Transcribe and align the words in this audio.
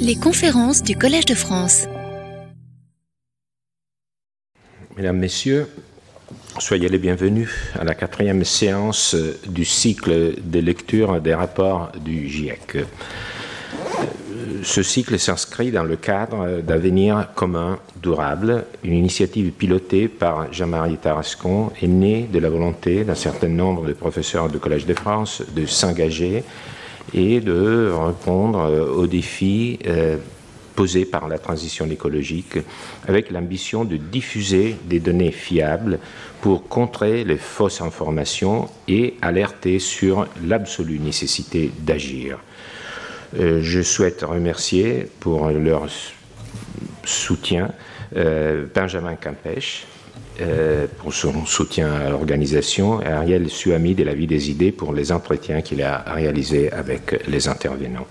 Les 0.00 0.16
conférences 0.16 0.82
du 0.82 0.96
Collège 0.96 1.24
de 1.24 1.34
France. 1.34 1.86
Mesdames, 4.96 5.18
Messieurs, 5.18 5.68
soyez 6.58 6.88
les 6.88 6.98
bienvenus 6.98 7.50
à 7.78 7.84
la 7.84 7.94
quatrième 7.94 8.44
séance 8.44 9.16
du 9.46 9.64
cycle 9.64 10.34
de 10.42 10.58
lecture 10.58 11.20
des 11.20 11.34
rapports 11.34 11.92
du 12.04 12.28
GIEC. 12.28 12.78
Ce 14.62 14.82
cycle 14.82 15.18
s'inscrit 15.18 15.72
dans 15.72 15.84
le 15.84 15.96
cadre 15.96 16.60
d'Avenir 16.60 17.28
commun 17.34 17.78
durable, 18.00 18.64
une 18.84 18.94
initiative 18.94 19.50
pilotée 19.50 20.08
par 20.08 20.52
Jean-Marie 20.52 20.98
Tarascon 20.98 21.72
et 21.80 21.88
née 21.88 22.28
de 22.32 22.38
la 22.38 22.48
volonté 22.48 23.04
d'un 23.04 23.14
certain 23.14 23.48
nombre 23.48 23.86
de 23.86 23.92
professeurs 23.92 24.48
du 24.48 24.58
Collège 24.58 24.86
de 24.86 24.94
France 24.94 25.42
de 25.54 25.66
s'engager 25.66 26.44
et 27.14 27.40
de 27.40 27.90
répondre 27.90 28.60
euh, 28.60 28.86
aux 28.86 29.06
défis 29.06 29.78
euh, 29.86 30.16
posés 30.74 31.04
par 31.04 31.28
la 31.28 31.38
transition 31.38 31.86
écologique 31.86 32.58
avec 33.06 33.30
l'ambition 33.30 33.84
de 33.84 33.96
diffuser 33.96 34.76
des 34.84 35.00
données 35.00 35.30
fiables 35.32 35.98
pour 36.40 36.68
contrer 36.68 37.24
les 37.24 37.36
fausses 37.36 37.82
informations 37.82 38.68
et 38.88 39.14
alerter 39.20 39.78
sur 39.78 40.26
l'absolue 40.46 40.98
nécessité 40.98 41.70
d'agir. 41.80 42.38
Euh, 43.38 43.60
je 43.62 43.82
souhaite 43.82 44.22
remercier 44.22 45.08
pour 45.20 45.48
leur 45.50 45.86
soutien 47.04 47.70
Benjamin 48.74 49.14
Campèche, 49.14 49.86
euh, 50.40 50.86
pour 50.98 51.12
son 51.12 51.44
soutien 51.44 51.92
à 51.92 52.10
l'organisation 52.10 53.02
et 53.02 53.06
Ariel 53.06 53.50
Suami 53.50 53.94
de 53.94 54.04
la 54.04 54.14
vie 54.14 54.26
des 54.26 54.50
idées 54.50 54.72
pour 54.72 54.92
les 54.92 55.12
entretiens 55.12 55.60
qu'il 55.60 55.82
a 55.82 56.04
réalisés 56.06 56.72
avec 56.72 57.26
les 57.28 57.48
intervenants. 57.48 58.06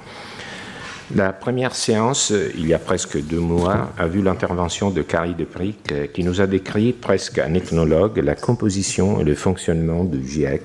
La 1.16 1.34
première 1.34 1.76
séance, 1.76 2.32
il 2.56 2.68
y 2.68 2.74
a 2.74 2.80
presque 2.80 3.22
deux 3.22 3.40
mois, 3.40 3.90
a 3.98 4.08
vu 4.08 4.22
l'intervention 4.22 4.92
de 4.92 5.02
Carrie 5.02 5.36
Depric 5.36 5.92
euh, 5.92 6.08
qui 6.08 6.24
nous 6.24 6.40
a 6.40 6.48
décrit 6.48 6.94
presque 6.94 7.40
un 7.40 7.54
ethnologue 7.54 8.18
la 8.20 8.36
composition 8.36 9.20
et 9.20 9.24
le 9.24 9.36
fonctionnement 9.36 10.04
du 10.04 10.26
GIEC. 10.26 10.62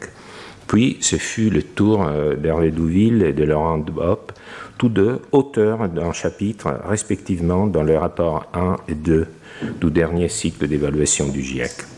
Puis 0.69 0.99
ce 1.01 1.17
fut 1.17 1.51
le 1.51 1.63
tour 1.63 2.07
euh, 2.07 2.37
d'Hervé 2.37 2.71
Douville 2.71 3.23
et 3.23 3.33
de 3.33 3.45
Laurent 3.45 3.79
Bopp, 3.79 4.33
tous 4.79 4.89
deux 4.89 5.21
auteurs 5.33 5.89
d'un 5.89 6.13
chapitre 6.13 6.81
respectivement 6.87 7.67
dans 7.67 7.83
le 7.83 7.97
rapport 7.97 8.47
1 8.55 8.77
et 8.89 8.95
2 8.95 9.27
du 9.81 9.91
dernier 9.91 10.29
cycle 10.29 10.67
d'évaluation 10.69 11.29
du 11.29 11.43
GIEC. 11.43 11.96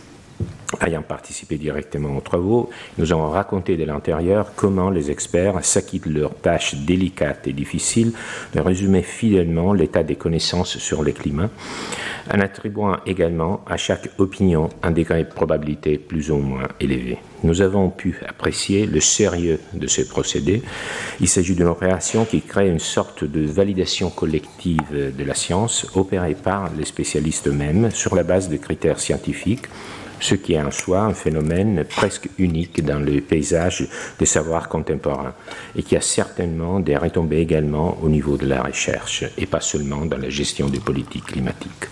Ayant 0.81 1.03
participé 1.03 1.56
directement 1.56 2.17
aux 2.17 2.20
travaux, 2.20 2.69
nous 2.98 3.11
avons 3.12 3.31
raconté 3.31 3.77
de 3.77 3.84
l'intérieur 3.84 4.53
comment 4.55 4.91
les 4.91 5.11
experts 5.11 5.64
s'acquittent 5.64 6.08
de 6.08 6.20
leurs 6.20 6.34
tâches 6.34 6.75
délicates 6.75 7.47
et 7.47 7.55
difficiles 7.55 8.12
de 8.55 8.61
résumer 8.61 9.03
fidèlement 9.03 9.72
l'état 9.72 10.03
des 10.03 10.17
connaissances 10.17 10.77
sur 10.77 11.03
le 11.03 11.12
climat, 11.12 11.48
en 12.33 12.41
attribuant 12.41 12.98
également 13.06 13.62
à 13.67 13.78
chaque 13.78 14.11
opinion 14.19 14.69
un 14.83 14.91
degré 14.91 15.25
de 15.25 15.30
probabilité 15.30 15.97
plus 15.97 16.30
ou 16.30 16.36
moins 16.36 16.69
élevé. 16.80 17.19
Nous 17.45 17.62
avons 17.62 17.89
pu 17.89 18.20
apprécier 18.28 18.86
le 18.86 19.00
sérieux 19.00 19.61
de 19.73 19.86
ce 19.86 20.02
procédé. 20.02 20.62
Il 21.20 21.28
s'agit 21.28 21.55
d'une 21.55 21.69
opération 21.69 22.25
qui 22.25 22.42
crée 22.42 22.69
une 22.69 22.80
sorte 22.80 23.25
de 23.25 23.47
validation 23.47 24.11
collective 24.11 25.14
de 25.17 25.25
la 25.25 25.34
science 25.34 25.86
opérée 25.95 26.34
par 26.34 26.70
les 26.77 26.84
spécialistes 26.84 27.48
eux-mêmes 27.48 27.91
sur 27.91 28.14
la 28.14 28.23
base 28.23 28.48
de 28.48 28.56
critères 28.56 29.00
scientifiques 29.00 29.67
ce 30.20 30.34
qui 30.34 30.55
est 30.55 30.61
en 30.61 30.70
soi 30.70 31.00
un 31.00 31.14
phénomène 31.14 31.84
presque 31.84 32.28
unique 32.38 32.84
dans 32.84 32.98
le 32.98 33.20
paysage 33.20 33.88
des 34.19 34.27
savoirs 34.27 34.69
contemporains 34.69 35.34
et 35.77 35.83
qui 35.83 35.97
a 35.97 36.00
certainement 36.00 36.80
des 36.80 36.97
retombées 36.97 37.38
également 37.38 37.98
au 38.02 38.08
niveau 38.08 38.36
de 38.36 38.46
la 38.46 38.62
recherche 38.62 39.24
et 39.36 39.46
pas 39.46 39.61
seulement 39.61 40.06
dans 40.06 40.19
la 40.19 40.30
gestion 40.30 40.69
des 40.69 40.80
politiques 40.80 41.27
climatiques. 41.27 41.89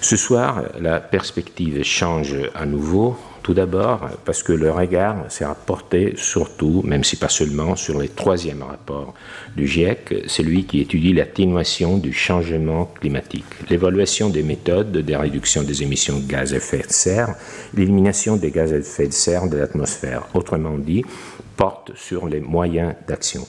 Ce 0.00 0.16
soir, 0.16 0.62
la 0.80 1.00
perspective 1.00 1.82
change 1.82 2.36
à 2.54 2.66
nouveau 2.66 3.16
tout 3.48 3.54
d'abord, 3.54 4.10
parce 4.26 4.42
que 4.42 4.52
le 4.52 4.70
regard 4.70 5.24
s'est 5.30 5.46
rapporté 5.46 6.12
surtout, 6.16 6.82
même 6.84 7.02
si 7.02 7.16
pas 7.16 7.30
seulement, 7.30 7.76
sur 7.76 7.98
le 7.98 8.06
troisième 8.06 8.62
rapport 8.62 9.14
du 9.56 9.66
GIEC, 9.66 10.24
celui 10.26 10.66
qui 10.66 10.82
étudie 10.82 11.14
l'atténuation 11.14 11.96
du 11.96 12.12
changement 12.12 12.92
climatique, 13.00 13.46
l'évaluation 13.70 14.28
des 14.28 14.42
méthodes 14.42 14.92
de 14.92 15.14
réduction 15.14 15.62
des 15.62 15.82
émissions 15.82 16.18
de 16.18 16.26
gaz 16.26 16.52
à 16.52 16.58
effet 16.58 16.84
de 16.86 16.92
serre, 16.92 17.36
l'élimination 17.72 18.36
des 18.36 18.50
gaz 18.50 18.74
à 18.74 18.76
effet 18.76 19.06
de 19.06 19.14
serre 19.14 19.48
de 19.48 19.56
l'atmosphère. 19.56 20.24
Autrement 20.34 20.76
dit, 20.76 21.02
porte 21.56 21.92
sur 21.96 22.28
les 22.28 22.40
moyens 22.40 22.96
d'action. 23.08 23.46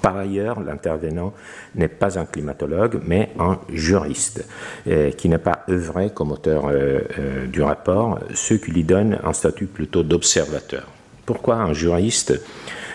Par 0.00 0.16
ailleurs, 0.16 0.60
l'intervenant 0.60 1.32
n'est 1.74 1.88
pas 1.88 2.18
un 2.18 2.24
climatologue, 2.24 3.00
mais 3.04 3.30
un 3.38 3.58
juriste, 3.72 4.46
euh, 4.86 5.10
qui 5.10 5.28
n'a 5.28 5.40
pas 5.40 5.64
œuvré 5.68 6.10
comme 6.10 6.30
auteur 6.30 6.66
euh, 6.66 7.00
euh, 7.18 7.46
du 7.46 7.62
rapport, 7.62 8.20
ce 8.32 8.54
qui 8.54 8.70
lui 8.70 8.84
donne 8.84 9.18
un 9.24 9.32
statut 9.32 9.66
plutôt 9.66 10.04
d'observateur. 10.04 10.86
Pourquoi 11.26 11.56
un 11.56 11.72
juriste 11.72 12.40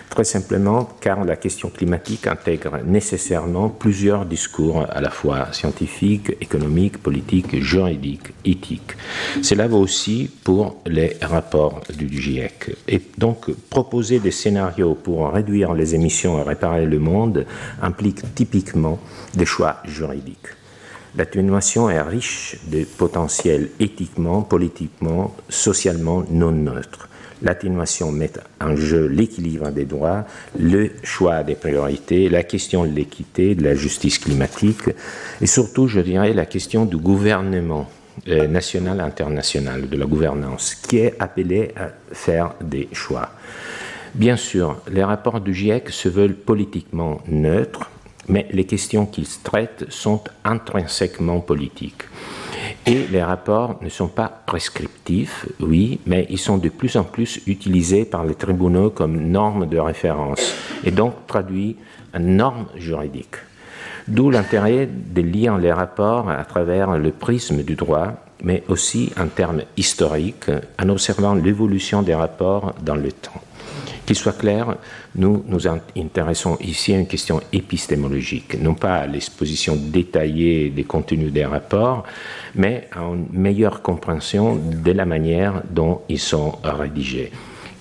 Très 0.09 0.23
simplement 0.23 0.89
car 1.01 1.25
la 1.25 1.35
question 1.35 1.69
climatique 1.69 2.27
intègre 2.27 2.79
nécessairement 2.85 3.69
plusieurs 3.69 4.25
discours 4.25 4.85
à 4.89 5.01
la 5.01 5.09
fois 5.09 5.51
scientifiques, 5.51 6.31
économiques, 6.41 6.97
politiques, 6.97 7.61
juridiques, 7.61 8.33
éthiques. 8.45 8.95
Cela 9.41 9.67
vaut 9.67 9.79
aussi 9.79 10.31
pour 10.43 10.81
les 10.85 11.17
rapports 11.21 11.81
du 11.93 12.09
GIEC. 12.09 12.77
Et 12.87 13.01
donc 13.17 13.51
proposer 13.69 14.19
des 14.19 14.31
scénarios 14.31 14.95
pour 14.95 15.29
réduire 15.29 15.73
les 15.73 15.93
émissions 15.93 16.39
et 16.39 16.43
réparer 16.43 16.85
le 16.85 16.99
monde 16.99 17.45
implique 17.81 18.33
typiquement 18.33 18.99
des 19.35 19.45
choix 19.45 19.77
juridiques. 19.85 20.47
L'atténuation 21.15 21.89
est 21.89 22.01
riche 22.01 22.57
de 22.71 22.85
potentiels 22.85 23.69
éthiquement, 23.79 24.41
politiquement, 24.41 25.35
socialement 25.49 26.23
non 26.29 26.51
neutres 26.51 27.09
l'atténuation 27.41 28.11
met 28.11 28.31
en 28.61 28.75
jeu 28.75 29.07
l'équilibre 29.07 29.69
des 29.71 29.85
droits, 29.85 30.25
le 30.59 30.91
choix 31.03 31.43
des 31.43 31.55
priorités, 31.55 32.29
la 32.29 32.43
question 32.43 32.85
de 32.85 32.91
l'équité, 32.91 33.55
de 33.55 33.63
la 33.63 33.75
justice 33.75 34.19
climatique 34.19 34.89
et 35.41 35.47
surtout, 35.47 35.87
je 35.87 35.99
dirais, 35.99 36.33
la 36.33 36.45
question 36.45 36.85
du 36.85 36.97
gouvernement 36.97 37.89
euh, 38.27 38.47
national 38.47 38.99
international, 38.99 39.87
de 39.87 39.97
la 39.97 40.05
gouvernance, 40.05 40.75
qui 40.75 40.97
est 40.97 41.13
appelé 41.19 41.71
à 41.75 41.89
faire 42.11 42.55
des 42.61 42.89
choix. 42.91 43.29
Bien 44.15 44.37
sûr, 44.37 44.77
les 44.91 45.03
rapports 45.03 45.39
du 45.39 45.53
GIEC 45.53 45.89
se 45.89 46.09
veulent 46.09 46.33
politiquement 46.33 47.21
neutres, 47.27 47.91
mais 48.27 48.47
les 48.51 48.65
questions 48.65 49.05
qu'ils 49.05 49.27
traitent 49.43 49.85
sont 49.89 50.21
intrinsèquement 50.43 51.39
politiques. 51.39 52.03
Et 52.85 53.05
les 53.11 53.23
rapports 53.23 53.79
ne 53.81 53.89
sont 53.89 54.07
pas 54.07 54.31
prescriptifs, 54.45 55.45
oui, 55.59 55.99
mais 56.05 56.25
ils 56.29 56.37
sont 56.37 56.57
de 56.57 56.69
plus 56.69 56.95
en 56.95 57.03
plus 57.03 57.41
utilisés 57.47 58.05
par 58.05 58.25
les 58.25 58.35
tribunaux 58.35 58.89
comme 58.89 59.17
normes 59.29 59.67
de 59.67 59.77
référence 59.77 60.53
et 60.83 60.91
donc 60.91 61.13
traduits 61.27 61.75
en 62.15 62.19
normes 62.19 62.67
juridiques. 62.75 63.37
D'où 64.07 64.29
l'intérêt 64.29 64.87
de 64.87 65.21
lire 65.21 65.57
les 65.57 65.73
rapports 65.73 66.29
à 66.29 66.45
travers 66.45 66.97
le 66.97 67.11
prisme 67.11 67.61
du 67.63 67.75
droit, 67.75 68.13
mais 68.41 68.63
aussi 68.69 69.11
en 69.19 69.27
termes 69.27 69.63
historiques, 69.75 70.49
en 70.81 70.89
observant 70.89 71.33
l'évolution 71.33 72.01
des 72.03 72.15
rapports 72.15 72.73
dans 72.81 72.95
le 72.95 73.11
temps. 73.11 73.41
Qu'il 74.07 74.15
soit 74.15 74.37
clair, 74.37 74.77
nous 75.15 75.43
nous 75.47 75.67
intéressons 75.67 76.57
ici 76.61 76.93
à 76.93 76.97
une 76.97 77.07
question 77.07 77.41
épistémologique, 77.51 78.57
non 78.57 78.73
pas 78.73 78.95
à 78.95 79.05
l'exposition 79.05 79.75
détaillée 79.75 80.69
des 80.69 80.85
contenus 80.85 81.33
des 81.33 81.43
rapports, 81.43 82.05
mais 82.55 82.87
à 82.95 83.01
une 83.01 83.27
meilleure 83.33 83.81
compréhension 83.81 84.55
de 84.55 84.91
la 84.93 85.05
manière 85.05 85.61
dont 85.69 86.03
ils 86.07 86.21
sont 86.21 86.53
rédigés. 86.63 87.33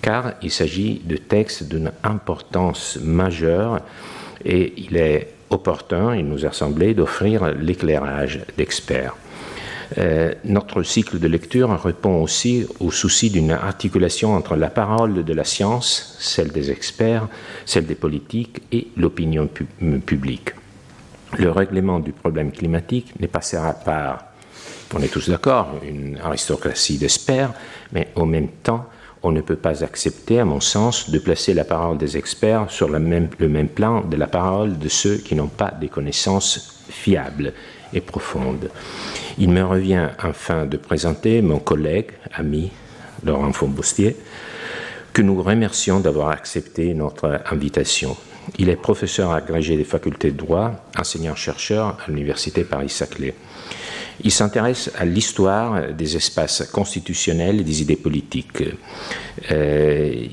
Car 0.02 0.32
il 0.42 0.50
s'agit 0.50 1.00
de 1.04 1.16
textes 1.16 1.68
d'une 1.68 1.92
importance 2.02 2.98
majeure 3.00 3.78
et 4.44 4.74
il 4.78 4.96
est 4.96 5.32
opportun, 5.50 6.16
il 6.16 6.26
nous 6.26 6.44
a 6.44 6.50
semblé, 6.50 6.92
d'offrir 6.92 7.54
l'éclairage 7.54 8.40
d'experts. 8.58 9.14
Euh, 9.98 10.34
notre 10.44 10.82
cycle 10.82 11.18
de 11.18 11.28
lecture 11.28 11.70
répond 11.80 12.22
aussi 12.22 12.66
au 12.80 12.90
souci 12.90 13.30
d'une 13.30 13.52
articulation 13.52 14.34
entre 14.34 14.56
la 14.56 14.68
parole 14.68 15.24
de 15.24 15.32
la 15.32 15.44
science, 15.44 16.16
celle 16.18 16.50
des 16.50 16.70
experts, 16.70 17.28
celle 17.64 17.86
des 17.86 17.94
politiques 17.94 18.62
et 18.72 18.88
l'opinion 18.96 19.48
publique. 20.04 20.50
Le 21.38 21.50
règlement 21.50 22.00
du 22.00 22.12
problème 22.12 22.50
climatique 22.50 23.12
n'est 23.20 23.28
pas 23.28 23.42
on 24.94 25.02
est 25.02 25.08
tous 25.08 25.28
d'accord, 25.28 25.80
une 25.82 26.18
aristocratie 26.22 26.96
d'experts, 26.98 27.52
mais 27.92 28.08
en 28.14 28.24
même 28.24 28.48
temps, 28.48 28.86
on 29.22 29.32
ne 29.32 29.40
peut 29.40 29.56
pas 29.56 29.82
accepter, 29.82 30.38
à 30.38 30.44
mon 30.44 30.60
sens, 30.60 31.10
de 31.10 31.18
placer 31.18 31.54
la 31.54 31.64
parole 31.64 31.98
des 31.98 32.16
experts 32.16 32.70
sur 32.70 32.88
le 32.88 33.00
même, 33.00 33.28
le 33.38 33.48
même 33.48 33.68
plan 33.68 34.02
de 34.02 34.16
la 34.16 34.28
parole 34.28 34.78
de 34.78 34.88
ceux 34.88 35.16
qui 35.16 35.34
n'ont 35.34 35.48
pas 35.48 35.72
des 35.72 35.88
connaissances 35.88 36.84
fiables 36.88 37.52
et 37.92 38.00
profondes. 38.00 38.70
Il 39.38 39.50
me 39.50 39.64
revient 39.64 40.08
enfin 40.22 40.66
de 40.66 40.76
présenter 40.76 41.42
mon 41.42 41.58
collègue, 41.58 42.10
ami 42.32 42.70
Laurent 43.24 43.52
Fontboustier, 43.52 44.16
que 45.12 45.22
nous 45.22 45.42
remercions 45.42 46.00
d'avoir 46.00 46.30
accepté 46.30 46.94
notre 46.94 47.40
invitation. 47.50 48.16
Il 48.58 48.68
est 48.68 48.76
professeur 48.76 49.32
agrégé 49.32 49.76
des 49.76 49.84
facultés 49.84 50.30
de 50.30 50.36
droit, 50.36 50.72
enseignant-chercheur 50.98 51.98
à 52.06 52.10
l'Université 52.10 52.64
Paris-Saclay. 52.64 53.34
Il 54.22 54.30
s'intéresse 54.30 54.90
à 54.96 55.04
l'histoire 55.04 55.92
des 55.92 56.16
espaces 56.16 56.64
constitutionnels 56.72 57.60
et 57.60 57.64
des 57.64 57.82
idées 57.82 57.96
politiques. 57.96 58.62
Euh, 59.50 60.26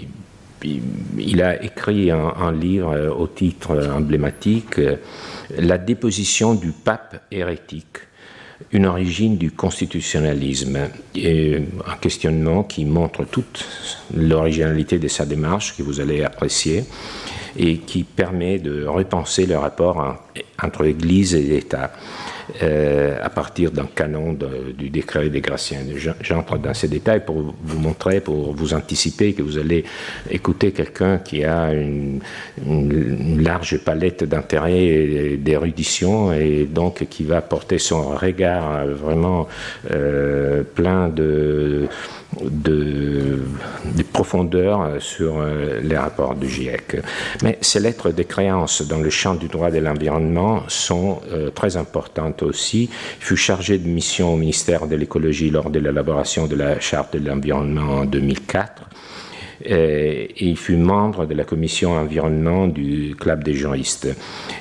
il 0.64 1.42
a 1.42 1.62
écrit 1.62 2.10
un, 2.12 2.52
livre 2.54 3.14
au 3.18 3.28
titre 3.28 3.92
emblématique 3.94 4.80
La 5.58 5.78
déposition 5.78 6.56
du 6.56 6.72
pape 6.72 7.24
hérétique 7.32 7.98
une 8.72 8.86
origine 8.86 9.38
du 9.38 9.52
constitutionnalisme, 9.52 10.78
et 11.16 11.58
un 11.86 11.96
questionnement 11.98 12.64
qui 12.64 12.86
montre 12.86 13.26
toute 13.26 13.66
l'originalité 14.16 15.00
de 15.00 15.08
sa 15.08 15.26
démarche 15.26 15.76
que 15.76 15.84
vous 15.84 16.00
allez 16.00 16.24
apprécier 16.24 16.86
et 17.58 17.78
qui 17.78 18.04
permet 18.04 18.60
de 18.60 18.86
repenser 18.86 19.46
le 19.46 19.58
rapport 19.58 20.18
entre 20.62 20.84
l'Église 20.84 21.36
et 21.36 21.42
l'État. 21.42 21.92
Euh, 22.62 23.18
à 23.22 23.30
partir 23.30 23.72
d'un 23.72 23.86
canon 23.86 24.38
du 24.78 24.90
décret 24.90 25.30
des 25.30 25.40
Graciens. 25.40 25.80
J'entre 26.22 26.58
dans 26.58 26.74
ces 26.74 26.90
détails 26.90 27.24
pour 27.26 27.56
vous 27.64 27.80
montrer, 27.80 28.20
pour 28.20 28.54
vous 28.54 28.74
anticiper 28.74 29.34
que 29.34 29.42
vous 29.42 29.58
allez 29.58 29.86
écouter 30.30 30.72
quelqu'un 30.72 31.20
qui 31.20 31.46
a 31.46 31.72
une, 31.74 32.20
large 33.42 33.78
palette 33.84 34.24
d'intérêts 34.26 34.86
et 34.86 35.38
d'érudition 35.38 36.34
et 36.34 36.66
donc 36.66 37.06
qui 37.10 37.24
va 37.24 37.42
porter 37.42 37.78
son 37.78 38.10
regard 38.10 38.88
vraiment 38.88 39.48
euh, 39.92 40.64
plein 40.64 41.08
de 41.10 41.88
de, 42.42 43.40
de, 43.96 44.04
profondeur 44.04 44.92
sur 45.00 45.40
euh, 45.40 45.80
les 45.82 45.98
rapports 45.98 46.36
du 46.36 46.48
GIEC. 46.48 46.98
Mais 47.44 47.58
ces 47.62 47.80
lettres 47.80 48.12
de 48.12 48.24
créance 48.24 48.82
dans 48.82 49.00
le 49.00 49.10
champ 49.10 49.36
du 49.36 49.48
droit 49.48 49.72
de 49.72 49.80
l'environnement 49.80 50.64
sont 50.68 51.22
euh, 51.32 51.50
très 51.50 51.78
importantes 51.78 52.44
aussi. 52.44 52.90
Il 53.20 53.26
fut 53.26 53.38
chargé 53.38 53.78
de 53.78 53.88
mission 53.88 54.34
au 54.34 54.38
ministère 54.38 54.88
de 54.88 54.96
l'écologie 54.96 55.50
lors 55.50 55.70
de 55.70 55.80
l'élaboration 55.80 56.48
de 56.48 56.56
la 56.56 56.80
charte 56.80 57.16
de 57.18 57.28
l'environnement 57.28 58.00
en 58.00 58.06
2004. 58.06 58.84
Euh, 59.70 60.26
et 60.36 60.46
il 60.46 60.58
fut 60.58 60.76
membre 60.76 61.26
de 61.26 61.34
la 61.34 61.44
commission 61.44 61.94
environnement 61.94 62.68
du 62.68 63.16
Club 63.18 63.44
des 63.44 63.54
juristes. 63.54 64.08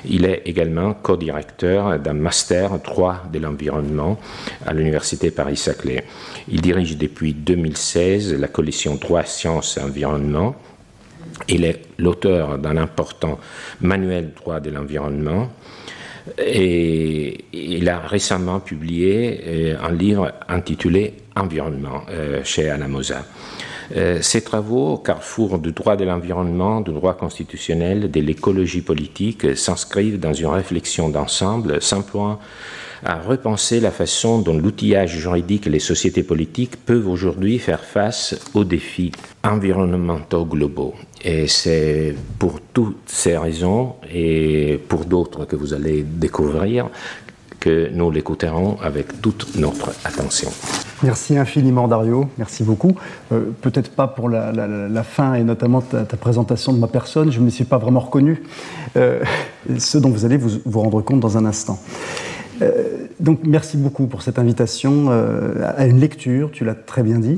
Il 0.05 0.25
est 0.25 0.43
également 0.45 0.93
co-directeur 0.93 1.99
d'un 1.99 2.13
master 2.13 2.81
3 2.81 3.23
de 3.31 3.39
l'environnement 3.39 4.19
à 4.65 4.73
l'Université 4.73 5.31
Paris-Saclay. 5.31 6.03
Il 6.49 6.61
dirige 6.61 6.97
depuis 6.97 7.33
2016 7.33 8.39
la 8.39 8.47
collection 8.47 8.95
Droit, 8.95 9.23
Sciences 9.23 9.77
et 9.77 9.81
Environnement. 9.81 10.55
Il 11.49 11.65
est 11.65 11.81
l'auteur 11.97 12.57
d'un 12.57 12.77
important 12.77 13.39
manuel 13.81 14.31
droit 14.35 14.59
de 14.59 14.69
l'environnement 14.69 15.49
et 16.37 17.45
il 17.51 17.89
a 17.89 17.99
récemment 17.99 18.59
publié 18.59 19.41
euh, 19.45 19.75
un 19.83 19.91
livre 19.91 20.31
intitulé 20.47 21.15
Environnement 21.35 22.03
euh, 22.09 22.41
chez 22.43 22.69
Alamosa. 22.69 23.25
Euh, 23.95 24.19
ces 24.21 24.41
travaux, 24.41 24.97
carrefour 24.97 25.59
du 25.59 25.71
droit 25.71 25.95
de 25.95 26.03
l'environnement, 26.03 26.81
du 26.81 26.91
droit 26.91 27.13
constitutionnel, 27.13 28.09
de 28.09 28.19
l'écologie 28.19 28.81
politique, 28.81 29.55
s'inscrivent 29.55 30.19
dans 30.19 30.33
une 30.33 30.47
réflexion 30.47 31.09
d'ensemble 31.09 31.81
s'emploie 31.81 32.39
à 33.05 33.19
repenser 33.19 33.79
la 33.79 33.91
façon 33.91 34.39
dont 34.39 34.57
l'outillage 34.57 35.17
juridique 35.17 35.67
et 35.67 35.69
les 35.69 35.79
sociétés 35.79 36.23
politiques 36.23 36.77
peuvent 36.85 37.07
aujourd'hui 37.07 37.59
faire 37.59 37.83
face 37.83 38.35
aux 38.53 38.63
défis 38.63 39.11
environnementaux 39.43 40.45
globaux. 40.45 40.93
Et 41.23 41.47
c'est 41.47 42.15
pour 42.39 42.59
toutes 42.73 43.07
ces 43.07 43.37
raisons 43.37 43.95
et 44.13 44.79
pour 44.87 45.05
d'autres 45.05 45.45
que 45.45 45.55
vous 45.55 45.73
allez 45.73 46.03
découvrir 46.03 46.89
que 47.63 47.89
nous 47.93 48.11
l'écouterons 48.11 48.75
avec 48.83 49.21
toute 49.21 49.55
notre 49.55 49.91
attention. 50.03 50.49
Merci 51.01 51.37
infiniment 51.37 51.87
Dario, 51.87 52.27
merci 52.37 52.61
beaucoup. 52.63 52.97
Euh, 53.31 53.51
peut-être 53.61 53.91
pas 53.91 54.07
pour 54.07 54.27
la, 54.27 55.03
fin 55.03 55.35
et 55.35 55.43
notamment 55.45 55.79
ta, 55.79 56.03
présentation 56.17 56.73
de 56.73 56.77
ma 56.77 56.87
personne, 56.87 57.31
je 57.31 57.39
ne 57.39 57.45
me 57.45 57.49
suis 57.49 57.63
pas 57.63 57.77
vraiment 57.77 58.01
reconnu, 58.01 58.43
euh, 58.97 59.23
ce 59.77 59.97
dont 59.97 60.09
vous 60.09 60.25
allez 60.25 60.35
vous, 60.35 60.81
rendre 60.81 61.01
compte 61.01 61.21
dans 61.21 61.37
un 61.37 61.45
instant. 61.45 61.79
Euh, 62.61 63.07
donc 63.21 63.39
merci 63.45 63.77
beaucoup 63.77 64.07
pour 64.07 64.23
cette 64.23 64.39
invitation 64.39 65.09
à 65.63 65.85
une 65.85 66.01
lecture, 66.01 66.51
tu 66.51 66.65
l'as 66.65 66.75
très 66.75 67.01
bien 67.01 67.19
dit. 67.19 67.35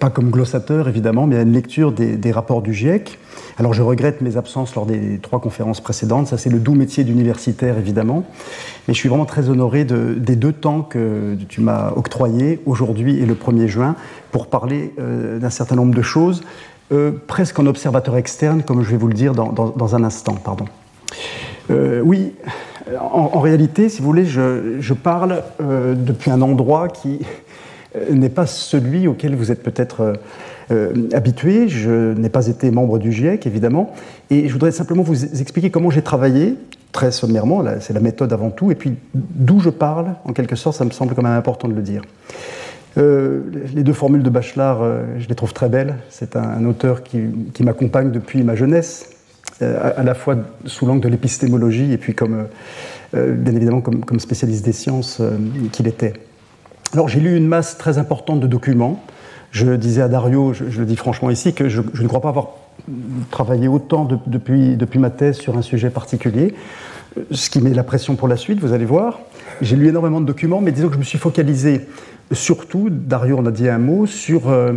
Pas 0.00 0.10
comme 0.10 0.30
glossateur 0.30 0.88
évidemment, 0.88 1.26
mais 1.26 1.36
à 1.36 1.42
une 1.42 1.52
lecture 1.52 1.92
des, 1.92 2.32
rapports 2.32 2.62
du 2.62 2.74
GIEC. 2.74 3.18
Alors 3.58 3.72
je 3.72 3.82
regrette 3.82 4.20
mes 4.20 4.36
absences 4.36 4.74
lors 4.74 4.86
des 4.86 5.18
trois 5.18 5.40
conférences 5.40 5.80
précédentes, 5.80 6.26
ça 6.26 6.38
c'est 6.38 6.50
le 6.50 6.58
doux 6.58 6.74
métier 6.74 7.04
d'universitaire 7.04 7.78
évidemment, 7.78 8.24
mais 8.88 8.94
je 8.94 8.98
suis 8.98 9.08
vraiment 9.08 9.26
très 9.26 9.48
honoré 9.48 9.84
des 9.84 10.36
deux 10.36 10.52
temps 10.52 10.82
que 10.82 11.36
tu 11.48 11.60
m'as 11.60 11.92
octroyés, 11.92 12.60
aujourd'hui 12.66 13.18
et 13.20 13.26
le 13.26 13.34
1er 13.34 13.66
juin, 13.66 13.96
pour 14.30 14.48
parler 14.48 14.92
euh, 14.98 15.38
d'un 15.38 15.50
certain 15.50 15.76
nombre 15.76 15.94
de 15.94 16.02
choses, 16.02 16.42
euh, 16.92 17.12
presque 17.26 17.58
en 17.58 17.66
observateur 17.66 18.16
externe, 18.16 18.62
comme 18.62 18.82
je 18.82 18.90
vais 18.90 18.96
vous 18.96 19.08
le 19.08 19.14
dire 19.14 19.32
dans, 19.32 19.94
un 19.94 20.04
instant. 20.04 20.34
Pardon. 20.34 20.64
Euh, 21.70 22.00
oui, 22.04 22.32
en, 23.00 23.40
réalité, 23.40 23.88
si 23.88 24.00
vous 24.00 24.06
voulez, 24.06 24.26
je 24.26 24.92
parle 24.92 25.42
depuis 25.60 26.30
un 26.30 26.42
endroit 26.42 26.88
qui 26.88 27.20
n'est 28.10 28.28
pas 28.28 28.46
celui 28.46 29.06
auquel 29.06 29.34
vous 29.34 29.52
êtes 29.52 29.62
peut-être 29.62 30.14
euh, 30.70 31.08
habitué. 31.12 31.68
Je 31.68 32.14
n'ai 32.14 32.30
pas 32.30 32.46
été 32.46 32.70
membre 32.70 32.98
du 32.98 33.12
GIEC, 33.12 33.46
évidemment. 33.46 33.92
Et 34.30 34.48
je 34.48 34.52
voudrais 34.52 34.72
simplement 34.72 35.02
vous 35.02 35.24
expliquer 35.40 35.70
comment 35.70 35.90
j'ai 35.90 36.02
travaillé, 36.02 36.56
très 36.92 37.10
sommairement, 37.10 37.62
c'est 37.80 37.92
la 37.92 38.00
méthode 38.00 38.32
avant 38.32 38.50
tout, 38.50 38.70
et 38.70 38.74
puis 38.74 38.94
d'où 39.14 39.60
je 39.60 39.68
parle, 39.68 40.14
en 40.24 40.32
quelque 40.32 40.56
sorte, 40.56 40.76
ça 40.76 40.84
me 40.84 40.90
semble 40.90 41.14
quand 41.14 41.22
même 41.22 41.32
important 41.32 41.68
de 41.68 41.74
le 41.74 41.82
dire. 41.82 42.02
Euh, 42.96 43.42
les 43.74 43.82
deux 43.82 43.92
formules 43.92 44.22
de 44.22 44.30
Bachelard, 44.30 44.82
euh, 44.82 45.02
je 45.18 45.28
les 45.28 45.34
trouve 45.34 45.52
très 45.52 45.68
belles. 45.68 45.96
C'est 46.08 46.36
un, 46.36 46.64
auteur 46.64 47.02
qui, 47.02 47.18
m'accompagne 47.60 48.10
depuis 48.10 48.42
ma 48.42 48.54
jeunesse, 48.54 49.10
à, 49.60 50.02
la 50.02 50.14
fois 50.14 50.36
sous 50.64 50.86
l'angle 50.86 51.00
de 51.02 51.08
l'épistémologie 51.08 51.92
et 51.92 51.98
puis 51.98 52.14
comme, 52.14 52.46
bien 53.12 53.54
évidemment 53.54 53.80
comme 53.82 54.18
spécialiste 54.18 54.64
des 54.64 54.72
sciences 54.72 55.22
qu'il 55.70 55.86
était. 55.86 56.14
Alors 56.94 57.08
j'ai 57.08 57.18
lu 57.18 57.36
une 57.36 57.48
masse 57.48 57.76
très 57.76 57.98
importante 57.98 58.38
de 58.38 58.46
documents, 58.46 59.02
je 59.50 59.74
disais 59.74 60.00
à 60.00 60.06
Dario, 60.06 60.52
je, 60.52 60.78
le 60.78 60.86
dis 60.86 60.94
franchement 60.94 61.28
ici, 61.28 61.52
que 61.52 61.68
je, 61.68 61.80
ne 61.80 62.06
crois 62.06 62.20
pas 62.20 62.28
avoir 62.28 62.50
travaillé 63.32 63.66
autant 63.66 64.04
depuis, 64.26 64.98
ma 64.98 65.10
thèse 65.10 65.36
sur 65.36 65.58
un 65.58 65.62
sujet 65.62 65.90
particulier, 65.90 66.54
ce 67.32 67.50
qui 67.50 67.60
met 67.60 67.74
la 67.74 67.82
pression 67.82 68.14
pour 68.14 68.28
la 68.28 68.36
suite, 68.36 68.60
vous 68.60 68.72
allez 68.72 68.84
voir. 68.84 69.18
J'ai 69.60 69.74
lu 69.74 69.88
énormément 69.88 70.20
de 70.20 70.26
documents, 70.26 70.60
mais 70.60 70.70
disons 70.70 70.86
que 70.86 70.94
je 70.94 70.98
me 71.00 71.04
suis 71.04 71.18
focalisé 71.18 71.80
surtout, 72.30 72.88
Dario 72.90 73.38
en 73.38 73.46
a 73.46 73.50
dit 73.50 73.68
un 73.68 73.78
mot, 73.78 74.06
sur 74.06 74.48
euh, 74.48 74.74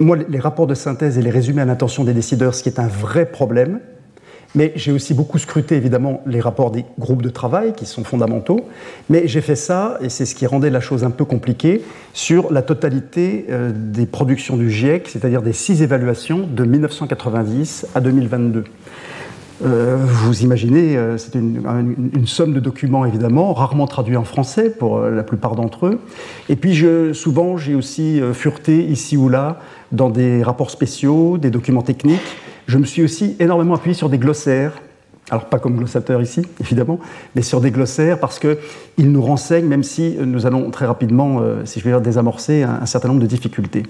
moi, 0.00 0.16
les 0.26 0.40
rapports 0.40 0.66
de 0.66 0.74
synthèse 0.74 1.18
et 1.18 1.22
les 1.22 1.30
résumés 1.30 1.60
à 1.60 1.66
l'intention 1.66 2.02
des 2.02 2.14
décideurs, 2.14 2.54
ce 2.54 2.62
qui 2.62 2.70
est 2.70 2.80
un 2.80 2.88
vrai 2.88 3.26
problème, 3.26 3.80
mais 4.56 4.72
j'ai 4.74 4.90
aussi 4.90 5.14
beaucoup 5.14 5.38
scruté 5.38 5.76
évidemment 5.76 6.22
les 6.26 6.40
rapports 6.40 6.72
des 6.72 6.84
groupes 6.98 7.22
de 7.22 7.28
travail 7.28 7.74
qui 7.74 7.84
sont 7.84 8.02
fondamentaux. 8.02 8.66
Mais 9.10 9.28
j'ai 9.28 9.42
fait 9.42 9.54
ça, 9.54 9.98
et 10.00 10.08
c'est 10.08 10.24
ce 10.24 10.34
qui 10.34 10.46
rendait 10.46 10.70
la 10.70 10.80
chose 10.80 11.04
un 11.04 11.10
peu 11.10 11.24
compliquée, 11.24 11.82
sur 12.14 12.52
la 12.52 12.62
totalité 12.62 13.46
euh, 13.50 13.70
des 13.74 14.06
productions 14.06 14.56
du 14.56 14.70
GIEC, 14.70 15.08
c'est-à-dire 15.08 15.42
des 15.42 15.52
six 15.52 15.82
évaluations 15.82 16.48
de 16.50 16.64
1990 16.64 17.86
à 17.94 18.00
2022. 18.00 18.64
Euh, 19.64 19.96
vous 19.98 20.42
imaginez, 20.42 20.96
euh, 20.96 21.18
c'est 21.18 21.34
une, 21.34 22.26
somme 22.26 22.54
de 22.54 22.60
documents 22.60 23.04
évidemment, 23.04 23.52
rarement 23.52 23.86
traduits 23.86 24.16
en 24.16 24.24
français 24.24 24.70
pour 24.70 25.00
la 25.00 25.22
plupart 25.22 25.54
d'entre 25.54 25.86
eux. 25.86 26.00
Et 26.48 26.56
puis 26.56 26.82
souvent, 27.12 27.58
j'ai 27.58 27.74
aussi 27.74 28.20
fureté 28.32 28.84
ici 28.84 29.18
ou 29.18 29.28
là 29.28 29.60
dans 29.92 30.10
des 30.10 30.42
rapports 30.42 30.70
spéciaux, 30.70 31.38
des 31.38 31.50
documents 31.50 31.82
techniques 31.82 32.36
je 32.66 32.78
me 32.78 32.84
suis 32.84 33.02
aussi 33.02 33.36
énormément 33.38 33.74
appuyé 33.74 33.94
sur 33.94 34.08
des 34.08 34.18
glossaires, 34.18 34.72
alors 35.30 35.46
pas 35.46 35.58
comme 35.58 35.76
glossateur 35.76 36.22
ici, 36.22 36.42
évidemment, 36.60 36.98
mais 37.34 37.42
sur 37.42 37.60
des 37.60 37.70
glossaires 37.70 38.18
parce 38.18 38.38
qu'ils 38.38 39.10
nous 39.10 39.22
renseignent, 39.22 39.66
même 39.66 39.82
si 39.82 40.16
nous 40.20 40.46
allons 40.46 40.70
très 40.70 40.86
rapidement, 40.86 41.40
euh, 41.40 41.64
si 41.64 41.80
je 41.80 41.84
vais 41.84 41.90
dire, 41.90 42.00
désamorcer 42.00 42.62
un, 42.62 42.86
certain 42.86 43.08
nombre 43.08 43.20
de 43.20 43.26
difficultés. 43.26 43.84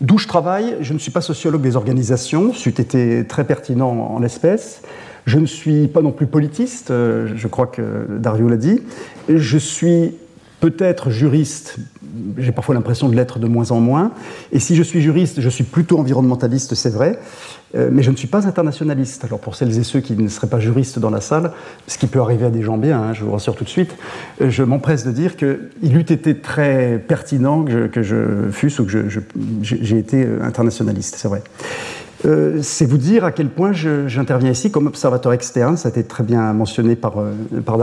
D'où 0.00 0.18
je 0.18 0.26
travaille, 0.26 0.76
je 0.80 0.92
ne 0.92 0.98
suis 0.98 1.10
pas 1.10 1.20
sociologue 1.20 1.62
des 1.62 1.76
organisations, 1.76 2.52
c'eût 2.52 2.70
été 2.70 3.24
très 3.26 3.44
pertinent 3.44 3.90
en 3.90 4.18
l'espèce. 4.18 4.82
Je 5.26 5.38
ne 5.38 5.46
suis 5.46 5.86
pas 5.88 6.02
non 6.02 6.12
plus 6.12 6.26
politiste, 6.26 6.90
euh, 6.90 7.32
je 7.34 7.48
crois 7.48 7.66
que 7.66 8.06
Dario 8.18 8.48
l'a 8.48 8.58
dit. 8.58 8.82
Je 9.28 9.56
suis 9.56 10.12
peut-être 10.64 11.10
juriste, 11.10 11.76
j'ai 12.38 12.50
parfois 12.50 12.74
l'impression 12.74 13.10
de 13.10 13.14
l'être 13.14 13.38
de 13.38 13.46
moins 13.46 13.70
en 13.70 13.80
moins. 13.80 14.12
Et 14.50 14.58
si 14.58 14.76
je 14.76 14.82
suis 14.82 15.02
juriste, 15.02 15.42
je 15.42 15.48
suis 15.50 15.64
plutôt 15.64 15.98
environnementaliste, 15.98 16.74
c'est 16.74 16.88
vrai, 16.88 17.18
euh, 17.74 17.90
mais 17.92 18.02
je 18.02 18.10
ne 18.10 18.16
suis 18.16 18.28
pas 18.28 18.46
internationaliste. 18.46 19.26
Alors 19.26 19.40
pour 19.40 19.56
celles 19.56 19.78
et 19.78 19.84
ceux 19.84 20.00
qui 20.00 20.14
ne 20.14 20.26
seraient 20.28 20.46
pas 20.46 20.60
juristes 20.60 20.98
dans 20.98 21.10
la 21.10 21.20
salle, 21.20 21.52
ce 21.86 21.98
qui 21.98 22.06
peut 22.06 22.18
arriver 22.18 22.46
à 22.46 22.50
des 22.50 22.62
gens 22.62 22.78
bien, 22.78 22.98
hein, 22.98 23.12
je 23.12 23.24
vous 23.24 23.32
rassure 23.32 23.54
tout 23.56 23.64
de 23.64 23.68
suite, 23.68 23.94
euh, 24.40 24.48
je 24.48 24.62
m'empresse 24.62 25.04
de 25.04 25.12
dire 25.12 25.36
qu'il 25.36 25.58
eût 25.82 26.00
été 26.00 26.38
très 26.38 26.98
pertinent 26.98 27.64
que 27.64 27.70
je, 27.70 27.86
que 27.88 28.02
je 28.02 28.50
fusse 28.50 28.78
ou 28.78 28.86
que 28.86 29.06
j'ai 29.60 29.98
été 29.98 30.26
internationaliste, 30.40 31.16
c'est 31.18 31.28
vrai. 31.28 31.42
Euh, 32.24 32.60
c'est 32.62 32.86
vous 32.86 32.96
dire 32.96 33.24
à 33.24 33.32
quel 33.32 33.48
point 33.48 33.72
j'interviens 33.72 34.50
ici 34.50 34.70
comme 34.70 34.86
observateur 34.86 35.32
externe, 35.32 35.76
ça 35.76 35.88
a 35.88 35.90
été 35.90 36.04
très 36.04 36.24
bien 36.24 36.52
mentionné 36.52 36.96
par, 36.96 37.18
euh, 37.18 37.32
par 37.64 37.78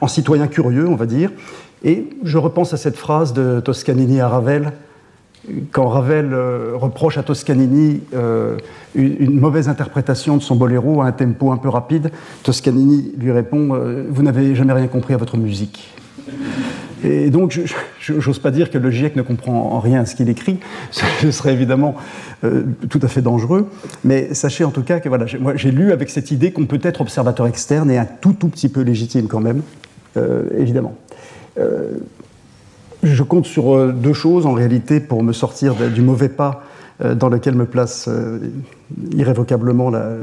en 0.00 0.08
citoyen 0.08 0.48
curieux, 0.48 0.88
on 0.88 0.96
va 0.96 1.06
dire. 1.06 1.30
Et 1.84 2.08
je 2.24 2.38
repense 2.38 2.72
à 2.72 2.76
cette 2.76 2.96
phrase 2.96 3.32
de 3.32 3.60
Toscanini 3.60 4.20
à 4.20 4.28
Ravel, 4.28 4.72
quand 5.70 5.86
Ravel 5.86 6.32
euh, 6.32 6.72
reproche 6.74 7.18
à 7.18 7.22
Toscanini 7.22 8.00
une, 8.96 9.38
mauvaise 9.38 9.68
interprétation 9.68 10.36
de 10.36 10.42
son 10.42 10.56
boléro 10.56 11.02
à 11.02 11.06
un 11.06 11.12
tempo 11.12 11.52
un 11.52 11.56
peu 11.56 11.68
rapide, 11.68 12.10
Toscanini 12.42 13.12
lui 13.16 13.30
répond 13.30 13.78
Vous 14.10 14.22
n'avez 14.22 14.56
jamais 14.56 14.72
rien 14.72 14.88
compris 14.88 15.14
à 15.14 15.18
votre 15.18 15.36
musique. 15.36 15.94
Et 17.04 17.30
donc, 17.30 17.58
je 18.00 18.12
n'ose 18.12 18.38
pas 18.38 18.50
dire 18.50 18.70
que 18.70 18.78
le 18.78 18.90
GIEC 18.90 19.16
ne 19.16 19.22
comprend 19.22 19.72
en 19.72 19.80
rien 19.80 20.04
ce 20.04 20.14
qu'il 20.14 20.28
écrit, 20.28 20.58
ce 20.90 21.30
serait 21.30 21.52
évidemment 21.52 21.96
euh, 22.44 22.64
tout 22.88 23.00
à 23.02 23.08
fait 23.08 23.22
dangereux, 23.22 23.68
mais 24.04 24.32
sachez 24.34 24.64
en 24.64 24.70
tout 24.70 24.82
cas 24.82 25.00
que 25.00 25.08
voilà, 25.08 25.26
moi 25.40 25.56
j'ai 25.56 25.70
lu 25.70 25.92
avec 25.92 26.10
cette 26.10 26.30
idée 26.30 26.52
qu'on 26.52 26.66
peut 26.66 26.80
être 26.82 27.00
observateur 27.00 27.46
externe 27.46 27.90
et 27.90 27.98
un 27.98 28.06
tout 28.06 28.32
tout 28.32 28.48
petit 28.48 28.68
peu 28.68 28.80
légitime 28.80 29.28
quand 29.28 29.40
même, 29.40 29.62
euh, 30.16 30.44
évidemment. 30.56 30.94
Euh, 31.58 31.92
je 33.02 33.22
compte 33.22 33.46
sur 33.46 33.92
deux 33.92 34.12
choses 34.12 34.46
en 34.46 34.52
réalité 34.52 35.00
pour 35.00 35.22
me 35.22 35.32
sortir 35.32 35.74
du 35.94 36.00
mauvais 36.00 36.28
pas 36.28 36.64
dans 37.14 37.28
lequel 37.28 37.54
me 37.54 37.66
place 37.66 38.08
irrévocablement 39.12 39.90
la, 39.90 40.16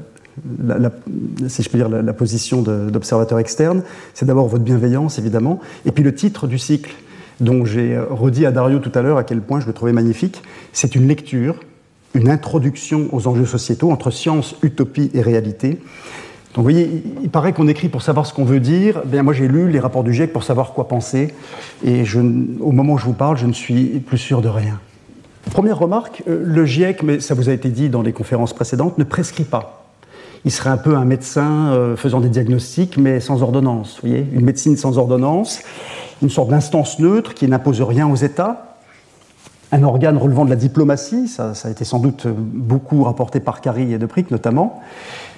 si 1.47 1.63
je 1.63 1.69
peux 1.69 1.77
dire, 1.77 1.89
la, 1.89 2.13
position 2.13 2.61
d'observateur 2.61 3.39
externe. 3.39 3.83
C'est 4.13 4.25
d'abord 4.25 4.47
votre 4.47 4.63
bienveillance, 4.63 5.19
évidemment, 5.19 5.59
et 5.85 5.91
puis 5.91 6.03
le 6.03 6.13
titre 6.13 6.47
du 6.47 6.57
cycle, 6.57 6.93
dont 7.39 7.65
j'ai 7.65 7.97
redit 7.97 8.45
à 8.45 8.51
Dario 8.51 8.79
tout 8.79 8.91
à 8.95 9.01
l'heure 9.01 9.17
à 9.17 9.23
quel 9.23 9.41
point 9.41 9.59
je 9.59 9.67
le 9.67 9.73
trouvais 9.73 9.93
magnifique. 9.93 10.41
C'est 10.71 10.95
une 10.95 11.07
lecture, 11.07 11.55
une 12.13 12.29
introduction 12.29 13.07
aux 13.11 13.27
enjeux 13.27 13.45
sociétaux 13.45 13.91
entre 13.91 14.11
science, 14.11 14.55
utopie 14.61 15.11
et 15.13 15.21
réalité. 15.21 15.79
Donc 16.53 16.57
vous 16.57 16.63
voyez, 16.63 17.03
il 17.23 17.29
paraît 17.29 17.53
qu'on 17.53 17.67
écrit 17.67 17.89
pour 17.89 18.03
savoir 18.03 18.27
ce 18.27 18.33
qu'on 18.33 18.45
veut 18.45 18.59
dire. 18.59 19.01
Bien, 19.05 19.23
moi 19.23 19.33
j'ai 19.33 19.47
lu 19.47 19.69
les 19.69 19.79
rapports 19.79 20.03
du 20.03 20.13
GIEC 20.13 20.31
pour 20.31 20.43
savoir 20.43 20.73
quoi 20.73 20.87
penser, 20.87 21.33
et 21.83 22.03
au 22.59 22.71
moment 22.71 22.93
où 22.93 22.97
je 22.97 23.05
vous 23.05 23.13
parle, 23.13 23.37
je 23.37 23.47
ne 23.47 23.53
suis 23.53 23.85
plus 23.99 24.19
sûr 24.19 24.41
de 24.41 24.49
rien. 24.49 24.79
Première 25.51 25.77
remarque, 25.77 26.23
euh, 26.27 26.41
le 26.43 26.65
GIEC, 26.65 27.03
mais 27.03 27.19
ça 27.19 27.33
vous 27.33 27.49
a 27.49 27.53
été 27.53 27.69
dit 27.69 27.89
dans 27.89 28.01
les 28.01 28.13
conférences 28.13 28.53
précédentes, 28.53 28.97
ne 28.97 29.03
prescrit 29.03 29.43
pas 29.43 29.82
il 30.45 30.51
serait 30.51 30.69
un 30.69 30.77
peu 30.77 30.95
un 30.95 31.05
médecin 31.05 31.71
euh, 31.71 31.95
faisant 31.95 32.19
des 32.19 32.29
diagnostics, 32.29 32.97
mais 32.97 33.19
sans 33.19 33.41
ordonnance. 33.41 33.99
Voyez 34.01 34.27
Une 34.33 34.43
médecine 34.43 34.75
sans 34.75 34.97
ordonnance, 34.97 35.61
une 36.21 36.29
sorte 36.29 36.49
d'instance 36.49 36.99
neutre 36.99 37.33
qui 37.33 37.47
n'impose 37.47 37.81
rien 37.81 38.07
aux 38.07 38.15
États, 38.15 38.77
un 39.71 39.83
organe 39.83 40.17
relevant 40.17 40.45
de 40.45 40.51
la 40.51 40.55
diplomatie, 40.55 41.27
ça, 41.27 41.53
a 41.63 41.69
été 41.69 41.83
sans 41.83 41.99
doute 41.99 42.27
beaucoup 42.27 43.03
rapporté 43.03 43.39
par 43.39 43.59
Carrie 43.61 43.93
et 43.93 43.97
De 43.97 44.05
Prick 44.05 44.29
notamment. 44.29 44.81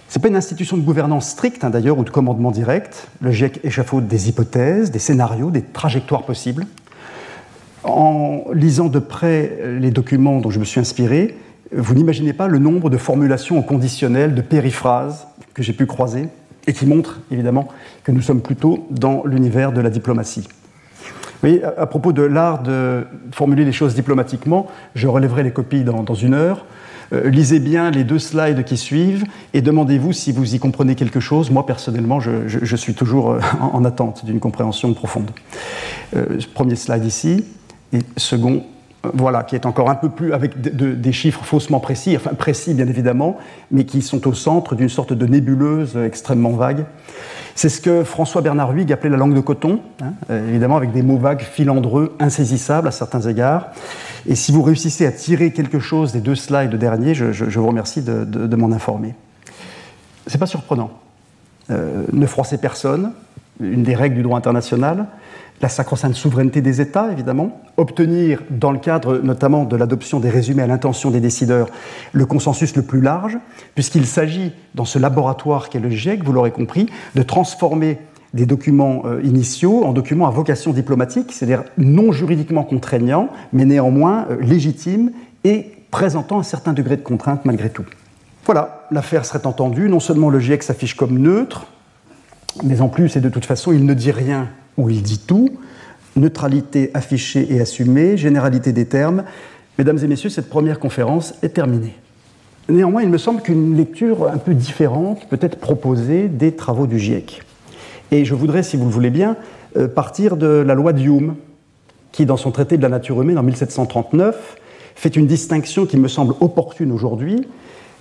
Ce 0.10 0.20
n'est 0.20 0.22
pas 0.22 0.28
une 0.28 0.36
institution 0.36 0.76
de 0.76 0.82
gouvernance 0.82 1.30
stricte 1.30 1.64
hein, 1.64 1.70
d'ailleurs 1.70 1.98
ou 1.98 2.04
de 2.04 2.10
commandement 2.10 2.52
direct. 2.52 3.08
Le 3.22 3.32
GIEC 3.32 3.62
échafaude 3.64 4.08
des 4.08 4.28
hypothèses, 4.30 4.92
des 4.92 5.00
scénarios, 5.00 5.52
des 5.52 5.62
trajectoires 5.62 6.24
possibles. 6.24 6.66
En 7.84 8.44
lisant 8.54 8.88
de 8.88 9.00
près 9.00 9.58
les 9.80 9.92
documents 9.92 10.40
dont 10.42 10.50
je 10.50 10.60
me 10.60 10.66
suis 10.66 10.80
inspiré, 10.80 11.38
vous 11.72 11.94
n'imaginez 11.96 12.34
pas 12.34 12.48
le 12.48 12.60
nombre 12.60 12.90
de 12.90 12.98
formulations 12.98 13.58
au 13.58 13.62
conditionnel, 13.62 14.36
de 14.36 14.42
périphrases 14.42 15.28
que 15.54 15.64
j'ai 15.64 15.74
pu 15.74 15.86
croiser 15.86 16.28
et 16.68 16.74
qui 16.74 16.86
montrent 16.86 17.20
évidemment 17.32 17.68
que 18.04 18.12
nous 18.12 18.22
sommes 18.22 18.42
plutôt 18.42 18.88
dans 18.90 19.24
l'univers 19.26 19.72
de 19.72 19.82
la 19.82 19.90
diplomatie. 19.90 20.48
Voyez, 21.42 21.64
à 21.64 21.86
propos 21.86 22.12
de 22.12 22.24
l'art 22.24 22.64
de 22.64 23.06
formuler 23.32 23.66
les 23.66 23.72
choses 23.72 23.94
diplomatiquement, 23.94 24.68
je 24.96 25.08
relèverai 25.08 25.44
les 25.44 25.52
copies 25.52 25.84
dans, 25.84 26.16
une 26.16 26.34
heure. 26.34 26.66
Euh, 27.14 27.30
lisez 27.30 27.60
bien 27.60 27.92
les 27.92 28.04
deux 28.04 28.18
slides 28.18 28.64
qui 28.64 28.78
suivent 28.78 29.26
et 29.54 29.62
demandez-vous 29.62 30.12
si 30.12 30.32
vous 30.32 30.56
y 30.56 30.60
comprenez 30.60 30.96
quelque 30.96 31.20
chose. 31.20 31.52
Moi, 31.52 31.66
personnellement, 31.66 32.20
je, 32.20 32.76
suis 32.76 32.96
toujours 32.96 33.32
euh, 33.32 33.40
en, 33.62 33.86
attente 33.86 34.26
d'une 34.26 34.40
compréhension 34.40 34.94
profonde. 34.94 35.30
Euh, 36.16 36.40
premier 36.56 36.76
slide 36.76 37.06
ici, 37.06 37.46
et 37.94 38.00
second 38.18 38.64
voilà, 39.14 39.44
qui 39.44 39.56
est 39.56 39.66
encore 39.66 39.90
un 39.90 39.96
peu 39.96 40.10
plus 40.10 40.34
avec 40.34 40.60
des 40.60 41.12
chiffres 41.12 41.44
faussement 41.44 41.80
précis, 41.80 42.16
enfin 42.16 42.34
précis 42.34 42.74
bien 42.74 42.88
évidemment, 42.88 43.38
mais 43.72 43.86
qui 43.86 44.02
sont 44.02 44.28
au 44.28 44.34
centre 44.34 44.76
d'une 44.76 44.90
sorte 44.90 45.14
de 45.14 45.26
nébuleuse 45.26 45.98
extrêmement 45.98 46.52
vague. 46.52 46.86
C'est 47.56 47.70
ce 47.70 47.80
que 47.80 48.04
François 48.04 48.42
Bernard 48.42 48.72
Huyghe 48.72 48.92
appelait 48.92 49.10
la 49.10 49.16
langue 49.16 49.34
de 49.34 49.40
coton, 49.40 49.80
hein, 50.02 50.12
euh, 50.30 50.50
évidemment 50.50 50.76
avec 50.76 50.92
des 50.92 51.02
mots 51.02 51.18
vagues, 51.18 51.40
filandreux, 51.40 52.14
insaisissables 52.20 52.88
à 52.90 52.92
certains 52.92 53.22
égards. 53.22 53.70
Et 54.28 54.36
si 54.36 54.52
vous 54.52 54.62
réussissez 54.62 55.06
à 55.06 55.12
tirer 55.14 55.54
quelque 55.54 55.80
chose 55.80 56.12
des 56.12 56.20
deux 56.20 56.36
slides 56.36 56.76
derniers, 56.76 57.14
je, 57.14 57.60
vous 57.60 57.68
remercie 57.68 58.02
de, 58.02 58.56
m'en 58.58 58.74
informer. 58.74 59.16
C'est 60.28 60.38
pas 60.38 60.48
surprenant. 60.48 60.92
Euh, 61.72 62.04
ne 62.12 62.26
froissez 62.26 62.58
personne, 62.58 63.14
une 63.62 63.84
des 63.84 63.96
règles 63.96 64.16
du 64.16 64.22
droit 64.22 64.38
international 64.38 65.06
la 65.66 65.70
sacro-sainte 65.70 66.14
souveraineté 66.14 66.62
des 66.62 66.80
États, 66.80 67.12
évidemment, 67.12 67.60
obtenir, 67.78 68.44
dans 68.52 68.70
le 68.70 68.78
cadre 68.78 69.18
notamment 69.18 69.64
de 69.64 69.76
l'adoption 69.76 70.20
des 70.20 70.30
résumés 70.30 70.62
à 70.62 70.68
l'intention 70.68 71.10
des 71.10 71.20
décideurs, 71.20 71.70
le 72.14 72.28
consensus 72.28 72.76
le 72.76 72.84
plus 72.84 73.02
large, 73.02 73.40
puisqu'il 73.74 74.06
s'agit, 74.06 74.54
dans 74.76 74.86
ce 74.86 75.00
laboratoire 75.00 75.70
qu'est 75.70 75.80
le 75.80 75.90
GIEC, 75.90 76.24
vous 76.24 76.34
l'aurez 76.34 76.52
compris, 76.52 76.86
de 77.16 77.24
transformer 77.24 77.98
des 78.36 78.46
documents 78.46 79.02
euh, 79.06 79.24
initiaux 79.24 79.84
en 79.86 79.92
documents 79.92 80.28
à 80.28 80.30
vocation 80.30 80.72
diplomatique, 80.72 81.32
c'est-à-dire 81.32 81.64
non 81.80 82.12
juridiquement 82.12 82.64
contraignants, 82.64 83.30
mais 83.52 83.66
néanmoins 83.66 84.28
euh, 84.30 84.38
légitimes 84.42 85.14
et 85.46 85.72
présentant 85.90 86.38
un 86.38 86.44
certain 86.44 86.74
degré 86.74 86.96
de 86.96 87.02
contrainte 87.02 87.44
malgré 87.44 87.72
tout. 87.72 87.86
Voilà, 88.46 88.86
l'affaire 88.92 89.26
serait 89.26 89.48
entendue, 89.48 89.90
non 89.90 90.00
seulement 90.00 90.30
le 90.30 90.40
GIEC 90.40 90.62
s'affiche 90.62 90.94
comme 90.94 91.18
neutre, 91.18 91.66
mais 92.64 92.82
en 92.82 92.88
plus, 92.88 93.16
et 93.16 93.20
de 93.20 93.30
toute 93.30 93.46
façon, 93.46 93.72
il 93.74 93.84
ne 93.84 93.96
dit 93.96 94.12
rien 94.12 94.50
où 94.78 94.90
il 94.90 95.02
dit 95.02 95.20
tout, 95.20 95.50
neutralité 96.16 96.92
affichée 96.94 97.48
et 97.54 97.60
assumée, 97.60 98.18
généralité 98.18 98.72
des 98.72 98.86
termes. 98.86 99.24
Mesdames 99.78 100.00
et 100.02 100.08
messieurs, 100.08 100.30
cette 100.30 100.50
première 100.50 100.80
conférence 100.80 101.34
est 101.44 101.50
terminée. 101.50 101.94
Néanmoins, 102.68 103.04
il 103.04 103.10
me 103.10 103.18
semble 103.18 103.42
qu'une 103.42 103.78
lecture 103.78 104.28
un 104.28 104.38
peu 104.38 104.54
différente 104.54 105.28
peut 105.30 105.38
être 105.42 105.60
proposée 105.60 106.28
des 106.28 106.54
travaux 106.54 106.88
du 106.88 106.98
GIEC. 106.98 107.44
Et 108.12 108.26
je 108.26 108.34
voudrais, 108.34 108.64
si 108.64 108.78
vous 108.78 108.86
le 108.86 108.92
voulez 108.92 109.10
bien, 109.10 109.36
euh, 109.78 109.88
partir 109.88 110.38
de 110.38 110.48
la 110.48 110.74
loi 110.74 110.94
de 110.94 111.02
Hume, 111.02 111.36
qui, 112.12 112.26
dans 112.26 112.38
son 112.38 112.52
traité 112.52 112.78
de 112.78 112.82
la 112.82 112.90
nature 112.90 113.22
humaine 113.22 113.38
en 113.38 113.44
1739, 113.44 114.58
fait 114.96 115.16
une 115.16 115.28
distinction 115.28 115.86
qui 115.86 115.98
me 115.98 116.08
semble 116.08 116.34
opportune 116.40 116.92
aujourd'hui, 116.92 117.46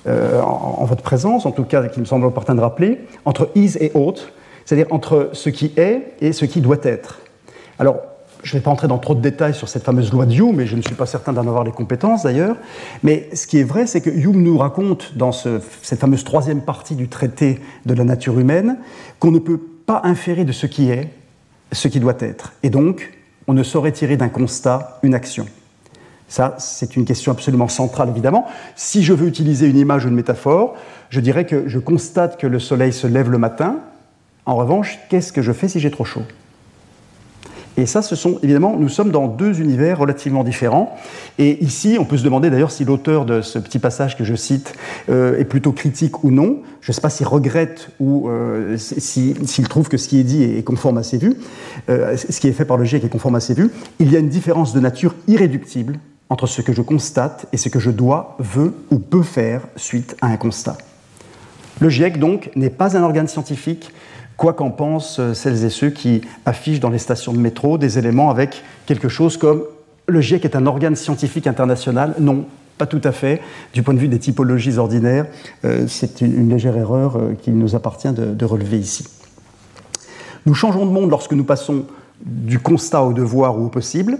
euh, 0.06 0.40
en, 0.40 0.84
votre 0.84 1.02
présence, 1.02 1.46
en 1.46 1.50
tout 1.50 1.64
cas, 1.64 1.88
qui 1.88 2.00
me 2.00 2.04
semble 2.04 2.26
opportun 2.26 2.54
de 2.54 2.60
rappeler, 2.60 3.00
entre 3.24 3.50
is 3.54 3.76
et 3.80 3.90
ought, 3.94 4.32
c'est-à-dire 4.64 4.86
entre 4.90 5.30
ce 5.32 5.50
qui 5.50 5.72
est 5.76 6.14
et 6.20 6.32
ce 6.32 6.44
qui 6.44 6.60
doit 6.60 6.78
être. 6.82 7.20
Alors, 7.78 7.96
je 8.42 8.54
ne 8.54 8.60
vais 8.60 8.64
pas 8.64 8.70
entrer 8.70 8.88
dans 8.88 8.98
trop 8.98 9.14
de 9.14 9.20
détails 9.20 9.54
sur 9.54 9.68
cette 9.68 9.84
fameuse 9.84 10.12
loi 10.12 10.26
de 10.26 10.34
Hume, 10.34 10.60
et 10.60 10.66
je 10.66 10.76
ne 10.76 10.82
suis 10.82 10.94
pas 10.94 11.06
certain 11.06 11.32
d'en 11.32 11.46
avoir 11.48 11.64
les 11.64 11.72
compétences 11.72 12.24
d'ailleurs, 12.24 12.56
mais 13.02 13.28
ce 13.32 13.46
qui 13.46 13.58
est 13.58 13.64
vrai, 13.64 13.86
c'est 13.86 14.02
que 14.02 14.10
Hume 14.10 14.42
nous 14.42 14.58
raconte 14.58 15.16
dans 15.16 15.32
cette 15.32 15.98
fameuse 15.98 16.24
troisième 16.24 16.60
partie 16.60 16.94
du 16.94 17.08
traité 17.08 17.58
de 17.86 17.94
la 17.94 18.04
nature 18.04 18.38
humaine 18.38 18.76
qu'on 19.18 19.30
ne 19.30 19.38
peut 19.38 19.60
pas 19.86 20.02
inférer 20.04 20.44
de 20.44 20.52
ce 20.52 20.66
qui 20.66 20.90
est 20.90 21.08
ce 21.72 21.88
qui 21.88 22.00
doit 22.00 22.16
être. 22.20 22.52
Et 22.62 22.70
donc, 22.70 23.12
on 23.46 23.54
ne 23.54 23.62
saurait 23.62 23.92
tirer 23.92 24.16
d'un 24.16 24.28
constat 24.28 24.98
une 25.02 25.14
action. 25.14 25.46
Ça, 26.28 26.56
c'est 26.58 26.96
une 26.96 27.04
question 27.04 27.32
absolument 27.32 27.68
centrale, 27.68 28.08
évidemment. 28.08 28.46
Si 28.76 29.02
je 29.02 29.12
veux 29.12 29.26
utiliser 29.26 29.66
une 29.66 29.78
image 29.78 30.04
ou 30.04 30.08
une 30.08 30.14
métaphore, 30.14 30.74
je 31.10 31.20
dirais 31.20 31.46
que 31.46 31.68
je 31.68 31.78
constate 31.78 32.38
que 32.38 32.46
le 32.46 32.58
soleil 32.58 32.92
se 32.92 33.06
lève 33.06 33.30
le 33.30 33.38
matin, 33.38 33.78
en 34.46 34.56
revanche, 34.56 34.98
qu'est-ce 35.08 35.32
que 35.32 35.42
je 35.42 35.52
fais 35.52 35.68
si 35.68 35.80
j'ai 35.80 35.90
trop 35.90 36.04
chaud? 36.04 36.22
Et 37.76 37.86
ça, 37.86 38.02
ce 38.02 38.14
sont 38.14 38.38
évidemment, 38.42 38.76
nous 38.78 38.88
sommes 38.88 39.10
dans 39.10 39.26
deux 39.26 39.60
univers 39.60 39.98
relativement 39.98 40.44
différents. 40.44 40.96
Et 41.38 41.62
ici, 41.64 41.96
on 41.98 42.04
peut 42.04 42.16
se 42.16 42.22
demander 42.22 42.48
d'ailleurs 42.48 42.70
si 42.70 42.84
l'auteur 42.84 43.24
de 43.24 43.40
ce 43.40 43.58
petit 43.58 43.80
passage 43.80 44.16
que 44.16 44.22
je 44.22 44.36
cite 44.36 44.74
euh, 45.08 45.38
est 45.38 45.44
plutôt 45.44 45.72
critique 45.72 46.22
ou 46.22 46.30
non. 46.30 46.58
Je 46.80 46.92
ne 46.92 46.94
sais 46.94 47.00
pas 47.00 47.10
s'il 47.10 47.26
regrette 47.26 47.88
ou 47.98 48.28
euh, 48.28 48.76
s'il 48.78 49.68
trouve 49.68 49.88
que 49.88 49.96
ce 49.96 50.06
qui 50.08 50.20
est 50.20 50.24
dit 50.24 50.44
est 50.44 50.62
conforme 50.62 50.98
à 50.98 51.02
ses 51.02 51.18
vues, 51.18 51.34
euh, 51.88 52.16
ce 52.16 52.38
qui 52.38 52.46
est 52.46 52.52
fait 52.52 52.64
par 52.64 52.76
le 52.76 52.84
GIEC 52.84 53.02
est 53.04 53.08
conforme 53.08 53.34
à 53.34 53.40
ses 53.40 53.54
vues. 53.54 53.70
Il 53.98 54.12
y 54.12 54.16
a 54.16 54.20
une 54.20 54.28
différence 54.28 54.72
de 54.72 54.78
nature 54.78 55.16
irréductible 55.26 55.98
entre 56.28 56.46
ce 56.46 56.62
que 56.62 56.72
je 56.72 56.82
constate 56.82 57.46
et 57.52 57.56
ce 57.56 57.68
que 57.68 57.80
je 57.80 57.90
dois, 57.90 58.36
veux 58.38 58.72
ou 58.92 58.98
peux 58.98 59.22
faire 59.22 59.62
suite 59.74 60.16
à 60.20 60.28
un 60.28 60.36
constat. 60.36 60.78
Le 61.80 61.88
GIEC, 61.88 62.20
donc, 62.20 62.50
n'est 62.54 62.70
pas 62.70 62.96
un 62.96 63.02
organe 63.02 63.26
scientifique, 63.26 63.90
quoi 64.36 64.52
qu'en 64.52 64.70
pensent 64.70 65.18
euh, 65.18 65.34
celles 65.34 65.64
et 65.64 65.70
ceux 65.70 65.90
qui 65.90 66.22
affichent 66.44 66.80
dans 66.80 66.90
les 66.90 66.98
stations 66.98 67.32
de 67.32 67.38
métro 67.38 67.78
des 67.78 67.98
éléments 67.98 68.30
avec 68.30 68.62
quelque 68.86 69.08
chose 69.08 69.36
comme 69.36 69.64
le 70.06 70.20
GIEC 70.20 70.44
est 70.44 70.56
un 70.56 70.66
organe 70.66 70.96
scientifique 70.96 71.46
international. 71.46 72.14
Non, 72.18 72.44
pas 72.78 72.86
tout 72.86 73.00
à 73.04 73.12
fait. 73.12 73.40
Du 73.72 73.82
point 73.82 73.94
de 73.94 73.98
vue 73.98 74.08
des 74.08 74.18
typologies 74.18 74.78
ordinaires, 74.78 75.26
euh, 75.64 75.86
c'est 75.88 76.20
une, 76.20 76.48
légère 76.48 76.76
erreur 76.76 77.16
euh, 77.16 77.34
qu'il 77.40 77.56
nous 77.56 77.74
appartient 77.74 78.12
de, 78.12 78.44
relever 78.44 78.78
ici. 78.78 79.06
Nous 80.46 80.54
changeons 80.54 80.84
de 80.84 80.90
monde 80.90 81.10
lorsque 81.10 81.32
nous 81.32 81.44
passons 81.44 81.86
du 82.24 82.58
constat 82.58 83.02
au 83.02 83.12
devoir 83.12 83.58
ou 83.58 83.66
au 83.66 83.68
possible. 83.68 84.18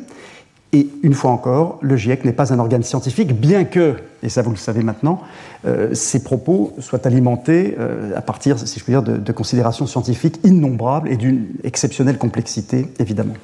Et 0.75 0.89
une 1.03 1.15
fois 1.15 1.31
encore, 1.31 1.79
le 1.81 1.97
GIEC 1.97 2.27
n'est 2.27 2.33
pas 2.33 2.53
un 2.53 2.59
organe 2.59 2.83
scientifique, 2.83 3.33
bien 3.33 3.65
que, 3.65 3.95
et 4.23 4.29
ça 4.29 4.43
vous 4.43 4.51
le 4.51 4.57
savez 4.57 4.83
maintenant, 4.83 5.23
euh, 5.65 5.95
ces 5.95 6.23
propos 6.23 6.75
soient 6.81 7.07
alimentés 7.07 7.77
à 8.15 8.21
partir, 8.21 8.59
si 8.59 8.79
je 8.79 8.85
puis 8.85 8.93
dire, 8.93 9.03
de 9.03 9.33
considérations 9.33 9.87
scientifiques 9.87 10.41
innombrables 10.45 11.09
et 11.09 11.17
d'une 11.17 11.47
exceptionnelle 11.63 12.19
complexité, 12.19 12.89
évidemment. 12.99 13.35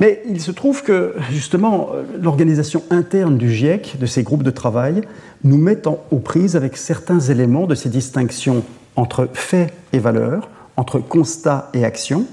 Mais 0.00 0.22
il 0.26 0.40
se 0.40 0.50
trouve 0.50 0.82
que, 0.82 1.14
justement, 1.30 1.90
l'organisation 2.18 2.82
interne 2.88 3.36
du 3.36 3.52
GIEC, 3.52 3.98
de 4.00 4.06
ces 4.06 4.22
groupes 4.22 4.42
de 4.42 4.50
travail, 4.50 5.02
nous 5.44 5.58
met 5.58 5.86
en, 5.86 5.98
aux 6.10 6.20
prises 6.20 6.56
avec 6.56 6.78
certains 6.78 7.20
éléments 7.20 7.66
de 7.66 7.74
ces 7.74 7.90
distinctions 7.90 8.64
entre 8.96 9.28
faits 9.34 9.74
et 9.92 9.98
valeurs, 9.98 10.48
entre 10.78 11.00
constat 11.00 11.68
et 11.74 11.84
action. 11.84 12.24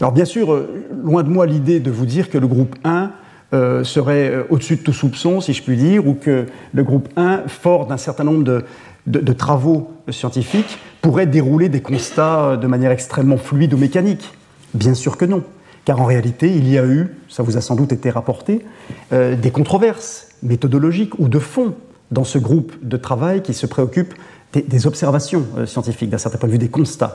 Alors, 0.00 0.12
bien 0.12 0.24
sûr, 0.24 0.52
euh, 0.52 0.86
loin 1.02 1.24
de 1.24 1.28
moi 1.28 1.46
l'idée 1.46 1.80
de 1.80 1.90
vous 1.90 2.06
dire 2.06 2.30
que 2.30 2.38
le 2.38 2.46
groupe 2.46 2.76
1 2.84 3.10
euh, 3.52 3.82
serait 3.82 4.30
euh, 4.30 4.44
au-dessus 4.48 4.76
de 4.76 4.82
tout 4.82 4.92
soupçon, 4.92 5.40
si 5.40 5.52
je 5.52 5.62
puis 5.62 5.76
dire, 5.76 6.06
ou 6.06 6.14
que 6.14 6.46
le 6.72 6.84
groupe 6.84 7.08
1, 7.16 7.48
fort 7.48 7.86
d'un 7.86 7.96
certain 7.96 8.22
nombre 8.22 8.44
de, 8.44 9.32
travaux 9.32 9.90
scientifiques, 10.10 10.78
pourrait 11.02 11.26
dérouler 11.26 11.68
des 11.68 11.80
constats 11.80 12.56
de 12.56 12.66
manière 12.68 12.92
extrêmement 12.92 13.38
fluide 13.38 13.74
ou 13.74 13.76
mécanique. 13.76 14.32
Bien 14.74 14.94
sûr 14.94 15.16
que 15.16 15.24
non. 15.24 15.42
Car 15.84 16.00
en 16.00 16.04
réalité, 16.04 16.48
il 16.48 16.68
y 16.68 16.78
a 16.78 16.84
eu, 16.84 17.08
ça 17.28 17.42
vous 17.42 17.56
a 17.56 17.60
sans 17.60 17.74
doute 17.74 17.92
été 17.92 18.10
rapporté, 18.10 18.66
des 19.10 19.50
controverses 19.50 20.28
méthodologiques 20.42 21.18
ou 21.18 21.28
de 21.28 21.38
fond 21.38 21.74
dans 22.10 22.24
ce 22.24 22.36
groupe 22.36 22.74
de 22.82 22.98
travail 22.98 23.42
qui 23.42 23.54
se 23.54 23.64
préoccupe 23.64 24.12
des, 24.52 24.86
observations 24.86 25.46
scientifiques, 25.64 26.10
d'un 26.10 26.18
certain 26.18 26.36
point 26.36 26.48
de 26.48 26.52
vue 26.52 26.58
des 26.58 26.68
constats. 26.68 27.14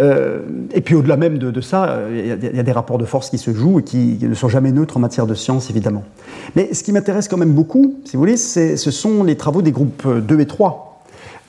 Euh, 0.00 0.40
et 0.72 0.80
puis 0.80 0.94
au-delà 0.94 1.16
même 1.16 1.38
de, 1.38 1.60
ça, 1.60 2.00
il 2.10 2.26
y, 2.26 2.30
a 2.32 2.62
des 2.62 2.72
rapports 2.72 2.98
de 2.98 3.04
force 3.04 3.30
qui 3.30 3.38
se 3.38 3.52
jouent 3.52 3.78
et 3.78 3.84
qui, 3.84 4.18
ne 4.20 4.34
sont 4.34 4.48
jamais 4.48 4.72
neutres 4.72 4.96
en 4.96 5.00
matière 5.00 5.26
de 5.26 5.34
science, 5.34 5.70
évidemment. 5.70 6.02
Mais 6.56 6.74
ce 6.74 6.82
qui 6.82 6.92
m'intéresse 6.92 7.28
quand 7.28 7.36
même 7.36 7.52
beaucoup, 7.52 7.94
si 8.04 8.16
vous 8.16 8.20
voulez, 8.20 8.36
ce 8.36 8.76
sont 8.76 9.22
les 9.22 9.36
travaux 9.36 9.62
des 9.62 9.72
groupes 9.72 10.06
2 10.06 10.40
et 10.40 10.46
3 10.46 10.94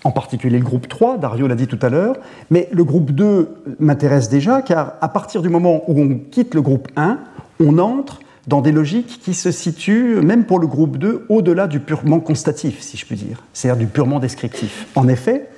en 0.05 0.11
particulier 0.11 0.59
le 0.59 0.63
groupe 0.63 0.87
3, 0.87 1.17
Dario 1.17 1.47
l'a 1.47 1.55
dit 1.55 1.65
tout 1.65 1.79
à 1.81 1.89
l'heure, 1.89 2.15
mais 2.51 2.69
le 2.71 2.83
groupe 2.83 3.11
2 3.11 3.49
m'intéresse 3.79 4.29
déjà 4.29 4.61
car 4.61 4.93
à 5.01 5.09
partir 5.09 5.41
du 5.41 5.49
moment 5.49 5.83
où 5.87 5.99
on 5.99 6.19
quitte 6.29 6.53
le 6.53 6.61
groupe 6.61 6.87
1, 6.95 7.17
on 7.59 7.79
entre 7.79 8.19
dans 8.45 8.61
des 8.61 8.71
logiques 8.71 9.19
qui 9.23 9.33
se 9.33 9.49
situent, 9.49 10.21
même 10.21 10.45
pour 10.45 10.59
le 10.59 10.67
groupe 10.67 10.97
2, 10.97 11.25
au-delà 11.29 11.65
du 11.65 11.79
purement 11.79 12.19
constatif, 12.19 12.81
si 12.81 12.97
je 12.97 13.05
puis 13.07 13.15
dire, 13.15 13.41
c'est-à-dire 13.53 13.79
du 13.79 13.87
purement 13.87 14.19
descriptif. 14.19 14.85
En 14.93 15.07
effet, 15.07 15.49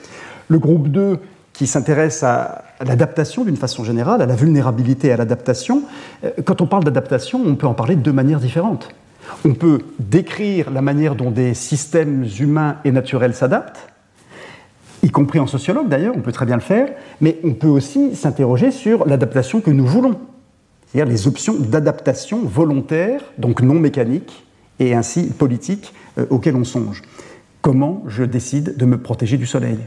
le 0.48 0.60
groupe 0.60 0.88
2 0.88 1.20
qui 1.52 1.68
s'intéresse 1.68 2.24
à 2.24 2.64
l'adaptation 2.84 3.44
d'une 3.44 3.58
façon 3.58 3.84
générale, 3.84 4.22
à 4.22 4.26
la 4.26 4.36
vulnérabilité 4.36 5.12
à 5.12 5.18
l'adaptation, 5.18 5.84
euh, 6.24 6.32
quand 6.46 6.62
on 6.62 6.68
parle 6.68 6.84
d'adaptation, 6.84 7.42
on 7.46 7.56
peut 7.56 7.68
en 7.68 7.74
parler 7.74 7.96
de 7.96 8.02
deux 8.02 8.14
manières 8.14 8.40
différentes. 8.40 8.90
On 9.46 9.54
peut 9.54 9.80
décrire 10.00 10.72
la 10.72 10.82
manière 10.82 11.16
dont 11.16 11.32
des 11.32 11.54
systèmes 11.54 12.26
humains 12.40 12.78
et 12.86 12.92
naturels 12.92 13.34
s'adaptent, 13.34 13.90
y 15.04 15.10
compris 15.10 15.40
en 15.40 15.48
sociologue 15.48 15.90
d'ailleurs, 15.90 16.16
on 16.16 16.22
peut 16.22 16.32
très 16.32 16.46
bien 16.46 16.56
le 16.56 16.62
faire, 16.62 16.90
mais 17.22 17.38
on 17.44 17.54
peut 17.54 17.68
aussi 17.68 18.16
s'interroger 18.16 18.72
sur 18.72 19.06
l'adaptation 19.06 19.62
que 19.62 19.72
nous 19.72 19.86
voulons, 19.86 20.20
c'est-à-dire 20.88 21.12
les 21.12 21.28
options 21.28 21.56
d'adaptation 21.56 22.40
volontaire, 22.44 23.22
donc 23.38 23.62
non 23.62 23.76
mécanique, 23.76 24.46
et 24.80 24.94
ainsi 24.94 25.28
politique, 25.28 25.94
euh, 26.18 26.26
auxquelles 26.30 26.56
on 26.56 26.64
songe. 26.64 27.02
Comment 27.62 28.04
je 28.08 28.24
décide 28.24 28.78
de 28.78 28.86
me 28.86 28.98
protéger 28.98 29.38
du 29.38 29.46
soleil? 29.46 29.78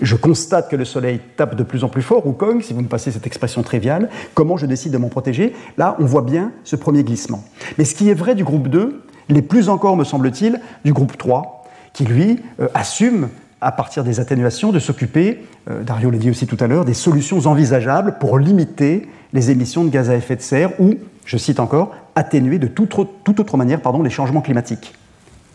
Je 0.00 0.16
constate 0.16 0.70
que 0.70 0.76
le 0.76 0.84
soleil 0.84 1.20
tape 1.36 1.54
de 1.54 1.62
plus 1.62 1.84
en 1.84 1.88
plus 1.88 2.02
fort, 2.02 2.26
ou 2.26 2.32
cogne, 2.32 2.60
si 2.60 2.72
vous 2.72 2.82
me 2.82 2.88
passez 2.88 3.10
cette 3.10 3.26
expression 3.26 3.62
triviale. 3.62 4.10
Comment 4.34 4.56
je 4.56 4.66
décide 4.66 4.92
de 4.92 4.98
m'en 4.98 5.08
protéger? 5.08 5.54
Là, 5.78 5.96
on 5.98 6.04
voit 6.04 6.22
bien 6.22 6.52
ce 6.64 6.76
premier 6.76 7.04
glissement. 7.04 7.42
Mais 7.78 7.84
ce 7.84 7.94
qui 7.94 8.10
est 8.10 8.14
vrai 8.14 8.34
du 8.34 8.44
groupe 8.44 8.68
2, 8.68 9.02
l'est 9.28 9.42
plus 9.42 9.68
encore, 9.68 9.96
me 9.96 10.04
semble-t-il, 10.04 10.60
du 10.84 10.92
groupe 10.92 11.16
3, 11.16 11.64
qui 11.92 12.04
lui 12.04 12.40
euh, 12.60 12.68
assume 12.74 13.28
à 13.60 13.72
partir 13.72 14.04
des 14.04 14.20
atténuations, 14.20 14.70
de 14.70 14.78
s'occuper, 14.78 15.42
euh, 15.70 15.82
Dario 15.82 16.10
l'a 16.10 16.18
dit 16.18 16.30
aussi 16.30 16.46
tout 16.46 16.58
à 16.60 16.66
l'heure, 16.66 16.84
des 16.84 16.94
solutions 16.94 17.46
envisageables 17.46 18.16
pour 18.20 18.38
limiter 18.38 19.08
les 19.32 19.50
émissions 19.50 19.84
de 19.84 19.90
gaz 19.90 20.10
à 20.10 20.16
effet 20.16 20.36
de 20.36 20.42
serre 20.42 20.78
ou, 20.78 20.94
je 21.24 21.36
cite 21.36 21.58
encore, 21.58 21.94
atténuer 22.14 22.58
de 22.58 22.66
toute, 22.66 22.94
autre 22.94 23.56
manière 23.56 23.80
pardon, 23.80 24.02
les 24.02 24.10
changements 24.10 24.42
climatiques. 24.42 24.94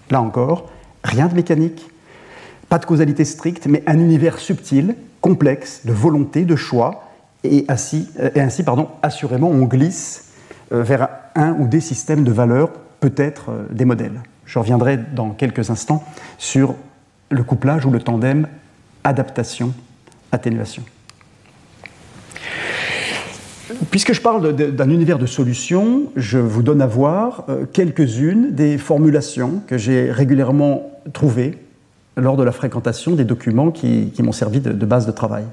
Là 0.09 0.21
encore, 0.21 0.69
rien 1.03 1.27
de 1.27 1.35
mécanique, 1.35 1.89
pas 2.71 2.79
de 2.79 2.85
causalité 2.85 3.25
stricte, 3.25 3.67
mais 3.67 3.83
un 3.85 3.99
univers 3.99 4.39
subtil, 4.39 4.95
complexe, 5.19 5.81
de 5.85 5.91
volonté, 5.91 6.45
de 6.45 6.55
choix, 6.55 7.03
et 7.43 7.65
ainsi, 7.67 8.07
euh, 8.17 8.63
pardon, 8.65 8.87
assurément, 9.03 9.49
on 9.49 9.65
glisse 9.65 10.29
euh, 10.71 10.81
vers 10.81 11.09
un 11.35 11.51
ou 11.59 11.67
des 11.67 11.81
systèmes 11.81 12.23
de 12.23 12.31
valeurs, 12.31 12.71
peut-être 13.01 13.51
des 13.71 13.83
modèles. 13.83 14.21
Je 14.45 14.57
reviendrai 14.57 14.97
dans 14.97 15.31
quelques 15.31 15.69
instants 15.69 16.01
sur 16.37 16.75
le 17.29 17.43
couplage 17.43 17.85
ou 17.85 17.91
le 17.91 17.99
tandem 17.99 18.47
adaptation-atténuation. 19.03 20.83
Puisque 23.89 24.13
je 24.13 24.21
parle 24.21 24.55
d'un 24.55 24.89
univers 24.89 25.19
de 25.19 25.25
solutions, 25.25 26.03
je 26.15 26.37
vous 26.37 26.63
donne 26.63 26.81
à 26.81 26.87
voir 26.87 27.43
euh, 27.49 27.65
quelques-unes 27.65 28.55
des 28.55 28.77
formulations 28.77 29.61
que 29.67 29.77
j'ai 29.77 30.09
régulièrement 30.09 30.89
trouvées 31.11 31.57
lors 32.17 32.37
de 32.37 32.43
la 32.43 32.51
fréquentation 32.51 33.13
des 33.13 33.23
documents 33.23 33.71
qui, 33.71 34.11
m'ont 34.19 34.31
servi 34.31 34.59
de, 34.59 34.85
base 34.85 35.05
de 35.05 35.11
travail. 35.11 35.45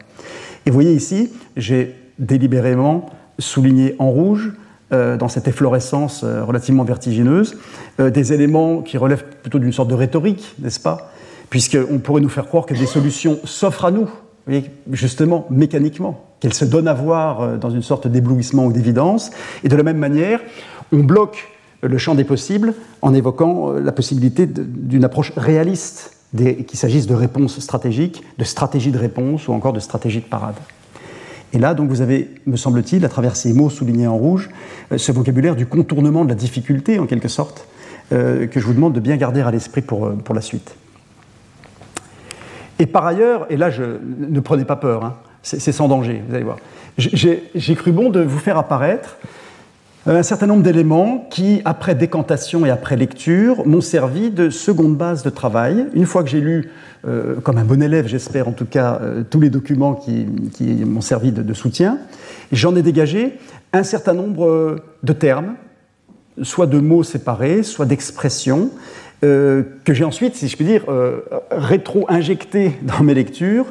Et 0.67 0.71
vous 0.71 0.75
voyez 0.75 0.93
ici, 0.93 1.31
j'ai 1.57 1.95
délibérément 2.19 3.11
souligné 3.39 3.95
en 3.99 4.11
rouge, 4.11 4.53
euh, 4.93 5.17
dans 5.17 5.29
cette 5.29 5.47
efflorescence 5.47 6.23
euh, 6.25 6.43
relativement 6.43 6.83
vertigineuse, 6.85 7.57
des 7.99 8.33
éléments 8.33 8.81
qui 8.81 8.97
relèvent 8.97 9.25
plutôt 9.43 9.59
d'une 9.59 9.73
sorte 9.73 9.89
de 9.89 9.95
rhétorique, 9.95 10.55
n'est-ce 10.61 10.81
pas? 10.81 11.11
Puisqu'on 11.51 11.99
pourrait 11.99 12.21
nous 12.21 12.29
faire 12.29 12.47
croire 12.47 12.67
que 12.67 12.75
des 12.75 12.87
solutions 12.87 13.39
s'offrent 13.45 13.85
à 13.85 13.91
nous, 13.91 14.09
justement 14.91 15.47
mécaniquement, 15.51 16.25
qu'elles 16.41 16.55
se 16.55 16.65
donnent 16.65 16.89
à 16.89 16.95
voir 16.95 17.41
euh, 17.41 17.57
dans 17.57 17.71
une 17.71 17.83
sorte 17.83 18.07
d'éblouissement 18.07 18.67
ou 18.67 18.73
d'évidence. 18.73 19.31
Et 19.65 19.69
de 19.69 19.77
la 19.77 19.83
même 19.83 19.99
manière, 19.99 20.41
on 20.93 20.99
bloque 20.99 21.49
le 21.83 21.99
champ 21.99 22.15
des 22.15 22.25
possibles 22.25 22.75
en 23.03 23.15
évoquant 23.15 23.73
euh, 23.73 23.81
la 23.81 23.93
possibilité 23.93 24.47
d'une 24.47 25.05
approche 25.05 25.33
réaliste, 25.37 26.13
qu'il 26.37 26.79
s'agisse 26.79 27.07
de 27.07 27.15
réponses 27.15 27.59
stratégiques, 27.61 28.23
de 28.39 28.45
stratégies 28.45 28.91
de 28.91 28.99
réponse 28.99 29.49
ou 29.49 29.53
encore 29.53 29.73
de 29.73 29.81
stratégies 29.81 30.21
de 30.21 30.27
parade. 30.27 30.57
Et 31.53 31.59
là, 31.59 31.75
donc, 31.75 31.89
vous 31.89 32.03
avez, 32.03 32.29
me 32.47 32.57
semble-t-il, 32.57 33.05
à 33.05 33.09
travers 33.09 33.37
ces 33.37 33.53
mots 33.55 33.71
soulignés 33.71 34.07
en 34.07 34.17
rouge, 34.17 34.51
euh, 34.93 34.99
ce 34.99 35.13
vocabulaire 35.13 35.57
du 35.57 35.67
contournement 35.67 36.25
de 36.25 36.29
la 36.29 36.35
difficulté, 36.35 36.99
en 36.99 37.07
quelque 37.07 37.29
sorte, 37.29 37.67
que 38.11 38.49
je 38.55 38.61
vous 38.61 38.73
demande 38.73 38.95
de 38.95 39.01
bien 39.01 39.19
garder 39.19 39.43
à 39.43 39.51
l'esprit 39.51 39.83
pour, 39.83 40.15
pour 40.25 40.35
la 40.35 40.41
suite. 40.41 40.75
Et 42.79 42.87
par 42.87 43.07
ailleurs, 43.07 43.47
et 43.51 43.57
là, 43.57 43.71
je, 43.71 43.83
ne 43.83 44.41
prenez 44.41 44.65
pas 44.65 44.77
peur, 44.77 45.05
hein, 45.05 45.17
c'est 45.43 45.73
sans 45.73 45.89
danger, 45.89 46.23
vous 46.29 46.35
allez 46.35 46.45
voir. 46.45 46.59
J'ai 46.97 47.75
cru 47.75 47.93
bon 47.93 48.11
de 48.11 48.21
vous 48.21 48.39
faire 48.39 48.59
apparaître 48.59 49.19
un 50.07 50.23
certain 50.23 50.47
nombre 50.47 50.63
d'éléments 50.63 51.27
qui, 51.31 51.61
après 51.65 51.95
décantation 51.95 52.65
et 52.65 52.71
après 52.71 52.97
lecture, 52.97 53.67
m'ont 53.67 53.81
servi 53.81 54.31
de 54.31 54.49
seconde 54.49 54.97
base 54.97 55.23
de 55.23 55.31
travail. 55.31 55.87
Une 55.95 56.07
fois 56.07 56.23
que 56.23 56.31
j'ai 56.31 56.41
lu, 56.41 56.71
euh, 57.07 57.37
comme 57.41 57.59
un 57.59 57.65
bon 57.65 57.83
élève, 57.83 58.07
j'espère 58.07 58.49
en 58.49 58.53
tout 58.53 58.65
cas, 58.65 59.01
euh, 59.03 59.23
tous 59.29 59.41
les 59.41 59.51
documents 59.51 59.95
qui, 59.95 60.27
m'ont 60.85 61.01
servi 61.01 61.33
de, 61.33 61.43
de 61.43 61.55
soutien, 61.55 61.99
j'en 62.53 62.75
ai 62.77 62.83
dégagé 62.83 63.39
un 63.73 63.83
certain 63.83 64.15
nombre 64.15 64.47
euh, 64.47 64.77
de 65.03 65.13
termes, 65.13 65.55
soit 66.43 66.67
de 66.67 66.79
mots 66.79 67.03
séparés, 67.03 67.63
soit 67.63 67.87
d'expressions, 67.87 68.71
euh, 69.25 69.65
que 69.85 69.95
j'ai 69.95 70.05
ensuite, 70.05 70.37
si 70.37 70.47
je 70.47 70.55
puis 70.55 70.65
dire, 70.65 70.85
euh, 70.89 71.23
rétro-injecté 71.51 72.79
dans 72.83 73.03
mes 73.03 73.15
lectures 73.15 73.67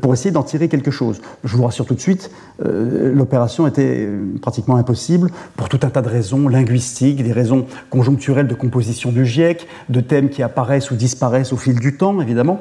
pour 0.00 0.12
essayer 0.12 0.32
d'en 0.32 0.42
tirer 0.42 0.68
quelque 0.68 0.90
chose. 0.90 1.20
Je 1.44 1.56
vous 1.56 1.64
rassure 1.64 1.86
tout 1.86 1.94
de 1.94 2.00
suite, 2.00 2.32
euh, 2.64 3.14
l'opération 3.14 3.68
était 3.68 4.08
pratiquement 4.42 4.74
impossible 4.74 5.30
pour 5.56 5.68
tout 5.68 5.78
un 5.82 5.90
tas 5.90 6.02
de 6.02 6.08
raisons 6.08 6.48
linguistiques, 6.48 7.22
des 7.22 7.32
raisons 7.32 7.66
conjoncturelles 7.90 8.48
de 8.48 8.54
composition 8.54 9.12
du 9.12 9.24
GIEC, 9.24 9.68
de 9.88 10.00
thèmes 10.00 10.30
qui 10.30 10.42
apparaissent 10.42 10.90
ou 10.90 10.96
disparaissent 10.96 11.52
au 11.52 11.56
fil 11.56 11.78
du 11.78 11.96
temps, 11.96 12.20
évidemment, 12.20 12.60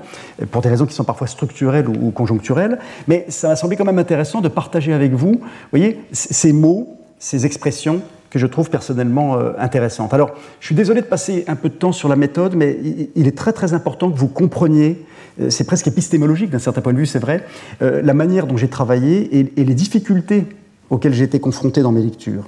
pour 0.52 0.62
des 0.62 0.70
raisons 0.70 0.86
qui 0.86 0.94
sont 0.94 1.04
parfois 1.04 1.28
structurelles 1.28 1.90
ou, 1.90 2.08
ou 2.08 2.12
conjoncturelles. 2.12 2.78
Mais 3.08 3.26
ça 3.30 3.48
m'a 3.48 3.56
semblé 3.56 3.78
quand 3.78 3.86
même 3.86 4.00
intéressant 4.00 4.42
de 4.42 4.48
partager 4.48 4.94
avec 4.94 5.12
vous, 5.14 5.32
vous 5.32 5.42
voyez, 5.72 6.00
ces 6.12 6.54
mots, 6.54 6.98
ces 7.18 7.48
expressions 7.48 8.02
que 8.30 8.40
je 8.40 8.48
trouve 8.48 8.70
personnellement 8.70 9.38
euh, 9.38 9.52
intéressante. 9.58 10.14
Alors, 10.14 10.32
je 10.60 10.66
suis 10.66 10.76
désolé 10.76 11.02
de 11.02 11.06
passer 11.06 11.46
un 11.48 11.56
peu 11.56 11.70
de 11.70 11.76
temps 11.76 11.92
sur 11.92 12.10
la 12.10 12.16
méthode, 12.16 12.56
mais 12.56 12.78
il 13.16 13.28
est 13.28 13.38
très 13.38 13.54
très 13.54 13.74
important 13.74 14.12
que 14.12 14.18
vous 14.18 14.28
compreniez, 14.28 15.06
euh, 15.40 15.50
c'est 15.50 15.64
presque 15.64 15.88
épistémologique 15.88 16.50
d'un 16.50 16.60
certain 16.60 16.82
point 16.82 16.94
de 16.94 16.98
vue, 16.98 17.06
c'est 17.06 17.20
vrai, 17.20 17.44
euh, 17.82 18.02
la 18.02 18.14
manière 18.14 18.48
dont 18.48 18.58
j'ai 18.58 18.68
travaillé 18.68 19.40
et, 19.40 19.64
les 19.64 19.74
difficultés 19.74 20.46
auxquelles 20.90 21.14
j'ai 21.14 21.26
été 21.26 21.40
confronté 21.40 21.82
dans 21.82 21.92
mes 21.92 22.02
lectures. 22.02 22.48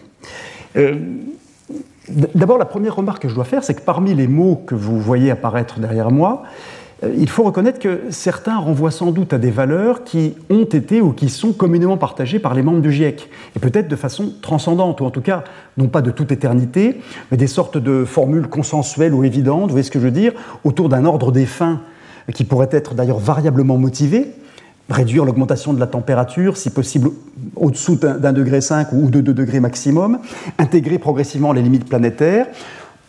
D'abord, 2.36 2.58
la 2.58 2.66
première 2.66 2.96
remarque 2.96 3.24
que 3.24 3.30
je 3.30 3.36
dois 3.36 3.44
faire, 3.44 3.64
c'est 3.64 3.76
que 3.76 3.82
parmi 3.82 4.16
les 4.16 4.28
mots 4.28 4.64
que 4.66 4.74
vous 4.76 5.00
voyez 5.00 5.30
apparaître 5.30 5.80
derrière 5.80 6.10
moi, 6.10 6.44
il 7.18 7.30
faut 7.30 7.44
reconnaître 7.44 7.80
que 7.80 8.02
certains 8.10 8.58
renvoient 8.58 8.92
sans 8.92 9.12
doute 9.12 9.32
à 9.34 9.38
des 9.38 9.52
valeurs 9.52 10.04
qui 10.04 10.36
ont 10.50 10.66
été 10.66 11.02
ou 11.02 11.14
qui 11.14 11.30
sont 11.30 11.54
communément 11.54 11.98
partagées 11.98 12.40
par 12.40 12.54
les 12.54 12.62
membres 12.62 12.82
du 12.82 12.92
GIEC, 12.92 13.30
et 13.56 13.60
peut-être 13.60 13.88
de 13.88 13.96
façon 13.96 14.34
transcendante, 14.42 15.00
ou 15.02 15.06
en 15.06 15.12
tout 15.12 15.22
cas, 15.22 15.44
non 15.78 15.88
pas 15.88 16.02
de 16.02 16.12
toute 16.12 16.32
éternité, 16.32 17.00
mais 17.32 17.38
des 17.38 17.48
sortes 17.48 17.78
de 17.78 18.04
formules 18.04 18.48
consensuelles 18.48 19.14
ou 19.14 19.24
évidentes, 19.24 19.64
vous 19.64 19.70
voyez 19.70 19.84
ce 19.84 19.92
que 19.92 20.00
je 20.00 20.06
veux 20.06 20.12
dire, 20.12 20.34
autour 20.64 20.90
d'un 20.90 21.06
ordre 21.06 21.32
des 21.32 21.46
fins 21.46 21.82
qui 22.34 22.44
pourrait 22.44 22.70
être 22.72 22.94
d'ailleurs 22.94 23.20
variablement 23.20 23.78
motivé, 23.78 24.32
réduire 24.90 25.24
l'augmentation 25.24 25.74
de 25.74 25.80
la 25.80 25.88
température, 25.88 26.58
si 26.58 26.70
possible 26.70 27.12
au-dessous 27.56 27.96
d'un 27.96 28.34
degré 28.34 28.60
5 28.60 28.92
ou 28.92 29.10
de 29.10 29.22
2 29.22 29.34
degrés 29.34 29.60
maximum, 29.60 30.20
intégrer 30.58 30.98
progressivement 30.98 31.54
les 31.54 31.62
limites 31.62 31.88
planétaires. 31.88 32.48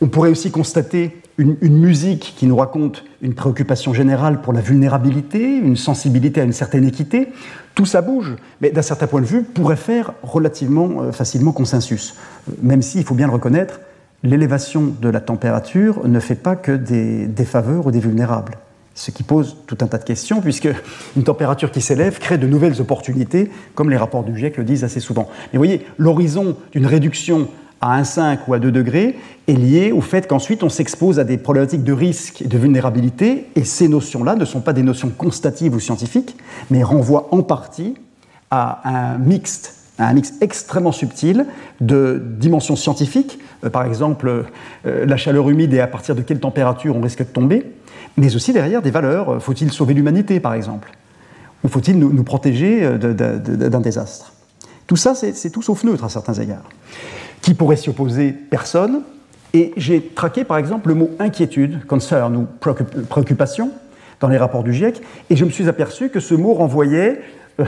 On 0.01 0.09
pourrait 0.09 0.31
aussi 0.31 0.51
constater 0.51 1.21
une, 1.37 1.57
musique 1.63 2.35
qui 2.37 2.47
nous 2.47 2.57
raconte 2.57 3.05
une 3.23 3.35
préoccupation 3.35 3.93
générale 3.93 4.41
pour 4.41 4.53
la 4.53 4.61
vulnérabilité, 4.61 5.57
une 5.57 5.77
sensibilité 5.77 6.41
à 6.41 6.45
une 6.45 6.53
certaine 6.53 6.87
équité. 6.87 7.29
Tout 7.75 7.87
ça 7.87 8.03
bouge, 8.03 8.37
mais 8.61 8.71
d'un 8.71 8.83
certain 8.83 9.07
point 9.07 9.21
de 9.21 9.27
vue, 9.27 9.43
pourrait 9.43 9.77
faire 9.77 10.13
relativement 10.23 11.03
euh, 11.03 11.13
facilement 11.13 11.53
consensus. 11.53 12.15
Même 12.63 12.83
si, 12.83 12.99
il 12.99 13.05
faut 13.05 13.15
bien 13.15 13.27
le 13.27 13.33
reconnaître, 13.33 13.81
l'élévation 14.23 14.95
de 15.01 15.09
la 15.09 15.21
température 15.21 16.07
ne 16.07 16.21
fait 16.21 16.35
pas 16.35 16.57
que 16.57 16.73
des 16.73 17.27
défaveurs 17.27 17.87
ou 17.87 17.91
des 17.91 18.01
vulnérables 18.01 18.59
ce 18.95 19.11
qui 19.11 19.23
pose 19.23 19.57
tout 19.67 19.79
un 19.81 19.87
tas 19.87 19.99
de 19.99 20.05
questions, 20.05 20.43
puisque 20.43 20.69
une 21.17 21.23
température 21.23 21.71
qui 21.71 21.81
s'élève 21.81 22.19
crée 22.19 22.37
de 22.37 22.47
nouvelles 22.47 22.81
opportunités, 22.81 23.51
comme 23.75 23.89
les 23.89 23.97
rapports 23.97 24.25
du 24.25 24.37
GIEC 24.37 24.59
le 24.59 24.65
disent 24.65 24.85
assez 24.85 25.01
souvent. 25.01 25.29
Mais 25.53 25.57
voyez, 25.57 25.87
l'horizon 25.97 26.57
d'une 26.73 26.87
réduction 26.87 27.49
à 27.81 28.03
1,5 28.03 28.39
ou 28.49 28.55
à 28.55 28.59
2 28.59 28.71
degrés 28.71 29.17
est 29.49 29.55
lié 29.55 29.93
au 29.93 30.01
fait 30.01 30.27
qu'ensuite 30.27 30.63
on 30.63 30.69
s'expose 30.69 31.19
à 31.19 31.25
des 31.25 31.39
problématiques 31.39 31.85
de 31.85 31.93
risque 31.93 32.43
et 32.43 32.49
de 32.49 32.59
vulnérabilité, 32.59 33.47
et 33.57 33.65
ces 33.65 33.89
notions-là 33.89 34.37
ne 34.37 34.45
sont 34.45 34.61
pas 34.61 34.73
des 34.73 34.83
notions 34.83 35.11
constatives 35.11 35.75
ou 35.75 35.81
scientifiques, 35.81 36.37
mais 36.71 36.83
renvoient 36.83 37.29
en 37.33 37.43
partie 37.43 37.95
à 38.51 38.81
un 38.85 39.19
mixte 39.19 39.81
un 40.01 40.13
mix 40.15 40.35
extrêmement 40.41 40.93
subtil 40.93 41.47
de 41.81 42.23
dimensions 42.39 42.77
scientifiques, 42.77 43.39
euh, 43.65 43.71
par 43.71 43.85
exemple 43.85 44.47
euh, 44.87 45.07
la 45.07 45.17
chaleur 45.17 45.49
humide 45.51 45.75
et 45.75 45.81
à 45.81 45.87
partir 45.87 46.15
de 46.15 46.23
quelle 46.23 46.41
température 46.41 46.97
on 46.97 47.01
risque 47.01 47.21
de 47.21 47.25
tomber, 47.25 47.71
mais 48.17 48.35
aussi 48.35 48.53
derrière 48.53 48.83
des 48.83 48.91
valeurs. 48.91 49.31
Euh, 49.31 49.41
faut-il 49.41 49.71
sauver 49.73 49.95
l'humanité, 49.95 50.41
par 50.41 50.55
exemple? 50.55 50.93
Ou 51.63 51.69
faut-il 51.69 51.99
nous, 51.99 52.25
protéger 52.25 52.89
d'un 52.99 53.81
désastre? 53.81 54.33
Tout 54.87 54.97
ça, 54.97 55.15
c'est 55.15 55.51
tout 55.51 55.61
sauf 55.61 55.85
neutre 55.85 56.05
à 56.05 56.09
certains 56.09 56.33
égards. 56.33 56.65
Qui 57.43 57.55
pourrait 57.55 57.77
s'y 57.77 57.89
opposer 57.89 58.33
Personne. 58.33 59.03
Et 59.53 59.73
j'ai 59.77 60.01
traqué, 60.01 60.45
par 60.45 60.59
exemple, 60.59 60.89
le 60.89 60.95
mot 60.95 61.11
inquiétude, 61.19 61.85
concern 61.87 62.37
ou 62.37 62.47
préoccupation 63.09 63.73
dans 64.21 64.29
les 64.29 64.37
rapports 64.37 64.63
du 64.63 64.73
GIEC, 64.73 65.01
et 65.31 65.37
je 65.37 65.45
me 65.45 65.51
suis 65.51 65.69
aperçu 65.69 66.11
que 66.11 66.21
ce 66.21 66.35
mot 66.35 66.53
renvoyait 66.55 67.21
euh, 67.59 67.65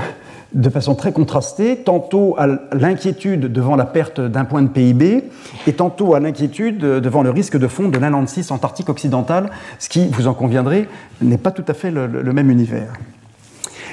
de 0.55 0.69
façon 0.69 0.95
très 0.95 1.13
contrastée, 1.13 1.79
tantôt 1.79 2.35
à 2.39 2.47
l'inquiétude 2.73 3.51
devant 3.51 3.75
la 3.75 3.87
perte 3.87 4.21
d'un 4.21 4.45
point 4.45 4.63
de 4.63 4.69
PIB, 4.69 5.25
et 5.67 5.73
tantôt 5.73 6.15
à 6.15 6.21
l'inquiétude 6.21 6.79
devant 6.79 7.23
le 7.23 7.31
risque 7.31 7.57
de 7.57 7.67
fond 7.67 7.89
de 7.89 7.99
l'Atlantis 7.99 8.47
Antarctique 8.51 8.91
occidental, 8.91 9.51
ce 9.79 9.89
qui, 9.89 10.09
vous 10.09 10.27
en 10.27 10.35
conviendrez, 10.35 10.89
n'est 11.23 11.39
pas 11.39 11.53
tout 11.53 11.65
à 11.69 11.75
fait 11.75 11.91
le, 11.91 12.33
même 12.33 12.51
univers. 12.51 12.93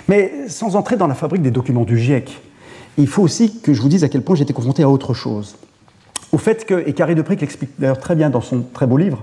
Mais 0.09 0.49
sans 0.49 0.75
entrer 0.75 0.97
dans 0.97 1.07
la 1.07 1.15
fabrique 1.15 1.41
des 1.41 1.51
documents 1.51 1.85
du 1.85 1.97
GIEC, 1.97 2.37
il 2.97 3.07
faut 3.07 3.23
aussi 3.23 3.61
que 3.61 3.73
je 3.73 3.81
vous 3.81 3.87
dise 3.87 4.03
à 4.03 4.09
quel 4.09 4.21
point 4.21 4.35
été 4.35 4.53
confronté 4.53 4.83
à 4.83 4.89
autre 4.89 5.13
chose. 5.13 5.55
Au 6.31 6.37
fait 6.37 6.65
que, 6.65 6.87
et 6.87 6.93
Carré 6.93 7.15
Depré 7.15 7.35
l'explique 7.35 7.71
d'ailleurs 7.79 7.99
très 7.99 8.15
bien 8.15 8.29
dans 8.29 8.41
son 8.41 8.61
très 8.61 8.85
beau 8.85 8.97
livre, 8.97 9.21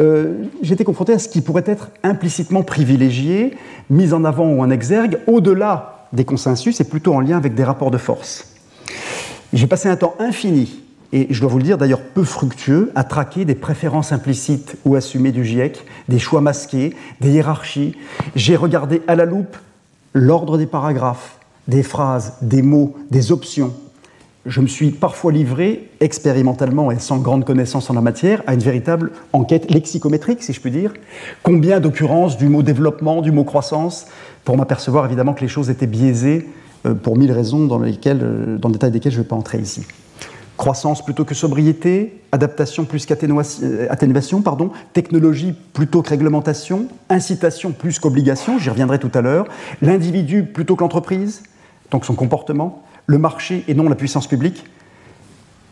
euh, 0.00 0.44
été 0.62 0.84
confronté 0.84 1.12
à 1.12 1.18
ce 1.18 1.28
qui 1.28 1.42
pourrait 1.42 1.64
être 1.66 1.90
implicitement 2.02 2.62
privilégié, 2.62 3.56
mis 3.90 4.14
en 4.14 4.24
avant 4.24 4.48
ou 4.48 4.60
en 4.62 4.70
exergue, 4.70 5.18
au-delà 5.26 6.08
des 6.12 6.24
consensus 6.24 6.80
et 6.80 6.84
plutôt 6.84 7.14
en 7.14 7.20
lien 7.20 7.36
avec 7.36 7.54
des 7.54 7.64
rapports 7.64 7.90
de 7.90 7.98
force. 7.98 8.54
J'ai 9.52 9.66
passé 9.66 9.88
un 9.88 9.96
temps 9.96 10.14
infini, 10.18 10.80
et 11.12 11.26
je 11.28 11.40
dois 11.40 11.50
vous 11.50 11.58
le 11.58 11.64
dire 11.64 11.76
d'ailleurs 11.76 12.00
peu 12.00 12.24
fructueux, 12.24 12.90
à 12.94 13.04
traquer 13.04 13.44
des 13.44 13.54
préférences 13.54 14.12
implicites 14.12 14.76
ou 14.86 14.94
assumées 14.94 15.32
du 15.32 15.44
GIEC, 15.44 15.84
des 16.08 16.18
choix 16.18 16.40
masqués, 16.40 16.96
des 17.20 17.32
hiérarchies. 17.32 17.94
J'ai 18.34 18.56
regardé 18.56 19.02
à 19.06 19.14
la 19.14 19.26
loupe 19.26 19.56
l'ordre 20.14 20.56
des 20.56 20.66
paragraphes, 20.66 21.36
des 21.68 21.82
phrases, 21.82 22.34
des 22.40 22.62
mots, 22.62 22.96
des 23.10 23.30
options. 23.30 23.74
Je 24.44 24.60
me 24.60 24.66
suis 24.66 24.90
parfois 24.90 25.30
livré, 25.30 25.88
expérimentalement 26.00 26.90
et 26.90 26.98
sans 26.98 27.18
grande 27.18 27.44
connaissance 27.44 27.90
en 27.90 27.94
la 27.94 28.00
matière, 28.00 28.42
à 28.48 28.54
une 28.54 28.60
véritable 28.60 29.12
enquête 29.32 29.70
lexicométrique, 29.70 30.42
si 30.42 30.52
je 30.52 30.60
puis 30.60 30.72
dire. 30.72 30.92
Combien 31.44 31.78
d'occurrences 31.78 32.36
du 32.36 32.48
mot 32.48 32.64
développement, 32.64 33.22
du 33.22 33.30
mot 33.30 33.44
croissance, 33.44 34.06
pour 34.44 34.56
m'apercevoir 34.56 35.06
évidemment 35.06 35.32
que 35.32 35.42
les 35.42 35.48
choses 35.48 35.70
étaient 35.70 35.86
biaisées 35.86 36.48
euh, 36.86 36.94
pour 36.94 37.16
mille 37.16 37.30
raisons 37.30 37.66
dans, 37.66 37.78
lesquelles, 37.78 38.20
euh, 38.22 38.58
dans 38.58 38.68
le 38.68 38.72
détail 38.72 38.90
desquelles 38.90 39.12
je 39.12 39.18
ne 39.18 39.22
vais 39.22 39.28
pas 39.28 39.36
entrer 39.36 39.58
ici. 39.58 39.86
Croissance 40.56 41.04
plutôt 41.04 41.24
que 41.24 41.36
sobriété, 41.36 42.20
adaptation 42.32 42.84
plus 42.84 43.06
qu'atténuation, 43.06 44.38
euh, 44.38 44.42
pardon, 44.42 44.72
technologie 44.92 45.54
plutôt 45.72 46.02
que 46.02 46.10
réglementation, 46.10 46.88
incitation 47.10 47.70
plus 47.70 48.00
qu'obligation, 48.00 48.58
j'y 48.58 48.70
reviendrai 48.70 48.98
tout 48.98 49.10
à 49.14 49.20
l'heure, 49.20 49.46
l'individu 49.80 50.42
plutôt 50.42 50.74
que 50.74 50.82
l'entreprise, 50.82 51.44
donc 51.92 52.04
son 52.04 52.14
comportement, 52.14 52.82
le 53.06 53.18
marché 53.18 53.64
et 53.68 53.74
non 53.74 53.88
la 53.88 53.94
puissance 53.94 54.26
publique. 54.26 54.64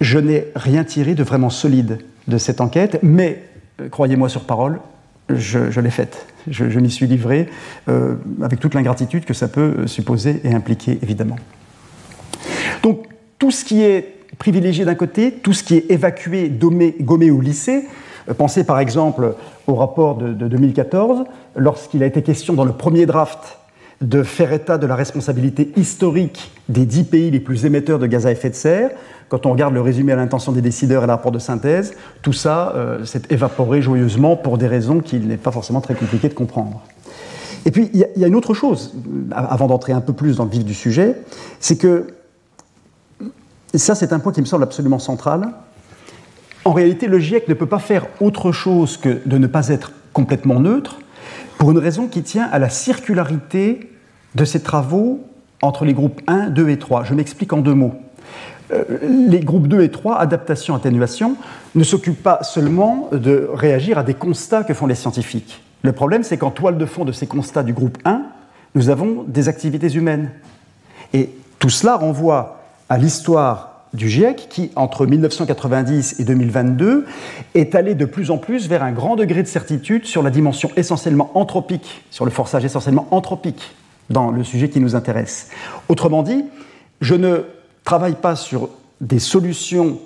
Je 0.01 0.19
n'ai 0.19 0.47
rien 0.55 0.85
tiré 0.85 1.15
de 1.15 1.23
vraiment 1.23 1.51
solide 1.51 1.99
de 2.29 2.39
cette 2.39 2.61
enquête, 2.61 2.99
mais 3.03 3.43
croyez-moi 3.91 4.29
sur 4.29 4.45
parole, 4.45 4.81
je, 5.35 5.81
l'ai 5.81 5.91
faite. 5.91 6.27
Je, 6.49 6.79
m'y 6.79 6.91
suis 6.91 7.07
livré 7.07 7.49
euh, 7.89 8.17
avec 8.43 8.61
toute 8.61 8.75
l'ingratitude 8.75 9.25
que 9.25 9.35
ça 9.35 9.49
peut 9.49 9.75
euh, 9.79 9.87
supposer 9.87 10.41
et 10.45 10.53
impliquer, 10.53 10.99
évidemment. 11.03 11.37
Donc, 12.83 13.07
tout 13.39 13.51
ce 13.51 13.65
qui 13.65 13.83
est 13.83 14.17
privilégié 14.39 14.85
d'un 14.85 14.95
côté, 14.95 15.33
tout 15.33 15.53
ce 15.53 15.63
qui 15.63 15.77
est 15.77 15.91
évacué, 15.91 16.51
gommé 16.51 17.31
ou 17.31 17.41
lissé, 17.41 17.85
euh, 18.29 18.35
pensez 18.35 18.65
par 18.65 18.81
exemple 18.81 19.35
au 19.67 19.75
rapport 19.75 20.17
de, 20.17 20.33
de 20.33 20.49
2014, 20.49 21.25
lorsqu'il 21.57 22.03
a 22.03 22.07
été 22.07 22.23
question 22.23 22.55
dans 22.55 22.65
le 22.65 22.73
premier 22.73 23.07
draft 23.07 23.60
de 24.01 24.23
faire 24.23 24.53
état 24.53 24.79
de 24.79 24.87
la 24.87 24.97
responsabilité 24.97 25.73
historique 25.77 26.53
des 26.69 26.87
dix 26.87 27.05
pays 27.05 27.31
les 27.31 27.41
plus 27.41 27.67
émetteurs 27.67 27.99
de 27.99 28.07
gaz 28.07 28.27
à 28.27 28.33
effet 28.33 28.49
de 28.49 28.55
serre, 28.55 28.91
quand 29.29 29.47
on 29.47 29.53
regarde 29.53 29.75
le 29.75 29.81
résumé 29.81 30.13
à 30.13 30.17
l'intention 30.17 30.53
des 30.53 30.63
décideurs 30.63 31.05
et 31.05 31.07
le 31.07 31.31
de 31.31 31.39
synthèse, 31.39 31.95
tout 32.23 32.33
ça 32.33 32.73
euh, 32.75 33.05
s'est 33.05 33.23
évaporé 33.31 33.83
joyeusement 33.83 34.37
pour 34.37 34.59
des 34.59 34.67
raisons 34.67 35.01
qu'il 35.01 35.29
n'est 35.29 35.37
pas 35.37 35.53
forcément 35.53 35.81
très 35.81 35.95
compliqué 35.95 36.29
de 36.29 36.35
comprendre. 36.35 36.83
Et 37.67 37.71
puis, 37.71 37.91
il 37.93 38.01
y, 38.01 38.25
a 38.25 38.27
une 38.27 38.35
autre 38.35 38.55
chose, 38.55 38.95
euh, 38.95 39.35
avant 39.35 39.67
d'entrer 39.67 39.93
un 39.93 40.01
peu 40.01 40.15
plus 40.15 40.37
dans 40.37 40.45
le 40.45 40.51
vif 40.51 40.65
du 40.65 40.75
sujet, 40.75 41.17
c'est 41.61 41.77
que, 41.77 42.07
ça 43.75 43.95
c'est 43.95 44.13
un 44.15 44.19
point 44.19 44.33
qui 44.33 44.41
me 44.41 44.47
semble 44.47 44.65
absolument 44.65 44.99
central, 44.99 45.53
en 46.65 46.73
réalité, 46.73 47.07
le 47.07 47.19
GIEC 47.19 47.49
ne 47.49 47.55
peut 47.55 47.67
pas 47.67 47.79
faire 47.79 48.07
autre 48.21 48.51
chose 48.51 48.97
que 48.97 49.21
de 49.25 49.39
ne 49.39 49.47
pas 49.47 49.69
être 49.69 49.93
complètement 50.13 50.59
neutre, 50.59 50.99
pour 51.59 51.71
une 51.71 51.79
raison 51.79 52.09
qui 52.09 52.23
tient 52.23 52.49
à 52.51 52.59
la 52.59 52.71
circularité 52.71 53.90
de 54.35 54.45
ses 54.45 54.61
travaux 54.61 55.21
entre 55.63 55.85
les 55.85 55.95
groupes 55.95 56.21
1, 56.27 56.51
2 56.51 56.69
et 56.71 56.79
3. 56.79 57.05
Je 57.05 57.15
m'explique 57.15 57.53
en 57.53 57.59
deux 57.59 57.75
mots. 57.75 57.95
Euh, 58.73 58.85
les 59.29 59.41
groupes 59.41 59.69
2 59.69 59.83
et 59.83 59.91
3, 59.91 60.19
adaptation, 60.19 60.75
atténuation, 60.75 61.37
ne 61.75 61.85
s'occupent 61.85 62.23
pas 62.23 62.43
seulement 62.43 63.09
de 63.13 63.49
réagir 63.53 63.99
à 63.99 64.03
des 64.03 64.15
constats 64.15 64.65
que 64.65 64.75
font 64.75 64.87
les 64.87 64.95
scientifiques. 64.95 65.63
Le 65.83 65.93
problème, 65.93 66.23
c'est 66.23 66.37
qu'en 66.37 66.51
toile 66.51 66.79
de 66.79 66.87
fond 66.87 67.05
de 67.05 67.13
ces 67.13 67.27
constats 67.27 67.63
du 67.63 67.73
groupe 67.73 67.99
1, 68.05 68.23
nous 68.75 68.89
avons 68.91 69.25
des 69.27 69.49
activités 69.49 69.89
humaines. 69.89 70.31
Et 71.13 71.31
tout 71.59 71.71
cela 71.71 71.97
renvoie 71.97 72.61
à 72.89 72.99
l'histoire 72.99 73.71
du 73.93 74.09
GIEC 74.09 74.47
qui, 74.49 74.71
entre 74.77 75.05
1990 75.05 76.21
et 76.21 76.25
2022, 76.25 77.07
est 77.55 77.75
allé 77.75 77.97
de 77.97 78.05
plus 78.05 78.31
en 78.31 78.39
plus 78.39 78.69
vers 78.69 78.85
un 78.85 78.93
grand 78.93 79.17
degré 79.17 79.43
de 79.43 79.49
certitude 79.49 80.05
sur 80.07 80.23
la 80.23 80.31
dimension 80.31 80.71
essentiellement 80.77 81.33
anthropique, 81.35 82.03
sur 82.11 82.25
le 82.25 82.31
forçage 82.31 82.65
essentiellement 82.65 83.09
anthropique 83.11 83.75
dans 84.11 84.31
le 84.31 84.45
sujet 84.45 84.69
qui 84.69 84.81
nous 84.81 84.95
intéresse. 84.95 85.49
Autrement 85.89 86.23
dit, 86.23 86.45
je 87.01 87.15
ne 87.15 87.45
travaille 87.85 88.17
pas 88.17 88.37
sur 88.37 88.69
des 89.01 89.19
solutions 89.19 89.99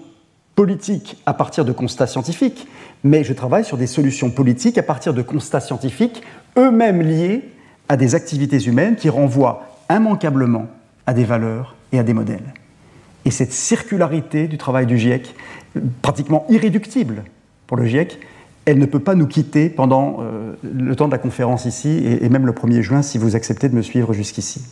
politiques 0.55 1.17
à 1.27 1.35
partir 1.35 1.65
de 1.65 1.73
constats 1.73 2.07
scientifiques, 2.07 2.69
mais 3.03 3.25
je 3.25 3.33
travaille 3.33 3.65
sur 3.65 3.77
des 3.77 3.87
solutions 3.87 4.31
politiques 4.31 4.79
à 4.79 4.83
partir 4.83 5.13
de 5.15 5.23
constats 5.23 5.61
scientifiques, 5.61 6.23
eux-mêmes 6.57 7.03
liés 7.03 7.51
à 7.89 7.97
des 7.97 8.15
activités 8.15 8.63
humaines 8.63 8.97
qui 8.97 9.09
renvoient 9.09 9.67
immanquablement 9.91 10.69
à 11.07 11.13
des 11.13 11.25
valeurs 11.25 11.75
et 11.93 11.99
à 11.99 12.03
des 12.03 12.15
modèles. 12.15 12.55
Et 13.25 13.31
cette 13.31 13.53
circularité 13.53 14.49
du 14.49 14.59
travail 14.59 14.87
du 14.87 14.99
GIEC, 14.99 15.35
pratiquement 16.03 16.47
irréductible 16.49 17.25
pour 17.67 17.77
le 17.77 17.87
GIEC, 17.87 18.21
elle 18.67 18.79
ne 18.79 18.87
peut 18.87 19.01
pas 19.01 19.15
nous 19.15 19.27
quitter 19.27 19.69
pendant 19.69 20.19
euh, 20.21 20.55
le 20.63 20.97
temps 20.97 21.07
de 21.07 21.13
la 21.13 21.19
conférence 21.19 21.67
ici, 21.67 22.03
et, 22.05 22.29
même 22.29 22.47
le 22.47 22.53
1er 22.53 22.81
juin, 22.81 23.03
si 23.03 23.19
vous 23.19 23.37
acceptez 23.37 23.69
de 23.69 23.75
me 23.75 23.83
suivre 23.83 24.13
jusqu'ici. 24.13 24.63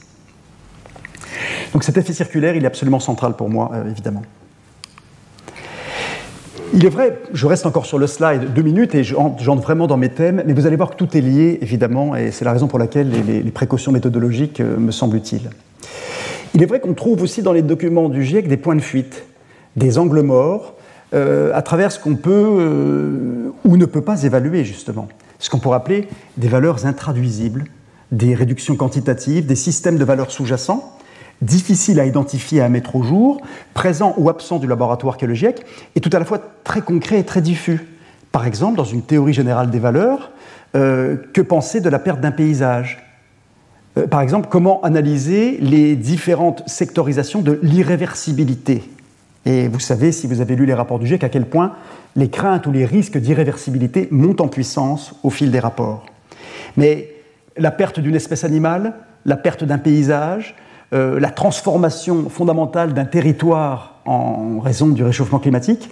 Donc 1.73 1.85
cet 1.85 1.97
effet 1.97 2.13
circulaire, 2.13 2.55
il 2.55 2.65
est 2.65 2.67
absolument 2.67 3.01
central 3.01 3.35
pour 3.37 3.51
moi, 3.51 3.71
euh, 3.75 3.91
évidemment. 3.91 4.23
Il 6.75 6.87
est 6.87 6.91
vrai, 6.91 7.19
je 7.35 7.47
reste 7.47 7.67
encore 7.67 7.85
sur 7.85 7.99
le 7.99 8.07
slide 8.07 8.55
deux 8.55 8.63
minutes 8.63 8.95
et 8.95 9.05
j'entre 9.05 9.63
vraiment 9.63 9.87
dans 9.87 9.99
mes 9.99 10.09
thèmes, 10.09 10.43
mais 10.47 10.55
vous 10.55 10.67
allez 10.67 10.77
voir 10.77 10.91
que 10.91 10.97
tout 10.97 11.15
est 11.15 11.21
lié, 11.21 11.59
évidemment, 11.61 12.17
et 12.17 12.31
c'est 12.31 12.47
la 12.47 12.53
raison 12.53 12.67
pour 12.67 12.79
laquelle 12.79 13.11
les, 13.11 13.51
précautions 13.51 13.93
méthodologiques 13.93 14.61
euh, 14.61 14.79
me 14.79 14.91
semblent 14.91 15.17
utiles. 15.17 15.51
Il 16.55 16.63
est 16.63 16.67
vrai 16.67 16.81
qu'on 16.81 16.95
trouve 16.95 17.23
aussi 17.23 17.43
dans 17.43 17.53
les 17.53 17.63
documents 17.63 18.09
du 18.09 18.25
GIEC 18.25 18.49
des 18.49 18.57
points 18.57 18.77
de 18.77 18.81
fuite, 18.81 19.25
des 19.77 19.99
angles 19.99 20.23
morts, 20.23 20.75
euh, 21.15 21.53
à 21.55 21.61
travers 21.61 21.93
ce 21.93 21.99
qu'on 21.99 22.17
peut 22.17 22.31
euh, 22.31 23.53
ou 23.65 23.77
ne 23.77 23.85
peut 23.85 24.01
pas 24.01 24.23
évaluer, 24.23 24.65
justement. 24.65 25.09
Ce 25.39 25.51
qu'on 25.51 25.59
pourrait 25.59 25.77
appeler 25.77 26.09
des 26.39 26.49
valeurs 26.49 26.87
intraduisibles, 26.87 27.65
des 28.13 28.35
réductions 28.35 28.77
quantitatives, 28.77 29.45
des 29.45 29.57
systèmes 29.57 29.99
de 29.99 30.05
valeurs 30.05 30.31
sous-jacents, 30.31 30.97
difficiles 31.43 32.01
à 32.01 32.07
identifier 32.07 32.59
et 32.59 32.63
à 32.63 32.69
mettre 32.69 32.97
au 32.97 33.03
jour, 33.03 33.43
présents 33.75 34.15
ou 34.17 34.31
absents 34.31 34.59
du 34.59 34.67
laboratoire 34.67 35.17
qu'est 35.17 35.27
le 35.27 35.35
GIEC, 35.35 35.65
et 35.97 36.01
tout 36.01 36.11
à 36.13 36.19
la 36.19 36.25
fois 36.25 36.39
très 36.65 36.81
concrets 36.81 37.19
et 37.19 37.25
très 37.25 37.43
diffus. 37.43 37.81
Par 38.31 38.47
exemple, 38.47 38.77
dans 38.77 38.85
une 38.85 39.03
théorie 39.03 39.35
générale 39.35 39.71
des 39.71 39.81
valeurs, 39.81 40.31
euh, 40.77 41.17
que 41.35 41.43
penser 41.43 41.81
de 41.81 41.91
la 41.91 41.99
perte 41.99 42.21
d'un 42.21 42.31
paysage? 42.31 43.03
Par 44.11 44.23
exemple, 44.23 44.49
comment 44.51 44.81
analyser 44.83 45.59
les 45.61 45.97
différentes 45.97 46.63
sectorisations 46.67 47.43
de 47.43 47.59
l'irréversibilité? 47.63 48.83
Et 49.45 49.69
vous 49.69 49.81
savez, 49.81 50.13
si 50.13 50.27
vous 50.27 50.41
avez 50.41 50.55
lu 50.55 50.67
les 50.67 50.75
rapports 50.75 50.99
du 50.99 51.07
GIEC, 51.07 51.25
à 51.25 51.29
quel 51.29 51.47
point 51.47 51.73
les 52.15 52.29
craintes 52.29 52.67
ou 52.67 52.73
les 52.73 52.85
risques 52.85 53.19
d'irréversibilité 53.19 54.09
montent 54.11 54.41
en 54.41 54.49
puissance 54.49 55.15
au 55.23 55.31
fil 55.31 55.51
des 55.51 55.59
rapports. 55.59 56.07
Mais 56.77 57.09
la 57.57 57.71
perte 57.71 58.01
d'une 58.01 58.15
espèce 58.15 58.45
animale, 58.45 58.95
la 59.25 59.37
perte 59.37 59.65
d'un 59.65 59.79
paysage, 59.79 60.55
euh, 60.93 61.19
la 61.19 61.31
transformation 61.31 62.29
fondamentale 62.29 62.95
d'un 62.95 63.05
territoire 63.05 64.01
en 64.05 64.61
raison 64.61 64.89
du 64.89 65.03
réchauffement 65.03 65.39
climatique, 65.39 65.91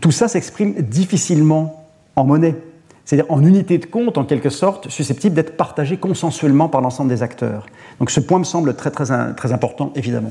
tout 0.00 0.10
ça 0.10 0.28
s'exprime 0.28 0.74
difficilement 0.74 1.86
en 2.16 2.24
monnaie, 2.24 2.56
c'est-à-dire 3.04 3.30
en 3.30 3.42
unité 3.44 3.78
de 3.78 3.86
compte 3.86 4.18
en 4.18 4.24
quelque 4.24 4.50
sorte, 4.50 4.88
susceptible 4.88 5.34
d'être 5.34 5.56
partagée 5.56 5.96
consensuellement 5.96 6.68
par 6.68 6.80
l'ensemble 6.80 7.10
des 7.10 7.22
acteurs. 7.22 7.66
Donc 7.98 8.10
ce 8.10 8.20
point 8.20 8.38
me 8.38 8.44
semble 8.44 8.74
très, 8.74 8.90
très, 8.90 9.34
très 9.34 9.52
important, 9.52 9.92
évidemment. 9.94 10.30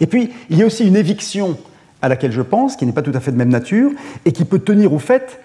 Et 0.00 0.06
puis, 0.06 0.30
il 0.50 0.58
y 0.58 0.62
a 0.62 0.66
aussi 0.66 0.86
une 0.86 0.96
éviction 0.96 1.56
à 2.02 2.08
laquelle 2.08 2.32
je 2.32 2.42
pense, 2.42 2.76
qui 2.76 2.86
n'est 2.86 2.92
pas 2.92 3.02
tout 3.02 3.12
à 3.14 3.20
fait 3.20 3.32
de 3.32 3.36
même 3.36 3.48
nature, 3.48 3.90
et 4.24 4.32
qui 4.32 4.44
peut 4.44 4.58
tenir 4.58 4.92
au 4.92 4.98
fait 4.98 5.40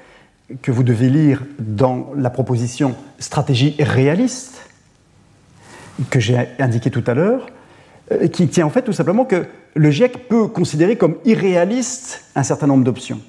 que 0.61 0.71
vous 0.71 0.83
devez 0.83 1.09
lire 1.09 1.43
dans 1.59 2.11
la 2.15 2.29
proposition 2.29 2.95
stratégie 3.19 3.75
réaliste 3.79 4.69
que 6.09 6.19
j'ai 6.19 6.47
indiqué 6.59 6.89
tout 6.89 7.03
à 7.07 7.13
l'heure, 7.13 7.47
euh, 8.11 8.27
qui 8.27 8.47
tient 8.47 8.65
en 8.65 8.69
fait 8.69 8.81
tout 8.81 8.93
simplement 8.93 9.25
que 9.25 9.45
le 9.75 9.91
GIEC 9.91 10.27
peut 10.27 10.47
considérer 10.47 10.95
comme 10.95 11.15
irréaliste 11.25 12.23
un 12.35 12.43
certain 12.43 12.67
nombre 12.67 12.83
d'options. 12.83 13.21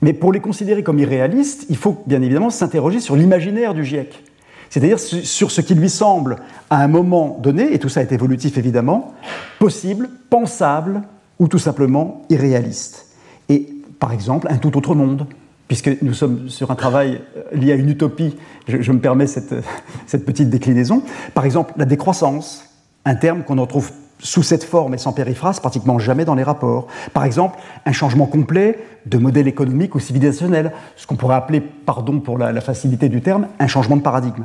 Mais 0.00 0.12
pour 0.12 0.32
les 0.32 0.40
considérer 0.40 0.82
comme 0.82 0.98
irréalistes, 0.98 1.66
il 1.68 1.76
faut 1.76 2.02
bien 2.06 2.22
évidemment 2.22 2.50
s'interroger 2.50 3.00
sur 3.00 3.16
l'imaginaire 3.16 3.74
du 3.74 3.84
GIEC, 3.84 4.22
c'est-à-dire 4.70 4.98
sur 4.98 5.50
ce 5.50 5.60
qui 5.60 5.74
lui 5.74 5.90
semble 5.90 6.36
à 6.70 6.82
un 6.82 6.88
moment 6.88 7.38
donné, 7.40 7.72
et 7.72 7.78
tout 7.78 7.88
ça 7.88 8.02
est 8.02 8.12
évolutif 8.12 8.58
évidemment, 8.58 9.14
possible, 9.58 10.08
pensable 10.30 11.02
ou 11.38 11.48
tout 11.48 11.58
simplement 11.58 12.22
irréaliste. 12.28 13.06
Et 13.48 13.68
par 13.98 14.12
exemple, 14.12 14.48
un 14.50 14.58
tout 14.58 14.76
autre 14.76 14.94
monde, 14.94 15.26
puisque 15.66 16.02
nous 16.02 16.14
sommes 16.14 16.48
sur 16.48 16.70
un 16.70 16.74
travail 16.74 17.20
euh, 17.36 17.56
lié 17.56 17.72
à 17.72 17.76
une 17.76 17.88
utopie, 17.90 18.36
je, 18.66 18.92
me 18.92 19.00
permets 19.00 19.26
cette, 20.06 20.24
petite 20.24 20.50
déclinaison. 20.50 21.02
Par 21.34 21.44
exemple, 21.44 21.74
la 21.76 21.84
décroissance, 21.84 22.64
un 23.04 23.14
terme 23.14 23.42
qu'on 23.42 23.60
retrouve 23.60 23.90
sous 24.20 24.42
cette 24.42 24.64
forme 24.64 24.94
et 24.94 24.98
sans 24.98 25.12
périphrase 25.12 25.60
pratiquement 25.60 26.00
jamais 26.00 26.24
dans 26.24 26.34
les 26.34 26.42
rapports. 26.42 26.88
Par 27.14 27.24
exemple, 27.24 27.56
un 27.86 27.92
changement 27.92 28.26
complet 28.26 28.78
de 29.06 29.16
modèle 29.16 29.46
économique 29.46 29.94
ou 29.94 30.00
civilisationnel, 30.00 30.72
ce 30.96 31.06
qu'on 31.06 31.14
pourrait 31.14 31.36
appeler, 31.36 31.60
pardon 31.60 32.18
pour 32.18 32.36
la 32.36 32.60
facilité 32.60 33.08
du 33.08 33.20
terme, 33.20 33.46
un 33.60 33.68
changement 33.68 33.96
de 33.96 34.02
paradigme. 34.02 34.42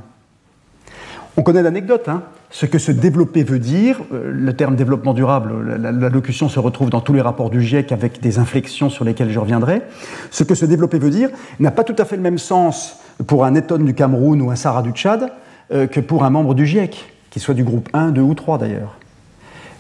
On 1.35 1.41
connaît 1.41 1.63
l'anecdote, 1.63 2.09
hein. 2.09 2.21
ce 2.51 2.67
que 2.67 2.77
se 2.77 2.91
développer 2.91 3.43
veut 3.43 3.57
dire. 3.59 4.01
Euh, 4.13 4.31
le 4.31 4.53
terme 4.53 4.75
développement 4.75 5.13
durable, 5.13 5.77
la, 5.77 6.09
locution 6.09 6.47
se 6.47 6.59
retrouve 6.59 6.91
dans 6.91 7.01
tous 7.01 7.13
les 7.13 7.21
rapports 7.21 7.49
du 7.49 7.61
GIEC 7.61 7.91
avec 7.91 8.21
des 8.21 8.37
inflexions 8.37 8.89
sur 8.89 9.03
lesquelles 9.03 9.31
je 9.31 9.39
reviendrai. 9.39 9.81
Ce 10.29 10.43
que 10.43 10.53
se 10.53 10.65
développer 10.65 10.99
veut 10.99 11.09
dire 11.09 11.29
n'a 11.59 11.71
pas 11.71 11.83
tout 11.83 11.95
à 11.97 12.05
fait 12.05 12.17
le 12.17 12.21
même 12.21 12.37
sens 12.37 12.99
pour 13.25 13.45
un 13.45 13.55
Eton 13.55 13.79
du 13.79 13.95
Cameroun 13.95 14.41
ou 14.41 14.51
un 14.51 14.55
Sarah 14.55 14.83
du 14.83 14.91
Tchad 14.91 15.31
euh, 15.71 15.87
que 15.87 15.99
pour 15.99 16.23
un 16.23 16.29
membre 16.29 16.53
du 16.53 16.67
GIEC, 16.67 17.11
qu'il 17.31 17.41
soit 17.41 17.55
du 17.55 17.63
groupe 17.63 17.89
1, 17.93 18.11
2 18.11 18.21
ou 18.21 18.35
3 18.35 18.59
d'ailleurs. 18.59 18.95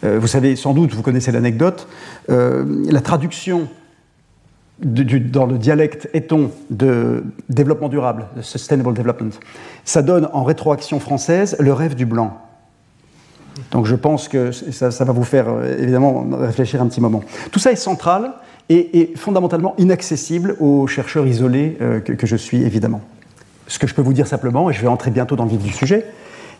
Euh, 0.03 0.17
vous 0.19 0.27
savez 0.27 0.55
sans 0.55 0.73
doute, 0.73 0.93
vous 0.95 1.03
connaissez 1.03 1.31
l'anecdote, 1.31 1.87
la 2.27 3.01
traduction 3.01 3.67
dans 4.83 5.45
le 5.45 5.57
dialecte 5.57 6.09
éton 6.13 6.51
de 6.69 7.23
développement 7.49 7.89
durable, 7.89 8.25
de 8.35 8.41
sustainable 8.41 8.93
development, 8.93 9.31
ça 9.85 10.01
donne 10.01 10.29
en 10.33 10.43
rétroaction 10.43 10.99
française 10.99 11.55
le 11.59 11.73
rêve 11.73 11.95
du 11.95 12.05
blanc. 12.05 12.37
Donc 13.71 13.85
je 13.85 13.95
pense 13.95 14.27
que 14.27 14.51
ça, 14.51 14.89
va 14.89 15.13
vous 15.13 15.23
faire 15.23 15.47
euh, 15.49 15.77
évidemment 15.77 16.25
réfléchir 16.31 16.81
un 16.81 16.87
petit 16.87 17.01
moment. 17.01 17.23
Tout 17.51 17.59
ça 17.59 17.71
est 17.71 17.77
central 17.77 18.33
et, 18.69 19.13
fondamentalement 19.15 19.75
inaccessible 19.77 20.55
aux 20.59 20.87
chercheurs 20.87 21.27
isolés 21.27 21.77
euh, 21.81 21.99
que, 21.99 22.13
que, 22.13 22.25
je 22.25 22.35
suis 22.35 22.63
évidemment. 22.63 23.01
Ce 23.67 23.77
que 23.77 23.87
je 23.87 23.93
peux 23.93 24.01
vous 24.01 24.13
dire 24.13 24.27
simplement, 24.27 24.69
et 24.69 24.73
je 24.73 24.81
vais 24.81 24.87
entrer 24.87 25.11
bientôt 25.11 25.35
dans 25.35 25.43
le 25.43 25.51
vif 25.51 25.61
du 25.61 25.71
sujet, 25.71 26.05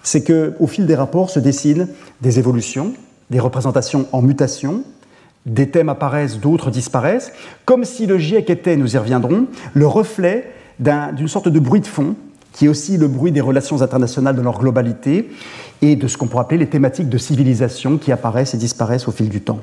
c'est 0.04 0.24
qu'au 0.24 0.68
fil 0.68 0.86
des 0.86 0.96
rapports 0.96 1.30
se 1.30 1.40
dessinent 1.40 1.88
des 2.22 2.40
évolutions, 2.40 2.94
des 3.30 3.40
représentations 3.40 4.06
en 4.12 4.22
mutation, 4.22 4.84
des 5.46 5.70
thèmes 5.70 5.90
apparaissent, 5.90 6.40
d'autres 6.40 6.72
disparaissent, 6.72 7.34
comme 7.66 7.84
si 7.84 8.06
le 8.06 8.18
GIEC 8.18 8.50
était, 8.50 8.78
nous 8.78 8.96
y 8.96 8.98
reviendrons, 8.98 9.48
le 9.74 9.88
reflet 9.88 10.52
d'une 10.80 11.28
sorte 11.28 11.50
de 11.50 11.60
bruit 11.60 11.82
de 11.82 11.88
fond, 11.88 12.16
qui 12.54 12.66
est 12.66 12.70
aussi 12.70 12.98
le 12.98 13.08
bruit 13.08 13.32
des 13.32 13.42
relations 13.42 13.82
internationales 13.82 14.36
dans 14.36 14.44
leur 14.44 14.60
globalité, 14.60 15.30
et 15.82 15.96
de 15.96 16.08
ce 16.08 16.18
qu'on 16.18 16.28
pourrait 16.28 16.44
appeler 16.44 16.60
les 16.60 16.70
thématiques 16.70 17.10
de 17.10 17.18
civilisation 17.18 17.98
qui 17.98 18.12
apparaissent 18.12 18.54
et 18.54 18.58
disparaissent 18.58 19.08
au 19.08 19.12
fil 19.12 19.28
du 19.28 19.42
temps. 19.42 19.60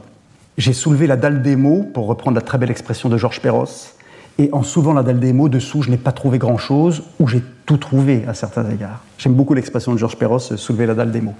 J'ai 0.58 0.72
soulevé 0.72 1.06
la 1.06 1.16
dalle 1.16 1.40
des 1.40 1.56
mots, 1.56 1.82
pour 1.94 2.06
reprendre 2.06 2.34
la 2.34 2.42
très 2.42 2.58
belle 2.58 2.70
expression 2.70 3.08
de 3.08 3.16
Georges 3.16 3.40
Perros, 3.40 3.94
et 4.38 4.50
en 4.52 4.62
soulevant 4.62 4.92
la 4.92 5.02
dalle 5.02 5.20
des 5.20 5.32
mots, 5.32 5.48
dessous, 5.48 5.82
je 5.82 5.90
n'ai 5.90 5.96
pas 5.96 6.12
trouvé 6.12 6.38
grand-chose, 6.38 7.02
ou 7.18 7.26
j'ai 7.26 7.42
tout 7.64 7.76
trouvé 7.76 8.24
à 8.26 8.34
certains 8.34 8.68
égards. 8.70 9.02
J'aime 9.18 9.34
beaucoup 9.34 9.54
l'expression 9.54 9.92
de 9.92 9.98
Georges 9.98 10.16
Perros, 10.16 10.38
soulever 10.38 10.86
la 10.86 10.94
dalle 10.94 11.12
des 11.12 11.20
mots. 11.20 11.34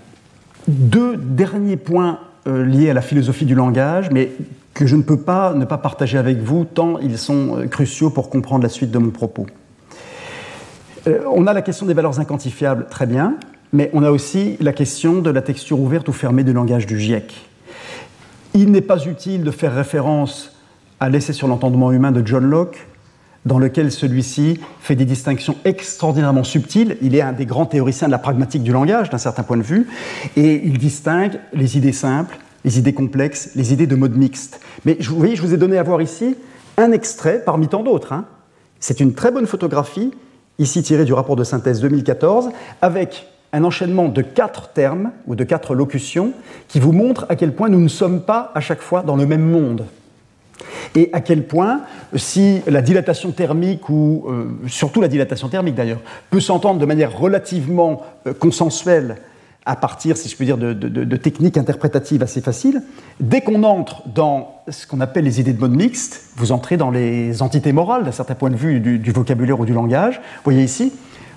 Deux 0.69 1.17
derniers 1.17 1.77
points 1.77 2.21
euh, 2.47 2.65
liés 2.65 2.91
à 2.91 2.95
la 2.95 3.03
philosophie 3.03 3.45
du 3.45 3.55
langage, 3.55 4.11
mais 4.11 4.31
que 4.75 4.87
je 4.87 4.97
ne 4.97 5.03
peux 5.03 5.19
pas 5.19 5.53
ne 5.55 5.65
pas 5.65 5.79
partager 5.79 6.17
avec 6.17 6.39
vous, 6.39 6.65
tant 6.65 6.99
ils 6.99 7.19
sont 7.19 7.59
euh, 7.59 7.67
cruciaux 7.67 8.11
pour 8.11 8.31
comprendre 8.31 8.63
la 8.63 8.69
suite 8.69 8.91
de 8.91 8.99
mon 8.99 9.11
propos. 9.11 9.47
Euh, 11.07 11.21
on 11.33 11.47
a 11.47 11.53
la 11.53 11.63
question 11.63 11.87
des 11.87 11.95
valeurs 11.95 12.21
inquantifiables, 12.21 12.87
très 12.89 13.07
bien, 13.07 13.37
mais 13.73 13.91
on 13.93 14.03
a 14.03 14.11
aussi 14.11 14.57
la 14.61 14.73
question 14.73 15.21
de 15.21 15.31
la 15.31 15.43
texture 15.43 15.81
ouverte 15.81 16.09
ou 16.09 16.13
fermée 16.13 16.45
du 16.45 16.53
langage 16.53 16.87
du 16.87 16.99
GIEC. 16.99 17.35
Il 18.55 18.73
n'est 18.73 18.81
pas 18.81 19.05
utile 19.05 19.45
de 19.45 19.51
faire 19.51 19.75
référence 19.75 20.57
à 20.99 21.09
l'essai 21.09 21.33
sur 21.33 21.47
l'entendement 21.47 21.93
humain 21.93 22.13
de 22.13 22.27
John 22.27 22.45
Locke, 22.45 22.87
dans 23.47 23.59
lequel 23.59 23.91
celui-ci 23.91 24.61
fait 24.81 24.97
des 24.97 25.05
distinctions 25.05 25.57
extraordinairement 25.65 26.45
subtiles. 26.45 26.97
Il 27.01 27.15
est 27.15 27.23
un 27.23 27.33
des 27.33 27.47
grands 27.47 27.67
théoriciens 27.67 28.09
de 28.09 28.13
la 28.13 28.19
pragmatique 28.19 28.63
du 28.63 28.73
langage, 28.73 29.11
d'un 29.11 29.19
certain 29.19 29.43
point 29.43 29.57
de 29.57 29.63
vue, 29.63 29.89
et 30.37 30.61
il 30.65 30.79
distingue 30.79 31.41
les 31.53 31.79
idées 31.79 31.93
simples, 31.93 32.39
les 32.65 32.79
idées 32.79 32.93
complexes, 32.93 33.51
les 33.55 33.73
idées 33.73 33.87
de 33.87 33.97
mode 33.97 34.17
mixte. 34.17 34.61
Mais 34.85 34.97
vous 35.01 35.17
voyez, 35.17 35.37
je 35.37 35.43
vous 35.43 35.55
ai 35.55 35.57
donné 35.57 35.79
à 35.79 35.83
voir 35.83 36.03
ici 36.03 36.37
un 36.77 36.93
extrait 36.93 37.43
parmi 37.45 37.69
tant 37.69 37.83
d'autres. 37.83 38.13
Hein. 38.13 38.27
C'est 38.79 39.01
une 39.01 39.15
très 39.15 39.31
bonne 39.31 39.47
photographie, 39.47 40.13
ici 40.59 40.83
tirée 40.83 41.05
du 41.05 41.13
rapport 41.13 41.37
de 41.37 41.45
synthèse 41.45 41.81
2014, 41.81 42.51
avec 42.83 43.27
un 43.53 43.65
enchaînement 43.65 44.09
de 44.09 44.23
quatre 44.23 44.69
termes 44.73 45.11
ou 45.27 45.35
de 45.35 45.45
quatre 45.45 45.75
locutions 45.75 46.33
qui 46.69 46.79
vous 46.79 46.93
montrent 46.93 47.27
à 47.29 47.37
quel 47.37 47.55
point 47.55 47.69
nous 47.69 47.81
ne 47.81 47.89
sommes 47.89 48.23
pas 48.23 48.53
à 48.55 48.61
chaque 48.61 48.81
fois 48.81 49.03
dans 49.03 49.17
le 49.17 49.27
même 49.27 49.43
monde 49.43 49.87
et 50.95 51.11
à 51.13 51.21
quel 51.21 51.47
point, 51.47 51.83
si 52.17 52.63
la 52.67 52.83
dilatation 52.83 53.31
thermique, 53.31 53.89
ou 53.89 54.25
euh, 54.29 54.47
surtout 54.67 55.01
la 55.01 55.09
dilatation 55.09 55.49
thermique 55.49 55.75
d'ailleurs, 55.75 56.01
peut 56.31 56.41
s'entendre 56.41 56.81
de 56.81 56.87
manière 56.87 57.17
relativement 57.17 58.03
euh, 58.27 58.35
consensuelle 58.35 59.17
à 59.67 59.77
partir, 59.77 60.17
si 60.17 60.29
je 60.29 60.37
peux 60.37 60.45
dire, 60.45 60.57
de, 60.57 61.17
techniques 61.17 61.59
interprétatives 61.59 62.23
assez 62.23 62.41
faciles, 62.41 62.83
dès 63.21 63.43
qu'on 63.43 63.63
entre 63.63 64.03
dans 64.09 64.63
ce 64.69 64.87
qu'on 64.87 65.01
appelle 65.01 65.25
les 65.25 65.39
idées 65.39 65.53
de 65.53 65.61
mode 65.61 65.77
mixte, 65.77 66.31
vous 66.37 66.51
entrez 66.51 66.77
dans 66.77 66.91
les 66.91 67.43
entités 67.43 67.73
morales 67.73 68.05
d'un 68.05 68.13
certain 68.13 68.35
point 68.35 68.51
de 68.51 68.57
vue 68.57 68.81
du, 68.81 69.13
vocabulaire 69.13 69.61
ou 69.61 69.67
du 69.67 69.75
langage. 69.75 70.17
Vous 70.17 70.45
voyez 70.45 70.65
ici, 70.65 70.93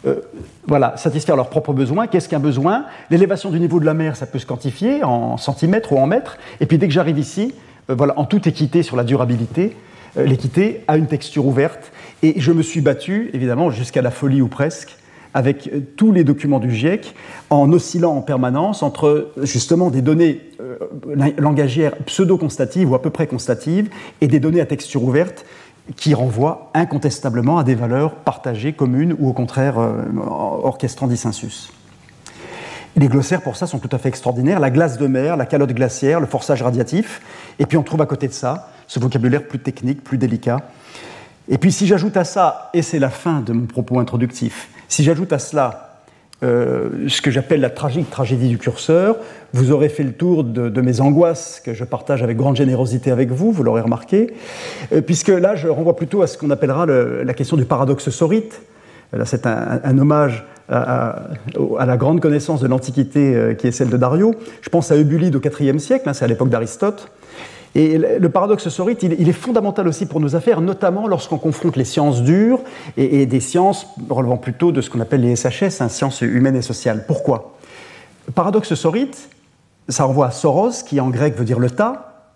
euh, 0.08 0.22
voilà, 0.66 0.96
satisfaire 0.96 1.36
leurs 1.36 1.50
propres 1.50 1.74
besoins. 1.74 2.08
Qu'est-ce 2.08 2.30
qu'un 2.30 2.40
besoin? 2.40 2.86
L'élévation 3.10 3.52
du 3.52 3.60
niveau 3.60 3.80
de 3.80 3.86
la 3.86 3.94
mer, 3.94 4.16
ça 4.16 4.26
peut 4.26 4.40
se 4.40 4.46
quantifier 4.46 5.04
en 5.04 5.38
centimètres 5.38 5.92
ou 5.92 5.98
en 5.98 6.08
mètres. 6.08 6.38
Et 6.62 6.66
puis 6.66 6.78
dès 6.78 6.88
que 6.88 6.94
j'arrive 6.94 7.20
ici, 7.20 7.54
voilà, 7.90 8.18
en 8.18 8.26
toute 8.26 8.48
équité 8.48 8.84
sur 8.84 8.96
la 8.96 9.04
durabilité, 9.04 9.76
euh, 10.18 10.26
l'équité 10.26 10.82
a 10.88 10.98
une 10.98 11.08
texture 11.08 11.46
ouverte. 11.46 11.92
Et 12.22 12.40
je 12.40 12.52
me 12.52 12.62
suis 12.62 12.82
battu, 12.82 13.30
évidemment, 13.34 13.72
jusqu'à 13.72 14.02
la 14.02 14.12
folie 14.12 14.42
ou 14.42 14.48
presque, 14.48 14.98
avec 15.34 15.68
euh, 15.68 15.82
tous 15.98 16.12
les 16.12 16.24
documents 16.24 16.60
du 16.60 16.72
GIEC, 16.72 17.16
en 17.50 17.72
oscillant 17.72 18.12
en 18.12 18.22
permanence 18.22 18.84
entre 18.84 19.32
justement 19.42 19.90
des 19.90 20.02
données 20.02 20.42
langagières 21.38 21.96
pseudo-constatives 22.06 22.90
ou 22.90 22.96
à 22.96 23.02
peu 23.02 23.10
près 23.10 23.28
constatives 23.28 23.90
et 24.22 24.28
des 24.28 24.40
données 24.40 24.62
à 24.62 24.66
texture 24.66 25.04
ouverte 25.04 25.46
qui 25.96 26.14
renvoient 26.14 26.72
incontestablement 26.74 27.58
à 27.58 27.64
des 27.64 27.76
valeurs 27.76 28.16
partagées, 28.16 28.74
communes 28.74 29.16
ou 29.20 29.30
au 29.30 29.34
contraire 29.34 29.80
euh, 29.80 30.04
orchestrant 30.64 31.08
dissensus. 31.08 31.72
Les 32.96 33.08
glossaires, 33.08 33.42
pour 33.42 33.56
ça, 33.56 33.66
sont 33.66 33.80
tout 33.80 33.90
à 33.92 33.98
fait 33.98 34.10
extraordinaires. 34.10 34.60
La 34.60 34.70
glace 34.70 34.98
de 34.98 35.08
mer, 35.08 35.36
la 35.36 35.46
calotte 35.46 35.74
glaciaire, 35.74 36.20
le 36.20 36.28
forçage 36.28 36.62
radiatif. 36.62 37.22
Et 37.60 37.66
puis 37.66 37.78
on 37.78 37.84
trouve 37.84 38.02
à 38.02 38.06
côté 38.06 38.28
de 38.28 38.34
ça 38.34 38.70
ce 38.88 39.00
vocabulaire 39.00 39.48
plus 39.48 39.60
technique, 39.60 40.04
plus 40.04 40.18
délicat. 40.18 40.60
Et 41.50 41.58
puis 41.58 41.72
si 41.72 41.88
j'ajoute 41.88 42.16
à 42.18 42.24
ça, 42.24 42.70
et 42.74 42.82
c'est 42.82 43.00
la 43.00 43.10
fin 43.10 43.42
de 43.42 43.54
mon 43.54 43.66
propos 43.66 44.00
introductif, 44.00 44.70
si 44.88 45.04
j'ajoute 45.04 45.34
à 45.34 45.40
cela 45.40 45.94
euh, 46.44 47.08
ce 47.08 47.22
que 47.22 47.32
j'appelle 47.32 47.62
la 47.62 47.70
tragique 47.70 48.10
tragédie 48.10 48.50
du 48.50 48.58
curseur. 48.58 49.16
Vous 49.54 49.72
aurez 49.72 49.88
fait 49.88 50.04
le 50.04 50.12
tour 50.12 50.44
de, 50.44 50.82
mes 50.82 51.00
angoisses 51.00 51.62
que 51.64 51.74
je 51.74 51.86
partage 51.86 52.22
avec 52.22 52.36
grande 52.36 52.58
générosité 52.58 53.12
avec 53.12 53.32
vous, 53.32 53.54
vous 53.54 53.64
l'aurez 53.64 53.82
remarqué, 53.82 54.34
euh, 54.92 55.00
puisque 55.00 55.30
là 55.30 55.56
je 55.56 55.70
renvoie 55.70 55.96
plutôt 55.96 56.22
à 56.22 56.28
ce 56.28 56.38
qu'on 56.38 56.50
appellera 56.50 56.86
la 56.86 57.34
question 57.34 57.56
du 57.56 57.64
paradoxe 57.64 58.10
sorite. 58.10 58.62
Là 59.14 59.26
c'est 59.26 59.46
un, 59.46 59.98
hommage 59.98 60.46
à, 60.70 61.16
la 61.86 61.98
grande 61.98 62.20
connaissance 62.20 62.62
de 62.62 62.68
l'Antiquité 62.68 63.36
euh, 63.36 63.54
qui 63.54 63.68
est 63.68 63.72
celle 63.72 63.90
de 63.90 63.98
Dario. 63.98 64.36
Je 64.62 64.70
pense 64.70 64.92
à 64.92 64.98
Eubulide 64.98 65.36
au 65.36 65.42
IVe 65.42 65.78
siècle, 65.78 66.10
hein, 66.10 66.14
c'est 66.14 66.26
à 66.26 66.28
l'époque 66.28 66.50
d'Aristote. 66.50 67.12
Et 67.76 67.98
le 67.98 68.30
paradoxe 68.30 68.70
sorite, 68.70 69.02
il, 69.02 69.28
est 69.28 69.34
fondamental 69.34 69.88
aussi 69.88 70.06
pour 70.06 70.20
nos 70.20 70.36
affaires, 70.36 70.62
notamment 70.62 71.08
lorsqu'on 71.08 71.40
confronte 71.40 71.76
les 71.76 71.86
sciences 71.86 72.22
dures 72.22 72.60
et, 72.98 73.26
des 73.26 73.40
sciences 73.40 73.88
relevant 74.10 74.38
plutôt 74.38 74.72
de 74.72 74.80
ce 74.80 74.92
qu'on 74.92 75.00
appelle 75.00 75.22
les 75.22 75.36
SHS, 75.36 75.82
hein, 75.82 75.90
sciences 75.90 76.22
humaines 76.22 76.56
et 76.56 76.62
sociales. 76.62 77.06
Pourquoi? 77.08 77.58
Paradoxe 78.36 78.76
sorite, 78.76 79.28
ça 79.90 80.04
renvoie 80.04 80.28
à 80.28 80.32
Soros, 80.32 80.84
qui 80.86 81.00
en 81.00 81.10
grec 81.10 81.36
veut 81.36 81.46
dire 81.46 81.58
le 81.58 81.72
tas. 81.72 82.28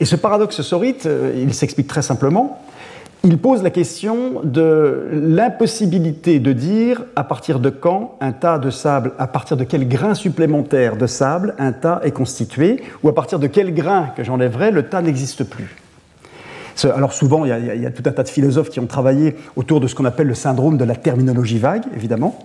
Et 0.00 0.04
ce 0.04 0.16
paradoxe 0.16 0.62
sorite, 0.62 1.06
euh, 1.06 1.32
il 1.36 1.54
s'explique 1.54 1.86
très 1.86 2.02
simplement 2.02 2.60
il 3.24 3.38
pose 3.38 3.62
la 3.62 3.70
question 3.70 4.40
de 4.42 5.08
l'impossibilité 5.12 6.40
de 6.40 6.52
dire 6.52 7.04
à 7.14 7.22
partir 7.22 7.60
de 7.60 7.70
quand 7.70 8.16
un 8.20 8.32
tas 8.32 8.58
de 8.58 8.70
sable, 8.70 9.12
à 9.18 9.26
partir 9.26 9.56
de 9.56 9.64
quel 9.64 9.88
grain 9.88 10.14
supplémentaire 10.14 10.96
de 10.96 11.06
sable 11.06 11.54
un 11.58 11.72
tas 11.72 12.00
est 12.02 12.10
constitué, 12.10 12.82
ou 13.02 13.08
à 13.08 13.14
partir 13.14 13.38
de 13.38 13.46
quel 13.46 13.74
grain 13.74 14.08
que 14.16 14.24
j'enlèverai, 14.24 14.72
le 14.72 14.84
tas 14.84 15.02
n'existe 15.02 15.44
plus. 15.44 15.76
Alors 16.84 17.12
souvent, 17.12 17.44
il 17.44 17.50
y, 17.50 17.86
a, 17.86 17.90
tout 17.90 18.02
un 18.06 18.12
tas 18.12 18.22
de 18.22 18.28
philosophes 18.28 18.70
qui 18.70 18.80
ont 18.80 18.86
travaillé 18.86 19.36
autour 19.56 19.78
de 19.78 19.86
ce 19.86 19.94
qu'on 19.94 20.06
appelle 20.06 20.26
le 20.26 20.34
syndrome 20.34 20.76
de 20.76 20.84
la 20.84 20.96
terminologie 20.96 21.58
vague, 21.58 21.84
évidemment. 21.94 22.38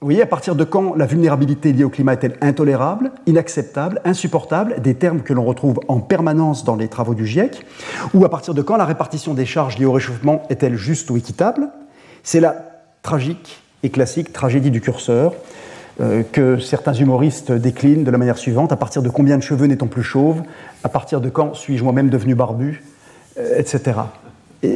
Vous 0.00 0.08
voyez, 0.08 0.22
à 0.22 0.26
partir 0.26 0.54
de 0.54 0.64
quand 0.64 0.94
la 0.96 1.06
vulnérabilité 1.06 1.72
liée 1.72 1.84
au 1.84 1.88
climat 1.88 2.12
est-elle 2.12 2.36
intolérable, 2.42 3.10
inacceptable, 3.26 4.02
insupportable, 4.04 4.76
des 4.82 4.94
termes 4.94 5.22
que 5.22 5.32
l'on 5.32 5.44
retrouve 5.44 5.80
en 5.88 6.00
permanence 6.00 6.62
dans 6.64 6.76
les 6.76 6.88
travaux 6.88 7.14
du 7.14 7.26
GIEC, 7.26 7.64
ou 8.12 8.24
à 8.24 8.28
partir 8.28 8.52
de 8.52 8.60
quand 8.60 8.76
la 8.76 8.84
répartition 8.84 9.32
des 9.32 9.46
charges 9.46 9.78
liées 9.78 9.86
au 9.86 9.92
réchauffement 9.92 10.42
est-elle 10.50 10.76
juste 10.76 11.10
ou 11.10 11.16
équitable? 11.16 11.68
C'est 12.22 12.40
la 12.40 12.54
tragique 13.02 13.62
et 13.82 13.88
classique 13.88 14.32
tragédie 14.32 14.70
du 14.70 14.82
curseur 14.82 15.32
euh, 16.00 16.22
que 16.22 16.58
certains 16.58 16.92
humoristes 16.92 17.52
déclinent 17.52 18.04
de 18.04 18.10
la 18.10 18.18
manière 18.18 18.36
suivante 18.36 18.72
à 18.72 18.76
partir 18.76 19.00
de 19.00 19.08
combien 19.08 19.38
de 19.38 19.42
cheveux 19.42 19.66
n'est-on 19.66 19.86
plus 19.86 20.02
chauve? 20.02 20.42
À 20.82 20.88
partir 20.88 21.20
de 21.20 21.30
quand 21.30 21.54
suis-je 21.54 21.84
moi-même 21.84 22.10
devenu 22.10 22.34
barbu? 22.34 22.82
Euh, 23.38 23.58
Etc. 23.58 23.80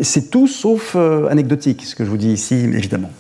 c'est 0.03 0.31
tout 0.31 0.47
sauf 0.47 0.95
euh, 0.97 1.29
anecdotique, 1.29 1.85
ce 1.85 1.95
que 1.95 2.05
je 2.05 2.11
vous 2.11 2.17
dis 2.17 2.33
ici, 2.33 2.55
évidemment. 2.55 3.11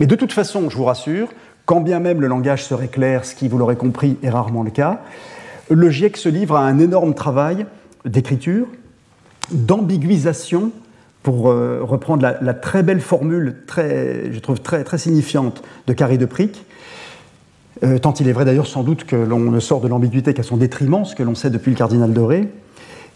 Mais 0.00 0.06
de 0.06 0.14
toute 0.14 0.32
façon, 0.32 0.70
je 0.70 0.76
vous 0.76 0.84
rassure, 0.84 1.28
quand 1.66 1.80
bien 1.80 2.00
même 2.00 2.20
le 2.20 2.26
langage 2.26 2.64
serait 2.64 2.88
clair, 2.88 3.24
ce 3.24 3.34
qui, 3.34 3.48
vous 3.48 3.58
l'aurez 3.58 3.76
compris, 3.76 4.16
est 4.22 4.30
rarement 4.30 4.62
le 4.62 4.70
cas, 4.70 5.02
le 5.70 5.90
GIEC 5.90 6.16
se 6.16 6.28
livre 6.28 6.56
à 6.56 6.62
un 6.62 6.78
énorme 6.78 7.14
travail 7.14 7.66
d'écriture, 8.04 8.66
d'ambiguisation, 9.50 10.72
pour 11.22 11.50
euh, 11.50 11.80
reprendre 11.82 12.26
la, 12.40 12.54
très 12.54 12.82
belle 12.82 13.00
formule, 13.00 13.56
très, 13.66 14.32
je 14.32 14.38
trouve 14.38 14.60
très, 14.60 14.84
très 14.84 14.98
signifiante 14.98 15.62
de 15.86 15.92
Carré 15.92 16.16
de 16.16 16.24
Pric, 16.24 16.64
euh, 17.84 17.98
tant 17.98 18.14
il 18.14 18.28
est 18.28 18.32
vrai 18.32 18.44
d'ailleurs 18.44 18.66
sans 18.66 18.82
doute 18.82 19.04
que 19.04 19.16
l'on 19.16 19.38
ne 19.38 19.60
sort 19.60 19.80
de 19.80 19.88
l'ambiguïté 19.88 20.32
qu'à 20.34 20.42
son 20.42 20.56
détriment, 20.56 21.04
ce 21.04 21.14
que 21.14 21.22
l'on 21.22 21.34
sait 21.34 21.50
depuis 21.50 21.70
le 21.70 21.76
cardinal 21.76 22.12
Doré. 22.12 22.48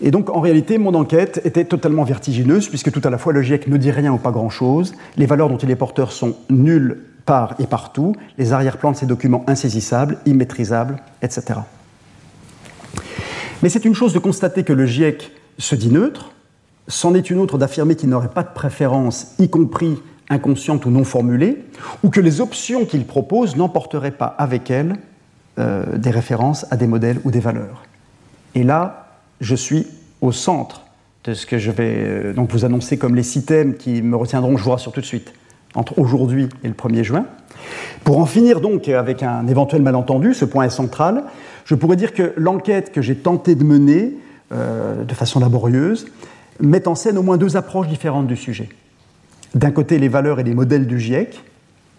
Et 0.03 0.11
donc 0.11 0.29
en 0.31 0.41
réalité, 0.41 0.79
mon 0.79 0.95
enquête 0.95 1.41
était 1.45 1.65
totalement 1.65 2.03
vertigineuse, 2.03 2.69
puisque 2.69 2.91
tout 2.91 3.01
à 3.05 3.11
la 3.11 3.19
fois 3.19 3.33
le 3.33 3.41
GIEC 3.41 3.69
ne 3.69 3.77
dit 3.77 3.93
rien 3.93 4.13
ou 4.13 4.19
pas 4.19 4.33
grand-chose, 4.33 4.95
les 5.17 5.27
valeurs 5.27 5.49
dont 5.49 5.57
il 5.57 5.71
est 5.71 5.77
porteur 5.77 6.13
sont 6.13 6.35
nulles 6.51 6.99
part 7.25 7.55
et 7.61 7.67
partout, 7.67 8.17
les 8.37 8.53
arrière-plans 8.53 8.91
de 8.91 8.97
ces 8.97 9.07
documents 9.07 9.45
insaisissables, 9.47 10.19
immaîtrisables, 10.27 10.97
etc. 11.23 11.61
Mais 13.63 13.69
c'est 13.69 13.85
une 13.85 13.95
chose 13.95 14.13
de 14.13 14.19
constater 14.19 14.65
que 14.65 14.73
le 14.73 14.87
GIEC 14.87 15.31
se 15.57 15.77
dit 15.77 15.91
neutre, 15.91 16.33
c'en 16.89 17.15
est 17.15 17.31
une 17.31 17.39
autre 17.39 17.59
d'affirmer 17.59 17.95
qu'il 17.95 18.09
n'aurait 18.09 18.29
pas 18.29 18.43
de 18.43 18.53
préférence, 18.53 19.35
y 19.39 19.49
compris 19.49 20.03
inconsciente 20.29 20.85
ou 20.85 20.91
non 20.91 21.05
formulée, 21.05 21.63
ou 22.03 22.11
que 22.11 22.21
les 22.21 22.41
options 22.41 22.87
qu'il 22.87 23.05
propose 23.05 23.57
n'emporteraient 23.57 24.11
pas 24.11 24.35
avec 24.39 24.69
elles 24.71 24.97
euh, 25.59 25.97
des 25.97 26.11
références 26.11 26.67
à 26.73 26.77
des 26.77 26.89
modèles 26.89 27.21
ou 27.25 27.31
des 27.31 27.41
valeurs. 27.41 27.85
Et 28.57 28.65
là, 28.65 29.02
je 29.43 29.55
suis 29.55 29.87
au 30.23 30.33
centre 30.33 30.87
de 31.25 31.35
ce 31.35 31.45
que 31.45 31.59
je 31.59 31.71
vais 31.71 31.95
euh, 31.99 32.33
donc 32.33 32.51
vous 32.53 32.65
annoncer 32.65 32.97
comme 32.97 33.15
les 33.15 33.23
six 33.23 33.45
thèmes 33.45 33.75
qui 33.75 34.01
me 34.01 34.17
retiendront, 34.17 34.57
je 34.57 34.65
vous 34.65 34.71
rassure 34.71 34.93
tout 34.93 35.01
de 35.01 35.07
suite 35.07 35.35
entre 35.75 35.99
aujourd'hui 35.99 36.49
et 36.65 36.69
le 36.69 36.75
1er 36.75 37.03
juin. 37.03 37.27
Pour 38.05 38.19
en 38.19 38.27
finir 38.27 38.61
donc 38.61 38.89
avec 38.89 39.23
un 39.23 39.47
éventuel 39.47 39.83
malentendu, 39.83 40.35
ce 40.35 40.45
point 40.45 40.65
est 40.65 40.71
central, 40.71 41.25
je 41.65 41.75
pourrais 41.75 41.97
dire 41.97 42.13
que 42.13 42.33
l'enquête 42.37 42.93
que 42.93 43.03
j'ai 43.03 43.17
tenté 43.17 43.55
de 43.55 43.65
mener 43.65 44.15
euh, 44.53 45.05
de 45.05 45.15
façon 45.15 45.41
laborieuse 45.41 46.07
met 46.61 46.87
en 46.89 46.95
scène 46.95 47.19
au 47.19 47.23
moins 47.23 47.37
deux 47.37 47.57
approches 47.57 47.89
différentes 47.89 48.27
du 48.27 48.37
sujet. 48.37 48.69
D'un 49.55 49.71
côté, 49.71 49.99
les 49.99 50.09
valeurs 50.09 50.41
et 50.41 50.45
les 50.45 50.55
modèles 50.55 50.87
du 50.87 50.99
GIEC, 51.01 51.43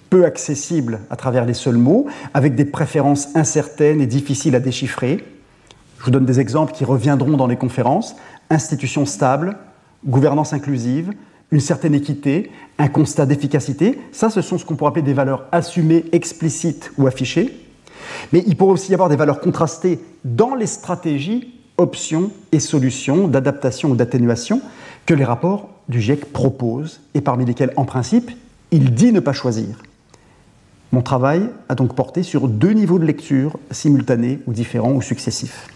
peu 0.09 0.25
accessibles 0.25 0.99
à 1.09 1.15
travers 1.15 1.45
les 1.45 1.53
seuls 1.53 1.77
mots, 1.77 2.07
avec 2.33 2.55
des 2.55 2.65
préférences 2.65 3.35
incertaines 3.35 4.01
et 4.01 4.05
difficiles 4.05 4.55
à 4.55 4.59
déchiffrer. 4.59 5.23
Je 6.03 6.07
vous 6.07 6.11
donne 6.11 6.25
des 6.25 6.41
exemples 6.41 6.73
qui 6.73 6.83
reviendront 6.83 7.37
dans 7.37 7.47
les 7.47 7.55
conférences. 7.55 8.17
Institutions 8.49 9.05
stables, 9.05 9.55
gouvernance 10.05 10.51
inclusive, 10.51 11.13
une 11.49 11.61
certaine 11.61 11.95
équité, 11.95 12.51
un 12.77 12.89
constat 12.89 13.25
d'efficacité. 13.25 13.97
Ça, 14.11 14.29
ce 14.29 14.41
sont 14.41 14.57
ce 14.57 14.65
qu'on 14.65 14.75
pourrait 14.75 14.89
appeler 14.89 15.03
des 15.03 15.13
valeurs 15.13 15.45
assumées, 15.53 16.03
explicites 16.11 16.91
ou 16.97 17.07
affichées. 17.07 17.57
Mais 18.33 18.43
il 18.45 18.57
pourrait 18.57 18.73
aussi 18.73 18.91
y 18.91 18.93
avoir 18.93 19.07
des 19.07 19.15
valeurs 19.15 19.39
contrastées 19.39 20.01
dans 20.25 20.55
les 20.55 20.67
stratégies, 20.67 21.53
options 21.77 22.31
et 22.51 22.59
solutions 22.59 23.29
d'adaptation 23.29 23.91
ou 23.91 23.95
d'atténuation 23.95 24.61
que 25.05 25.13
les 25.13 25.23
rapports 25.23 25.69
du 25.87 26.01
GIEC 26.01 26.33
proposent 26.33 26.99
et 27.13 27.21
parmi 27.21 27.45
lesquels, 27.45 27.71
en 27.77 27.85
principe, 27.85 28.29
il 28.71 28.93
dit 28.93 29.13
ne 29.13 29.21
pas 29.21 29.31
choisir. 29.31 29.81
Mon 30.91 31.01
travail 31.01 31.49
a 31.69 31.75
donc 31.75 31.95
porté 31.95 32.23
sur 32.23 32.49
deux 32.49 32.73
niveaux 32.73 32.99
de 32.99 33.05
lecture 33.05 33.57
simultanés 33.71 34.41
ou 34.47 34.51
différents 34.51 34.91
ou 34.91 35.01
successifs. 35.01 35.69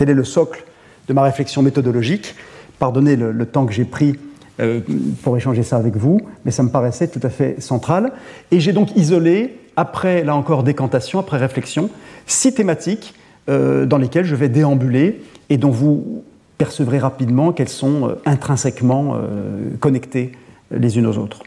Tel 0.00 0.08
est 0.08 0.14
le 0.14 0.24
socle 0.24 0.64
de 1.08 1.12
ma 1.12 1.22
réflexion 1.22 1.60
méthodologique. 1.60 2.34
Pardonnez 2.78 3.16
le, 3.16 3.44
temps 3.44 3.66
que 3.66 3.72
j'ai 3.74 3.84
pris 3.84 4.18
euh, 4.58 4.80
pour 5.22 5.36
échanger 5.36 5.62
ça 5.62 5.76
avec 5.76 5.94
vous, 5.94 6.22
mais 6.46 6.50
ça 6.52 6.62
me 6.62 6.70
paraissait 6.70 7.08
tout 7.08 7.20
à 7.22 7.28
fait 7.28 7.60
central. 7.60 8.12
Et 8.50 8.60
j'ai 8.60 8.72
donc 8.72 8.96
isolé, 8.96 9.58
après, 9.76 10.24
là 10.24 10.34
encore, 10.34 10.62
décantation, 10.62 11.18
après 11.18 11.36
réflexion, 11.36 11.90
six 12.26 12.54
thématiques 12.54 13.14
euh, 13.50 13.84
dans 13.84 13.98
lesquelles 13.98 14.24
je 14.24 14.36
vais 14.36 14.48
déambuler 14.48 15.20
et 15.50 15.58
dont 15.58 15.68
vous 15.68 16.24
percevrez 16.56 16.98
rapidement 16.98 17.52
qu'elles 17.52 17.68
sont 17.68 18.08
euh, 18.08 18.14
intrinsèquement 18.24 19.18
connectées 19.80 20.32
les 20.70 20.96
unes 20.96 21.08
aux 21.08 21.18
autres. 21.18 21.42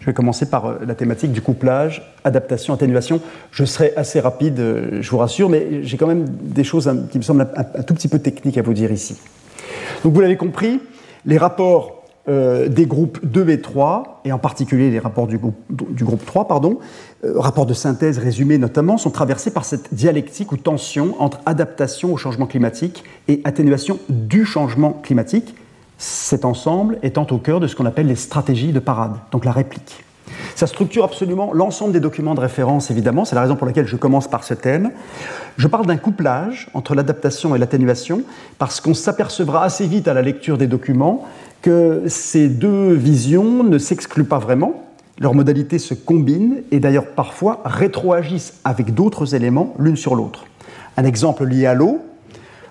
Je 0.00 0.06
vais 0.06 0.14
commencer 0.14 0.46
par 0.46 0.78
la 0.84 0.94
thématique 0.94 1.30
du 1.30 1.42
couplage, 1.42 2.14
adaptation, 2.24 2.72
atténuation. 2.74 3.20
Je 3.50 3.64
serai 3.64 3.92
assez 3.96 4.18
rapide, 4.18 4.56
je 5.00 5.10
vous 5.10 5.18
rassure, 5.18 5.48
mais 5.50 5.82
j'ai 5.82 5.96
quand 5.98 6.06
même 6.06 6.24
des 6.26 6.64
choses 6.64 6.90
qui 7.10 7.18
me 7.18 7.22
semblent 7.22 7.46
un, 7.54 7.82
tout 7.82 7.94
petit 7.94 8.08
peu 8.08 8.18
techniques 8.18 8.56
à 8.56 8.62
vous 8.62 8.72
dire 8.72 8.90
ici. 8.90 9.18
Donc 10.02 10.14
vous 10.14 10.20
l'avez 10.20 10.38
compris, 10.38 10.80
les 11.26 11.36
rapports 11.36 12.00
euh, 12.28 12.68
des 12.68 12.84
groupes 12.86 13.18
2 13.24 13.48
et 13.48 13.60
3, 13.60 14.20
et 14.26 14.32
en 14.32 14.38
particulier 14.38 14.90
les 14.90 14.98
rapports 14.98 15.26
du 15.26 15.38
groupe, 15.38 15.56
du 15.70 16.04
groupe 16.04 16.24
3, 16.24 16.46
pardon, 16.46 16.78
euh, 17.24 17.32
rapports 17.36 17.66
de 17.66 17.72
synthèse 17.72 18.18
résumés 18.18 18.58
notamment, 18.58 18.98
sont 18.98 19.10
traversés 19.10 19.50
par 19.50 19.64
cette 19.64 19.92
dialectique 19.94 20.52
ou 20.52 20.58
tension 20.58 21.16
entre 21.18 21.40
adaptation 21.46 22.12
au 22.12 22.18
changement 22.18 22.46
climatique 22.46 23.04
et 23.26 23.40
atténuation 23.44 23.98
du 24.10 24.44
changement 24.44 24.92
climatique, 25.02 25.54
cet 26.00 26.46
ensemble 26.46 26.98
étant 27.02 27.26
au 27.30 27.36
cœur 27.36 27.60
de 27.60 27.66
ce 27.66 27.76
qu'on 27.76 27.84
appelle 27.84 28.06
les 28.06 28.16
stratégies 28.16 28.72
de 28.72 28.80
parade, 28.80 29.12
donc 29.30 29.44
la 29.44 29.52
réplique. 29.52 30.02
Ça 30.54 30.66
structure 30.66 31.04
absolument 31.04 31.52
l'ensemble 31.52 31.92
des 31.92 32.00
documents 32.00 32.34
de 32.34 32.40
référence, 32.40 32.90
évidemment. 32.90 33.24
C'est 33.24 33.34
la 33.34 33.42
raison 33.42 33.56
pour 33.56 33.66
laquelle 33.66 33.86
je 33.86 33.96
commence 33.96 34.26
par 34.28 34.42
ce 34.42 34.54
thème. 34.54 34.92
Je 35.58 35.68
parle 35.68 35.86
d'un 35.86 35.98
couplage 35.98 36.68
entre 36.72 36.94
l'adaptation 36.94 37.54
et 37.54 37.58
l'atténuation, 37.58 38.22
parce 38.58 38.80
qu'on 38.80 38.94
s'apercevra 38.94 39.62
assez 39.62 39.86
vite 39.86 40.08
à 40.08 40.14
la 40.14 40.22
lecture 40.22 40.56
des 40.56 40.66
documents 40.66 41.26
que 41.60 42.04
ces 42.06 42.48
deux 42.48 42.94
visions 42.94 43.62
ne 43.62 43.76
s'excluent 43.76 44.24
pas 44.24 44.38
vraiment, 44.38 44.84
leurs 45.18 45.34
modalités 45.34 45.78
se 45.78 45.92
combinent 45.92 46.62
et 46.70 46.80
d'ailleurs 46.80 47.08
parfois 47.08 47.60
rétroagissent 47.66 48.54
avec 48.64 48.94
d'autres 48.94 49.34
éléments 49.34 49.74
l'une 49.78 49.96
sur 49.96 50.14
l'autre. 50.14 50.46
Un 50.96 51.04
exemple 51.04 51.44
lié 51.44 51.66
à 51.66 51.74
l'eau, 51.74 52.00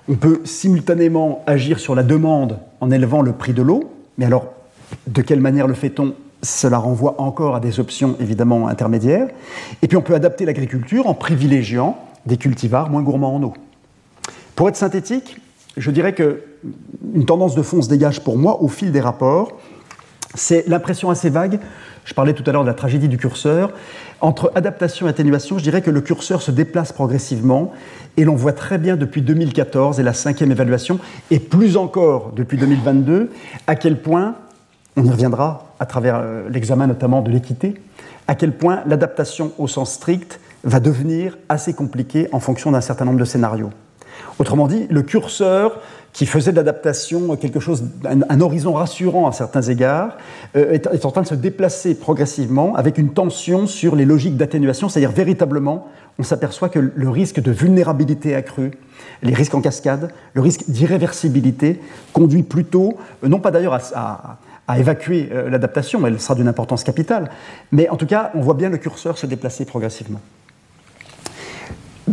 on 0.10 0.16
peut 0.16 0.42
simultanément 0.44 1.44
agir 1.46 1.80
sur 1.80 1.94
la 1.94 2.04
demande 2.04 2.60
en 2.82 2.90
élevant 2.90 3.22
le 3.22 3.32
prix 3.32 3.54
de 3.54 3.62
l'eau, 3.62 3.92
mais 4.18 4.26
alors 4.26 4.48
De 5.06 5.22
quelle 5.22 5.40
manière 5.40 5.68
le 5.68 5.76
fait-on? 5.76 6.16
Cela 6.42 6.80
renvoie 6.80 7.22
encore 7.22 7.56
à 7.56 7.60
des 7.60 7.80
options 7.80 8.16
évidemment 8.20 8.68
intermédiaires. 8.68 9.28
Et 9.84 9.88
puis 9.88 9.98
on 9.98 10.02
peut 10.02 10.16
adapter 10.16 10.46
l'agriculture 10.46 11.06
en 11.06 11.14
privilégiant 11.14 11.98
des 12.26 12.38
cultivars 12.38 12.90
moins 12.90 13.04
gourmands 13.04 13.36
en 13.36 13.44
eau. 13.44 13.54
Pour 14.56 14.68
être 14.68 14.76
synthétique, 14.76 15.38
je 15.78 15.92
dirais 15.92 16.14
que 16.14 16.42
une 17.14 17.26
tendance 17.26 17.56
de 17.56 17.62
fond 17.62 17.82
se 17.84 17.90
dégage 17.90 18.24
pour 18.24 18.38
moi 18.38 18.64
au 18.64 18.68
fil 18.68 18.92
des 18.92 19.00
rapports. 19.00 19.60
C'est 20.34 20.68
l'impression 20.68 21.12
assez 21.12 21.30
vague. 21.30 21.60
Je 22.10 22.16
parlais 22.16 22.34
tout 22.34 22.44
à 22.48 22.52
l'heure 22.52 22.64
de 22.64 22.68
la 22.68 22.74
tragédie 22.74 23.08
du 23.08 23.20
curseur. 23.20 23.72
Entre 24.20 24.52
adaptation 24.56 25.06
et 25.06 25.12
atténuation, 25.12 25.60
je 25.60 25.64
dirais 25.64 25.84
que 25.84 25.92
le 25.92 26.02
curseur 26.02 26.42
se 26.42 26.50
déplace 26.50 26.92
progressivement 26.92 27.72
et 28.18 28.24
l'on 28.24 28.34
voit 28.34 28.52
très 28.52 28.80
bien 28.80 28.98
depuis 28.98 29.22
2014 29.22 30.00
et 30.00 30.04
la 30.04 30.14
cinquième 30.14 30.50
évaluation, 30.50 30.98
et 31.30 31.38
plus 31.38 31.78
encore 31.78 32.32
depuis 32.36 32.58
2022, 32.58 33.30
à 33.68 33.76
quel 33.76 34.02
point, 34.02 34.34
on 34.98 35.06
y 35.06 35.10
reviendra 35.12 35.68
à 35.80 35.86
travers 35.86 36.16
euh, 36.16 36.50
l'examen 36.50 36.88
notamment 36.88 37.22
de 37.22 37.30
l'équité, 37.30 37.76
à 38.28 38.34
quel 38.34 38.54
point 38.54 38.82
l'adaptation 38.88 39.52
au 39.60 39.68
sens 39.68 39.92
strict 39.94 40.40
va 40.64 40.80
devenir 40.80 41.38
assez 41.48 41.74
compliquée 41.74 42.28
en 42.32 42.40
fonction 42.40 42.72
d'un 42.72 42.82
certain 42.82 43.06
nombre 43.06 43.20
de 43.20 43.26
scénarios. 43.26 43.70
Autrement 44.40 44.68
dit, 44.68 44.88
le 44.90 45.04
curseur 45.04 45.80
qui 46.14 46.26
faisait 46.26 46.52
de 46.52 46.58
l'adaptation 46.58 47.36
quelque 47.36 47.60
chose, 47.60 47.84
un, 48.06 48.42
horizon 48.42 48.74
rassurant 48.74 49.28
à 49.28 49.32
certains 49.32 49.62
égards, 49.62 50.18
euh, 50.56 50.74
est, 50.74 51.06
en 51.06 51.12
train 51.12 51.22
de 51.22 51.28
se 51.28 51.36
déplacer 51.36 51.96
progressivement 51.96 52.76
avec 52.76 52.98
une 52.98 53.14
tension 53.14 53.68
sur 53.68 53.96
les 53.96 54.06
logiques 54.06 54.38
d'atténuation, 54.38 54.90
c'est-à-dire 54.90 55.12
véritablement, 55.12 55.88
on 56.18 56.24
s'aperçoit 56.24 56.70
que 56.70 56.80
le 56.94 57.10
risque 57.10 57.40
de 57.40 57.52
vulnérabilité 57.52 58.36
accrue, 58.36 58.72
les 59.24 59.34
risques 59.34 59.54
en 59.56 59.62
cascade, 59.62 60.12
le 60.34 60.42
risque 60.42 60.64
d'irréversibilité 60.68 61.80
conduit 62.12 62.44
plutôt, 62.44 62.98
euh, 63.24 63.28
non 63.28 63.40
pas 63.40 63.52
d'ailleurs 63.52 63.80
à, 63.94 64.38
évacuer 64.78 65.30
euh, 65.32 65.50
l'adaptation, 65.50 66.06
elle 66.06 66.20
sera 66.20 66.36
d'une 66.36 66.48
importance 66.48 66.84
capitale, 66.84 67.30
mais 67.72 67.90
en 67.90 67.96
tout 67.96 68.06
cas, 68.06 68.32
on 68.36 68.42
voit 68.42 68.54
bien 68.54 68.70
le 68.70 68.78
curseur 68.78 69.18
se 69.18 69.26
déplacer 69.26 69.66
progressivement. 69.66 70.22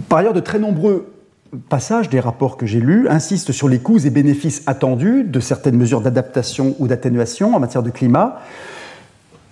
Par 0.08 0.20
ailleurs, 0.20 0.32
de 0.34 0.40
très 0.40 0.58
nombreux 0.58 1.15
passage 1.68 2.08
des 2.08 2.20
rapports 2.20 2.56
que 2.56 2.66
j'ai 2.66 2.80
lus 2.80 3.08
insiste 3.08 3.52
sur 3.52 3.68
les 3.68 3.78
coûts 3.78 3.98
et 3.98 4.10
bénéfices 4.10 4.62
attendus 4.66 5.24
de 5.24 5.40
certaines 5.40 5.76
mesures 5.76 6.00
d'adaptation 6.00 6.76
ou 6.78 6.88
d'atténuation 6.88 7.54
en 7.54 7.60
matière 7.60 7.82
de 7.82 7.90
climat. 7.90 8.40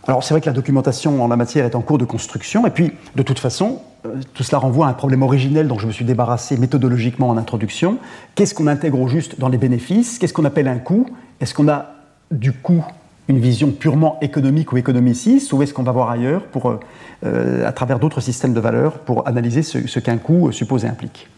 Alors 0.06 0.22
c'est 0.22 0.34
vrai 0.34 0.40
que 0.40 0.46
la 0.46 0.52
documentation 0.52 1.22
en 1.22 1.28
la 1.28 1.36
matière 1.36 1.64
est 1.64 1.74
en 1.74 1.80
cours 1.80 1.98
de 1.98 2.04
construction, 2.04 2.66
et 2.66 2.70
puis 2.70 2.92
de 3.16 3.22
toute 3.22 3.38
façon, 3.38 3.80
euh, 4.04 4.16
tout 4.34 4.42
cela 4.42 4.58
renvoie 4.58 4.86
à 4.86 4.90
un 4.90 4.94
problème 4.94 5.22
originel 5.22 5.66
dont 5.66 5.78
je 5.78 5.86
me 5.86 5.92
suis 5.92 6.04
débarrassé 6.04 6.58
méthodologiquement 6.58 7.30
en 7.30 7.38
introduction. 7.38 7.98
Qu'est-ce 8.34 8.54
qu'on 8.54 8.66
intègre 8.66 9.00
au 9.00 9.08
juste 9.08 9.40
dans 9.40 9.48
les 9.48 9.56
bénéfices? 9.56 10.18
Qu'est-ce 10.18 10.34
qu'on 10.34 10.44
appelle 10.44 10.68
un 10.68 10.78
coût? 10.78 11.06
Est-ce 11.40 11.54
qu'on 11.54 11.68
a 11.68 11.86
du 12.30 12.52
coût 12.52 12.84
une 13.28 13.38
vision 13.38 13.70
purement 13.70 14.18
économique 14.20 14.72
ou 14.72 14.76
économiciste, 14.76 15.52
ou 15.54 15.62
est-ce 15.62 15.72
qu'on 15.72 15.82
va 15.82 15.92
voir 15.92 16.10
ailleurs 16.10 16.42
pour, 16.42 16.68
euh, 16.68 16.80
euh, 17.24 17.66
à 17.66 17.72
travers 17.72 17.98
d'autres 17.98 18.20
systèmes 18.20 18.52
de 18.52 18.60
valeurs 18.60 18.98
pour 18.98 19.26
analyser 19.26 19.62
ce, 19.62 19.98
qu'un 19.98 20.18
coût 20.18 20.52
supposé 20.52 20.86
implique? 20.86 21.28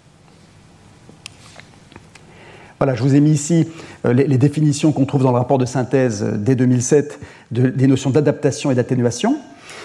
Voilà, 2.78 2.94
je 2.94 3.02
vous 3.02 3.14
ai 3.14 3.20
mis 3.20 3.30
ici 3.30 3.68
euh, 4.04 4.12
les, 4.12 4.38
définitions 4.38 4.92
qu'on 4.92 5.06
trouve 5.06 5.22
dans 5.22 5.32
le 5.32 5.38
rapport 5.38 5.58
de 5.58 5.64
synthèse 5.64 6.22
euh, 6.22 6.36
dès 6.36 6.54
2007 6.54 7.18
des 7.50 7.86
notions 7.86 8.10
d'adaptation 8.10 8.70
et 8.70 8.74
d'atténuation. 8.74 9.38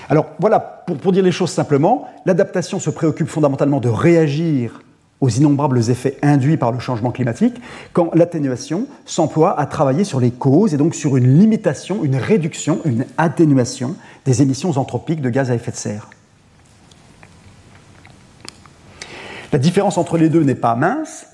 Alors 0.09 0.27
voilà, 0.39 0.59
pour, 0.59 1.11
dire 1.13 1.23
les 1.23 1.31
choses 1.31 1.51
simplement, 1.51 2.07
l'adaptation 2.25 2.79
se 2.79 2.89
préoccupe 2.89 3.29
fondamentalement 3.29 3.79
de 3.79 3.87
réagir 3.87 4.81
aux 5.21 5.29
innombrables 5.29 5.89
effets 5.89 6.17
induits 6.23 6.57
par 6.57 6.71
le 6.71 6.79
changement 6.79 7.11
climatique, 7.11 7.61
quand 7.93 8.13
l'atténuation 8.15 8.87
s'emploie 9.05 9.57
à 9.57 9.67
travailler 9.67 10.03
sur 10.03 10.19
les 10.19 10.31
causes 10.31 10.73
et 10.73 10.77
donc 10.77 10.95
sur 10.95 11.15
une 11.15 11.37
limitation, 11.37 12.03
une 12.03 12.15
réduction, 12.15 12.79
une 12.85 13.05
atténuation 13.17 13.95
des 14.25 14.41
émissions 14.41 14.71
anthropiques 14.71 15.21
de 15.21 15.29
gaz 15.29 15.51
à 15.51 15.55
effet 15.55 15.71
de 15.71 15.77
serre. 15.77 16.09
La 19.53 19.59
différence 19.59 19.97
entre 19.97 20.17
les 20.17 20.29
deux 20.29 20.43
n'est 20.43 20.55
pas 20.55 20.75
mince, 20.75 21.27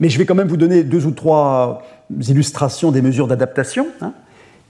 mais 0.00 0.08
je 0.08 0.18
vais 0.18 0.26
quand 0.26 0.34
même 0.34 0.48
vous 0.48 0.56
donner 0.56 0.82
deux 0.82 1.06
ou 1.06 1.10
trois 1.10 1.82
illustrations 2.28 2.90
des 2.90 3.02
mesures 3.02 3.26
d'adaptation, 3.26 3.86
hein, 4.00 4.12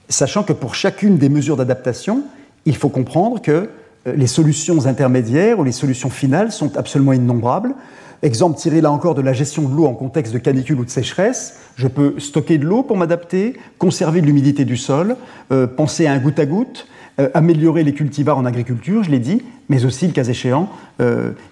sachant 0.09 0.43
que 0.43 0.53
pour 0.53 0.75
chacune 0.75 1.17
des 1.17 1.29
mesures 1.29 1.57
d'adaptation, 1.57 2.23
il 2.65 2.75
faut 2.75 2.89
comprendre 2.89 3.41
que 3.41 3.69
euh, 4.07 4.15
les 4.15 4.27
solutions 4.27 4.85
intermédiaires 4.85 5.59
ou 5.59 5.63
les 5.63 5.71
solutions 5.71 6.09
finales 6.09 6.51
sont 6.51 6.77
absolument 6.77 7.13
innombrables. 7.13 7.73
Exemple 8.21 8.57
tiré 8.57 8.81
là 8.81 8.91
encore 8.91 9.13
de 9.13 9.21
la 9.21 9.33
gestion 9.33 9.67
de 9.67 9.75
l'eau 9.75 9.85
en 9.85 9.93
contexte 9.93 10.33
de 10.33 10.39
canicule 10.39 10.79
ou 10.79 10.85
de 10.85 10.89
sécheresse. 10.89 11.59
Je 11.75 11.87
peux 11.87 12.19
stocker 12.19 12.57
de 12.57 12.65
l'eau 12.65 12.81
pour 12.81 12.97
m'adapter, 12.97 13.55
conserver 13.77 14.21
l'humidité 14.21 14.65
du 14.65 14.77
sol, 14.77 15.15
euh, 15.51 15.67
penser 15.67 16.07
à 16.07 16.13
un 16.13 16.17
goutte 16.17 16.39
à 16.39 16.45
goutte, 16.45 16.87
euh, 17.19 17.29
améliorer 17.33 17.83
les 17.83 17.93
cultivars 17.93 18.37
en 18.37 18.45
agriculture, 18.45 19.03
je 19.03 19.11
l'ai 19.11 19.19
dit, 19.19 19.41
mais 19.69 19.85
aussi, 19.85 20.07
le 20.07 20.13
cas 20.13 20.23
échéant, 20.23 20.69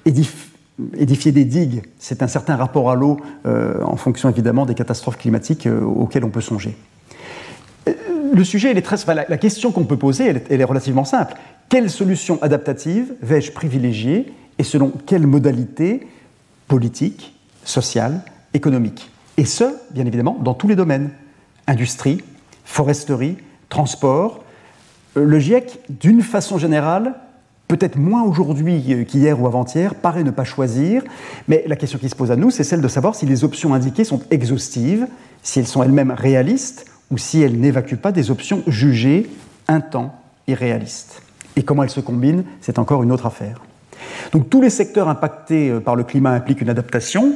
édifier 0.06 0.53
édifier 0.98 1.32
des 1.32 1.46
digues, 1.46 1.84
c'est 2.00 2.24
un 2.24 2.28
certain 2.28 2.56
rapport 2.56 2.90
à 2.90 2.96
l'eau 2.96 3.20
euh, 3.46 3.82
en 3.84 3.96
fonction 3.96 4.30
évidemment 4.30 4.66
des 4.66 4.74
catastrophes 4.74 5.18
climatiques 5.18 5.68
euh, 5.68 5.82
auxquelles 5.82 6.26
on 6.26 6.30
peut 6.30 6.42
songer. 6.42 6.76
Euh, 7.88 7.94
le 8.34 8.44
sujet, 8.44 8.72
est 8.72 8.82
très, 8.82 8.98
la, 9.14 9.38
question 9.38 9.72
qu'on 9.72 9.86
peut 9.86 9.98
poser, 9.98 10.34
elle, 10.50 10.62
est 10.62 10.64
relativement 10.64 11.06
simple. 11.06 11.36
Quelle 11.70 11.90
solution 11.90 12.40
adaptative 12.42 13.14
vais-je 13.22 13.52
privilégier 13.52 14.34
et 14.58 14.64
selon 14.64 14.92
quelle 15.06 15.28
modalité 15.28 16.08
politique, 16.68 17.36
sociale, 17.64 18.22
économique? 18.54 19.10
Et 19.38 19.46
ce, 19.46 19.66
bien 19.92 20.06
évidemment, 20.06 20.38
dans 20.44 20.54
tous 20.54 20.68
les 20.68 20.76
domaines. 20.76 21.12
Industrie, 21.68 22.22
foresterie, 22.66 23.38
transport. 23.70 24.44
Le 25.16 25.40
GIEC, 25.40 25.80
d'une 25.90 26.22
façon 26.22 26.58
générale, 26.58 27.16
peut-être 27.68 27.98
moins 27.98 28.24
aujourd'hui 28.24 29.06
qu'hier 29.08 29.42
ou 29.42 29.48
avant-hier, 29.48 29.96
paraît 29.96 30.24
ne 30.24 30.32
pas 30.32 30.44
choisir. 30.44 31.04
Mais 31.48 31.64
la 31.68 31.76
question 31.76 31.98
qui 31.98 32.10
se 32.10 32.16
pose 32.16 32.32
à 32.32 32.36
nous, 32.36 32.52
c'est 32.52 32.64
celle 32.64 32.82
de 32.82 32.88
savoir 32.88 33.16
si 33.16 33.26
les 33.26 33.44
options 33.44 33.74
indiquées 33.74 34.04
sont 34.04 34.22
exhaustives, 34.32 35.08
si 35.42 35.60
elles 35.60 35.68
sont 35.68 35.84
elles-mêmes 35.84 36.12
réalistes, 36.12 36.86
ou 37.12 37.18
si 37.18 37.42
elles 37.42 37.60
n'évacuent 37.60 37.98
pas 37.98 38.12
des 38.12 38.32
options 38.32 38.64
jugées 38.68 39.30
un 39.68 39.82
temps 39.82 40.16
irréalistes. 40.48 41.22
Et 41.56 41.64
comment 41.64 41.84
elles 41.84 41.90
se 41.90 42.00
combinent, 42.00 42.44
c'est 42.62 42.80
encore 42.80 43.04
une 43.04 43.12
autre 43.12 43.26
affaire. 43.26 43.62
Donc 44.32 44.50
tous 44.50 44.62
les 44.62 44.70
secteurs 44.70 45.08
impactés 45.08 45.70
euh, 45.70 45.80
par 45.80 45.96
le 45.96 46.04
climat 46.04 46.32
impliquent 46.32 46.62
une 46.62 46.70
adaptation, 46.70 47.34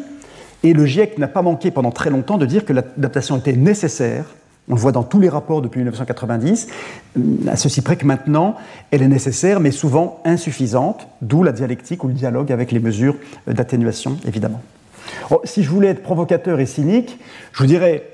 et 0.64 0.74
le 0.74 0.86
GIEC 0.86 1.18
n'a 1.20 1.28
pas 1.28 1.44
manqué 1.44 1.72
pendant 1.72 1.92
très 1.92 2.10
longtemps 2.10 2.38
de 2.38 2.46
dire 2.46 2.66
que 2.66 2.74
l'adaptation 2.74 3.38
était 3.38 3.54
nécessaire 3.54 4.26
on 4.70 4.76
le 4.76 4.80
voit 4.80 4.92
dans 4.92 5.04
tous 5.04 5.20
les 5.20 5.30
rapports 5.30 5.62
depuis 5.62 5.80
1990, 5.80 6.68
à 7.48 7.56
ceci 7.56 7.82
près 7.82 7.96
que 7.96 8.06
maintenant, 8.06 8.56
elle 8.92 9.02
est 9.02 9.08
nécessaire, 9.08 9.60
mais 9.60 9.72
souvent 9.72 10.22
insuffisante, 10.26 11.08
d'où 11.22 11.44
la 11.44 11.54
dialectique 11.54 12.04
ou 12.04 12.08
le 12.08 12.14
dialogue 12.14 12.52
avec 12.52 12.72
les 12.72 12.80
mesures 12.80 13.16
d'atténuation, 13.48 14.18
évidemment. 14.26 14.62
si 15.46 15.64
je 15.64 15.70
voulais 15.70 15.88
être 15.88 16.04
provocateur 16.04 16.60
et 16.60 16.66
cynique, 16.66 17.18
je 17.54 17.60
vous 17.60 17.68
dirais, 17.68 18.10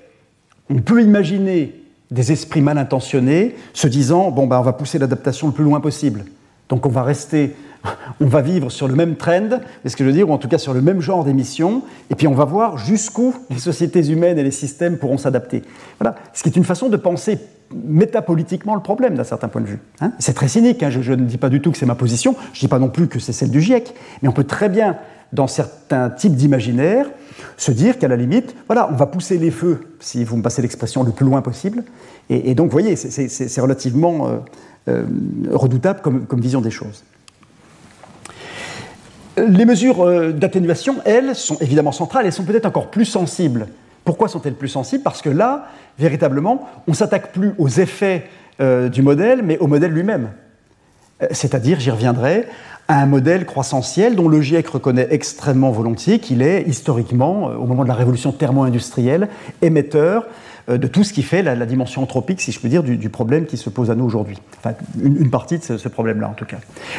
on 0.69 0.79
peut 0.79 1.01
imaginer 1.01 1.75
des 2.11 2.31
esprits 2.31 2.61
mal 2.61 2.77
intentionnés 2.77 3.55
se 3.73 3.87
disant, 3.87 4.29
bon, 4.29 4.45
ben, 4.45 4.59
on 4.59 4.63
va 4.63 4.73
pousser 4.73 4.99
l'adaptation 4.99 5.47
le 5.47 5.53
plus 5.53 5.63
loin 5.63 5.79
possible. 5.81 6.25
Donc 6.69 6.85
on 6.85 6.89
va 6.89 7.03
rester 7.03 7.55
on 8.19 8.25
va 8.25 8.41
vivre 8.41 8.69
sur 8.69 8.87
le 8.87 8.95
même 8.95 9.15
trend, 9.15 9.49
est 9.83 9.89
ce 9.89 9.95
que 9.95 10.03
je 10.03 10.09
veux 10.09 10.15
dire, 10.15 10.29
ou 10.29 10.33
en 10.33 10.37
tout 10.37 10.47
cas 10.47 10.57
sur 10.57 10.73
le 10.73 10.81
même 10.81 11.01
genre 11.01 11.23
d'émissions, 11.23 11.83
et 12.09 12.15
puis 12.15 12.27
on 12.27 12.33
va 12.33 12.45
voir 12.45 12.77
jusqu'où 12.77 13.35
les 13.49 13.59
sociétés 13.59 14.07
humaines 14.09 14.37
et 14.37 14.43
les 14.43 14.51
systèmes 14.51 14.97
pourront 14.97 15.17
s'adapter. 15.17 15.63
Voilà, 15.99 16.15
ce 16.33 16.43
qui 16.43 16.49
est 16.49 16.55
une 16.55 16.63
façon 16.63 16.89
de 16.89 16.97
penser 16.97 17.39
métapolitiquement 17.73 18.75
le 18.75 18.81
problème 18.81 19.15
d'un 19.15 19.23
certain 19.23 19.47
point 19.47 19.61
de 19.61 19.67
vue. 19.67 19.79
Hein. 19.99 20.11
c'est 20.19 20.33
très 20.33 20.47
cynique, 20.47 20.83
hein. 20.83 20.89
je, 20.89 21.13
ne 21.13 21.25
dis 21.25 21.37
pas 21.37 21.49
du 21.49 21.59
tout 21.59 21.71
que 21.71 21.77
c'est 21.77 21.85
ma 21.85 21.95
position, 21.95 22.35
je 22.53 22.59
ne 22.59 22.61
dis 22.61 22.67
pas 22.67 22.79
non 22.79 22.89
plus 22.89 23.07
que 23.07 23.19
c'est 23.19 23.33
celle 23.33 23.49
du 23.49 23.61
GIEC, 23.61 23.93
mais 24.21 24.29
on 24.29 24.33
peut 24.33 24.43
très 24.43 24.69
bien, 24.69 24.97
dans 25.31 25.47
certains 25.47 26.11
types 26.11 26.35
d'imaginaire, 26.35 27.07
se 27.57 27.71
dire 27.71 27.97
qu'à 27.97 28.07
la 28.07 28.15
limite, 28.15 28.55
voilà, 28.67 28.89
on 28.91 28.95
va 28.95 29.07
pousser 29.07 29.39
les 29.39 29.49
feux, 29.49 29.79
si 29.99 30.23
vous 30.23 30.37
me 30.37 30.43
passez 30.43 30.61
l'expression, 30.61 31.03
le 31.03 31.11
plus 31.11 31.25
loin 31.25 31.41
possible, 31.41 31.83
et, 32.29 32.55
donc 32.55 32.67
vous 32.67 32.71
voyez, 32.71 32.95
c'est 32.95 33.61
relativement 33.61 34.27
euh, 34.27 34.37
euh, 34.87 35.05
redoutable 35.51 35.99
comme 36.01 36.39
vision 36.39 36.61
des 36.61 36.71
choses. 36.71 37.03
Les 39.37 39.65
mesures 39.65 40.05
euh, 40.05 40.31
d'atténuation, 40.31 40.97
elles, 41.05 41.35
sont 41.35 41.57
évidemment 41.59 41.91
centrales, 41.91 42.25
elles 42.25 42.33
sont 42.33 42.43
peut-être 42.43 42.67
encore 42.67 42.91
plus 42.91 43.05
sensibles. 43.05 43.67
Pourquoi 44.05 44.27
sont-elles 44.27 44.53
plus 44.53 44.67
sensibles? 44.67 45.03
Parce 45.03 45.21
que 45.21 45.29
là, 45.29 45.67
véritablement, 45.97 46.67
on 46.87 46.93
s'attaque 46.93 47.31
plus 47.31 47.53
aux 47.57 47.67
effets 47.67 48.25
euh, 48.61 48.89
du 48.89 49.01
modèle, 49.01 49.41
mais 49.41 49.57
au 49.57 49.65
modèle 49.65 49.91
lui-même. 49.91 50.29
Euh, 51.23 51.27
c'est-à-dire, 51.31 51.79
j'y 51.79 51.89
reviendrai, 51.89 52.47
à 52.87 53.01
un 53.01 53.05
modèle 53.07 53.45
croissantiel 53.45 54.15
dont 54.15 54.27
le 54.27 54.41
GIEC 54.41 54.67
reconnaît 54.67 55.07
extrêmement 55.09 55.71
volontiers 55.71 56.19
qu'il 56.19 56.41
est 56.41 56.63
historiquement, 56.67 57.45
au 57.45 57.65
moment 57.65 57.83
de 57.83 57.87
la 57.87 57.95
révolution 57.95 58.33
thermo-industrielle, 58.33 59.29
émetteur 59.61 60.27
de 60.67 60.87
tout 60.87 61.03
ce 61.03 61.11
qui 61.11 61.23
fait 61.23 61.43
la, 61.43 61.65
dimension 61.65 62.01
anthropique, 62.01 62.39
si 62.39 62.51
je 62.51 62.59
peux 62.59 62.69
dire, 62.69 62.83
du, 62.83 63.09
problème 63.09 63.45
qui 63.45 63.57
se 63.57 63.69
pose 63.69 63.91
à 63.91 63.95
nous 63.95 64.05
aujourd'hui. 64.05 64.37
Enfin, 64.57 64.75
une, 65.01 65.29
partie 65.29 65.57
de 65.57 65.63
ce, 65.77 65.87
problème-là, 65.87 66.29
en 66.29 66.33
tout 66.33 66.45
cas. 66.45 66.57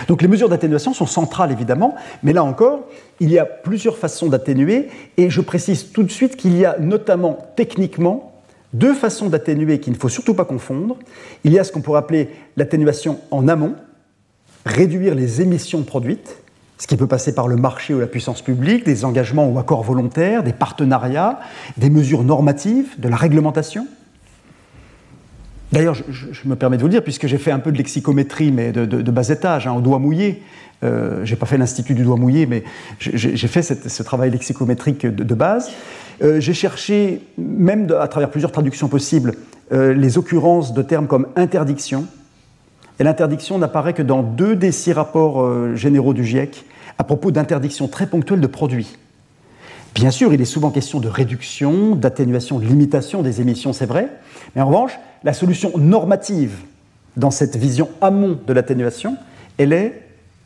Donc 0.09 0.23
les 0.23 0.29
mesures 0.29 0.49
d'atténuation 0.49 0.93
sont 0.93 1.07
centrales, 1.07 1.51
évidemment, 1.51 1.95
mais 2.23 2.33
là 2.33 2.45
encore, 2.45 2.81
il 3.21 3.31
y 3.31 3.39
a 3.39 3.47
plusieurs 3.47 3.97
façons 3.97 4.29
d'atténuer, 4.29 4.89
et 5.17 5.31
je 5.31 5.41
précise 5.41 5.93
tout 5.93 6.03
de 6.03 6.11
suite 6.11 6.37
qu'il 6.37 6.57
y 6.57 6.65
a 6.65 6.77
notamment 6.79 7.39
techniquement 7.57 8.33
deux 8.75 8.95
façons 8.95 9.29
d'atténuer 9.29 9.81
qu'il 9.81 9.93
ne 9.93 9.99
faut 9.99 10.09
surtout 10.09 10.35
pas 10.35 10.45
confondre. 10.45 10.99
Il 11.45 11.53
y 11.53 11.59
a 11.59 11.65
ce 11.65 11.73
qu'on 11.73 11.81
pourrait 11.81 12.01
appeler 12.01 12.29
l'atténuation 12.57 13.21
en 13.31 13.49
amont, 13.49 13.75
réduire 14.67 15.15
les 15.15 15.41
émissions 15.41 15.83
produites, 15.83 16.44
ce 16.79 16.87
qui 16.87 16.97
peut 16.97 17.07
passer 17.07 17.35
par 17.35 17.49
le 17.49 17.57
marché 17.57 17.95
ou 17.95 18.01
la 18.01 18.07
puissance 18.07 18.43
publique, 18.43 18.85
des 18.85 19.05
engagements 19.05 19.49
ou 19.49 19.59
accords 19.59 19.83
volontaires, 19.83 20.43
des 20.43 20.53
partenariats, 20.53 21.39
des 21.77 21.91
mesures 21.91 22.25
normatives, 22.25 22.99
de 22.99 23.09
la 23.09 23.17
réglementation. 23.17 23.87
D'ailleurs, 25.73 25.95
je, 25.95 26.49
me 26.49 26.55
permets 26.55 26.77
de 26.77 26.83
vous 26.83 26.87
le 26.87 26.93
dire, 26.93 27.03
puisque 27.03 27.27
j'ai 27.27 27.39
fait 27.39 27.51
un 27.51 27.59
peu 27.59 27.73
de 27.73 27.79
lexicométrie, 27.79 28.53
mais 28.53 28.71
de, 28.71 29.11
bas 29.11 29.29
étage, 29.29 29.67
hein, 29.67 29.73
au 29.73 29.81
doigt 29.81 29.99
mouillé. 29.99 30.43
Euh, 30.85 31.25
je 31.25 31.33
n'ai 31.33 31.37
pas 31.37 31.47
fait 31.47 31.59
l'Institut 31.59 31.95
du 31.95 32.05
doigt 32.05 32.17
mouillé, 32.17 32.47
mais 32.47 32.63
j'ai 33.01 33.49
fait 33.49 33.63
ce 33.63 34.03
travail 34.03 34.31
lexicométrique 34.31 35.07
de, 35.07 35.35
base. 35.35 35.71
Euh, 36.23 36.39
j'ai 36.39 36.55
cherché, 36.55 37.23
même 37.39 37.89
à 37.99 38.07
travers 38.07 38.31
plusieurs 38.31 38.53
traductions 38.53 38.89
possibles, 38.89 39.35
euh, 39.73 39.95
les 39.95 40.17
occurrences 40.17 40.75
de 40.75 40.83
termes 40.83 41.07
comme 41.07 41.27
interdiction. 41.35 42.07
Et 43.01 43.05
l'interdiction 43.05 43.59
n'apparaît 43.59 43.93
que 43.93 44.03
dans 44.03 44.23
deux 44.23 44.57
des 44.57 44.73
six 44.73 44.93
rapports 44.93 45.75
généraux 45.77 46.15
du 46.15 46.25
GIEC 46.25 46.65
à 46.99 47.05
propos 47.05 47.31
d'interdiction 47.31 47.89
très 47.89 48.07
ponctuelle 48.07 48.41
de 48.41 48.47
produits. 48.47 48.97
Bien 49.95 50.11
sûr, 50.11 50.33
il 50.33 50.41
est 50.41 50.45
souvent 50.45 50.71
question 50.71 50.99
de 50.99 51.09
réduction, 51.09 51.95
d'atténuation, 51.95 52.59
de 52.59 52.65
limitation 52.65 53.23
des 53.23 53.41
émissions, 53.41 53.73
c'est 53.73 53.87
vrai, 53.87 54.09
mais 54.55 54.63
en 54.63 54.67
revanche, 54.67 54.99
la 55.23 55.33
solution 55.33 55.73
normative 55.77 56.57
dans 57.17 57.31
cette 57.31 57.57
vision 57.57 57.89
amont 58.01 58.39
de 58.45 58.53
l'atténuation, 58.53 59.17
elle, 59.57 59.93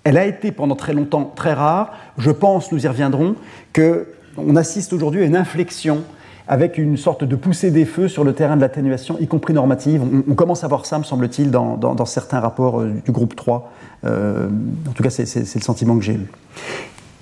elle 0.04 0.18
a 0.18 0.26
été 0.26 0.52
pendant 0.52 0.76
très 0.76 0.92
longtemps 0.92 1.32
très 1.34 1.54
rare. 1.54 1.92
Je 2.18 2.30
pense, 2.30 2.70
nous 2.72 2.84
y 2.84 2.88
reviendrons, 2.88 3.36
qu'on 3.74 4.56
assiste 4.56 4.92
aujourd'hui 4.92 5.22
à 5.22 5.24
une 5.24 5.36
inflexion 5.36 6.02
avec 6.48 6.78
une 6.78 6.96
sorte 6.96 7.24
de 7.24 7.36
poussée 7.36 7.70
des 7.70 7.84
feux 7.84 8.08
sur 8.08 8.24
le 8.24 8.32
terrain 8.32 8.56
de 8.56 8.62
l'atténuation, 8.62 9.18
y 9.20 9.26
compris 9.26 9.52
normative. 9.52 10.02
On, 10.28 10.34
commence 10.34 10.64
à 10.64 10.68
voir 10.68 10.86
ça, 10.86 10.98
me 10.98 11.04
semble-t-il, 11.04 11.50
dans, 11.50 12.06
certains 12.06 12.40
rapports 12.40 12.80
euh, 12.80 12.92
du 13.04 13.12
groupe 13.12 13.36
3. 13.36 13.70
Euh, 14.04 14.48
en 14.88 14.92
tout 14.92 15.02
cas, 15.02 15.10
c'est 15.10 15.54
le 15.54 15.60
sentiment 15.60 15.96
que 15.98 16.02
j'ai 16.02 16.14
eu. 16.14 16.26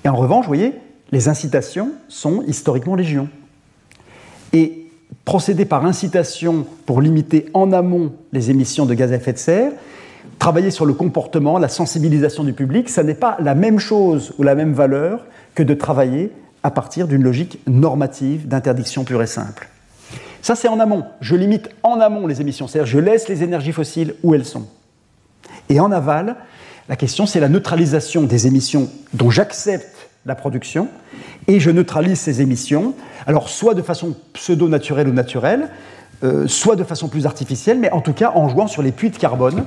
Et 0.05 0.09
en 0.09 0.15
revanche, 0.15 0.45
vous 0.45 0.49
voyez, 0.49 0.73
les 1.11 1.27
incitations 1.27 1.91
sont 2.07 2.41
historiquement 2.47 2.95
légion. 2.95 3.27
Et 4.53 4.85
procéder 5.25 5.65
par 5.65 5.85
incitation 5.85 6.65
pour 6.85 7.01
limiter 7.01 7.47
en 7.53 7.73
amont 7.73 8.13
les 8.31 8.49
émissions 8.49 8.85
de 8.85 8.93
gaz 8.93 9.11
à 9.11 9.15
effet 9.15 9.33
de 9.33 9.37
serre, 9.37 9.73
travailler 10.39 10.71
sur 10.71 10.85
le 10.85 10.93
comportement, 10.93 11.59
la 11.59 11.67
sensibilisation 11.67 12.45
du 12.45 12.53
public, 12.53 12.87
ça 12.87 13.03
n'est 13.03 13.13
pas 13.13 13.35
la 13.41 13.55
même 13.55 13.79
chose 13.79 14.33
ou 14.37 14.43
la 14.43 14.55
même 14.55 14.71
valeur 14.71 15.25
que 15.53 15.63
de 15.63 15.73
travailler 15.73 16.31
à 16.63 16.71
partir 16.71 17.07
d'une 17.07 17.23
logique 17.23 17.59
normative 17.67 18.47
d'interdiction 18.47 19.03
pure 19.03 19.21
et 19.21 19.27
simple. 19.27 19.69
Ça, 20.41 20.55
c'est 20.55 20.67
en 20.67 20.79
amont. 20.79 21.03
Je 21.21 21.35
limite 21.35 21.69
en 21.83 21.99
amont 21.99 22.27
les 22.27 22.41
émissions, 22.41 22.67
c'est-à-dire 22.67 22.91
je 22.91 22.99
laisse 22.99 23.27
les 23.27 23.43
énergies 23.43 23.71
fossiles 23.71 24.15
où 24.23 24.33
elles 24.33 24.45
sont. 24.45 24.67
Et 25.69 25.79
en 25.79 25.91
aval, 25.91 26.35
la 26.89 26.95
question, 26.95 27.25
c'est 27.25 27.39
la 27.39 27.49
neutralisation 27.49 28.23
des 28.23 28.47
émissions 28.47 28.89
dont 29.13 29.29
j'accepte 29.29 30.09
la 30.25 30.35
production 30.35 30.87
et 31.47 31.59
je 31.59 31.69
neutralise 31.69 32.19
ces 32.19 32.41
émissions, 32.41 32.93
alors 33.25 33.49
soit 33.49 33.73
de 33.73 33.81
façon 33.81 34.15
pseudo-naturelle 34.33 35.07
ou 35.07 35.13
naturelle, 35.13 35.69
euh, 36.23 36.47
soit 36.47 36.75
de 36.75 36.83
façon 36.83 37.07
plus 37.09 37.25
artificielle, 37.25 37.79
mais 37.79 37.91
en 37.91 38.01
tout 38.01 38.13
cas 38.13 38.31
en 38.35 38.49
jouant 38.49 38.67
sur 38.67 38.81
les 38.81 38.91
puits 38.91 39.09
de 39.09 39.17
carbone, 39.17 39.65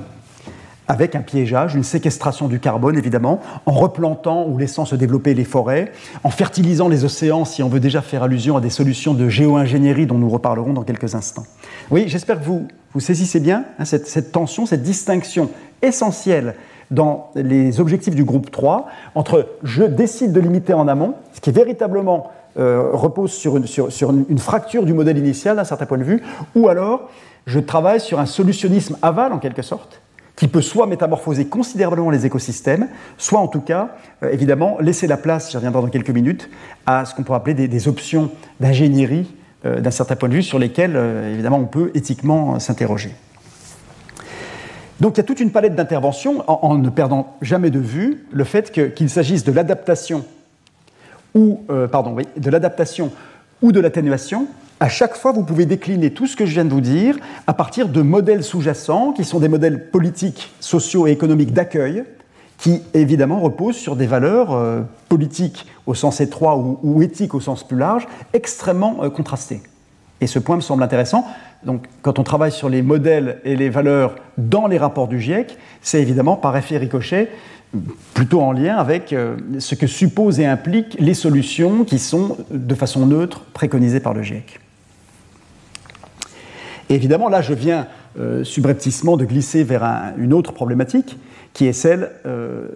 avec 0.87 1.15
un 1.15 1.21
piégeage, 1.21 1.75
une 1.75 1.83
séquestration 1.83 2.47
du 2.47 2.59
carbone 2.59 2.97
évidemment, 2.97 3.39
en 3.65 3.71
replantant 3.71 4.47
ou 4.47 4.57
laissant 4.57 4.85
se 4.85 4.95
développer 4.95 5.33
les 5.33 5.45
forêts, 5.45 5.91
en 6.23 6.29
fertilisant 6.29 6.87
les 6.87 7.05
océans 7.05 7.45
si 7.45 7.63
on 7.63 7.69
veut 7.69 7.79
déjà 7.79 8.01
faire 8.01 8.23
allusion 8.23 8.57
à 8.57 8.61
des 8.61 8.69
solutions 8.69 9.13
de 9.13 9.29
géo-ingénierie 9.29 10.05
dont 10.05 10.17
nous 10.17 10.29
reparlerons 10.29 10.73
dans 10.73 10.83
quelques 10.83 11.15
instants. 11.15 11.45
Oui, 11.89 12.05
j'espère 12.07 12.39
que 12.39 12.45
vous, 12.45 12.67
vous 12.93 12.99
saisissez 12.99 13.39
bien 13.39 13.65
hein, 13.79 13.85
cette, 13.85 14.31
tension, 14.31 14.65
cette 14.65 14.83
distinction 14.83 15.49
essentielle 15.81 16.55
dans 16.89 17.31
les 17.35 17.79
objectifs 17.79 18.15
du 18.15 18.25
groupe 18.25 18.51
3 18.51 18.87
entre 19.15 19.47
je 19.63 19.83
décide 19.83 20.33
de 20.33 20.41
limiter 20.41 20.73
en 20.73 20.87
amont, 20.87 21.15
ce 21.33 21.39
qui 21.39 21.51
véritablement 21.51 22.31
euh, 22.57 22.89
repose 22.91 23.31
sur, 23.31 23.55
une, 23.55 24.37
fracture 24.37 24.83
du 24.83 24.93
modèle 24.93 25.17
initial 25.17 25.55
d'un 25.55 25.63
certain 25.63 25.85
point 25.85 25.97
de 25.97 26.03
vue, 26.03 26.21
ou 26.53 26.67
alors 26.67 27.09
je 27.47 27.59
travaille 27.59 28.01
sur 28.01 28.19
un 28.19 28.25
solutionnisme 28.25 28.97
aval 29.01 29.31
en 29.31 29.39
quelque 29.39 29.61
sorte, 29.61 30.00
qui 30.41 30.47
peut 30.47 30.63
soit 30.63 30.87
métamorphoser 30.87 31.45
considérablement 31.45 32.09
les 32.09 32.25
écosystèmes, 32.25 32.87
soit 33.19 33.39
en 33.39 33.47
tout 33.47 33.61
cas, 33.61 33.89
euh, 34.23 34.31
évidemment, 34.31 34.77
laisser 34.79 35.05
la 35.05 35.17
place, 35.17 35.51
j'y 35.51 35.57
reviendrai 35.57 35.83
dans 35.83 35.89
quelques 35.89 36.09
minutes, 36.09 36.49
à 36.87 37.05
ce 37.05 37.13
qu'on 37.13 37.21
pourrait 37.21 37.37
appeler 37.37 37.67
des, 37.67 37.87
options 37.87 38.31
d'ingénierie 38.59 39.35
euh, 39.65 39.81
d'un 39.81 39.91
certain 39.91 40.15
point 40.15 40.29
de 40.29 40.33
vue 40.33 40.41
sur 40.41 40.57
lesquelles, 40.57 40.99
évidemment, 41.31 41.59
on 41.59 41.67
peut 41.67 41.91
éthiquement 41.93 42.59
s'interroger. 42.59 43.13
Donc 44.99 45.13
il 45.13 45.17
y 45.17 45.19
a 45.19 45.25
toute 45.25 45.39
une 45.39 45.51
palette 45.51 45.75
d'interventions 45.75 46.43
en, 46.47 46.75
ne 46.75 46.89
perdant 46.89 47.35
jamais 47.43 47.69
de 47.69 47.77
vue 47.77 48.25
le 48.31 48.43
fait 48.43 48.71
qu'il 48.71 49.11
s'agisse 49.11 49.43
de 49.43 49.51
l'adaptation 49.51 50.25
ou 51.35 51.61
euh, 51.69 51.87
pardon, 51.87 52.17
de 52.35 52.49
l'adaptation 52.49 53.11
ou 53.61 53.71
de 53.71 53.79
l'atténuation. 53.79 54.47
À 54.81 54.89
chaque 54.89 55.15
fois, 55.15 55.31
vous 55.31 55.43
pouvez 55.43 55.67
décliner 55.67 56.09
tout 56.09 56.25
ce 56.25 56.35
que 56.35 56.47
je 56.47 56.53
viens 56.53 56.65
de 56.65 56.73
vous 56.73 56.81
dire 56.81 57.15
à 57.45 57.53
partir 57.53 57.87
de 57.87 58.01
modèles 58.01 58.43
sous-jacents 58.43 59.11
qui 59.11 59.23
sont 59.23 59.39
des 59.39 59.47
modèles 59.47 59.91
politiques, 59.91 60.51
sociaux 60.59 61.05
et 61.05 61.11
économiques 61.11 61.53
d'accueil 61.53 62.03
qui 62.57 62.81
évidemment 62.95 63.39
reposent 63.39 63.75
sur 63.75 63.95
des 63.95 64.07
valeurs 64.07 64.53
euh, 64.53 64.81
politiques 65.07 65.67
au 65.85 65.93
sens 65.93 66.19
étroit 66.19 66.57
ou, 66.57 67.03
éthiques 67.03 67.35
au 67.35 67.39
sens 67.39 67.63
plus 67.63 67.77
large, 67.77 68.07
extrêmement 68.33 69.03
euh, 69.03 69.11
contrastées. 69.11 69.61
Et 70.19 70.25
ce 70.25 70.39
point 70.39 70.55
me 70.55 70.61
semble 70.61 70.81
intéressant. 70.81 71.27
Donc, 71.63 71.85
quand 72.01 72.17
on 72.17 72.23
travaille 72.23 72.51
sur 72.51 72.67
les 72.67 72.81
modèles 72.81 73.39
et 73.45 73.55
les 73.55 73.69
valeurs 73.69 74.15
dans 74.39 74.65
les 74.65 74.79
rapports 74.79 75.07
du 75.07 75.21
GIEC, 75.21 75.59
c'est 75.83 76.01
évidemment 76.01 76.37
par 76.37 76.57
effet 76.57 76.77
ricochet 76.77 77.29
plutôt 78.15 78.41
en 78.41 78.51
lien 78.51 78.77
avec 78.77 79.13
euh, 79.13 79.37
ce 79.59 79.75
que 79.75 79.85
supposent 79.85 80.39
et 80.39 80.47
impliquent 80.47 80.97
les 80.99 81.13
solutions 81.13 81.83
qui 81.83 81.99
sont 81.99 82.37
de 82.49 82.73
façon 82.73 83.05
neutre 83.05 83.41
préconisées 83.53 83.99
par 83.99 84.15
le 84.15 84.23
GIEC. 84.23 84.59
Et 86.91 86.95
évidemment, 86.95 87.29
là, 87.29 87.41
je 87.41 87.53
viens 87.53 87.87
euh, 88.19 88.43
subrepticement 88.43 89.15
de 89.15 89.23
glisser 89.23 89.63
vers 89.63 90.11
une 90.17 90.33
autre 90.33 90.51
problématique, 90.51 91.17
qui 91.53 91.65
est 91.65 91.71
celle, 91.71 92.11
euh, 92.25 92.67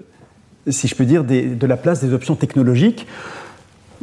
si 0.70 0.88
je 0.88 0.95
peux 0.95 1.03
dire, 1.03 1.26
de 1.26 1.68
la 1.68 1.76
place 1.76 2.01
des 2.01 2.13
options 2.13 2.36
technologiques. 2.36 3.07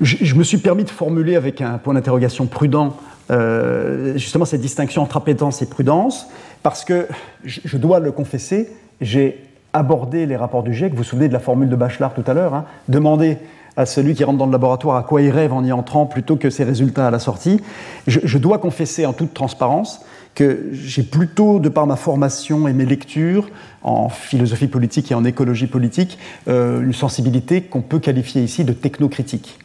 je, 0.03 0.35
me 0.35 0.45
suis 0.45 0.59
permis 0.59 0.85
de 0.85 0.91
formuler 0.91 1.35
avec 1.35 1.63
un 1.63 1.79
point 1.79 1.95
d'interrogation 1.95 2.45
prudent 2.45 2.95
euh, 3.31 4.13
justement 4.19 4.45
cette 4.45 4.61
distinction 4.61 5.01
entre 5.01 5.17
appétence 5.17 5.63
et 5.63 5.67
prudence, 5.67 6.27
parce 6.63 6.85
que, 6.85 7.07
je, 7.47 7.79
dois 7.79 7.99
le 7.99 8.13
confesser, 8.13 8.69
j'ai 9.01 9.43
abordé 9.73 10.27
les 10.27 10.37
rapports 10.37 10.63
du 10.63 10.75
GIEC, 10.75 10.91
vous 10.91 10.99
vous 10.99 11.05
souvenez 11.05 11.29
de 11.29 11.33
la 11.33 11.41
formule 11.41 11.71
de 11.71 11.77
Bachelard 11.77 12.13
tout 12.13 12.25
à 12.27 12.35
l'heure, 12.35 12.53
hein, 12.53 12.67
demander 12.89 13.39
à 13.77 13.87
celui 13.87 14.15
qui 14.15 14.25
rentre 14.25 14.39
dans 14.39 14.47
le 14.47 14.53
laboratoire 14.53 14.97
à 14.97 15.03
quoi 15.03 15.23
il 15.23 15.31
rêve 15.31 15.53
en 15.53 15.65
y 15.65 15.73
entrant 15.73 16.07
plutôt 16.07 16.37
que 16.37 16.51
ses 16.51 16.65
résultats 16.65 17.07
à 17.07 17.11
la 17.11 17.19
sortie. 17.19 17.61
Je, 18.07 18.39
dois 18.39 18.59
confesser 18.59 19.07
en 19.07 19.13
toute 19.13 19.33
transparence 19.35 20.01
que 20.35 20.69
j'ai 20.73 21.03
plutôt, 21.03 21.59
de 21.59 21.69
par 21.69 21.87
ma 21.87 21.97
formation 21.97 22.69
et 22.69 22.73
mes 22.73 22.87
lectures 22.87 23.49
en 23.83 24.09
philosophie 24.09 24.67
politique 24.67 25.13
et 25.13 25.15
en 25.15 25.25
écologie 25.25 25.67
politique, 25.67 26.19
euh, 26.49 26.83
une 26.83 26.93
sensibilité 26.93 27.63
qu'on 27.63 27.83
peut 27.83 27.99
qualifier 27.99 28.43
ici 28.43 28.65
de 28.65 28.73
technocritique. 28.73 29.59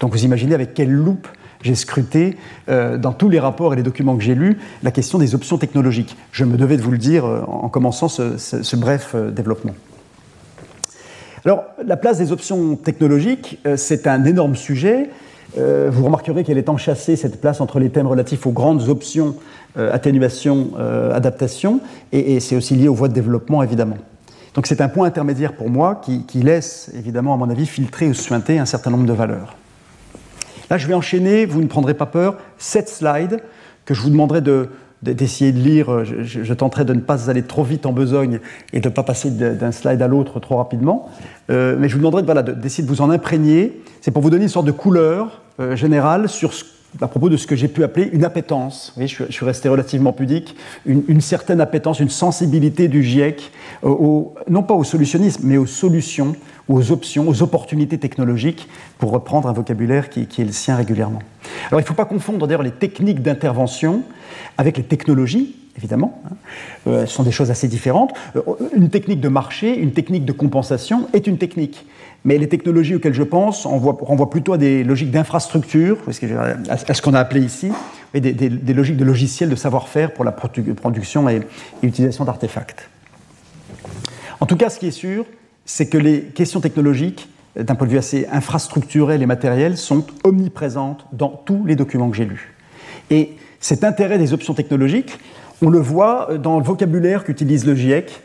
Donc 0.00 0.12
vous 0.12 0.24
imaginez 0.24 0.54
avec 0.54 0.74
quelle 0.74 0.90
loupe 0.90 1.28
j'ai 1.62 1.74
scruté 1.74 2.36
euh, 2.68 2.98
dans 2.98 3.12
tous 3.12 3.28
les 3.30 3.38
rapports 3.38 3.72
et 3.72 3.76
les 3.76 3.82
documents 3.82 4.16
que 4.16 4.22
j'ai 4.22 4.34
lus 4.34 4.58
la 4.82 4.90
question 4.90 5.18
des 5.18 5.34
options 5.34 5.56
technologiques. 5.56 6.16
Je 6.32 6.44
me 6.44 6.56
devais 6.56 6.76
de 6.76 6.82
vous 6.82 6.90
le 6.90 6.98
dire 6.98 7.24
euh, 7.24 7.42
en 7.46 7.68
commençant 7.68 8.08
ce, 8.08 8.76
bref 8.76 9.16
développement. 9.16 9.74
Alors, 11.44 11.64
la 11.84 11.96
place 11.96 12.18
des 12.18 12.32
options 12.32 12.76
technologiques, 12.76 13.58
c'est 13.76 14.06
un 14.06 14.24
énorme 14.24 14.56
sujet. 14.56 15.10
vous 15.56 16.04
remarquerez 16.04 16.42
qu'elle 16.42 16.56
est 16.56 16.70
enchâssée, 16.70 17.16
cette 17.16 17.40
place, 17.40 17.60
entre 17.60 17.78
les 17.78 17.90
thèmes 17.90 18.06
relatifs 18.06 18.46
aux 18.46 18.52
grandes 18.52 18.88
options 18.88 19.36
atténuation, 19.76 20.70
adaptation, 21.12 21.80
et, 22.12 22.40
c'est 22.40 22.56
aussi 22.56 22.76
lié 22.76 22.88
aux 22.88 22.94
voies 22.94 23.08
de 23.08 23.14
développement, 23.14 23.62
évidemment. 23.62 23.98
Donc 24.54 24.66
c'est 24.66 24.80
un 24.80 24.88
point 24.88 25.06
intermédiaire 25.06 25.54
pour 25.54 25.68
moi 25.68 26.00
qui, 26.02 26.24
qui, 26.24 26.40
laisse, 26.40 26.90
évidemment, 26.94 27.34
à 27.34 27.36
mon 27.36 27.50
avis, 27.50 27.66
filtrer 27.66 28.06
ou 28.06 28.14
suinter 28.14 28.58
un 28.58 28.66
certain 28.66 28.90
nombre 28.90 29.06
de 29.06 29.12
valeurs. 29.12 29.56
Là, 30.70 30.78
je 30.78 30.86
vais 30.86 30.94
enchaîner, 30.94 31.44
vous 31.44 31.60
ne 31.60 31.66
prendrez 31.66 31.94
pas 31.94 32.06
peur, 32.06 32.36
sept 32.56 32.88
slides 32.88 33.40
que 33.84 33.92
je 33.92 34.00
vous 34.00 34.10
demanderai 34.10 34.40
d'essayer 35.12 35.52
de, 35.52 35.58
lire. 35.58 36.04
Je, 36.04 36.54
tenterai 36.54 36.84
de 36.84 36.94
ne 36.94 37.00
pas 37.00 37.30
aller 37.30 37.42
trop 37.42 37.62
vite 37.62 37.86
en 37.86 37.92
besogne 37.92 38.40
et 38.72 38.80
de 38.80 38.88
ne 38.88 38.94
pas 38.94 39.02
passer 39.02 39.30
d'un 39.30 39.72
slide 39.72 40.00
à 40.02 40.08
l'autre 40.08 40.40
trop 40.40 40.56
rapidement. 40.56 41.08
Euh, 41.50 41.76
mais 41.78 41.88
je 41.88 41.94
vous 41.94 42.00
demanderai 42.00 42.22
d'essayer 42.54 42.84
de 42.84 42.88
vous 42.88 43.00
en 43.00 43.10
imprégner. 43.10 43.80
C'est 44.00 44.10
pour 44.10 44.22
vous 44.22 44.30
donner 44.30 44.44
une 44.44 44.50
sorte 44.50 44.66
de 44.66 44.72
couleur 44.72 45.42
euh, 45.60 45.76
générale 45.76 46.28
sur 46.28 46.52
à 47.00 47.08
propos 47.08 47.28
de 47.28 47.36
ce 47.36 47.46
que 47.46 47.56
j'ai 47.56 47.68
pu 47.68 47.82
appeler 47.82 48.08
une 48.12 48.24
appétence. 48.24 48.94
je, 48.98 49.06
suis, 49.06 49.44
resté 49.44 49.68
relativement 49.68 50.12
pudique, 50.12 50.54
une, 50.86 51.20
certaine 51.20 51.60
appétence, 51.60 52.00
une 52.00 52.08
sensibilité 52.08 52.88
du 52.88 53.02
GIEC, 53.02 53.50
non 53.82 54.62
pas 54.62 54.74
au 54.74 54.84
solutionnisme, 54.84 55.42
mais 55.44 55.56
aux 55.56 55.66
solutions, 55.66 56.36
aux 56.68 56.92
options, 56.92 57.28
aux 57.28 57.42
opportunités 57.42 57.98
technologiques, 57.98 58.68
pour 58.98 59.10
reprendre 59.10 59.48
un 59.48 59.52
vocabulaire 59.52 60.08
qui, 60.08 60.20
est 60.20 60.44
le 60.44 60.52
sien 60.52 60.76
régulièrement. 60.76 61.20
Alors 61.68 61.80
il 61.80 61.84
ne 61.84 61.88
faut 61.88 61.94
pas 61.94 62.04
confondre 62.04 62.46
d'ailleurs 62.46 62.62
les 62.62 62.70
techniques 62.70 63.22
d'intervention 63.22 64.02
avec 64.58 64.76
les 64.76 64.84
technologies, 64.84 65.56
évidemment. 65.76 66.22
Hein. 66.26 66.34
Euh, 66.86 67.06
ce 67.06 67.14
sont 67.14 67.22
des 67.22 67.32
choses 67.32 67.50
assez 67.50 67.68
différentes. 67.68 68.12
Euh, 68.36 68.42
une 68.76 68.90
technique 68.90 69.20
de 69.20 69.28
marché, 69.28 69.76
une 69.76 69.92
technique 69.92 70.24
de 70.24 70.32
compensation 70.32 71.08
est 71.12 71.26
une 71.26 71.38
technique. 71.38 71.86
Mais 72.24 72.38
les 72.38 72.48
technologies 72.48 72.94
auxquelles 72.94 73.14
je 73.14 73.22
pense 73.22 73.66
renvoient 73.66 74.30
plutôt 74.30 74.54
à 74.54 74.58
des 74.58 74.82
logiques 74.82 75.10
d'infrastructure, 75.10 75.98
à 76.08 76.94
ce 76.94 77.02
qu'on 77.02 77.12
a 77.12 77.20
appelé 77.20 77.42
ici, 77.42 77.70
des, 78.14 78.48
logiques 78.72 78.96
de 78.96 79.04
logiciels 79.04 79.50
de 79.50 79.56
savoir-faire 79.56 80.12
pour 80.14 80.24
la 80.24 80.32
production 80.32 81.28
et, 81.28 81.42
l'utilisation 81.82 82.24
d'artefacts. 82.24 82.88
En 84.40 84.46
tout 84.46 84.56
cas, 84.56 84.70
ce 84.70 84.78
qui 84.78 84.86
est 84.86 84.90
sûr, 84.90 85.26
c'est 85.66 85.88
que 85.88 85.98
les 85.98 86.22
questions 86.22 86.60
technologiques, 86.60 87.28
d'un 87.56 87.74
point 87.74 87.86
de 87.86 87.92
vue 87.92 87.98
assez 87.98 88.26
infrastructurel 88.32 89.22
et 89.22 89.26
matériel, 89.26 89.76
sont 89.76 90.06
omniprésentes 90.24 91.06
dans 91.12 91.28
tous 91.28 91.64
les 91.66 91.76
documents 91.76 92.08
que 92.08 92.16
j'ai 92.16 92.24
lus. 92.24 92.54
Et 93.10 93.36
cet 93.64 93.82
intérêt 93.82 94.18
des 94.18 94.34
options 94.34 94.52
technologiques, 94.52 95.18
on 95.62 95.70
le 95.70 95.78
voit 95.78 96.36
dans 96.36 96.58
le 96.58 96.64
vocabulaire 96.64 97.24
qu'utilise 97.24 97.64
le 97.64 97.74
GIEC, 97.74 98.20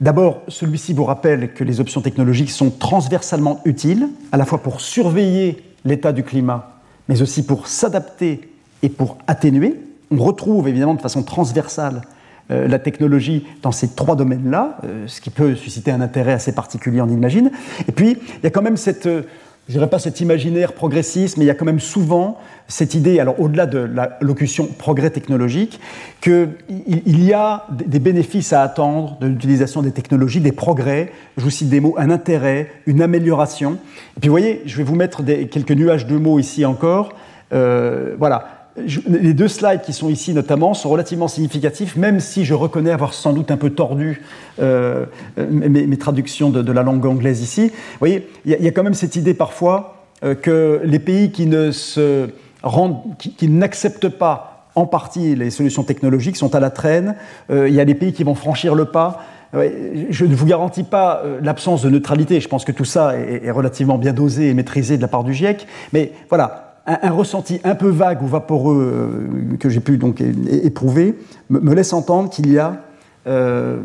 D'abord, 0.00 0.42
celui-ci 0.48 0.92
vous 0.92 1.04
rappelle 1.04 1.52
que 1.52 1.62
les 1.62 1.80
options 1.80 2.00
technologiques 2.00 2.50
sont 2.50 2.70
transversalement 2.70 3.60
utiles, 3.64 4.08
à 4.32 4.36
la 4.36 4.44
fois 4.44 4.58
pour 4.58 4.80
surveiller 4.80 5.62
l'état 5.84 6.12
du 6.12 6.24
climat, 6.24 6.80
mais 7.08 7.22
aussi 7.22 7.44
pour 7.44 7.68
s'adapter 7.68 8.48
et 8.82 8.88
pour 8.88 9.18
atténuer. 9.28 9.80
On 10.10 10.16
retrouve 10.16 10.68
évidemment 10.68 10.94
de 10.94 11.00
façon 11.00 11.22
transversale 11.22 12.02
euh, 12.50 12.68
la 12.68 12.78
technologie 12.78 13.46
dans 13.62 13.72
ces 13.72 13.88
trois 13.88 14.16
domaines-là, 14.16 14.78
euh, 14.84 15.06
ce 15.06 15.20
qui 15.20 15.30
peut 15.30 15.54
susciter 15.54 15.90
un 15.92 16.00
intérêt 16.00 16.32
assez 16.32 16.52
particulier, 16.52 17.00
on 17.00 17.08
imagine. 17.08 17.50
Et 17.88 17.92
puis, 17.92 18.18
il 18.38 18.44
y 18.44 18.46
a 18.46 18.50
quand 18.50 18.62
même 18.62 18.76
cette... 18.76 19.06
Euh, 19.06 19.22
je 19.68 19.72
dirais 19.72 19.88
pas 19.88 19.98
cet 19.98 20.20
imaginaire 20.20 20.74
progressiste, 20.74 21.36
mais 21.36 21.44
il 21.44 21.48
y 21.48 21.50
a 21.50 21.54
quand 21.54 21.64
même 21.64 21.80
souvent 21.80 22.38
cette 22.68 22.94
idée, 22.94 23.18
alors 23.18 23.40
au-delà 23.40 23.66
de 23.66 23.78
la 23.78 24.18
locution 24.20 24.66
progrès 24.66 25.10
technologique, 25.10 25.80
qu'il 26.20 27.24
y 27.24 27.32
a 27.32 27.66
des 27.70 27.98
bénéfices 27.98 28.52
à 28.52 28.62
attendre 28.62 29.18
de 29.20 29.26
l'utilisation 29.26 29.82
des 29.82 29.92
technologies, 29.92 30.40
des 30.40 30.52
progrès, 30.52 31.12
je 31.38 31.44
vous 31.44 31.50
cite 31.50 31.70
des 31.70 31.80
mots, 31.80 31.94
un 31.98 32.10
intérêt, 32.10 32.70
une 32.86 33.00
amélioration. 33.00 33.78
Et 34.16 34.20
puis 34.20 34.28
vous 34.28 34.34
voyez, 34.34 34.62
je 34.66 34.76
vais 34.76 34.82
vous 34.82 34.96
mettre 34.96 35.22
des, 35.22 35.48
quelques 35.48 35.72
nuages 35.72 36.06
de 36.06 36.16
mots 36.16 36.38
ici 36.38 36.64
encore. 36.64 37.14
Euh, 37.52 38.16
voilà, 38.18 38.53
les 38.76 39.34
deux 39.34 39.48
slides 39.48 39.82
qui 39.82 39.92
sont 39.92 40.08
ici 40.08 40.34
notamment 40.34 40.74
sont 40.74 40.88
relativement 40.88 41.28
significatifs, 41.28 41.96
même 41.96 42.18
si 42.18 42.44
je 42.44 42.54
reconnais 42.54 42.90
avoir 42.90 43.14
sans 43.14 43.32
doute 43.32 43.50
un 43.50 43.56
peu 43.56 43.70
tordu 43.70 44.22
euh, 44.60 45.06
mes, 45.36 45.96
traductions 45.96 46.50
de, 46.50 46.72
la 46.72 46.82
langue 46.82 47.06
anglaise 47.06 47.40
ici. 47.40 47.68
Vous 47.68 47.98
voyez, 48.00 48.28
il 48.44 48.52
y, 48.52 48.68
a 48.68 48.70
quand 48.72 48.82
même 48.82 48.94
cette 48.94 49.14
idée 49.16 49.34
parfois 49.34 50.06
euh, 50.24 50.34
que 50.34 50.80
les 50.84 50.98
pays 50.98 51.30
qui 51.30 51.46
ne 51.46 51.70
se 51.70 52.30
rendent, 52.62 53.00
qui, 53.18 53.48
n'acceptent 53.48 54.08
pas 54.08 54.70
en 54.74 54.86
partie 54.86 55.36
les 55.36 55.50
solutions 55.50 55.84
technologiques 55.84 56.36
sont 56.36 56.56
à 56.56 56.60
la 56.60 56.70
traîne. 56.70 57.14
Euh, 57.50 57.68
il 57.68 57.74
y 57.74 57.80
a 57.80 57.84
des 57.84 57.94
pays 57.94 58.12
qui 58.12 58.24
vont 58.24 58.34
franchir 58.34 58.74
le 58.74 58.86
pas. 58.86 59.20
Je 60.10 60.24
ne 60.24 60.34
vous 60.34 60.46
garantis 60.46 60.82
pas 60.82 61.22
l'absence 61.40 61.80
de 61.82 61.88
neutralité. 61.88 62.40
Je 62.40 62.48
pense 62.48 62.64
que 62.64 62.72
tout 62.72 62.84
ça 62.84 63.16
est 63.16 63.52
relativement 63.52 63.98
bien 63.98 64.12
dosé 64.12 64.48
et 64.48 64.54
maîtrisé 64.54 64.96
de 64.96 65.02
la 65.02 65.06
part 65.06 65.22
du 65.22 65.32
GIEC. 65.32 65.68
Mais 65.92 66.10
voilà, 66.28 66.63
un, 66.86 67.10
ressenti 67.10 67.60
un 67.64 67.74
peu 67.74 67.88
vague 67.88 68.22
ou 68.22 68.26
vaporeux 68.26 68.92
euh, 69.52 69.56
que 69.56 69.70
j'ai 69.70 69.80
pu 69.80 69.96
donc 69.96 70.20
éprouver 70.20 71.18
me, 71.48 71.74
laisse 71.74 71.92
entendre 71.92 72.30
qu'il 72.30 72.52
y 72.52 72.58
a, 72.58 72.82
euh, 73.26 73.78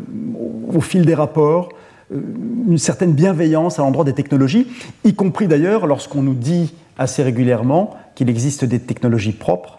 au 0.72 0.80
fil 0.80 1.04
des 1.04 1.14
rapports, 1.14 1.70
euh, 2.12 2.20
une 2.68 2.78
certaine 2.78 3.12
bienveillance 3.12 3.78
à 3.78 3.82
l'endroit 3.82 4.04
des 4.04 4.12
technologies, 4.12 4.66
y 5.04 5.14
compris 5.14 5.48
d'ailleurs 5.48 5.86
lorsqu'on 5.86 6.22
nous 6.22 6.34
dit 6.34 6.74
assez 6.98 7.22
régulièrement 7.22 7.96
qu'il 8.14 8.28
existe 8.28 8.64
des 8.64 8.80
technologies 8.80 9.32
propres. 9.32 9.78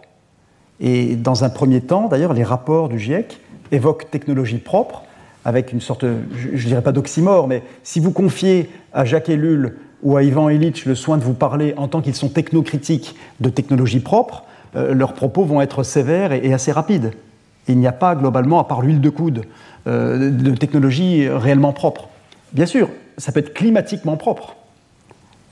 Et 0.80 1.14
dans 1.14 1.44
un 1.44 1.50
premier 1.50 1.80
temps, 1.80 2.08
d'ailleurs, 2.08 2.32
les 2.32 2.42
rapports 2.42 2.88
du 2.88 2.98
GIEC 2.98 3.40
évoquent 3.70 4.10
technologies 4.10 4.58
propres, 4.58 5.04
avec 5.44 5.72
une 5.72 5.80
sorte, 5.80 6.04
je 6.34 6.48
ne 6.48 6.56
dirais 6.56 6.82
pas 6.82 6.92
d'oxymore, 6.92 7.46
mais 7.46 7.62
si 7.84 8.00
vous 8.00 8.10
confiez 8.10 8.68
à 8.92 9.04
Jacques 9.04 9.28
Ellul 9.28 9.76
ou 10.02 10.16
à 10.16 10.22
Ivan 10.22 10.48
Illich 10.48 10.84
le 10.84 10.94
soin 10.94 11.16
de 11.16 11.24
vous 11.24 11.34
parler 11.34 11.74
en 11.76 11.88
tant 11.88 12.00
qu'ils 12.00 12.14
sont 12.14 12.28
technocritiques 12.28 13.14
de 13.40 13.48
technologies 13.48 14.00
propres, 14.00 14.44
euh, 14.76 14.94
leurs 14.94 15.14
propos 15.14 15.44
vont 15.44 15.60
être 15.60 15.82
sévères 15.82 16.32
et, 16.32 16.52
assez 16.52 16.72
rapides. 16.72 17.12
Il 17.68 17.78
n'y 17.78 17.86
a 17.86 17.92
pas 17.92 18.14
globalement, 18.14 18.58
à 18.58 18.64
part 18.64 18.82
l'huile 18.82 19.00
de 19.00 19.10
coude, 19.10 19.42
euh, 19.86 20.30
de 20.30 20.54
technologie 20.54 21.28
réellement 21.28 21.72
propre. 21.72 22.08
Bien 22.52 22.66
sûr, 22.66 22.88
ça 23.18 23.32
peut 23.32 23.40
être 23.40 23.54
climatiquement 23.54 24.16
propre. 24.16 24.56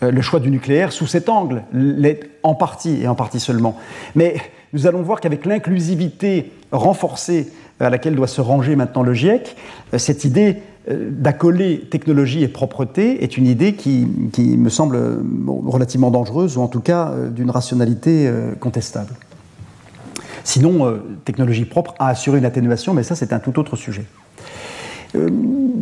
Euh, 0.03 0.11
le 0.11 0.23
choix 0.23 0.41
du 0.41 0.51
nucléaire, 0.51 0.93
sous 0.93 1.07
cet 1.07 1.29
angle, 1.29 1.63
l'est 1.73 2.29
en 2.43 2.55
partie 2.55 3.03
et 3.03 3.09
en 3.09 3.15
partie 3.15 3.41
seulement. 3.41 3.77
Mais 4.15 4.37
nous 4.73 4.87
allons 4.87 5.03
voir 5.03 5.21
qu'avec 5.21 5.47
l'inclusivité 5.47 6.53
renforcée 6.73 7.53
à 7.79 7.91
laquelle 7.91 8.15
doit 8.15 8.27
se 8.27 8.41
ranger 8.41 8.77
maintenant 8.77 9.03
le 9.03 9.15
GIEC, 9.15 9.57
cette 9.97 10.25
idée 10.25 10.63
d'accoler 10.91 11.81
technologie 11.91 12.43
et 12.43 12.49
propreté 12.49 13.23
est 13.23 13.37
une 13.37 13.47
idée 13.47 13.75
qui, 13.75 14.07
me 14.39 14.69
semble 14.69 14.99
relativement 15.67 16.11
dangereuse, 16.11 16.57
ou 16.57 16.61
en 16.61 16.69
tout 16.69 16.81
cas 16.81 17.09
euh, 17.09 17.29
d'une 17.29 17.51
rationalité 17.51 18.27
euh, 18.27 18.53
contestable. 18.59 19.15
Sinon, 20.43 20.99
technologie 21.27 21.67
propre 21.67 21.95
a 21.99 22.09
assuré 22.09 22.39
une 22.39 22.47
atténuation, 22.47 22.95
mais 22.95 23.03
ça 23.03 23.15
c'est 23.15 23.35
un 23.35 23.41
tout 23.41 23.59
autre 23.59 23.77
sujet. 23.77 24.07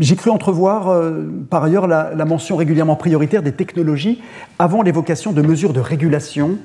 J'ai 0.00 0.16
cru 0.16 0.30
entrevoir 0.30 1.00
par 1.48 1.62
ailleurs 1.62 1.86
la, 1.86 2.24
mention 2.24 2.56
régulièrement 2.56 2.96
prioritaire 2.96 3.44
des 3.44 3.52
technologies 3.52 4.20
avant 4.58 4.82
l'évocation 4.82 5.30
de 5.30 5.42
mesures 5.42 5.72
de 5.72 5.80
régulation, 5.80 6.58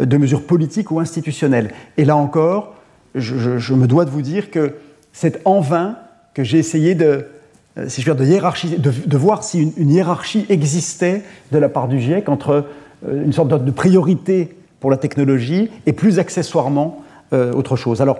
de 0.00 0.16
mesures 0.16 0.44
politiques 0.44 0.90
ou 0.90 0.98
institutionnelles. 0.98 1.70
Et 1.98 2.04
là 2.04 2.16
encore, 2.16 2.74
je 3.14 3.74
me 3.74 3.86
dois 3.86 4.04
de 4.04 4.10
vous 4.10 4.22
dire 4.22 4.50
que 4.50 4.74
c'est 5.12 5.40
en 5.46 5.60
vain 5.60 5.96
que 6.36 6.44
j'ai 6.44 6.58
essayé 6.58 6.94
de, 6.94 7.04
euh, 7.06 7.22
si 7.88 8.00
je 8.00 8.10
veux 8.10 8.24
dire, 8.24 8.52
de, 8.78 8.90
de, 9.06 9.16
voir 9.16 9.44
si 9.44 9.72
une, 9.76 9.90
hiérarchie 9.90 10.46
existait 10.48 11.22
de 11.52 11.58
la 11.58 11.68
part 11.68 11.88
du 11.88 12.00
GIEC 12.00 12.28
entre 12.28 12.64
euh, 13.06 13.24
une 13.24 13.32
sorte 13.32 13.48
de 13.48 13.70
priorité 13.70 14.56
pour 14.80 14.90
la 14.90 14.96
technologie 14.96 15.70
et 15.84 15.92
plus 15.92 16.18
accessoirement 16.18 17.02
euh, 17.32 17.52
autre 17.52 17.76
chose. 17.76 18.00
Alors, 18.00 18.18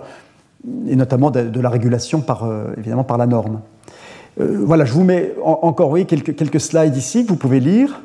et 0.87 0.95
notamment 0.95 1.31
de, 1.31 1.59
la 1.59 1.69
régulation 1.69 2.21
par, 2.21 2.47
évidemment 2.77 3.03
par 3.03 3.17
la 3.17 3.25
norme. 3.25 3.61
voilà, 4.37 4.85
je 4.85 4.91
vous 4.91 5.03
mets 5.03 5.33
encore 5.43 5.91
oui, 5.91 6.05
quelques, 6.05 6.35
quelques, 6.35 6.59
slides 6.59 6.97
ici 6.97 7.23
que 7.23 7.29
vous 7.29 7.37
pouvez 7.37 7.59
lire, 7.59 8.01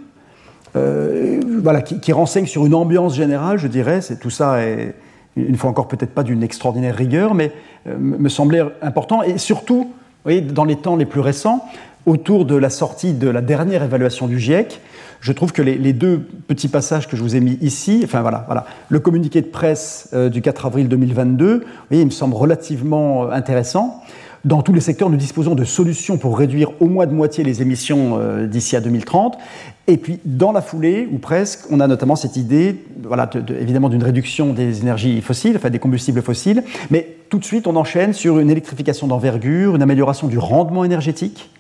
voilà, 0.75 1.81
qui, 1.81 1.99
qui, 1.99 2.13
renseignent 2.13 2.47
sur 2.47 2.65
une 2.65 2.75
ambiance 2.75 3.17
générale, 3.17 3.59
je 3.59 3.67
dirais. 3.67 4.01
Tout 4.21 4.31
ça 4.31 4.63
est, 4.63 4.95
une 5.35 5.57
fois 5.57 5.71
encore, 5.71 5.89
peut-être 5.89 6.13
pas 6.13 6.23
d'une 6.23 6.43
extraordinaire 6.43 6.95
rigueur, 6.95 7.35
mais 7.35 7.53
me 7.87 8.29
semblait 8.29 8.63
important. 8.83 9.23
Et 9.23 9.39
surtout, 9.39 9.91
dans 10.25 10.65
les 10.65 10.77
temps 10.77 10.97
les 10.97 11.07
plus 11.07 11.21
récents, 11.21 11.65
autour 12.07 12.45
de 12.45 12.57
la 12.57 12.71
sortie 12.71 13.13
de 13.13 13.29
la 13.29 13.41
dernière 13.41 13.83
évaluation 13.83 14.27
du 14.27 14.39
GIEC, 14.39 14.81
je 15.21 15.33
trouve 15.33 15.53
que 15.53 15.63
les, 15.63 15.93
deux 15.93 16.19
petits 16.49 16.67
passages 16.67 17.09
que 17.09 17.17
je 17.17 17.23
vous 17.23 17.37
ai 17.37 17.41
mis 17.41 17.57
ici, 17.61 18.01
enfin 18.05 18.23
voilà, 18.23 18.43
voilà 18.47 18.67
le 18.89 18.99
communiqué 18.99 19.41
de 19.41 19.47
presse 19.47 20.09
euh, 20.15 20.29
du 20.29 20.43
4 20.43 20.67
avril 20.67 20.89
2022, 20.89 21.65
voyez, 21.89 22.03
il 22.03 22.07
me 22.07 22.11
semble 22.11 22.35
relativement 22.35 23.25
euh, 23.25 23.31
intéressant. 23.31 24.03
Dans 24.45 24.61
tous 24.63 24.73
les 24.73 24.81
secteurs, 24.81 25.09
nous 25.09 25.17
disposons 25.17 25.55
de 25.55 25.63
solutions 25.63 26.19
pour 26.19 26.37
réduire 26.37 26.73
au 26.81 26.87
moins 26.87 27.07
de 27.07 27.13
moitié 27.13 27.45
les 27.45 27.63
émissions 27.63 28.19
euh, 28.19 28.49
d'ici 28.49 28.75
à 28.75 28.81
2030. 28.81 29.39
Et 29.87 29.97
puis, 29.97 30.19
dans 30.25 30.51
la 30.51 30.61
foulée, 30.61 31.09
ou 31.13 31.19
presque, 31.19 31.61
on 31.71 31.79
a 31.79 31.87
notamment 31.87 32.17
cette 32.17 32.37
idée, 32.37 32.85
voilà, 33.05 33.31
évidemment, 33.61 33.89
d'une 33.89 34.03
réduction 34.03 34.53
des 34.53 34.81
énergies 34.81 35.21
fossiles, 35.21 35.55
enfin 35.57 35.71
des 35.71 35.79
combustibles 35.79 36.23
fossiles. 36.23 36.65
Mais 36.91 37.17
tout 37.31 37.39
de 37.39 37.45
suite, 37.45 37.69
on 37.69 37.77
enchaîne 37.77 38.13
sur 38.13 38.41
une 38.41 38.51
électrification 38.51 39.07
d'envergure, 39.07 39.77
une 39.77 39.83
amélioration 39.83 40.27
du 40.27 40.39
rendement 40.39 40.85
énergétique. 40.85 41.51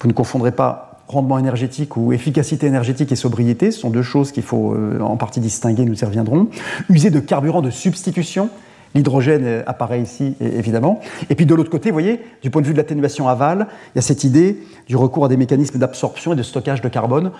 Vous 0.00 0.08
ne 0.08 0.12
confondrez 0.12 0.50
pas 0.50 1.02
rendement 1.06 1.38
énergétique 1.38 1.96
ou 1.96 2.12
efficacité 2.12 2.66
énergétique 2.66 3.12
et 3.12 3.16
sobriété, 3.16 3.70
ce 3.70 3.80
sont 3.80 3.90
deux 3.90 4.02
choses 4.02 4.32
qu'il 4.32 4.42
faut 4.42 4.74
euh, 4.74 5.00
en 5.00 5.16
partie 5.16 5.38
distinguer, 5.38 5.84
nous 5.84 6.00
y 6.00 6.04
reviendrons. 6.04 6.48
User 6.88 7.10
de 7.10 7.20
carburant 7.20 7.62
de 7.62 7.70
substitution, 7.70 8.48
L'hydrogène 8.94 9.64
apparaît 9.66 10.00
ici, 10.00 10.36
évidemment. 10.40 11.00
Et 11.28 11.34
puis 11.34 11.46
de 11.46 11.54
l'autre 11.54 11.70
côté, 11.70 11.90
vous 11.90 11.94
voyez, 11.94 12.20
du 12.42 12.50
point 12.50 12.62
de 12.62 12.66
vue 12.66 12.74
de 12.74 12.78
l'atténuation 12.78 13.28
aval, 13.28 13.66
il 13.94 13.96
y 13.96 13.98
a 13.98 14.02
cette 14.02 14.22
idée 14.22 14.58
du 14.86 14.96
recours 14.96 15.24
à 15.24 15.28
des 15.28 15.36
mécanismes 15.36 15.78
d'absorption 15.78 16.32
et 16.32 16.36
de 16.36 16.42
stockage 16.44 16.80
de 16.80 16.88
carbone. 16.88 17.32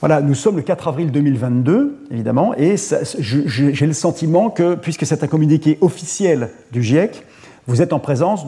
Voilà, 0.00 0.20
nous 0.20 0.34
sommes 0.34 0.56
le 0.56 0.62
4 0.62 0.88
avril 0.88 1.10
2022, 1.10 2.06
évidemment, 2.12 2.54
et 2.56 2.76
j'ai 3.18 3.86
le 3.86 3.92
sentiment 3.92 4.48
que, 4.48 4.76
puisque 4.76 5.04
c'est 5.04 5.24
un 5.24 5.26
communiqué 5.26 5.76
officiel 5.80 6.50
du 6.70 6.82
GIEC, 6.84 7.24
vous 7.66 7.82
êtes 7.82 7.92
en 7.92 7.98
présence 7.98 8.46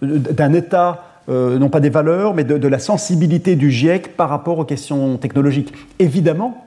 d'un 0.00 0.52
état, 0.52 1.04
euh, 1.28 1.58
non 1.58 1.70
pas 1.70 1.80
des 1.80 1.90
valeurs, 1.90 2.34
mais 2.34 2.44
de 2.44 2.68
la 2.68 2.78
sensibilité 2.78 3.56
du 3.56 3.72
GIEC 3.72 4.16
par 4.16 4.28
rapport 4.28 4.60
aux 4.60 4.64
questions 4.64 5.18
technologiques. 5.18 5.74
Évidemment, 5.98 6.64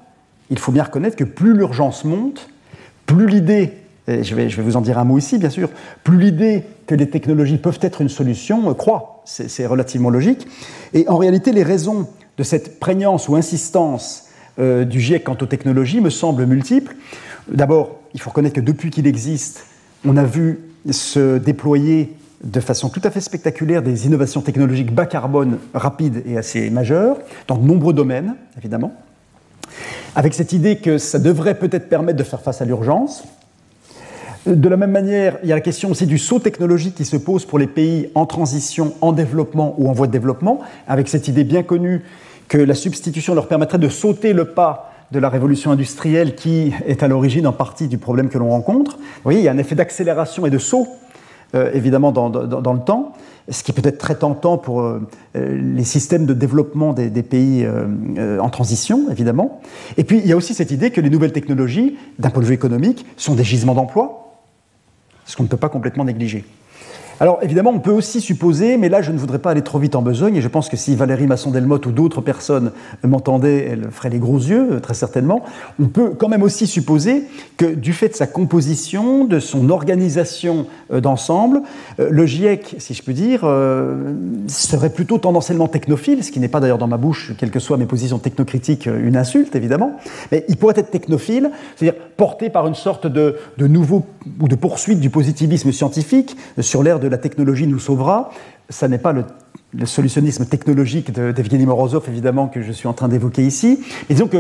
il 0.50 0.60
faut 0.60 0.74
bien 0.74 0.84
reconnaître 0.84 1.16
que 1.16 1.24
plus 1.24 1.56
l'urgence 1.56 2.04
monte, 2.04 2.50
plus 3.06 3.28
l'idée 3.28 3.72
et 4.08 4.24
je 4.24 4.36
vais, 4.36 4.48
vous 4.48 4.78
en 4.78 4.82
dire 4.82 4.98
un 5.00 5.04
mot 5.04 5.18
ici, 5.18 5.38
bien 5.38 5.50
sûr, 5.50 5.70
plus 6.04 6.20
l'idée 6.20 6.64
que 6.88 6.96
les 6.96 7.10
technologies 7.10 7.58
peuvent 7.58 7.80
être 7.82 8.02
une 8.02 8.10
solution 8.10 8.74
croît. 8.74 9.24
C'est 9.26 9.66
relativement 9.66 10.10
logique. 10.10 10.48
Et 10.94 11.08
en 11.10 11.18
réalité, 11.18 11.52
les 11.52 11.64
raisons 11.64 12.08
de 12.38 12.44
cette 12.44 12.80
prégnance 12.80 13.28
ou 13.28 13.36
insistance 13.36 14.26
du 14.60 15.00
GIEC 15.00 15.24
quant 15.24 15.38
aux 15.42 15.48
technologies 15.48 16.02
me 16.02 16.12
semblent 16.12 16.46
multiples. 16.46 16.96
D'abord, 17.48 18.00
il 18.14 18.22
faut 18.22 18.30
reconnaître 18.30 18.56
que 18.56 18.62
depuis 18.62 18.92
qu'il 18.92 19.08
existe, 19.08 19.66
on 20.06 20.18
a 20.18 20.24
vu 20.24 20.60
se 20.90 21.38
déployer 21.38 22.16
de 22.44 22.60
façon 22.60 22.90
tout 22.90 23.02
à 23.04 23.12
fait 23.12 23.22
spectaculaire 23.22 23.82
des 23.82 24.06
innovations 24.06 24.42
technologiques 24.42 24.94
bas 24.94 25.06
carbone 25.06 25.58
rapides 25.74 26.24
et 26.26 26.38
assez 26.38 26.70
majeures, 26.70 27.18
dans 27.48 27.58
de 27.58 27.66
nombreux 27.66 27.94
domaines, 27.94 28.36
évidemment, 28.58 28.94
avec 30.16 30.34
cette 30.34 30.54
idée 30.54 30.78
que 30.78 30.98
ça 30.98 31.20
devrait 31.20 31.58
peut-être 31.58 31.90
permettre 31.90 32.18
de 32.18 32.24
faire 32.24 32.42
face 32.42 32.62
à 32.62 32.66
l'urgence. 32.66 33.24
De 34.46 34.70
la 34.70 34.78
même 34.78 34.92
manière, 34.92 35.40
il 35.42 35.50
y 35.50 35.52
a 35.52 35.56
la 35.56 35.62
question 35.62 35.90
aussi 35.90 36.06
du 36.06 36.20
saut 36.20 36.40
technologique 36.40 36.94
qui 36.94 37.06
se 37.06 37.18
pose 37.18 37.46
pour 37.46 37.58
les 37.58 37.66
pays 37.66 38.10
en 38.14 38.28
transition, 38.28 38.94
en 39.02 39.12
développement 39.12 39.74
ou 39.80 39.90
en 39.90 39.92
voie 39.92 40.06
de 40.06 40.12
développement, 40.12 40.60
avec 40.88 41.08
cette 41.08 41.28
idée 41.28 41.44
bien 41.44 41.64
connue 41.64 42.04
que 42.48 42.60
la 42.60 42.76
substitution 42.76 43.34
leur 43.34 43.48
permettrait 43.48 43.80
de 43.80 43.90
sauter 43.90 44.34
le 44.34 44.46
pas 44.46 44.92
de 45.12 45.18
la 45.18 45.30
révolution 45.30 45.72
industrielle 45.72 46.36
qui 46.36 46.74
est 46.86 47.02
à 47.02 47.08
l'origine 47.08 47.48
en 47.48 47.54
partie 47.54 47.88
du 47.88 47.98
problème 47.98 48.30
que 48.30 48.38
l'on 48.38 48.50
rencontre. 48.50 48.98
Vous 48.98 49.24
voyez, 49.24 49.40
il 49.40 49.44
y 49.44 49.48
a 49.48 49.52
un 49.52 49.58
effet 49.58 49.76
d'accélération 49.76 50.46
et 50.46 50.52
de 50.52 50.58
saut 50.60 50.88
euh, 51.56 51.72
évidemment 51.74 52.12
dans, 52.12 52.30
le 52.30 52.84
temps, 52.84 53.14
ce 53.50 53.64
qui 53.64 53.72
peut 53.72 53.88
être 53.88 53.98
très 53.98 54.16
tentant 54.16 54.58
pour 54.58 54.82
euh, 54.82 55.00
les 55.34 55.84
systèmes 55.84 56.26
de 56.26 56.34
développement 56.34 56.94
des, 56.94 57.10
pays 57.24 57.66
euh, 57.66 58.40
en 58.40 58.50
transition, 58.50 59.10
évidemment. 59.10 59.62
Et 59.98 60.04
puis 60.04 60.20
il 60.20 60.28
y 60.28 60.34
a 60.34 60.38
aussi 60.38 60.54
cette 60.54 60.72
idée 60.72 60.92
que 60.92 61.02
les 61.02 61.10
nouvelles 61.10 61.34
technologies, 61.34 61.98
d'un 62.20 62.30
point 62.30 62.42
de 62.42 62.48
vue 62.48 62.54
économique, 62.54 63.06
sont 63.16 63.36
des 63.36 63.44
gisements 63.44 63.76
d'emploi, 63.76 64.25
ce 65.26 65.36
qu'on 65.36 65.44
ne 65.44 65.48
peut 65.48 65.58
pas 65.58 65.70
complètement 65.70 66.06
négliger. 66.06 66.46
Alors 67.22 67.40
évidemment, 67.42 67.72
on 67.74 67.80
peut 67.80 67.92
aussi 67.92 68.20
supposer, 68.20 68.76
mais 68.76 68.90
là 68.90 69.02
je 69.02 69.14
ne 69.14 69.18
voudrais 69.18 69.40
pas 69.40 69.52
aller 69.52 69.62
trop 69.62 69.80
vite 69.80 69.96
en 69.96 70.02
besogne, 70.02 70.36
et 70.36 70.42
je 70.42 70.48
pense 70.50 70.68
que 70.68 70.76
si 70.76 70.96
Valérie 70.96 71.28
Masson-Delmotte 71.28 71.86
ou 71.86 71.92
d'autres 71.94 72.20
personnes 72.20 72.72
m'entendaient, 73.04 73.68
elles 73.72 73.88
feraient 73.90 74.10
les 74.10 74.20
gros 74.20 74.38
yeux, 74.38 74.74
euh, 74.74 74.80
très 74.82 74.94
certainement. 74.94 75.42
On 75.80 75.88
peut 75.88 76.10
quand 76.10 76.28
même 76.28 76.44
aussi 76.44 76.68
supposer 76.68 77.24
que 77.56 77.66
du 77.66 77.94
fait 77.94 78.10
de 78.10 78.16
sa 78.16 78.28
composition, 78.28 79.24
de 79.24 79.40
son 79.40 79.70
organisation 79.70 80.68
euh, 80.92 81.00
d'ensemble, 81.00 81.62
euh, 82.02 82.10
le 82.12 82.26
GIEC, 82.26 82.76
si 82.80 82.94
je 82.94 83.02
peux 83.02 83.14
dire, 83.14 83.48
serait 84.48 84.90
plutôt 84.90 85.18
tendanciellement 85.18 85.70
technophile, 85.70 86.22
ce 86.22 86.32
qui 86.32 86.42
n'est 86.42 86.50
pas 86.50 86.60
d'ailleurs 86.60 86.78
dans 86.78 86.88
ma 86.88 86.98
bouche, 86.98 87.32
quelles 87.38 87.52
que 87.52 87.60
soient 87.60 87.78
mes 87.78 87.86
positions 87.86 88.20
technocritiques, 88.20 88.88
une 88.88 89.16
insulte 89.16 89.56
évidemment, 89.56 89.98
mais 90.32 90.44
il 90.50 90.58
pourrait 90.58 90.74
être 90.78 90.92
technophile, 90.92 91.52
c'est-à-dire 91.76 92.00
porté 92.18 92.50
par 92.50 92.68
une 92.68 92.76
sorte 92.76 93.08
de, 93.08 93.38
de 93.58 93.68
nouveau 93.68 94.06
ou 94.42 94.48
de 94.48 94.56
poursuite 94.56 95.00
du 95.00 95.10
positivisme 95.10 95.72
scientifique 95.72 96.36
sur 96.60 96.84
l'ère 96.84 97.00
de 97.00 97.05
de 97.06 97.10
la 97.10 97.18
technologie 97.18 97.68
nous 97.68 97.80
sauvera. 97.80 98.32
Ça 98.70 98.88
n'est 98.88 98.98
pas 98.98 99.14
le, 99.14 99.26
solutionnisme 99.86 100.46
technologique 100.46 101.12
d'Evgeny 101.12 101.66
Morozov, 101.66 102.06
évidemment, 102.08 102.48
que 102.48 102.62
je 102.62 102.72
suis 102.72 102.88
en 102.88 102.94
train 102.94 103.08
d'évoquer 103.08 103.46
ici. 103.46 103.80
Et 104.10 104.14
disons 104.14 104.28
qu'il 104.28 104.40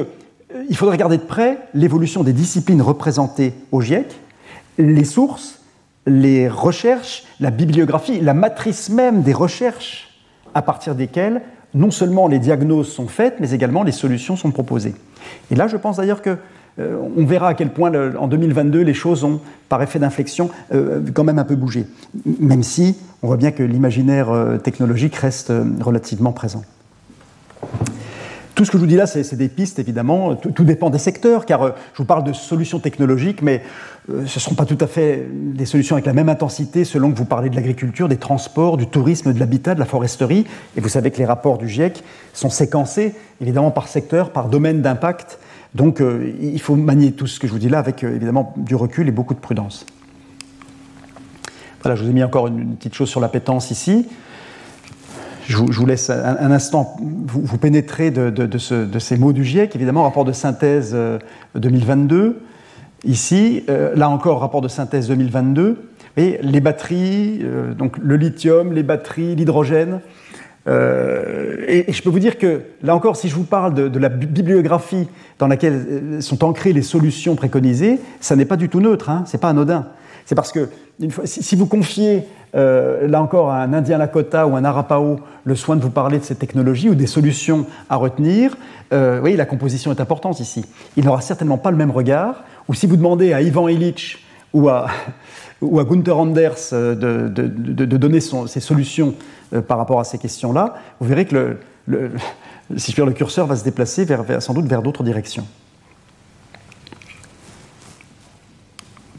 euh, 0.55 0.73
faudrait 0.73 0.95
regarder 0.95 1.17
de 1.17 1.23
près 1.23 1.59
l'évolution 1.73 2.23
des 2.23 2.33
disciplines 2.33 2.81
représentées 2.81 3.53
au 3.71 3.81
GIEC, 3.81 4.07
les 4.77 5.03
sources, 5.03 5.61
les 6.07 6.47
recherches, 6.47 7.23
la 7.39 7.51
bibliographie, 7.51 8.19
la 8.19 8.33
matrice 8.33 8.89
même 8.89 9.21
des 9.21 9.33
recherches 9.33 10.09
à 10.53 10.61
partir 10.61 10.95
desquelles 10.95 11.41
non 11.73 11.91
seulement 11.91 12.27
les 12.27 12.39
diagnoses 12.39 12.91
sont 12.91 13.07
faites, 13.07 13.35
mais 13.39 13.51
également 13.51 13.83
les 13.83 13.91
solutions 13.91 14.37
sont 14.37 14.51
proposées. 14.51 14.95
Et 15.51 15.55
là, 15.55 15.67
je 15.67 15.75
pense 15.75 15.97
d'ailleurs 15.97 16.21
que 16.21 16.37
on 16.77 17.25
verra 17.25 17.49
à 17.49 17.53
quel 17.53 17.69
point 17.69 17.91
en 18.15 18.27
2022 18.27 18.81
les 18.81 18.93
choses 18.93 19.23
ont, 19.23 19.39
par 19.69 19.81
effet 19.81 19.99
d'inflexion, 19.99 20.49
euh, 20.73 20.99
quand 21.13 21.23
même 21.23 21.39
un 21.39 21.45
peu 21.45 21.55
bougé, 21.55 21.87
même 22.39 22.63
si 22.63 22.97
on 23.23 23.27
voit 23.27 23.37
bien 23.37 23.51
que 23.51 23.63
l'imaginaire 23.63 24.29
euh, 24.29 24.57
technologique 24.57 25.15
reste 25.15 25.51
relativement 25.81 26.33
présent. 26.33 26.63
Tout 28.55 28.63
ce 28.63 28.71
que 28.71 28.77
je 28.77 28.83
vous 28.83 28.87
dis 28.87 28.95
là, 28.95 29.05
c'est 29.05 29.35
des 29.35 29.49
pistes, 29.49 29.79
évidemment. 29.79 30.35
Tout, 30.35 30.63
dépend 30.63 30.89
des 30.89 30.97
secteurs, 30.97 31.45
car 31.45 31.73
je 31.91 31.97
vous 31.97 32.05
parle 32.05 32.23
de 32.23 32.31
solutions 32.31 32.79
technologiques, 32.79 33.41
mais 33.41 33.61
ce 34.07 34.13
ne 34.13 34.25
seront 34.27 34.55
pas 34.55 34.63
tout 34.63 34.77
à 34.79 34.87
fait 34.87 35.27
des 35.29 35.65
solutions 35.65 35.97
avec 35.97 36.05
la 36.05 36.13
même 36.13 36.29
intensité 36.29 36.85
selon 36.85 37.11
que 37.11 37.17
vous 37.17 37.25
parlez 37.25 37.49
de 37.49 37.55
l'agriculture, 37.57 38.07
des 38.07 38.15
transports, 38.15 38.77
du 38.77 38.87
tourisme, 38.87 39.33
de 39.33 39.39
l'habitat, 39.41 39.75
de 39.75 39.79
la 39.81 39.85
foresterie. 39.85 40.45
Et 40.77 40.79
vous 40.79 40.87
savez 40.87 41.11
que 41.11 41.17
les 41.17 41.25
rapports 41.25 41.57
du 41.57 41.67
GIEC 41.67 42.01
sont 42.31 42.49
séquencés, 42.49 43.13
évidemment, 43.41 43.71
par 43.71 43.89
secteur, 43.89 44.31
par 44.31 44.47
domaine 44.47 44.81
d'impact. 44.81 45.37
Donc 45.75 45.99
euh, 45.99 46.31
il 46.41 46.61
faut 46.61 46.75
manier 46.75 47.11
tout 47.11 47.27
ce 47.27 47.37
que 47.37 47.47
je 47.47 47.51
vous 47.51 47.59
dis 47.59 47.67
là 47.67 47.79
avec 47.79 48.03
euh, 48.03 48.15
évidemment 48.15 48.53
du 48.55 48.75
recul 48.75 49.09
et 49.09 49.11
beaucoup 49.11 49.33
de 49.33 49.39
prudence. 49.39 49.85
Voilà, 51.83 51.97
je 51.97 52.03
vous 52.03 52.09
ai 52.09 52.13
mis 52.13 52.23
encore 52.23 52.47
une, 52.47 52.77
petite 52.77 52.95
chose 52.95 53.09
sur 53.09 53.19
l'appétence 53.19 53.69
ici. 53.71 54.07
Je 55.47 55.57
vous, 55.57 55.85
laisse 55.85 56.09
un, 56.09 56.49
instant 56.49 56.97
vous, 56.99 57.57
pénétrer 57.59 58.09
de, 58.09 58.97
ces 58.97 59.17
mots 59.17 59.31
du 59.31 59.43
GIEC, 59.43 59.75
évidemment, 59.75 60.01
rapport 60.01 60.25
de 60.25 60.31
synthèse 60.31 60.97
2022. 61.53 62.17
Euh, 62.17 62.33
ici, 63.03 63.63
là 63.67 64.09
encore, 64.09 64.39
rapport 64.39 64.61
de 64.61 64.67
synthèse 64.67 65.07
2022. 65.07 65.87
Et 66.17 66.39
les 66.41 66.61
batteries, 66.61 67.45
donc 67.77 67.99
le 67.99 68.15
lithium, 68.15 68.73
les 68.73 68.81
batteries, 68.81 69.35
l'hydrogène, 69.35 69.99
euh, 70.67 71.65
et, 71.67 71.91
je 71.91 72.01
peux 72.01 72.09
vous 72.09 72.19
dire 72.19 72.37
que, 72.37 72.61
là 72.81 72.95
encore, 72.95 73.15
si 73.15 73.29
je 73.29 73.35
vous 73.35 73.43
parle 73.43 73.73
de, 73.73 73.99
la 73.99 74.09
bibliographie 74.09 75.07
dans 75.37 75.47
laquelle 75.47 75.85
euh, 75.89 76.21
sont 76.21 76.43
ancrées 76.43 76.73
les 76.73 76.81
solutions 76.81 77.35
préconisées, 77.35 77.99
ça 78.19 78.35
n'est 78.35 78.45
pas 78.45 78.57
du 78.57 78.69
tout 78.69 78.79
neutre, 78.79 79.09
hein, 79.09 79.23
c'est 79.27 79.39
pas 79.39 79.49
anodin. 79.49 79.87
C'est 80.25 80.35
parce 80.35 80.51
que 80.51 80.69
une 80.99 81.11
fois, 81.11 81.25
si, 81.27 81.55
vous 81.55 81.65
confiez, 81.65 82.23
euh, 82.55 83.07
là 83.07 83.21
encore, 83.21 83.49
à 83.49 83.61
un 83.61 83.73
Indien 83.73 83.97
Lakota 83.97 84.47
ou 84.47 84.55
un 84.55 84.63
Arapaho 84.63 85.19
le 85.43 85.55
soin 85.55 85.75
de 85.75 85.81
vous 85.81 85.89
parler 85.89 86.19
de 86.19 86.23
ces 86.23 86.35
technologies 86.35 86.89
ou 86.89 86.95
des 86.95 87.05
solutions 87.05 87.65
à 87.89 87.97
retenir, 87.97 88.55
euh, 88.93 89.19
oui, 89.21 89.35
la 89.35 89.45
composition 89.45 89.91
est 89.91 89.99
importante 89.99 90.39
ici. 90.39 90.65
Il 90.95 91.05
n'aura 91.05 91.21
certainement 91.21 91.57
pas 91.57 91.71
le 91.71 91.77
même 91.77 91.91
regard. 91.91 92.43
Ou 92.69 92.73
si 92.73 92.87
vous 92.87 92.95
demandez 92.95 93.33
à 93.33 93.41
Ivan 93.41 93.67
Illich 93.67 94.25
ou 94.53 94.69
à, 94.69 94.87
ou 95.61 95.83
Gunther 95.83 96.17
Anders 96.17 96.71
de, 96.71 97.85
donner 97.85 98.19
ses 98.21 98.59
solutions 98.59 99.15
par 99.61 99.77
rapport 99.77 99.99
à 99.99 100.03
ces 100.03 100.17
questions-là, 100.17 100.75
vous 100.99 101.07
verrez 101.07 101.25
que 101.25 101.57
le, 101.87 102.11
si 102.77 102.93
le 102.99 103.11
curseur 103.11 103.47
va 103.47 103.55
se 103.55 103.63
déplacer 103.63 104.07
sans 104.39 104.53
doute 104.53 104.65
vers 104.65 104.81
d'autres 104.81 105.03
directions. 105.03 105.45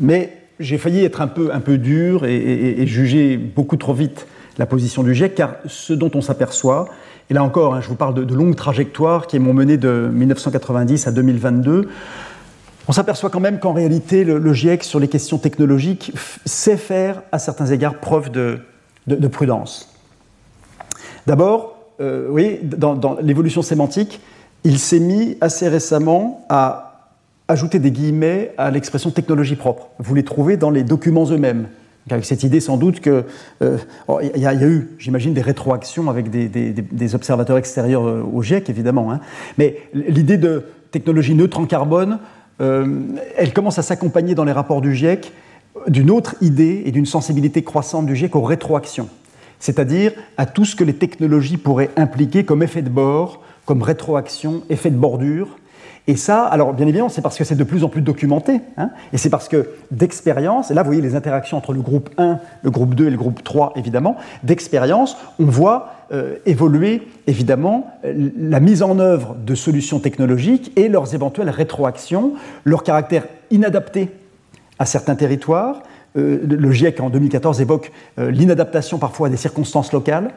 Mais 0.01 0.37
j'ai 0.61 0.79
failli 0.79 1.05
être 1.05 1.21
un 1.21 1.29
peu, 1.29 1.79
dur 1.79 2.25
et, 2.25 2.87
juger 2.87 3.37
beaucoup 3.37 3.77
trop 3.77 3.95
vite 3.95 4.27
la 4.59 4.67
position 4.67 5.03
du 5.03 5.15
GIEC, 5.15 5.35
car 5.35 5.57
ce 5.67 5.93
dont 5.93 6.11
on 6.15 6.23
s'aperçoit, 6.23 6.89
et 7.29 7.35
là 7.35 7.43
encore, 7.43 7.75
hein, 7.75 7.81
je 7.83 7.89
vous 7.89 7.95
parle 7.95 8.15
de, 8.15 8.35
longues 8.35 8.57
trajectoires 8.57 9.27
qui 9.27 9.39
m'ont 9.39 9.53
mené 9.53 9.77
de 9.77 10.11
1990 10.13 11.07
à 11.07 11.13
2022, 11.13 11.89
on 12.89 12.93
s'aperçoit 12.93 13.31
quand 13.31 13.41
même 13.41 13.59
qu'en 13.59 13.73
réalité, 13.73 14.25
le, 14.25 14.53
GIEC, 14.53 14.85
sur 14.85 15.01
les 15.01 15.09
questions 15.09 15.39
technologiques, 15.39 16.13
sait 16.47 16.77
faire, 16.77 17.23
à 17.33 17.39
certains 17.39 17.67
égards, 17.67 17.97
preuve 17.97 18.31
de 18.31 19.29
prudence. 19.29 19.96
D'abord, 21.27 21.77
euh, 22.01 22.29
oui, 22.31 22.61
dans, 22.63 23.17
l'évolution 23.21 23.63
sémantique, 23.63 24.21
il 24.65 24.79
s'est 24.79 25.01
mis 25.01 25.37
assez 25.41 25.69
récemment 25.69 26.45
à 26.49 27.11
ajouter 27.49 27.79
des 27.79 27.91
guillemets 27.91 28.53
à 28.59 28.71
l'expression 28.71 29.11
technologie 29.11 29.57
propre. 29.57 29.89
Vous 29.99 30.15
les 30.15 30.25
trouvez 30.25 30.57
dans 30.57 30.71
les 30.71 30.83
documents 30.83 31.27
eux-mêmes. 31.31 31.69
Avec 32.09 32.25
cette 32.25 32.45
idée 32.45 32.61
sans 32.61 32.77
doute 32.77 33.01
qu'il 33.01 33.25
euh, 33.63 33.79
y, 34.37 34.47
a 34.47 34.55
eu, 34.55 34.91
j'imagine, 35.01 35.35
des 35.35 35.41
rétroactions 35.41 36.09
avec 36.09 36.31
des, 36.31 37.15
observateurs 37.17 37.59
extérieurs 37.59 38.07
euh, 38.07 38.23
au 38.23 38.43
GIEC, 38.43 38.71
évidemment. 38.71 39.11
Hein. 39.11 39.19
Mais 39.59 39.79
l'idée 39.93 40.37
de 40.37 40.67
technologie 40.93 41.35
neutre 41.35 41.59
en 41.59 41.67
carbone, 41.67 42.21
elle 42.59 43.53
commence 43.53 43.79
à 43.79 43.83
s'accompagner 43.83 44.35
dans 44.35 44.45
les 44.45 44.53
rapports 44.53 44.81
du 44.81 44.95
GIEC 44.95 45.33
d'une 45.89 46.11
autre 46.11 46.37
idée 46.41 46.85
et 46.87 46.93
d'une 46.93 47.05
sensibilité 47.05 47.63
croissante 47.63 48.07
du 48.07 48.15
GIEC 48.15 48.35
aux 48.37 48.43
rétroactions 48.43 49.09
c'est-à-dire 49.59 50.13
à 50.37 50.47
tout 50.47 50.65
ce 50.65 50.77
que 50.77 50.85
les 50.85 50.95
technologies 50.95 51.57
pourraient 51.57 51.91
impliquer 51.97 52.45
comme 52.45 52.63
effet 52.63 52.83
de 52.83 52.89
bord, 52.89 53.43
comme 53.65 53.83
rétroaction, 53.83 54.63
effet 54.71 54.91
de 54.91 54.97
bordure. 54.97 55.59
Et 56.09 56.15
ça, 56.15 56.45
alors 56.45 56.73
bien 56.73 56.87
évidemment, 56.87 57.09
c'est 57.09 57.21
parce 57.21 57.37
que 57.37 57.43
c'est 57.43 57.57
de 57.57 57.65
plus 57.65 57.83
en 57.83 57.89
plus 57.89 58.01
documenté, 58.01 58.61
hein, 58.77 58.91
et 59.13 59.19
c'est 59.19 59.31
parce 59.31 59.49
que 59.49 59.71
d'expérience, 59.91 60.71
et 60.71 60.75
là 60.75 60.83
vous 60.83 60.87
voyez 60.87 61.03
les 61.03 61.17
interactions 61.17 61.57
entre 61.57 61.73
le 61.73 61.81
groupe 61.81 62.11
1, 62.17 62.39
le 62.63 62.71
groupe 62.71 62.95
2 62.95 63.09
et 63.09 63.11
le 63.11 63.17
groupe 63.17 63.43
3, 63.43 63.73
évidemment, 63.75 64.17
d'expérience, 64.45 65.17
on 65.41 65.47
voit 65.47 65.95
euh, 66.13 66.37
évoluer 66.47 67.03
évidemment 67.27 67.91
la 68.05 68.61
mise 68.61 68.85
en 68.85 69.01
œuvre 69.01 69.35
de 69.35 69.57
solutions 69.57 69.99
technologiques 69.99 70.71
et 70.77 70.89
leurs 70.89 71.13
éventuelles 71.13 71.51
rétroactions, 71.51 72.35
leur 72.65 72.85
caractère 72.85 73.27
inadapté 73.51 74.11
à 74.79 74.87
certains 74.87 75.17
territoires, 75.17 75.83
le 76.17 76.71
GIEC 76.73 77.01
en 77.01 77.11
2014 77.11 77.61
évoque 77.61 77.93
euh, 78.19 78.31
l'inadaptation 78.31 78.99
parfois 78.99 79.29
à 79.29 79.31
des 79.31 79.37
circonstances 79.37 79.93
locales. 79.93 80.33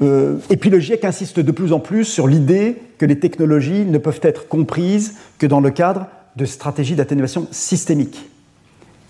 Euh, 0.00 0.38
et 0.48 0.56
puis 0.56 0.70
le 0.70 0.78
GIEC 0.78 1.04
insiste 1.04 1.40
de 1.40 1.52
plus 1.52 1.72
en 1.72 1.80
plus 1.80 2.04
sur 2.04 2.28
l'idée 2.28 2.76
que 2.98 3.06
les 3.06 3.18
technologies 3.18 3.84
ne 3.84 3.98
peuvent 3.98 4.20
être 4.22 4.48
comprises 4.48 5.14
que 5.38 5.46
dans 5.46 5.60
le 5.60 5.70
cadre 5.70 6.06
de 6.36 6.44
stratégies 6.44 6.94
d'atténuation 6.94 7.46
systémiques. 7.50 8.30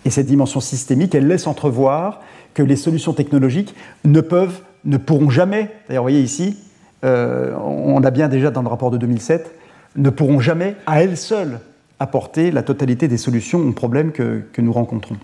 Et 0.04 0.10
cette 0.10 0.26
dimension 0.26 0.60
systémique, 0.60 1.14
elle 1.14 1.28
laisse 1.28 1.46
entrevoir 1.46 2.20
que 2.54 2.62
les 2.62 2.76
solutions 2.76 3.12
technologiques 3.12 3.74
ne 4.04 4.20
peuvent, 4.20 4.60
ne 4.84 4.96
pourront 4.96 5.30
jamais, 5.30 5.70
d'ailleurs 5.88 6.02
vous 6.02 6.10
voyez 6.10 6.22
ici, 6.22 6.56
euh, 7.04 7.54
on 7.56 8.00
l'a 8.00 8.10
bien 8.10 8.28
déjà 8.28 8.50
dans 8.50 8.62
le 8.62 8.68
rapport 8.68 8.90
de 8.90 8.98
2007, 8.98 9.54
ne 9.96 10.10
pourront 10.10 10.40
jamais 10.40 10.76
à 10.86 11.02
elles 11.02 11.16
seules 11.16 11.60
apporter 11.98 12.50
la 12.50 12.62
totalité 12.62 13.06
des 13.08 13.16
solutions 13.16 13.60
aux 13.60 13.72
problèmes 13.72 14.12
que, 14.12 14.42
nous 14.58 14.72
rencontrons. 14.72 15.16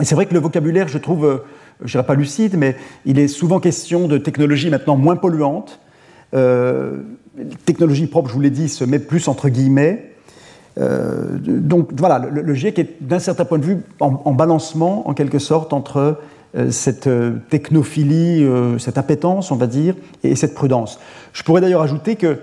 Et 0.00 0.04
c'est 0.04 0.14
vrai 0.14 0.26
que 0.26 0.34
le 0.34 0.40
vocabulaire, 0.40 0.88
je 0.88 0.98
trouve, 0.98 1.24
euh, 1.24 1.38
je 1.80 1.84
ne 1.84 1.90
dirais 1.90 2.06
pas 2.06 2.14
lucide, 2.14 2.56
mais 2.56 2.76
il 3.04 3.18
est 3.18 3.28
souvent 3.28 3.60
question 3.60 4.08
de 4.08 4.18
technologies 4.18 4.70
maintenant 4.70 4.96
moins 4.96 5.16
polluantes. 5.16 5.80
Euh, 6.34 7.02
technologie 7.64 8.06
propre, 8.06 8.28
je 8.28 8.34
vous 8.34 8.40
l'ai 8.40 8.50
dit, 8.50 8.68
se 8.68 8.84
met 8.84 8.98
plus 8.98 9.28
entre 9.28 9.48
guillemets. 9.48 10.10
Euh, 10.78 11.38
donc 11.38 11.90
voilà, 11.96 12.18
le, 12.18 12.54
GIEC 12.54 12.78
est 12.78 12.96
d'un 13.00 13.20
certain 13.20 13.44
point 13.44 13.58
de 13.58 13.64
vue 13.64 13.78
en, 14.00 14.32
balancement, 14.32 15.08
en 15.08 15.14
quelque 15.14 15.38
sorte, 15.38 15.72
entre 15.72 16.18
euh, 16.56 16.70
cette 16.70 17.08
technophilie, 17.50 18.46
cette 18.78 18.98
appétence, 18.98 19.52
on 19.52 19.56
va 19.56 19.66
dire, 19.66 19.94
et, 20.22 20.34
cette 20.34 20.54
prudence. 20.54 20.98
Je 21.32 21.42
pourrais 21.42 21.60
d'ailleurs 21.60 21.82
ajouter 21.82 22.16
que 22.16 22.38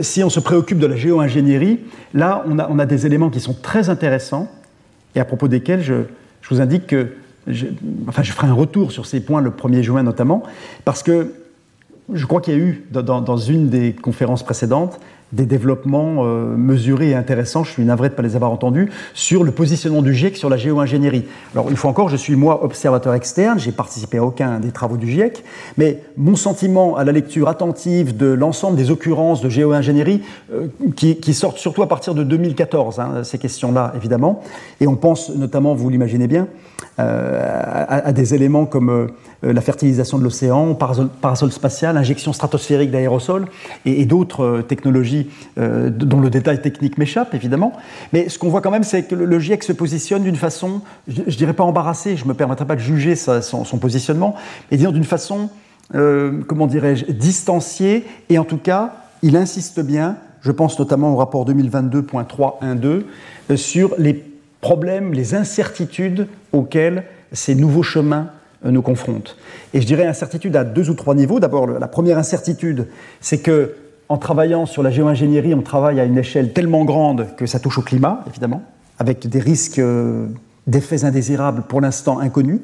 si 0.00 0.24
on 0.24 0.30
se 0.30 0.40
préoccupe 0.40 0.78
de 0.78 0.86
la 0.86 0.96
géo-ingénierie, 0.96 1.80
là, 2.14 2.44
on 2.46 2.78
a, 2.78 2.86
des 2.86 3.06
éléments 3.06 3.28
qui 3.28 3.40
sont 3.40 3.54
très 3.54 3.90
intéressants 3.90 4.48
et 5.14 5.20
à 5.20 5.26
propos 5.26 5.46
desquels 5.46 5.82
je, 5.82 6.04
je 6.44 6.54
vous 6.54 6.60
indique 6.60 6.86
que 6.86 7.14
je, 7.46 7.66
enfin, 8.06 8.22
je 8.22 8.32
ferai 8.32 8.48
un 8.48 8.54
retour 8.54 8.92
sur 8.92 9.06
ces 9.06 9.20
points 9.20 9.40
le 9.40 9.50
1er 9.50 9.82
juin 9.82 10.02
notamment, 10.02 10.42
parce 10.84 11.02
que 11.02 11.32
je 12.12 12.26
crois 12.26 12.40
qu'il 12.40 12.54
y 12.54 12.56
a 12.56 12.60
eu 12.60 12.84
dans, 12.90 13.36
une 13.36 13.70
des 13.70 13.94
conférences 13.94 14.42
précédentes 14.42 15.00
des 15.34 15.46
développements 15.46 16.24
euh, 16.24 16.56
mesurés 16.56 17.10
et 17.10 17.14
intéressants, 17.14 17.64
je 17.64 17.72
suis 17.72 17.84
navré 17.84 18.08
de 18.08 18.14
ne 18.14 18.16
pas 18.16 18.22
les 18.22 18.36
avoir 18.36 18.52
entendus, 18.52 18.90
sur 19.12 19.44
le 19.44 19.50
positionnement 19.50 20.02
du 20.02 20.14
GIEC 20.14 20.36
sur 20.36 20.48
la 20.48 20.56
géo-ingénierie. 20.56 21.24
Alors, 21.54 21.68
une 21.68 21.76
fois 21.76 21.90
encore, 21.90 22.08
je 22.08 22.16
suis 22.16 22.36
moi 22.36 22.64
observateur 22.64 23.14
externe, 23.14 23.58
j'ai 23.58 23.72
participé 23.72 24.18
à 24.18 24.24
aucun 24.24 24.60
des 24.60 24.70
travaux 24.70 24.96
du 24.96 25.10
GIEC, 25.10 25.44
mais 25.76 26.00
mon 26.16 26.36
sentiment 26.36 26.96
à 26.96 27.04
la 27.04 27.12
lecture 27.12 27.48
attentive 27.48 28.16
de 28.16 28.26
l'ensemble 28.26 28.76
des 28.76 28.90
occurrences 28.90 29.40
de 29.40 29.48
géo-ingénierie, 29.48 30.22
euh, 30.52 30.68
qui, 30.96 31.34
sortent 31.34 31.58
surtout 31.58 31.82
à 31.82 31.88
partir 31.88 32.14
de 32.14 32.22
2014, 32.22 33.00
hein, 33.00 33.24
ces 33.24 33.38
questions-là, 33.38 33.92
évidemment, 33.96 34.42
et 34.80 34.86
on 34.86 34.94
pense 34.94 35.30
notamment, 35.30 35.74
vous 35.74 35.90
l'imaginez 35.90 36.28
bien, 36.28 36.46
euh, 37.00 37.40
à, 37.88 38.12
des 38.12 38.34
éléments 38.34 38.66
comme 38.66 39.08
la 39.52 39.60
fertilisation 39.60 40.18
de 40.18 40.24
l'océan, 40.24 40.74
parasol, 40.74 41.52
spatial, 41.52 41.96
injection 41.96 42.32
stratosphérique 42.32 42.90
d'aérosols 42.90 43.46
et, 43.84 44.04
d'autres 44.06 44.62
technologies 44.66 45.28
euh, 45.58 45.90
dont 45.90 46.20
le 46.20 46.30
détail 46.30 46.60
technique 46.62 46.98
m'échappe, 46.98 47.34
évidemment. 47.34 47.72
Mais 48.12 48.28
ce 48.28 48.38
qu'on 48.38 48.48
voit 48.48 48.60
quand 48.60 48.70
même, 48.70 48.84
c'est 48.84 49.04
que 49.04 49.14
le 49.14 49.38
GIEC 49.38 49.62
se 49.62 49.72
positionne 49.72 50.22
d'une 50.22 50.36
façon, 50.36 50.80
je 51.08 51.22
ne 51.22 51.30
dirais 51.30 51.52
pas 51.52 51.64
embarrassée, 51.64 52.16
je 52.16 52.26
me 52.26 52.34
permettrai 52.34 52.66
pas 52.66 52.76
de 52.76 52.80
juger 52.80 53.16
son, 53.16 53.64
positionnement, 53.78 54.34
mais 54.70 54.76
d'une 54.76 55.04
façon, 55.04 55.50
euh, 55.94 56.40
comment 56.46 56.66
dirais-je, 56.66 57.06
distanciée, 57.12 58.04
et 58.28 58.38
en 58.38 58.44
tout 58.44 58.58
cas, 58.58 58.94
il 59.22 59.36
insiste 59.36 59.80
bien, 59.80 60.16
je 60.40 60.52
pense 60.52 60.78
notamment 60.78 61.12
au 61.12 61.16
rapport 61.16 61.46
2022.312, 61.46 63.02
euh, 63.50 63.56
sur 63.56 63.94
les 63.98 64.22
problèmes, 64.60 65.12
les 65.12 65.34
incertitudes 65.34 66.28
auxquelles 66.52 67.04
ces 67.32 67.54
nouveaux 67.54 67.82
chemins 67.82 68.28
nous 68.64 68.82
confrontent. 68.82 69.36
Et 69.72 69.80
je 69.80 69.86
dirais 69.86 70.06
incertitude 70.06 70.56
à 70.56 70.64
deux 70.64 70.90
ou 70.90 70.94
trois 70.94 71.14
niveaux. 71.14 71.40
D'abord, 71.40 71.66
la 71.66 71.88
première 71.88 72.18
incertitude, 72.18 72.88
c'est 73.20 73.38
que 73.38 73.74
en 74.08 74.18
travaillant 74.18 74.66
sur 74.66 74.82
la 74.82 74.90
géo-ingénierie, 74.90 75.54
on 75.54 75.62
travaille 75.62 75.98
à 75.98 76.04
une 76.04 76.18
échelle 76.18 76.52
tellement 76.52 76.84
grande 76.84 77.28
que 77.36 77.46
ça 77.46 77.58
touche 77.58 77.78
au 77.78 77.82
climat, 77.82 78.22
évidemment, 78.28 78.62
avec 78.98 79.26
des 79.26 79.40
risques 79.40 79.78
euh, 79.78 80.26
d'effets 80.66 81.04
indésirables 81.04 81.62
pour 81.62 81.80
l'instant 81.80 82.18
inconnus. 82.18 82.60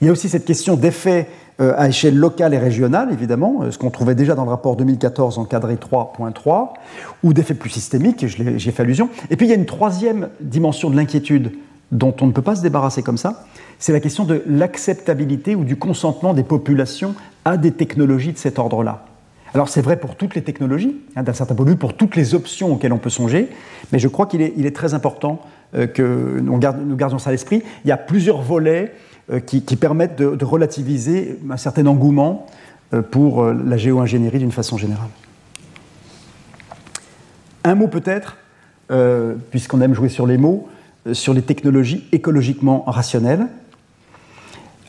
Il 0.00 0.06
y 0.06 0.10
a 0.10 0.12
aussi 0.12 0.28
cette 0.28 0.44
question 0.44 0.76
d'effets 0.76 1.28
euh, 1.60 1.74
à 1.76 1.88
échelle 1.88 2.16
locale 2.16 2.54
et 2.54 2.58
régionale, 2.58 3.12
évidemment, 3.12 3.62
euh, 3.62 3.70
ce 3.70 3.78
qu'on 3.78 3.90
trouvait 3.90 4.14
déjà 4.14 4.34
dans 4.34 4.44
le 4.44 4.50
rapport 4.50 4.76
2014 4.76 5.38
encadré 5.38 5.76
3.3, 5.76 6.70
ou 7.22 7.32
d'effets 7.32 7.54
plus 7.54 7.70
systémiques, 7.70 8.26
j'ai 8.26 8.72
fait 8.72 8.82
allusion. 8.82 9.10
Et 9.30 9.36
puis 9.36 9.46
il 9.46 9.50
y 9.50 9.52
a 9.52 9.56
une 9.56 9.66
troisième 9.66 10.28
dimension 10.40 10.90
de 10.90 10.96
l'inquiétude 10.96 11.52
dont 11.92 12.14
on 12.20 12.26
ne 12.26 12.32
peut 12.32 12.42
pas 12.42 12.56
se 12.56 12.62
débarrasser 12.62 13.02
comme 13.02 13.18
ça, 13.18 13.44
c'est 13.78 13.92
la 13.92 14.00
question 14.00 14.24
de 14.24 14.42
l'acceptabilité 14.46 15.54
ou 15.54 15.64
du 15.64 15.76
consentement 15.76 16.34
des 16.34 16.42
populations 16.42 17.14
à 17.44 17.56
des 17.56 17.72
technologies 17.72 18.32
de 18.32 18.38
cet 18.38 18.58
ordre-là. 18.58 19.04
Alors 19.54 19.68
c'est 19.68 19.80
vrai 19.80 19.96
pour 19.96 20.16
toutes 20.16 20.34
les 20.34 20.42
technologies, 20.42 20.96
hein, 21.16 21.22
d'un 21.22 21.32
certain 21.32 21.54
point 21.54 21.64
de 21.64 21.70
vue, 21.70 21.76
pour 21.76 21.94
toutes 21.94 22.16
les 22.16 22.34
options 22.34 22.72
auxquelles 22.72 22.92
on 22.92 22.98
peut 22.98 23.10
songer, 23.10 23.48
mais 23.92 23.98
je 23.98 24.08
crois 24.08 24.26
qu'il 24.26 24.42
est, 24.42 24.76
très 24.76 24.92
important 24.94 25.40
euh, 25.74 25.86
que 25.86 26.38
nous, 26.40 26.58
gardions 26.58 27.18
ça 27.18 27.30
à 27.30 27.32
l'esprit. 27.32 27.62
Il 27.84 27.88
y 27.88 27.92
a 27.92 27.96
plusieurs 27.96 28.42
volets 28.42 28.92
euh, 29.32 29.40
qui, 29.40 29.60
permettent 29.76 30.18
de, 30.18 30.44
relativiser 30.44 31.38
un 31.48 31.56
certain 31.56 31.86
engouement 31.86 32.46
euh, 32.92 33.00
pour 33.00 33.44
la 33.44 33.76
géo-ingénierie 33.78 34.38
d'une 34.38 34.52
façon 34.52 34.76
générale. 34.76 35.08
Un 37.64 37.74
mot 37.74 37.88
peut-être, 37.88 38.36
puisqu'on 39.50 39.82
aime 39.82 39.92
jouer 39.92 40.08
sur 40.08 40.26
les 40.26 40.38
mots, 40.38 40.68
sur 41.12 41.34
les 41.34 41.42
technologies 41.42 42.04
écologiquement 42.12 42.84
rationnelles. 42.86 43.46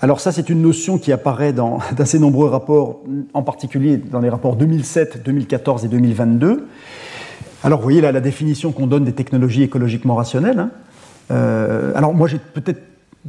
Alors 0.02 0.22
ça, 0.22 0.32
c'est 0.32 0.50
une 0.50 0.62
notion 0.62 0.98
qui 0.98 1.12
apparaît 1.12 1.52
dans 1.52 1.80
d'assez 1.96 2.20
nombreux 2.20 2.50
rapports, 2.50 3.02
en 3.34 3.44
particulier 3.44 3.98
dans 3.98 4.20
les 4.20 4.30
rapports 4.30 4.56
2007, 4.56 5.24
2014 5.24 5.86
et 5.86 5.88
2022. 5.88 6.68
Alors 7.64 7.80
vous 7.80 7.84
voyez 7.84 8.02
là 8.02 8.12
la 8.12 8.22
définition 8.22 8.72
qu'on 8.72 8.88
donne 8.88 9.04
des 9.04 9.14
technologies 9.14 9.64
écologiquement 9.64 10.16
rationnelles. 10.16 10.60
Hein. 10.60 10.72
Euh, 11.32 11.92
alors 11.96 12.14
moi, 12.14 12.28
j'ai 12.28 12.40
peut-être 12.40 12.82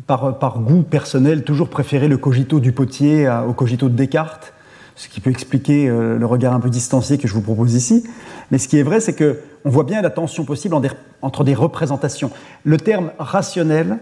par, 0.07 0.38
par, 0.38 0.61
goût 0.61 0.82
personnel 0.82 1.43
toujours 1.43 1.68
préféré 1.68 2.07
le 2.07 2.16
cogito 2.16 2.61
du 2.61 2.70
potier 2.70 3.28
au 3.49 3.53
cogito 3.53 3.88
de 3.88 3.95
Descartes, 3.95 4.53
ce 5.01 5.09
qui 5.09 5.22
peut 5.22 5.30
expliquer 5.30 5.88
euh, 5.88 6.18
le 6.18 6.26
regard 6.26 6.53
un 6.53 6.61
peu 6.61 6.68
distancié 6.68 7.16
que 7.16 7.26
je 7.26 7.32
vous 7.32 7.40
propose 7.40 7.72
ici. 7.72 8.05
Mais 8.51 8.59
ce 8.59 8.68
qui 8.68 8.78
est 8.78 8.82
vrai, 8.82 9.01
c'est 9.01 9.14
que 9.14 9.38
on 9.64 9.70
voit 9.70 9.84
bien 9.84 10.03
la 10.03 10.11
tension 10.11 10.44
possible 10.44 10.76
entre 11.22 11.42
des 11.42 11.55
représentations. 11.55 12.30
Le 12.64 12.76
terme 12.76 13.11
rationnel 13.18 13.98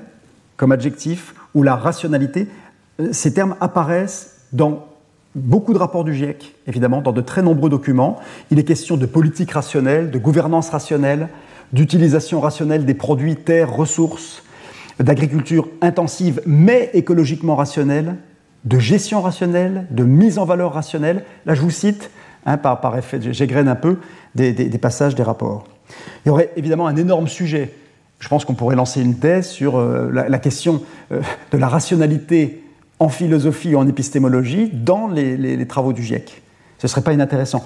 comme 0.56 0.72
adjectif 0.72 1.36
ou 1.54 1.62
la 1.62 1.76
rationalité, 1.76 2.48
euh, 3.00 3.10
ces 3.12 3.32
termes 3.32 3.54
apparaissent 3.60 4.38
dans 4.52 4.86
beaucoup 5.36 5.72
de 5.72 5.78
rapports 5.78 6.02
du 6.02 6.14
GIEC, 6.14 6.56
évidemment, 6.66 7.00
dans 7.00 7.12
de 7.12 7.20
très 7.20 7.42
nombreux 7.42 7.70
documents. 7.70 8.18
Il 8.50 8.58
est 8.58 8.64
question 8.64 8.96
de 8.96 9.06
politique 9.06 9.52
rationnelle, 9.52 10.10
de 10.10 10.18
gouvernance 10.18 10.70
rationnelle, 10.70 11.28
d'utilisation 11.72 12.40
rationnelle 12.40 12.84
des 12.84 12.94
produits, 12.94 13.36
terres, 13.36 13.72
ressources, 13.72 14.42
d'agriculture 14.98 15.68
intensive 15.80 16.42
mais 16.44 16.90
écologiquement 16.92 17.54
rationnelle, 17.54 18.16
de 18.68 18.78
gestion 18.78 19.22
rationnelle, 19.22 19.86
de 19.90 20.04
mise 20.04 20.38
en 20.38 20.44
valeur 20.44 20.74
rationnelle. 20.74 21.24
Là, 21.46 21.54
je 21.54 21.62
vous 21.62 21.70
cite, 21.70 22.10
hein, 22.46 22.56
par, 22.56 22.80
par, 22.80 22.96
effet, 22.96 23.18
j'égrène 23.32 23.68
un 23.68 23.74
peu 23.74 23.98
des, 24.34 24.52
passages 24.78 25.14
des 25.14 25.22
rapports. 25.22 25.64
Il 26.24 26.28
y 26.28 26.30
aurait 26.30 26.50
évidemment 26.56 26.86
un 26.86 26.96
énorme 26.96 27.28
sujet 27.28 27.72
je 28.20 28.28
pense 28.28 28.44
qu'on 28.44 28.54
pourrait 28.54 28.76
lancer 28.76 29.00
une 29.00 29.16
thèse 29.16 29.48
sur 29.48 29.78
euh, 29.78 30.10
la, 30.12 30.38
question 30.38 30.82
euh, 31.12 31.20
de 31.52 31.58
la 31.58 31.68
rationalité 31.68 32.64
en 32.98 33.08
philosophie 33.08 33.74
ou 33.74 33.78
en 33.78 33.86
épistémologie 33.86 34.70
dans 34.72 35.06
les, 35.06 35.66
travaux 35.66 35.92
du 35.92 36.02
GIEC. 36.02 36.42
Ce 36.78 36.86
ne 36.86 36.88
serait 36.88 37.02
pas 37.02 37.12
inintéressant. 37.12 37.64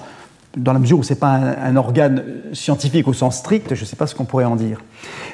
Dans 0.56 0.72
la 0.72 0.78
mesure 0.78 0.98
où 0.98 1.02
ce 1.02 1.14
n'est 1.14 1.18
pas 1.18 1.32
un, 1.32 1.76
organe 1.76 2.22
scientifique 2.52 3.08
au 3.08 3.14
sens 3.14 3.38
strict, 3.38 3.74
je 3.74 3.80
ne 3.80 3.86
sais 3.86 3.96
pas 3.96 4.06
ce 4.06 4.14
qu'on 4.14 4.24
pourrait 4.24 4.44
en 4.44 4.56
dire. 4.56 4.82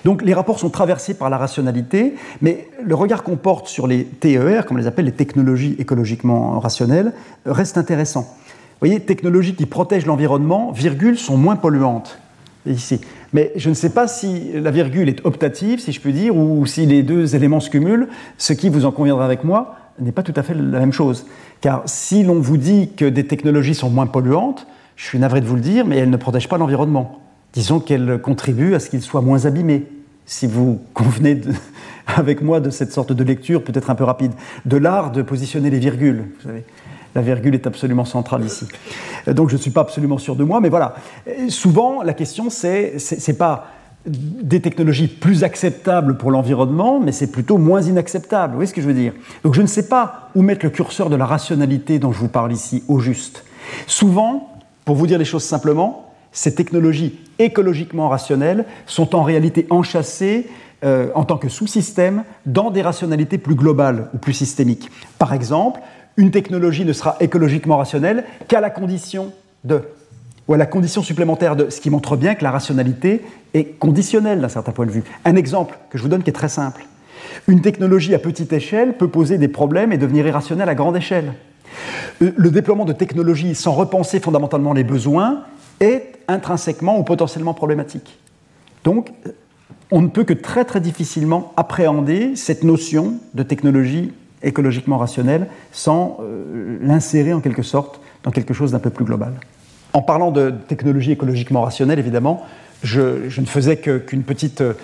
Donc 0.04 0.22
les 0.22 0.32
rapports 0.32 0.60
sont 0.60 0.70
traversés 0.70 1.14
par 1.14 1.28
la 1.28 1.38
rationalité, 1.38 2.14
mais 2.40 2.68
le 2.84 2.94
regard 2.94 3.24
qu'on 3.24 3.36
porte 3.36 3.66
sur 3.66 3.86
les 3.88 4.04
TER, 4.04 4.64
comme 4.64 4.76
on 4.76 4.80
les 4.80 4.86
appelle 4.86 5.06
les 5.06 5.12
technologies 5.12 5.74
écologiquement 5.78 6.60
rationnelles, 6.60 7.12
reste 7.46 7.78
intéressant. 7.78 8.22
Vous 8.22 8.86
voyez, 8.86 9.00
technologies 9.00 9.54
qui 9.54 9.66
protègent 9.66 10.06
l'environnement, 10.06 10.70
virgule, 10.70 11.18
sont 11.18 11.36
moins 11.36 11.56
polluantes. 11.56 12.20
Ici. 12.64 13.00
Mais 13.32 13.52
je 13.56 13.70
ne 13.70 13.74
sais 13.74 13.90
pas 13.90 14.06
si 14.06 14.52
la 14.54 14.70
virgule 14.70 15.08
est 15.08 15.24
optative, 15.24 15.80
si 15.80 15.90
je 15.90 16.00
peux 16.00 16.12
dire, 16.12 16.36
ou 16.36 16.64
si 16.66 16.86
les 16.86 17.02
deux 17.02 17.34
éléments 17.34 17.60
se 17.60 17.70
cumulent, 17.70 18.08
ce 18.36 18.52
qui, 18.52 18.68
vous 18.68 18.84
en 18.84 18.92
conviendra 18.92 19.24
avec 19.24 19.42
moi, 19.42 19.76
n'est 19.98 20.12
pas 20.12 20.22
tout 20.22 20.34
à 20.36 20.42
fait 20.42 20.54
la 20.54 20.78
même 20.78 20.92
chose. 20.92 21.26
Car 21.60 21.82
si 21.86 22.22
l'on 22.22 22.40
vous 22.40 22.56
dit 22.56 22.90
que 22.96 23.04
des 23.04 23.26
technologies 23.26 23.74
sont 23.74 23.90
moins 23.90 24.06
polluantes, 24.06 24.66
je 24.98 25.04
suis 25.04 25.18
navré 25.20 25.40
de 25.40 25.46
vous 25.46 25.54
le 25.54 25.60
dire, 25.60 25.86
mais 25.86 25.96
elles 25.96 26.10
ne 26.10 26.16
protègent 26.16 26.48
pas 26.48 26.58
l'environnement. 26.58 27.20
Disons 27.52 27.78
qu'elles 27.78 28.20
contribuent 28.20 28.74
à 28.74 28.80
ce 28.80 28.90
qu'il 28.90 29.00
soit 29.00 29.22
moins 29.22 29.46
abîmé, 29.46 29.86
si 30.26 30.48
vous 30.48 30.80
convenez 30.92 31.40
avec 32.08 32.42
moi 32.42 32.58
de 32.58 32.68
cette 32.68 32.92
sorte 32.92 33.12
de 33.12 33.24
lecture 33.24 33.62
peut-être 33.62 33.90
un 33.90 33.94
peu 33.94 34.02
rapide, 34.02 34.32
de 34.66 34.76
l'art 34.76 35.12
de 35.12 35.22
positionner 35.22 35.70
les 35.70 35.78
virgules. 35.78 36.24
Vous 36.36 36.48
savez. 36.48 36.64
La 37.14 37.22
virgule 37.22 37.54
est 37.54 37.66
absolument 37.66 38.04
centrale 38.04 38.44
ici. 38.44 38.66
Donc 39.28 39.50
je 39.50 39.56
ne 39.56 39.60
suis 39.60 39.70
pas 39.70 39.80
absolument 39.82 40.18
sûr 40.18 40.34
de 40.34 40.44
moi, 40.44 40.60
mais 40.60 40.68
voilà. 40.68 40.96
Souvent, 41.48 42.02
la 42.02 42.12
question, 42.12 42.50
c'est 42.50 42.96
n'est 43.26 43.34
pas 43.34 43.68
des 44.04 44.60
technologies 44.60 45.08
plus 45.08 45.44
acceptables 45.44 46.18
pour 46.18 46.32
l'environnement, 46.32 46.98
mais 47.00 47.12
c'est 47.12 47.30
plutôt 47.30 47.56
moins 47.56 47.82
inacceptable. 47.82 48.52
Vous 48.52 48.58
voyez 48.58 48.68
ce 48.68 48.74
que 48.74 48.82
je 48.82 48.86
veux 48.86 48.94
dire? 48.94 49.12
Donc 49.44 49.54
je 49.54 49.62
ne 49.62 49.66
sais 49.66 49.88
pas 49.88 50.30
où 50.34 50.42
mettre 50.42 50.66
le 50.66 50.70
curseur 50.70 51.08
de 51.08 51.16
la 51.16 51.24
rationalité 51.24 52.00
dont 52.00 52.12
je 52.12 52.18
vous 52.18 52.28
parle 52.28 52.52
ici 52.52 52.82
au 52.88 52.98
juste. 52.98 53.44
Souvent, 53.86 54.57
pour 54.88 54.96
vous 54.96 55.06
dire 55.06 55.18
les 55.18 55.26
choses 55.26 55.44
simplement, 55.44 56.14
ces 56.32 56.54
technologies 56.54 57.20
écologiquement 57.38 58.08
rationnelles 58.08 58.64
sont 58.86 59.14
en 59.14 59.22
réalité 59.22 59.66
enchâssées 59.68 60.46
en 60.82 61.24
tant 61.24 61.36
que 61.36 61.50
sous-système 61.50 62.24
dans 62.46 62.70
des 62.70 62.80
rationalités 62.80 63.36
plus 63.36 63.54
globales 63.54 64.08
ou 64.14 64.16
plus 64.16 64.32
systémiques. 64.32 64.90
Par 65.18 65.34
exemple, 65.34 65.80
une 66.16 66.30
technologie 66.30 66.86
ne 66.86 66.94
sera 66.94 67.18
écologiquement 67.20 67.76
rationnelle 67.76 68.24
qu'à 68.48 68.62
la 68.62 68.70
condition 68.70 69.34
de, 69.62 69.82
ou 70.48 70.54
à 70.54 70.56
la 70.56 70.64
condition 70.64 71.02
supplémentaire 71.02 71.54
de, 71.54 71.68
ce 71.68 71.82
qui 71.82 71.90
montre 71.90 72.16
bien 72.16 72.34
que 72.34 72.42
la 72.42 72.50
rationalité 72.50 73.20
est 73.52 73.78
conditionnelle 73.78 74.40
d'un 74.40 74.48
certain 74.48 74.72
point 74.72 74.86
de 74.86 74.90
vue. 74.90 75.04
Un 75.26 75.36
exemple 75.36 75.78
que 75.90 75.98
je 75.98 76.02
vous 76.02 76.08
donne 76.08 76.22
qui 76.22 76.30
est 76.30 76.32
très 76.32 76.48
simple. 76.48 76.86
Une 77.46 77.60
technologie 77.60 78.14
à 78.14 78.18
petite 78.18 78.54
échelle 78.54 78.96
peut 78.96 79.08
poser 79.08 79.36
des 79.36 79.48
problèmes 79.48 79.92
et 79.92 79.98
devenir 79.98 80.26
irrationnelle 80.26 80.70
à 80.70 80.74
grande 80.74 80.96
échelle. 80.96 81.34
Le 82.20 82.50
déploiement 82.50 82.84
de 82.84 82.92
technologies 82.92 83.54
sans 83.54 83.72
repenser 83.72 84.20
fondamentalement 84.20 84.72
les 84.72 84.84
besoins 84.84 85.44
est 85.80 86.18
intrinsèquement 86.26 86.98
ou 86.98 87.04
potentiellement 87.04 87.54
problématique. 87.54 88.18
Donc, 88.84 89.12
on 89.90 90.02
ne 90.02 90.08
peut 90.08 90.24
que 90.24 90.34
très 90.34 90.64
très 90.64 90.80
difficilement 90.80 91.52
appréhender 91.56 92.36
cette 92.36 92.64
notion 92.64 93.14
de 93.34 93.42
technologie 93.42 94.12
écologiquement 94.42 94.98
rationnelle 94.98 95.46
sans 95.72 96.18
euh, 96.20 96.78
l'insérer 96.80 97.32
en 97.32 97.40
quelque 97.40 97.62
sorte 97.62 98.00
dans 98.22 98.30
quelque 98.30 98.54
chose 98.54 98.72
d'un 98.72 98.78
peu 98.78 98.90
plus 98.90 99.04
global. 99.04 99.32
En 99.92 100.02
parlant 100.02 100.30
de 100.30 100.52
technologie 100.68 101.12
écologiquement 101.12 101.62
rationnelle, 101.62 101.98
évidemment, 101.98 102.44
je, 102.82 103.40
ne 103.40 103.46
faisais 103.46 103.78
qu'une 103.78 104.22
petite, 104.22 104.60
euh, 104.60 104.74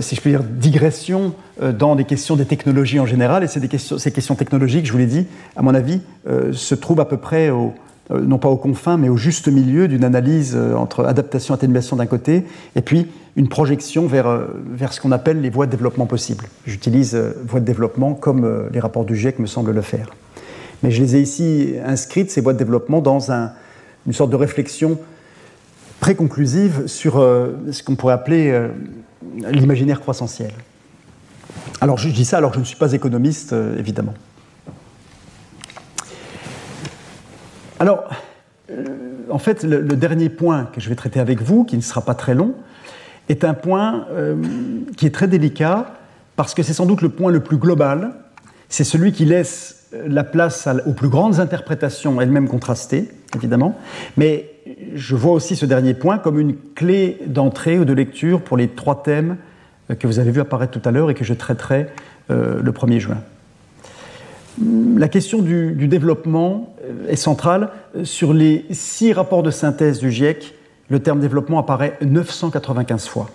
si 0.00 0.16
je 0.16 0.20
peux 0.20 0.30
dire, 0.30 0.42
digression 0.42 1.34
euh, 1.62 1.72
dans 1.72 1.94
des 1.96 2.04
questions 2.04 2.36
des 2.36 2.44
technologies 2.46 3.00
en 3.00 3.06
général. 3.06 3.44
Et 3.44 3.46
ces 3.46 3.66
questions, 3.68 3.98
ces 3.98 4.12
questions 4.12 4.34
technologiques, 4.34 4.86
je 4.86 4.92
vous 4.92 4.98
l'ai 4.98 5.06
dit, 5.06 5.26
à 5.56 5.62
mon 5.62 5.74
avis, 5.74 6.00
se 6.52 6.74
trouvent 6.74 7.00
à 7.00 7.04
peu 7.04 7.16
près 7.16 7.50
non 8.10 8.38
pas 8.38 8.48
aux 8.48 8.56
confins, 8.56 8.96
mais 8.96 9.08
au 9.08 9.16
juste 9.16 9.48
milieu 9.48 9.88
d'une 9.88 10.04
analyse 10.04 10.56
entre 10.76 11.04
adaptation 11.04 11.54
et 11.54 11.56
atténuation 11.56 11.96
d'un 11.96 12.06
côté, 12.06 12.44
et 12.76 12.82
puis 12.82 13.08
une 13.36 13.48
projection 13.48 14.06
vers, 14.06 14.26
euh, 14.26 14.46
vers 14.70 14.92
ce 14.92 15.00
qu'on 15.00 15.12
appelle 15.12 15.40
les 15.40 15.50
voies 15.50 15.66
de 15.66 15.70
développement 15.70 16.06
possibles. 16.06 16.44
J'utilise 16.66 17.14
euh, 17.14 17.32
voies 17.46 17.60
de 17.60 17.64
développement 17.64 18.14
comme 18.14 18.44
euh, 18.44 18.68
les 18.72 18.80
rapports 18.80 19.04
du 19.04 19.16
GIEC 19.16 19.38
me 19.38 19.46
semblent 19.46 19.72
le 19.72 19.80
faire. 19.80 20.10
Mais 20.82 20.90
je 20.90 21.02
les 21.02 21.16
ai 21.16 21.20
ici 21.20 21.74
inscrites, 21.84 22.30
ces 22.30 22.40
voies 22.40 22.52
de 22.52 22.58
développement, 22.58 23.00
dans 23.00 23.32
un, 23.32 23.52
une 24.06 24.12
sorte 24.12 24.30
de 24.30 24.36
réflexion 24.36 24.98
préconclusive 26.00 26.88
sur 26.88 27.14
ce 27.14 27.82
qu'on 27.84 27.94
pourrait 27.94 28.14
appeler 28.14 28.68
l'imaginaire 29.50 30.00
croissantien. 30.00 30.48
Alors 31.80 31.98
je 31.98 32.08
dis 32.08 32.24
ça 32.24 32.38
alors 32.38 32.50
que 32.50 32.56
je 32.56 32.60
ne 32.60 32.66
suis 32.66 32.76
pas 32.76 32.92
économiste, 32.92 33.54
évidemment. 33.78 34.14
Alors, 37.80 38.04
en 39.28 39.38
fait, 39.38 39.64
le, 39.64 39.80
le, 39.80 39.96
dernier 39.96 40.28
point 40.28 40.66
que 40.72 40.80
je 40.80 40.88
vais 40.88 40.94
traiter 40.94 41.18
avec 41.18 41.42
vous, 41.42 41.64
qui 41.64 41.76
ne 41.76 41.82
sera 41.82 42.02
pas 42.02 42.14
très 42.14 42.34
long, 42.34 42.54
est 43.28 43.44
un 43.44 43.54
point 43.54 44.06
euh, 44.10 44.36
qui 44.96 45.06
est 45.06 45.14
très 45.14 45.28
délicat 45.28 45.94
parce 46.36 46.54
que 46.54 46.62
c'est 46.62 46.72
sans 46.72 46.86
doute 46.86 47.02
le 47.02 47.08
point 47.08 47.30
le 47.30 47.40
plus 47.40 47.56
global. 47.56 48.12
C'est 48.68 48.84
celui 48.84 49.12
qui 49.12 49.24
laisse 49.24 49.86
la 50.06 50.24
place 50.24 50.68
aux 50.86 50.92
plus 50.92 51.08
grandes 51.08 51.40
interprétations, 51.40 52.20
elles-mêmes 52.20 52.48
contrastées, 52.48 53.10
évidemment. 53.34 53.78
Mais 54.16 54.51
je 54.94 55.16
vois 55.16 55.32
aussi 55.32 55.56
ce 55.56 55.66
dernier 55.66 55.94
point 55.94 56.18
comme 56.18 56.38
une 56.38 56.54
clé 56.74 57.18
d'entrée 57.26 57.78
ou 57.78 57.84
de 57.84 57.92
lecture 57.92 58.42
pour 58.42 58.56
les 58.56 58.68
trois 58.68 59.02
thèmes 59.02 59.36
euh, 59.90 59.94
que 59.94 60.06
vous 60.06 60.18
avez 60.18 60.30
vu 60.30 60.40
apparaître 60.40 60.78
tout 60.78 60.88
à 60.88 60.92
l'heure 60.92 61.10
et 61.10 61.14
que 61.14 61.24
je 61.24 61.34
traiterai 61.34 61.86
euh, 62.30 62.60
le 62.62 62.72
1er 62.72 62.98
juin. 62.98 63.18
La 64.96 65.08
question 65.08 65.40
du, 65.40 65.88
développement 65.88 66.76
est 67.08 67.16
centrale. 67.16 67.70
Sur 68.04 68.34
les 68.34 68.66
six 68.70 69.14
rapports 69.14 69.42
de 69.42 69.50
synthèse 69.50 69.98
du 69.98 70.10
GIEC, 70.10 70.54
le 70.90 71.00
terme 71.00 71.20
développement 71.20 71.58
apparaît 71.58 71.96
995 72.02 73.06
fois. 73.06 73.30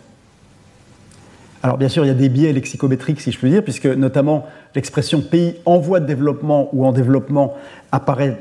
Alors 1.64 1.78
bien 1.80 1.90
sûr, 1.90 2.06
il 2.06 2.08
y 2.08 2.12
a 2.12 2.14
des 2.14 2.30
biais 2.30 2.54
lexicométriques, 2.54 3.20
si 3.20 3.32
je 3.32 3.40
puis 3.40 3.50
dire, 3.50 3.64
puisque 3.64 3.88
notamment 3.88 4.46
l'expression 4.76 5.22
pays 5.22 5.56
en 5.66 5.80
voie 5.80 6.00
de 6.00 6.06
développement 6.06 6.70
ou 6.72 6.86
en 6.86 6.92
développement 6.92 7.56
apparaît 7.92 8.38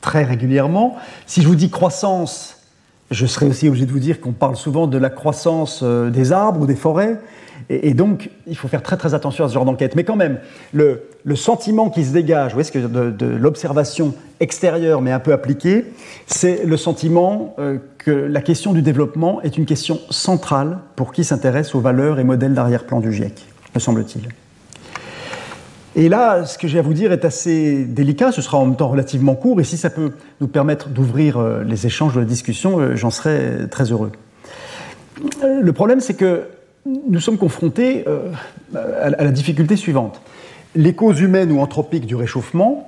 très 0.00 0.24
régulièrement. 0.24 0.96
Si 1.26 1.42
je 1.42 1.48
vous 1.48 1.54
dis 1.54 1.70
croissance, 1.70 2.56
je 3.10 3.26
serais 3.26 3.46
aussi 3.46 3.68
obligé 3.68 3.86
de 3.86 3.92
vous 3.92 3.98
dire 3.98 4.20
qu'on 4.20 4.32
parle 4.32 4.56
souvent 4.56 4.86
de 4.86 4.98
la 4.98 5.10
croissance 5.10 5.80
euh, 5.82 6.10
des 6.10 6.32
arbres 6.32 6.60
ou 6.60 6.66
des 6.66 6.76
forêts. 6.76 7.18
Et, 7.68 7.94
donc, 7.94 8.30
il 8.46 8.56
faut 8.56 8.68
faire 8.68 8.82
très 8.82 8.96
très 8.96 9.14
attention 9.14 9.44
à 9.44 9.48
ce 9.48 9.54
genre 9.54 9.64
d'enquête. 9.64 9.94
Mais 9.94 10.02
quand 10.02 10.16
même, 10.16 10.40
le, 10.72 11.02
sentiment 11.34 11.90
qui 11.90 12.04
se 12.04 12.12
dégage, 12.12 12.52
vous 12.54 12.60
voyez, 12.60 12.88
de, 12.88 13.10
de 13.10 13.26
l'observation 13.26 14.14
extérieure 14.40 15.02
mais 15.02 15.12
un 15.12 15.20
peu 15.20 15.32
appliquée, 15.32 15.84
c'est 16.26 16.64
le 16.64 16.76
sentiment 16.76 17.54
euh, 17.58 17.78
que 17.98 18.10
la 18.10 18.40
question 18.40 18.72
du 18.72 18.82
développement 18.82 19.40
est 19.42 19.56
une 19.56 19.66
question 19.66 20.00
centrale 20.10 20.78
pour 20.96 21.12
qui 21.12 21.22
s'intéresse 21.22 21.74
aux 21.74 21.80
valeurs 21.80 22.18
et 22.18 22.24
modèles 22.24 22.54
d'arrière-plan 22.54 23.00
du 23.00 23.12
GIEC, 23.12 23.46
me 23.74 23.80
semble-t-il. 23.80 24.28
Et 25.96 26.08
là, 26.08 26.46
ce 26.46 26.56
que 26.56 26.68
j'ai 26.68 26.78
à 26.78 26.82
vous 26.82 26.94
dire 26.94 27.10
est 27.10 27.24
assez 27.24 27.84
délicat, 27.84 28.30
ce 28.30 28.42
sera 28.42 28.58
en 28.58 28.66
même 28.66 28.76
temps 28.76 28.88
relativement 28.88 29.34
court, 29.34 29.60
et 29.60 29.64
si 29.64 29.76
ça 29.76 29.90
peut 29.90 30.12
nous 30.40 30.46
permettre 30.46 30.88
d'ouvrir 30.88 31.38
euh, 31.38 31.64
les 31.64 31.86
échanges 31.86 32.14
de 32.14 32.20
la 32.20 32.26
discussion, 32.26 32.78
euh, 32.78 32.94
j'en 32.94 33.10
serais 33.10 33.66
très 33.68 33.90
heureux. 33.90 34.12
Le 35.42 35.72
problème, 35.72 36.00
c'est 36.00 36.14
que 36.14 36.44
nous 36.86 37.20
sommes 37.20 37.38
confrontés 37.38 38.04
euh, 38.06 38.30
à 38.74 39.10
la 39.10 39.30
difficulté 39.30 39.76
suivante. 39.76 40.20
Les 40.76 40.94
causes 40.94 41.20
humaines 41.20 41.50
ou 41.50 41.60
anthropiques 41.60 42.06
du 42.06 42.14
réchauffement 42.14 42.86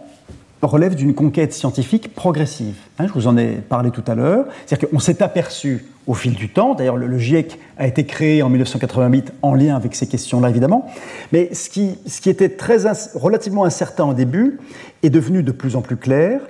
relèvent 0.63 0.95
d'une 0.95 1.15
conquête 1.15 1.53
scientifique 1.53 2.15
progressive. 2.15 2.77
Hein, 2.99 3.07
je 3.09 3.13
vous 3.13 3.27
en 3.27 3.37
ai 3.37 3.57
parlé 3.57 3.91
tout 3.91 4.05
à 4.07 4.15
l'heure. 4.15 4.47
C'est-à-dire 4.65 4.89
qu'on 4.89 5.01
s'est 5.01 5.23
aperçu 5.23 5.85
au 6.07 6.15
fil 6.15 6.35
du 6.35 6.49
temps, 6.49 6.75
d'ailleurs 6.75 6.97
le, 6.97 7.19
GIEC 7.19 7.59
a 7.79 7.87
été 7.87 8.05
créé 8.05 8.43
en 8.43 8.49
1988 8.49 9.33
en 9.43 9.55
lien 9.55 9.77
avec 9.77 9.95
ces 9.95 10.07
questions-là 10.07 10.51
évidemment, 10.51 10.91
mais 11.33 11.55
ce 11.55 11.71
qui, 11.71 11.99
ce 12.07 12.21
qui 12.21 12.29
était 12.29 12.49
très 12.49 12.79
relativement 13.15 13.65
incertain 13.65 14.05
au 14.05 14.15
début 14.15 14.59
est 15.03 15.11
devenu 15.11 15.43
de 15.43 15.53
plus 15.53 15.77
en 15.77 15.81
plus 15.81 15.97
clair. 15.97 16.41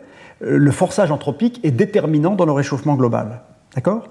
Euh, 0.42 0.56
le 0.56 0.70
forçage 0.70 1.10
anthropique 1.10 1.60
est 1.64 1.70
déterminant 1.70 2.34
dans 2.34 2.46
le 2.46 2.52
réchauffement 2.52 2.94
global. 2.94 3.40
D'accord? 3.74 4.08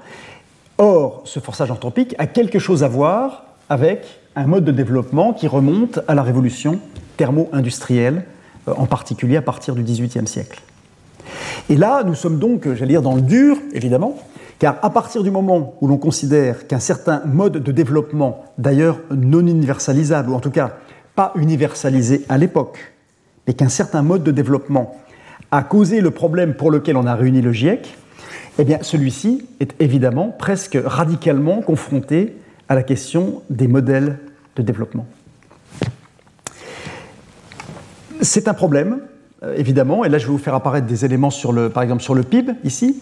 Or, 0.77 1.21
ce 1.25 1.39
forçage 1.39 1.71
anthropique 1.71 2.15
a 2.17 2.27
quelque 2.27 2.59
chose 2.59 2.83
à 2.83 2.87
voir 2.87 3.45
avec 3.69 4.19
un 4.35 4.45
mode 4.47 4.63
de 4.63 4.71
développement 4.71 5.33
qui 5.33 5.47
remonte 5.47 5.99
à 6.07 6.15
la 6.15 6.23
révolution 6.23 6.79
thermo-industrielle, 7.17 8.25
euh, 8.67 8.73
en 8.77 8.85
particulier 8.85 9.37
à 9.37 9.41
partir 9.41 9.73
du 9.73 9.81
XVIIIe 9.81 10.27
siècle. 10.27 10.61
Et 11.69 11.75
là, 11.75 12.03
nous 12.03 12.15
sommes 12.15 12.39
donc, 12.39 12.71
j'allais 12.73 12.93
dire, 12.93 13.01
dans 13.01 13.15
le 13.15 13.21
dur, 13.21 13.57
évidemment, 13.73 14.17
car 14.61 14.77
à 14.83 14.91
partir 14.91 15.23
du 15.23 15.31
moment 15.31 15.73
où 15.81 15.87
l'on 15.87 15.97
considère 15.97 16.67
qu'un 16.67 16.79
certain 16.79 17.23
mode 17.25 17.63
de 17.63 17.71
développement, 17.71 18.45
d'ailleurs 18.59 18.99
non 19.09 19.39
universalisable, 19.39 20.29
ou 20.29 20.35
en 20.35 20.39
tout 20.39 20.51
cas 20.51 20.73
pas 21.15 21.31
universalisé 21.33 22.25
à 22.29 22.37
l'époque, 22.37 22.93
mais 23.47 23.55
qu'un 23.55 23.69
certain 23.69 24.03
mode 24.03 24.21
de 24.21 24.29
développement 24.29 24.95
a 25.49 25.63
causé 25.63 25.99
le 25.99 26.11
problème 26.11 26.53
pour 26.53 26.69
lequel 26.69 26.95
on 26.95 27.07
a 27.07 27.15
réuni 27.15 27.41
le 27.41 27.51
GIEC, 27.51 27.97
eh 28.59 28.63
bien, 28.63 28.77
celui-ci 28.83 29.47
est 29.59 29.73
évidemment 29.81 30.29
presque 30.29 30.77
radicalement 30.85 31.63
confronté 31.63 32.37
à 32.69 32.75
la 32.75 32.83
question 32.83 33.41
des 33.49 33.67
modèles 33.67 34.19
de 34.57 34.61
développement. 34.61 35.07
C'est 38.21 38.47
un 38.47 38.53
problème, 38.53 38.99
euh, 39.41 39.55
évidemment, 39.55 40.05
et 40.05 40.09
là 40.09 40.19
je 40.19 40.27
vais 40.27 40.31
vous 40.31 40.37
faire 40.37 40.53
apparaître 40.53 40.85
des 40.85 41.03
éléments 41.03 41.31
sur 41.31 41.51
le, 41.51 41.69
par 41.69 41.81
exemple 41.81 42.03
sur 42.03 42.13
le 42.13 42.21
PIB 42.21 42.53
ici. 42.63 43.01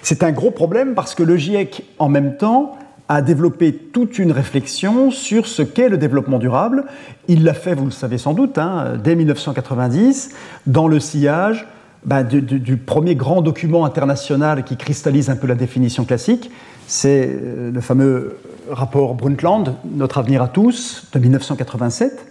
C'est 0.00 0.22
un 0.22 0.32
gros 0.32 0.50
problème 0.50 0.94
parce 0.94 1.14
que 1.14 1.22
le 1.22 1.36
GIEC, 1.36 1.84
en 1.98 2.08
même 2.08 2.36
temps, 2.36 2.78
a 3.08 3.20
développé 3.20 3.74
toute 3.74 4.18
une 4.18 4.32
réflexion 4.32 5.10
sur 5.10 5.46
ce 5.46 5.62
qu'est 5.62 5.88
le 5.88 5.98
développement 5.98 6.38
durable. 6.38 6.84
Il 7.28 7.44
l'a 7.44 7.52
fait, 7.52 7.74
vous 7.74 7.84
le 7.84 7.90
savez 7.90 8.16
sans 8.16 8.32
doute, 8.32 8.56
hein, 8.56 8.94
dès 9.02 9.14
1990, 9.14 10.30
dans 10.66 10.88
le 10.88 10.98
sillage 10.98 11.66
bah, 12.04 12.22
du, 12.22 12.76
premier 12.78 13.14
grand 13.14 13.42
document 13.42 13.84
international 13.84 14.64
qui 14.64 14.76
cristallise 14.76 15.30
un 15.30 15.36
peu 15.36 15.46
la 15.46 15.54
définition 15.54 16.04
classique, 16.04 16.50
c'est 16.86 17.28
euh, 17.30 17.70
le 17.70 17.80
fameux 17.80 18.38
rapport 18.70 19.14
Brundtland, 19.14 19.76
Notre 19.94 20.18
avenir 20.18 20.42
à 20.42 20.48
tous, 20.48 21.08
de 21.12 21.18
1987, 21.18 22.26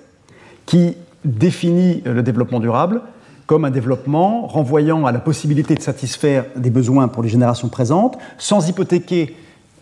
qui 0.66 0.96
définit 1.24 2.02
le 2.06 2.24
développement 2.24 2.60
durable 2.60 3.02
comme 3.52 3.66
un 3.66 3.70
développement 3.70 4.48
renvoyant 4.48 5.06
à 5.06 5.12
la 5.12 5.20
possibilité 5.20 5.76
de 5.76 5.82
satisfaire 5.82 6.46
des 6.56 6.70
besoins 6.70 7.10
pour 7.10 7.22
les 7.22 7.28
générations 7.28 7.68
présentes, 7.68 8.18
sans 8.38 8.70
hypothéquer 8.70 9.36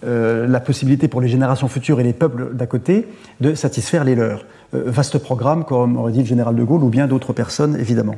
euh, 0.04 0.48
la 0.48 0.60
possibilité 0.60 1.08
pour 1.08 1.22
les 1.22 1.28
générations 1.28 1.68
futures 1.68 2.00
et 2.00 2.04
les 2.04 2.14
peuples 2.14 2.56
d'à 2.56 2.66
côté 2.66 3.08
de 3.42 3.54
satisfaire 3.54 4.06
les 4.06 4.16
leurs. 4.16 4.48
vaste 4.74 5.20
programme, 5.20 5.66
comme 5.66 5.98
aurait 5.98 6.14
dit 6.14 6.22
le 6.22 6.26
général 6.26 6.56
de 6.56 6.64
Gaulle 6.64 6.84
ou 6.84 6.90
bien 6.90 7.06
d'autres 7.06 7.32
personnes, 7.32 7.76
évidemment 7.80 8.16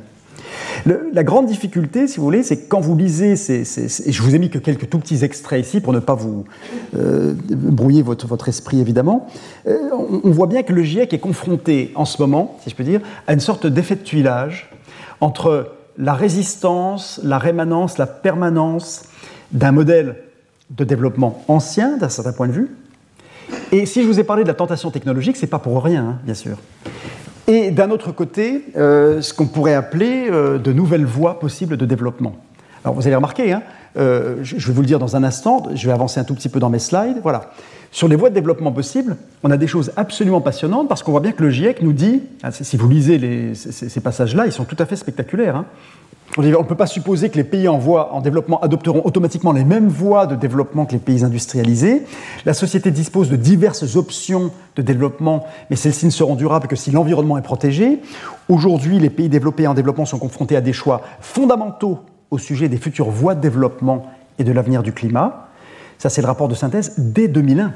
la 0.85 1.23
grande 1.23 1.45
difficulté, 1.45 2.07
si 2.07 2.17
vous 2.17 2.23
voulez, 2.23 2.43
c'est 2.43 2.57
que 2.57 2.67
quand 2.67 2.79
vous 2.79 2.95
lisez, 2.95 3.35
ces, 3.35 3.61
et 3.61 4.11
je 4.11 4.21
vous 4.21 4.35
ai 4.35 4.39
mis 4.39 4.49
que 4.49 4.57
quelques 4.57 4.89
tout 4.89 4.99
petits 4.99 5.23
extraits 5.23 5.65
ici 5.65 5.81
pour 5.81 5.93
ne 5.93 5.99
pas 5.99 6.15
vous 6.15 6.45
euh, 6.97 7.33
brouiller 7.49 8.01
votre, 8.01 8.49
esprit 8.49 8.79
évidemment, 8.79 9.27
euh, 9.67 9.77
on, 10.23 10.31
voit 10.31 10.47
bien 10.47 10.63
que 10.63 10.73
le 10.73 10.83
GIEC 10.83 11.13
est 11.13 11.19
confronté 11.19 11.91
en 11.95 12.05
ce 12.05 12.21
moment, 12.21 12.57
si 12.63 12.69
je 12.69 12.75
peux 12.75 12.83
dire, 12.83 13.01
à 13.27 13.33
une 13.33 13.39
sorte 13.39 13.67
d'effet 13.67 13.95
de 13.95 14.01
tuilage 14.01 14.70
entre 15.21 15.73
la 15.97 16.13
résistance, 16.13 17.19
la 17.23 17.37
rémanence, 17.37 17.97
la 17.97 18.07
permanence 18.07 19.03
d'un 19.51 19.71
modèle 19.71 20.17
de 20.71 20.83
développement 20.83 21.43
ancien 21.47 21.97
d'un 21.97 22.09
certain 22.09 22.33
point 22.33 22.47
de 22.47 22.53
vue, 22.53 22.71
Et 23.71 23.85
si 23.85 24.01
je 24.01 24.07
vous 24.07 24.19
ai 24.19 24.23
parlé 24.23 24.43
de 24.43 24.47
la 24.47 24.53
tentation 24.53 24.91
technologique, 24.91 25.37
c'est 25.37 25.47
pas 25.47 25.59
pour 25.59 25.83
rien, 25.83 26.05
hein, 26.05 26.19
bien 26.23 26.33
sûr. 26.33 26.57
Et 27.47 27.71
d'un 27.71 27.89
autre 27.89 28.11
côté, 28.11 28.65
euh, 28.77 29.21
ce 29.21 29.33
qu'on 29.33 29.47
pourrait 29.47 29.73
appeler 29.73 30.29
euh, 30.29 30.57
de 30.57 30.71
nouvelles 30.71 31.05
voies 31.05 31.39
possibles 31.39 31.75
de 31.75 31.85
développement. 31.85 32.35
Alors 32.83 32.95
vous 32.95 33.05
avez 33.07 33.15
remarqué, 33.15 33.51
hein, 33.51 33.61
euh, 33.97 34.37
je 34.41 34.55
vais 34.67 34.73
vous 34.73 34.81
le 34.81 34.87
dire 34.87 34.99
dans 34.99 35.15
un 35.15 35.23
instant, 35.23 35.63
je 35.73 35.85
vais 35.85 35.93
avancer 35.93 36.19
un 36.19 36.23
tout 36.23 36.35
petit 36.35 36.49
peu 36.49 36.59
dans 36.59 36.69
mes 36.69 36.79
slides. 36.79 37.17
Voilà. 37.23 37.51
Sur 37.91 38.07
les 38.07 38.15
voies 38.15 38.29
de 38.29 38.35
développement 38.35 38.71
possibles, 38.71 39.17
on 39.43 39.51
a 39.51 39.57
des 39.57 39.67
choses 39.67 39.91
absolument 39.97 40.39
passionnantes 40.39 40.87
parce 40.87 41.03
qu'on 41.03 41.11
voit 41.11 41.19
bien 41.19 41.33
que 41.33 41.43
le 41.43 41.49
GIEC 41.49 41.81
nous 41.81 41.91
dit, 41.91 42.23
ah, 42.41 42.51
si 42.51 42.77
vous 42.77 42.87
lisez 42.87 43.53
ces, 43.53 43.99
passages-là, 43.99 44.45
ils 44.45 44.53
sont 44.53 44.63
tout 44.63 44.77
à 44.79 44.85
fait 44.85 44.95
spectaculaires. 44.95 45.57
Hein. 45.57 45.65
On 46.37 46.41
ne 46.41 46.63
peut 46.63 46.75
pas 46.75 46.87
supposer 46.87 47.29
que 47.29 47.35
les 47.35 47.43
pays 47.43 47.67
en 47.67 47.77
voie 47.77 48.13
en 48.13 48.21
développement 48.21 48.61
adopteront 48.61 49.01
automatiquement 49.03 49.51
les 49.51 49.65
mêmes 49.65 49.89
voies 49.89 50.25
de 50.27 50.35
développement 50.35 50.85
que 50.85 50.93
les 50.93 50.99
pays 50.99 51.25
industrialisés. 51.25 52.03
La 52.45 52.53
société 52.53 52.91
dispose 52.91 53.29
de 53.29 53.35
diverses 53.35 53.97
options 53.97 54.51
de 54.77 54.81
développement, 54.81 55.45
mais 55.69 55.75
celles-ci 55.75 56.05
ne 56.05 56.11
seront 56.11 56.35
durables 56.35 56.69
que 56.69 56.77
si 56.77 56.91
l'environnement 56.91 57.37
est 57.37 57.41
protégé. 57.41 57.99
Aujourd'hui, 58.47 58.97
les 58.99 59.09
pays 59.09 59.27
développés 59.27 59.67
en 59.67 59.73
développement 59.73 60.05
sont 60.05 60.19
confrontés 60.19 60.55
à 60.55 60.61
des 60.61 60.71
choix 60.71 61.01
fondamentaux 61.19 61.99
au 62.31 62.37
sujet 62.37 62.69
des 62.69 62.77
futures 62.77 63.09
voies 63.09 63.35
de 63.35 63.41
développement 63.41 64.07
et 64.39 64.43
de 64.43 64.51
l'avenir 64.51 64.81
du 64.81 64.93
climat. 64.93 65.49
Ça, 65.97 66.09
c'est 66.09 66.21
le 66.21 66.27
rapport 66.27 66.47
de 66.47 66.55
synthèse 66.55 66.95
dès 66.97 67.27
2001. 67.27 67.73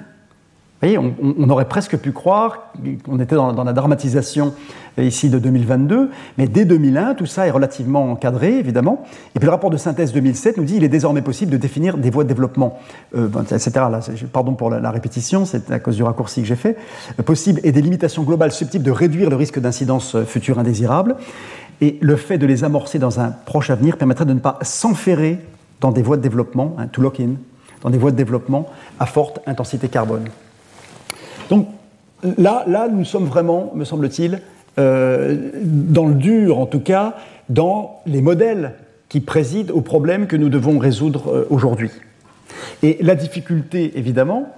Vous 0.82 0.90
voyez, 0.90 0.98
on, 0.98 1.50
aurait 1.50 1.70
presque 1.70 1.98
pu 1.98 2.12
croire 2.12 2.74
qu'on 3.06 3.20
était 3.20 3.36
dans, 3.36 3.64
la 3.64 3.72
dramatisation 3.72 4.54
euh, 5.00 5.04
ici 5.04 5.30
de 5.30 5.40
2022, 5.40 6.10
mais 6.38 6.48
dès 6.48 6.66
2001, 6.66 7.16
tout 7.16 7.26
ça 7.26 7.48
est 7.48 7.52
relativement 7.52 8.12
encadré, 8.12 8.58
évidemment. 8.58 9.06
Et 9.36 9.40
puis 9.40 9.46
le 9.46 9.52
rapport 9.52 9.70
de 9.70 9.78
synthèse 9.78 10.12
2007 10.12 10.58
nous 10.58 10.66
dit 10.66 10.74
qu'il 10.74 10.84
est 10.84 10.90
désormais 10.90 11.22
possible 11.22 11.50
de 11.50 11.58
définir 11.58 11.98
des 11.98 12.10
voies 12.10 12.24
de 12.24 12.30
développement, 12.30 12.78
euh, 13.16 13.30
etc. 13.44 13.72
Là, 13.90 14.02
pardon 14.34 14.54
pour 14.54 14.70
la, 14.70 14.92
répétition, 14.92 15.46
c'est 15.46 15.72
à 15.72 15.80
cause 15.80 15.96
du 15.96 16.04
raccourci 16.04 16.42
que 16.42 16.48
j'ai 16.48 16.58
fait. 16.58 16.78
Euh, 17.20 17.24
possible 17.24 17.62
et 17.64 17.72
des 17.72 17.82
limitations 17.82 18.24
globales 18.24 18.52
susceptibles 18.52 18.84
de 18.84 18.92
réduire 18.92 19.30
le 19.30 19.38
risque 19.38 19.60
d'incidence 19.60 20.18
future 20.26 20.60
indésirable. 20.60 21.16
Et 21.82 21.98
le 22.02 22.16
fait 22.16 22.38
de 22.38 22.46
les 22.46 22.64
amorcer 22.64 23.00
dans 23.00 23.20
un 23.20 23.32
proche 23.32 23.70
avenir 23.70 23.98
permettrait 23.98 24.26
de 24.26 24.34
ne 24.34 24.40
pas 24.40 24.60
s'enferrer 24.62 25.40
dans 25.82 25.92
des 25.92 26.02
voies 26.02 26.18
de 26.18 26.22
développement, 26.22 26.76
hein, 26.78 26.88
to 26.88 27.02
lock 27.02 27.20
in, 27.20 27.32
dans 27.82 27.90
des 27.90 27.98
voies 27.98 28.12
de 28.12 28.16
développement 28.16 28.68
à 29.00 29.06
forte 29.06 29.40
intensité 29.46 29.90
carbone. 29.90 30.26
Donc 31.50 31.68
là, 32.38 32.64
là 32.68 32.88
nous 32.88 33.06
sommes 33.06 33.26
vraiment, 33.26 33.72
me 33.76 33.86
semble-t-il, 33.86 34.42
euh, 34.78 35.52
dans 35.64 36.08
le 36.08 36.16
dur, 36.16 36.60
en 36.60 36.66
tout 36.66 36.80
cas, 36.80 37.16
dans 37.50 38.02
les 38.06 38.22
modèles 38.22 38.74
qui 39.08 39.22
président 39.22 39.74
aux 39.74 39.82
problèmes 39.82 40.28
que 40.28 40.36
nous 40.36 40.50
devons 40.50 40.80
résoudre 40.80 41.30
euh, 41.30 41.48
aujourd'hui. 41.50 41.92
Et 42.84 42.98
la 43.02 43.16
difficulté, 43.16 43.98
évidemment, 43.98 44.54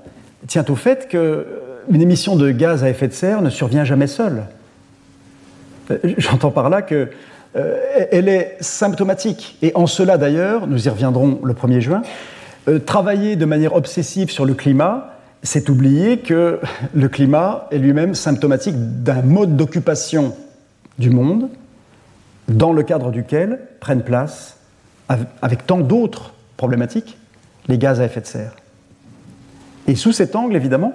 tient 0.48 0.66
au 0.70 0.76
fait 0.76 1.08
qu'une 1.08 1.20
euh, 1.20 1.94
émission 1.94 2.36
de 2.36 2.50
gaz 2.52 2.84
à 2.84 2.90
effet 2.90 3.08
de 3.08 3.14
serre 3.14 3.42
ne 3.42 3.50
survient 3.50 3.84
jamais 3.84 4.08
seule. 4.08 4.44
J'entends 6.18 6.52
par 6.52 6.70
là 6.70 6.82
qu'elle 6.82 7.10
est 8.30 8.58
symptomatique. 8.60 9.58
Et 9.62 9.72
en 9.76 9.88
cela, 9.88 10.18
d'ailleurs, 10.18 10.68
nous 10.68 10.88
y 10.88 10.90
reviendrons 10.90 11.40
le 11.44 11.54
1er 11.54 11.80
juin, 11.80 12.02
euh, 12.68 12.80
travailler 12.80 13.36
de 13.36 13.46
manière 13.46 13.76
obsessive 13.76 14.30
sur 14.30 14.46
le 14.46 14.54
climat, 14.54 15.14
c'est 15.44 15.70
oublier 15.70 16.20
que 16.20 16.60
le 16.94 17.08
climat 17.08 17.68
est 17.72 17.78
lui-même 17.78 18.16
symptomatique 18.16 18.76
d'un 19.04 19.22
mode 19.22 19.56
d'occupation 19.56 20.36
du 21.00 21.10
monde 21.10 21.50
dans 22.48 22.74
le 22.74 22.84
cadre 22.84 23.12
duquel 23.12 23.60
prennent 23.80 24.04
place, 24.04 24.58
avec 25.42 25.66
tant 25.68 25.80
d'autres 25.80 26.34
problématiques, 26.58 27.18
les 27.68 27.78
gaz 27.78 28.02
à 28.02 28.06
effet 28.06 28.22
de 28.22 28.26
serre. 28.26 28.56
Et 29.88 29.96
sous 29.96 30.12
cet 30.12 30.36
angle, 30.36 30.56
évidemment, 30.56 30.94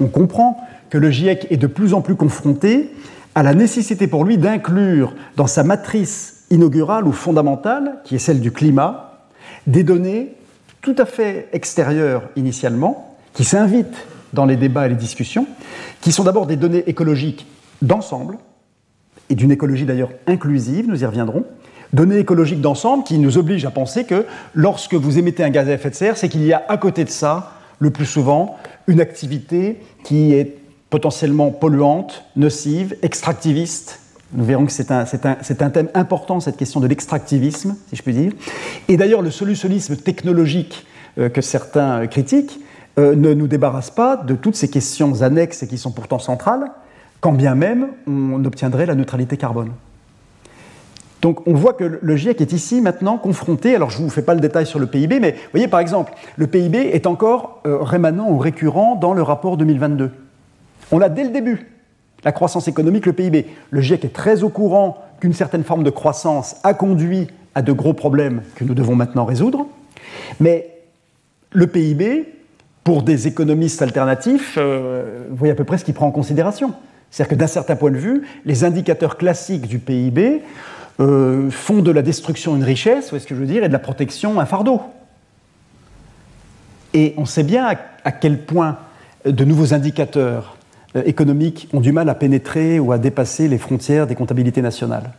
on 0.00 0.06
comprend 0.06 0.58
que 0.90 0.98
le 0.98 1.10
GIEC 1.10 1.46
est 1.50 1.56
de 1.56 1.66
plus 1.66 1.94
en 1.94 2.00
plus 2.00 2.14
confronté 2.14 2.90
à 3.38 3.44
la 3.44 3.54
nécessité 3.54 4.08
pour 4.08 4.24
lui 4.24 4.36
d'inclure 4.36 5.14
dans 5.36 5.46
sa 5.46 5.62
matrice 5.62 6.42
inaugurale 6.50 7.06
ou 7.06 7.12
fondamentale, 7.12 8.00
qui 8.02 8.16
est 8.16 8.18
celle 8.18 8.40
du 8.40 8.50
climat, 8.50 9.28
des 9.68 9.84
données 9.84 10.34
tout 10.80 10.96
à 10.98 11.04
fait 11.04 11.48
extérieures 11.52 12.30
initialement, 12.34 13.16
qui 13.34 13.44
s'invitent 13.44 14.06
dans 14.32 14.44
les 14.44 14.56
débats 14.56 14.86
et 14.86 14.88
les 14.88 14.96
discussions, 14.96 15.46
qui 16.00 16.10
sont 16.10 16.24
d'abord 16.24 16.46
des 16.46 16.56
données 16.56 16.82
écologiques 16.88 17.46
d'ensemble, 17.80 18.38
et 19.30 19.36
d'une 19.36 19.52
écologie 19.52 19.84
d'ailleurs 19.84 20.10
inclusive, 20.26 20.88
nous 20.88 21.00
y 21.00 21.06
reviendrons, 21.06 21.44
données 21.92 22.18
écologiques 22.18 22.60
d'ensemble 22.60 23.04
qui 23.04 23.20
nous 23.20 23.38
obligent 23.38 23.66
à 23.66 23.70
penser 23.70 24.02
que 24.02 24.26
lorsque 24.52 24.94
vous 24.94 25.16
émettez 25.16 25.44
un 25.44 25.50
gaz 25.50 25.68
à 25.68 25.74
effet 25.74 25.90
de 25.90 25.94
serre, 25.94 26.16
c'est 26.16 26.28
qu'il 26.28 26.44
y 26.44 26.52
a 26.52 26.64
à 26.68 26.76
côté 26.76 27.04
de 27.04 27.10
ça, 27.10 27.52
le 27.78 27.90
plus 27.90 28.06
souvent, 28.06 28.56
une 28.88 29.00
activité 29.00 29.78
qui 30.02 30.34
est 30.34 30.57
potentiellement 30.90 31.50
polluante, 31.50 32.24
nocive, 32.36 32.96
extractiviste, 33.02 34.00
nous 34.32 34.44
verrons 34.44 34.66
que 34.66 34.72
c'est 34.72 34.90
un, 34.90 35.04
un, 35.04 35.70
thème 35.70 35.88
important, 35.94 36.40
cette 36.40 36.58
question 36.58 36.80
de 36.80 36.86
l'extractivisme, 36.86 37.76
si 37.88 37.96
je 37.96 38.02
puis 38.02 38.12
dire. 38.12 38.32
Et 38.88 38.96
d'ailleurs, 38.98 39.22
le 39.22 39.30
solutionnisme 39.30 39.96
technologique 39.96 40.86
euh, 41.18 41.30
que 41.30 41.40
certains 41.40 42.06
critiquent 42.06 42.60
euh, 42.98 43.14
ne 43.14 43.32
nous 43.32 43.46
débarrasse 43.46 43.90
pas 43.90 44.16
de 44.16 44.34
toutes 44.34 44.56
ces 44.56 44.68
questions 44.68 45.22
annexes 45.22 45.62
et 45.62 45.66
qui 45.66 45.78
sont 45.78 45.92
pourtant 45.92 46.18
centrales, 46.18 46.70
quand 47.20 47.32
bien 47.32 47.54
même 47.54 47.88
on 48.06 48.44
obtiendrait 48.44 48.86
la 48.86 48.94
neutralité 48.94 49.38
carbone. 49.38 49.70
Donc 51.22 51.46
on 51.48 51.54
voit 51.54 51.72
que 51.72 51.98
le 52.00 52.16
GIEC 52.16 52.40
est 52.40 52.52
ici 52.52 52.80
maintenant 52.80 53.16
confronté, 53.16 53.74
alors 53.74 53.90
je 53.90 53.98
ne 53.98 54.04
vous 54.04 54.10
fais 54.10 54.22
pas 54.22 54.34
le 54.34 54.40
détail 54.40 54.66
sur 54.66 54.78
le 54.78 54.86
PIB, 54.86 55.20
mais 55.20 55.32
vous 55.32 55.50
voyez 55.52 55.68
par 55.68 55.80
exemple, 55.80 56.12
le 56.36 56.46
PIB 56.46 56.78
est 56.92 57.06
encore 57.06 57.62
euh, 57.66 57.78
rémanent 57.82 58.30
ou 58.30 58.38
récurrent 58.38 58.94
dans 58.94 59.14
le 59.14 59.22
rapport 59.22 59.56
2022. 59.56 60.12
On 60.90 60.98
l'a 60.98 61.08
dès 61.08 61.24
le 61.24 61.30
début 61.30 61.66
la 62.24 62.32
croissance 62.32 62.68
économique, 62.68 63.06
le 63.06 63.12
PIB. 63.12 63.46
Le 63.70 63.80
GIEC 63.80 64.04
est 64.04 64.12
très 64.12 64.42
au 64.42 64.48
courant 64.48 65.04
qu'une 65.20 65.32
certaine 65.32 65.64
forme 65.64 65.84
de 65.84 65.90
croissance 65.90 66.56
a 66.64 66.74
conduit 66.74 67.28
à 67.54 67.62
de 67.62 67.72
gros 67.72 67.92
problèmes 67.92 68.42
que 68.54 68.64
nous 68.64 68.74
devons 68.74 68.96
maintenant 68.96 69.24
résoudre. 69.24 69.66
Mais 70.40 70.68
le 71.52 71.66
PIB, 71.66 72.32
pour 72.84 73.02
des 73.02 73.26
économistes 73.26 73.82
alternatifs, 73.82 74.56
euh, 74.58 75.24
vous 75.30 75.36
voyez 75.36 75.52
à 75.52 75.56
peu 75.56 75.64
près 75.64 75.78
ce 75.78 75.84
qu'il 75.84 75.94
prend 75.94 76.06
en 76.06 76.10
considération. 76.10 76.72
C'est-à-dire 77.10 77.30
que 77.30 77.40
d'un 77.40 77.46
certain 77.46 77.76
point 77.76 77.90
de 77.90 77.96
vue, 77.96 78.26
les 78.44 78.64
indicateurs 78.64 79.16
classiques 79.16 79.66
du 79.66 79.78
PIB 79.78 80.42
euh, 81.00 81.50
font 81.50 81.82
de 81.82 81.90
la 81.90 82.02
destruction 82.02 82.56
une 82.56 82.64
richesse, 82.64 83.12
vous 83.12 83.18
ce 83.18 83.26
que 83.26 83.34
je 83.34 83.40
veux 83.40 83.46
dire, 83.46 83.64
et 83.64 83.68
de 83.68 83.72
la 83.72 83.78
protection 83.78 84.40
un 84.40 84.46
fardeau. 84.46 84.82
Et 86.94 87.14
on 87.16 87.26
sait 87.26 87.44
bien 87.44 87.68
à 88.04 88.12
quel 88.12 88.44
point 88.44 88.78
de 89.24 89.44
nouveaux 89.44 89.74
indicateurs 89.74 90.57
euh, 90.57 90.57
économiques 90.94 91.68
ont 91.72 91.80
du 91.80 91.92
mal 91.92 92.08
à 92.08 92.14
pénétrer 92.14 92.80
ou 92.80 92.92
à 92.92 92.98
dépasser 92.98 93.48
les 93.48 93.58
frontières 93.58 94.06
des 94.06 94.14
comptabilités 94.14 94.62
nationales. 94.62 95.12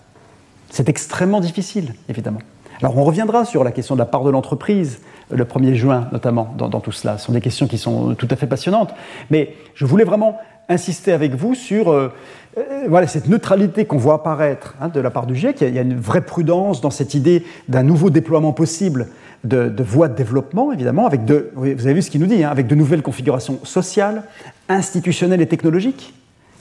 C'est 0.69 0.89
extrêmement 0.89 1.39
difficile, 1.39 1.93
évidemment. 2.09 2.41
Alors 2.81 2.97
on 2.97 3.03
reviendra 3.03 3.45
sur 3.45 3.63
la 3.63 3.71
question 3.71 3.95
de 3.95 3.99
la 3.99 4.05
part 4.05 4.23
de 4.23 4.29
l'entreprise 4.29 4.99
le 5.31 5.45
1er 5.45 5.75
juin, 5.75 6.07
notamment, 6.11 6.53
dans, 6.57 6.69
tout 6.79 6.91
cela. 6.91 7.17
Ce 7.17 7.25
sont 7.25 7.33
des 7.33 7.41
questions 7.41 7.67
qui 7.67 7.77
sont 7.77 8.15
tout 8.15 8.27
à 8.31 8.35
fait 8.35 8.47
passionnantes. 8.47 8.93
Mais 9.29 9.53
je 9.75 9.85
voulais 9.85 10.03
vraiment 10.03 10.39
insister 10.69 11.11
avec 11.11 11.35
vous 11.35 11.55
sur 11.55 11.91
euh, 11.91 12.11
euh, 12.57 12.85
voilà, 12.87 13.07
cette 13.07 13.27
neutralité 13.27 13.85
qu'on 13.85 13.97
voit 13.97 14.15
apparaître 14.15 14.75
hein, 14.81 14.89
de 14.89 14.99
la 14.99 15.11
part 15.11 15.25
du 15.25 15.35
GIEC. 15.35 15.61
Il 15.61 15.75
y, 15.75 15.79
a, 15.79 15.81
une 15.81 15.99
vraie 15.99 16.21
prudence 16.21 16.81
dans 16.81 16.89
cette 16.89 17.13
idée 17.13 17.43
d'un 17.67 17.83
nouveau 17.83 18.09
déploiement 18.09 18.53
possible 18.53 19.09
de, 19.43 19.83
voies 19.83 20.07
de 20.07 20.15
développement, 20.15 20.71
évidemment, 20.71 21.05
avec 21.05 21.25
de, 21.25 21.51
vous 21.55 21.65
avez 21.65 21.93
vu 21.93 22.01
ce 22.01 22.11
qu'il 22.11 22.21
nous 22.21 22.27
dit, 22.27 22.43
hein, 22.43 22.49
avec 22.49 22.67
de 22.67 22.75
nouvelles 22.75 23.01
configurations 23.01 23.59
sociales, 23.63 24.23
institutionnelles 24.67 25.41
et 25.41 25.47
technologiques. 25.47 26.13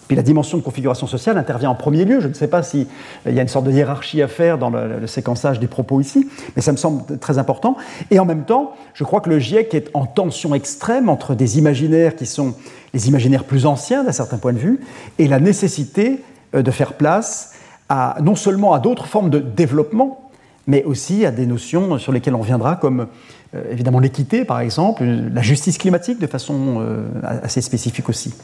Puis 0.09 0.16
la 0.16 0.23
dimension 0.23 0.57
de 0.57 0.62
configuration 0.62 1.07
sociale 1.07 1.36
intervient 1.36 1.69
en 1.69 1.74
premier 1.74 2.07
lieu. 2.07 2.20
Je 2.20 2.28
ne 2.28 2.32
sais 2.32 2.48
pas 2.48 2.62
s'il 2.62 2.86
euh, 3.27 3.31
y 3.31 3.39
a 3.39 3.43
une 3.43 3.48
sorte 3.48 3.66
de 3.66 3.70
hiérarchie 3.70 4.23
à 4.23 4.28
faire 4.28 4.57
dans 4.57 4.70
le, 4.70 5.07
séquençage 5.07 5.61
des 5.61 5.66
propos 5.66 6.01
ici, 6.01 6.27
mais 6.57 6.62
ça 6.62 6.73
me 6.73 6.78
semble 6.78 7.19
très 7.19 7.36
important. 7.36 7.77
Et 8.11 8.19
en 8.19 8.24
même 8.24 8.44
temps, 8.44 8.73
je 8.94 9.05
crois 9.05 9.20
que 9.20 9.28
le 9.28 9.39
GIEC 9.39 9.74
est 9.74 9.90
en 9.93 10.07
tension 10.07 10.55
extrême 10.55 11.11
entre 11.11 11.35
des 11.35 11.59
imaginaires 11.59 12.16
qui 12.16 12.24
sont 12.24 12.55
les 12.94 13.09
imaginaires 13.09 13.44
plus 13.44 13.66
anciens 13.66 14.02
d'un 14.02 14.12
certain 14.12 14.39
point 14.39 14.55
de 14.55 14.59
vue 14.59 14.81
et 15.19 15.28
la 15.28 15.40
nécessité 15.40 16.23
euh, 16.55 16.62
de 16.62 16.70
faire 16.70 16.94
place 16.94 17.52
à, 17.90 18.16
non 18.23 18.35
seulement 18.35 18.73
à 18.73 18.78
d'autres 18.78 19.07
formes 19.07 19.28
de 19.28 19.40
développement, 19.40 20.27
mais 20.69 20.85
aussi 20.85 21.24
à 21.24 21.32
des 21.32 21.47
notions 21.47 21.99
sur 21.99 22.12
lesquelles 22.12 22.35
on 22.35 22.40
reviendra, 22.40 22.77
comme 22.77 23.07
euh, 23.55 23.65
évidemment 23.73 24.01
l'équité, 24.01 24.45
par 24.45 24.61
exemple, 24.61 25.03
la 25.03 25.40
justice 25.40 25.78
climatique 25.78 26.20
de 26.20 26.27
façon 26.27 26.77
euh, 26.78 27.07
assez 27.23 27.62
spécifique 27.62 28.09
aussi. 28.11 28.35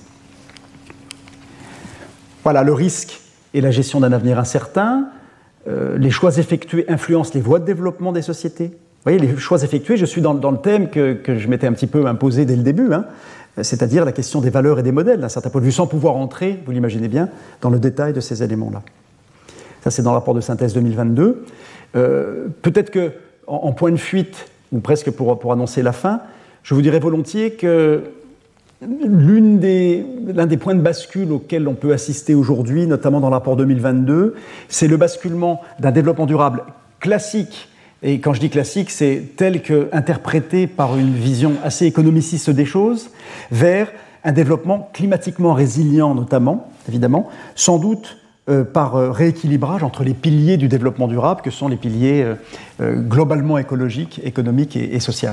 Voilà, 2.43 2.63
le 2.63 2.73
risque 2.73 3.21
et 3.53 3.61
la 3.61 3.71
gestion 3.71 4.01
d'un 4.01 4.13
avenir 4.13 4.39
incertain. 4.39 5.09
Euh, 5.69 5.99
les 5.99 6.11
choix 6.11 6.39
effectués 6.39 6.87
influencent 6.89 7.33
les 7.35 7.43
voies 7.43 7.59
de 7.59 7.67
développement 7.67 8.11
des 8.11 8.23
sociétés. 8.23 8.69
Vous 8.69 9.11
voyez, 9.11 9.19
les 9.19 9.37
choix 9.37 9.63
effectués, 9.63 9.99
je 9.99 10.07
suis 10.07 10.23
dans, 10.23 10.33
le 10.33 10.59
thème 10.59 10.89
que, 10.89 11.19
je 11.27 11.49
m'étais 11.49 11.67
un 11.67 11.75
petit 11.75 11.87
peu 11.87 12.07
imposé 12.07 12.47
dès 12.47 12.57
le 12.57 12.63
début, 12.63 12.95
hein, 12.95 13.05
c'est-à-dire 13.61 14.07
la 14.07 14.13
question 14.13 14.41
des 14.41 14.49
valeurs 14.49 14.79
et 14.79 14.83
des 14.83 14.93
modèles, 14.93 15.21
d'un 15.21 15.29
certain 15.29 15.51
point 15.51 15.61
de 15.61 15.67
vue, 15.67 15.73
sans 15.73 15.87
pouvoir 15.87 16.17
entrer, 16.17 16.59
vous 16.65 16.73
l'imaginez 16.73 17.09
bien, 17.09 17.29
dans 17.61 17.69
le 17.69 17.79
détail 17.79 18.15
de 18.15 18.21
ces 18.21 18.43
éléments-là. 18.43 18.83
Ça, 19.83 19.91
c'est 19.91 20.01
dans 20.01 20.13
le 20.13 20.17
rapport 20.17 20.33
de 20.33 20.41
synthèse 20.41 20.73
2022. 20.73 21.45
Euh, 21.97 22.49
peut-être 22.63 22.91
que, 22.91 23.13
en, 23.47 23.73
point 23.73 23.91
de 23.91 23.97
fuite, 23.97 24.47
ou 24.73 24.81
presque 24.81 25.11
pour, 25.11 25.53
annoncer 25.53 25.83
la 25.83 25.93
fin, 25.93 26.21
je 26.63 26.75
vous 26.75 26.83
dirais 26.83 26.99
volontiers 26.99 27.53
que 27.53 28.03
l'un 28.81 30.47
des, 30.47 30.57
points 30.57 30.75
de 30.75 30.81
bascule 30.81 31.33
auxquels 31.33 31.69
on 31.69 31.75
peut 31.75 31.93
assister 31.93 32.35
aujourd'hui, 32.35 32.87
notamment 32.87 33.21
dans 33.21 33.29
le 33.29 33.35
rapport 33.35 33.57
2022, 33.57 34.35
c'est 34.69 34.89
le 34.89 34.97
basculement 34.97 35.61
d'un 35.79 35.93
développement 35.93 36.27
durable 36.27 36.65
classique. 37.01 37.69
Et 38.03 38.21
quand 38.21 38.35
je 38.35 38.41
dis 38.41 38.51
classique, 38.51 38.91
c'est 38.91 39.23
tel 39.37 39.63
que 39.63 39.89
interprété 39.93 40.67
par 40.67 40.99
une 40.99 41.15
vision 41.15 41.53
assez 41.63 41.87
économiciste 41.87 42.51
des 42.51 42.67
choses, 42.67 43.11
vers 43.51 43.91
un 44.25 44.33
développement 44.33 44.91
climatiquement 44.93 45.55
résilient 45.55 46.15
notamment, 46.15 46.69
évidemment, 46.89 47.29
sans 47.55 47.79
doute 47.79 48.19
par 48.47 48.97
euh, 48.97 49.11
rééquilibrage 49.11 49.83
entre 49.83 50.05
les 50.05 50.15
piliers 50.15 50.57
du 50.57 50.69
développement 50.69 51.09
durable, 51.09 51.41
que 51.41 51.51
sont 51.51 51.69
les 51.69 51.77
piliers 51.77 52.35
euh, 52.81 53.01
globalement 53.01 53.57
écologiques, 53.57 54.21
économiques 54.25 54.77
et, 54.77 54.95
et 54.95 55.01
sociaux. 55.01 55.31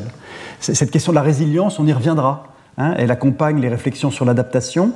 Cette 0.60 0.92
question 0.92 1.12
de 1.12 1.16
la 1.16 1.22
résilience, 1.22 1.80
on 1.80 1.88
y 1.88 1.94
reviendra. 1.94 2.48
Hein, 2.78 2.94
elle 2.98 3.12
accompagne 3.12 3.60
les 3.60 3.68
réflexions 3.68 4.12
sur 4.12 4.24
l'adaptation. 4.24 4.94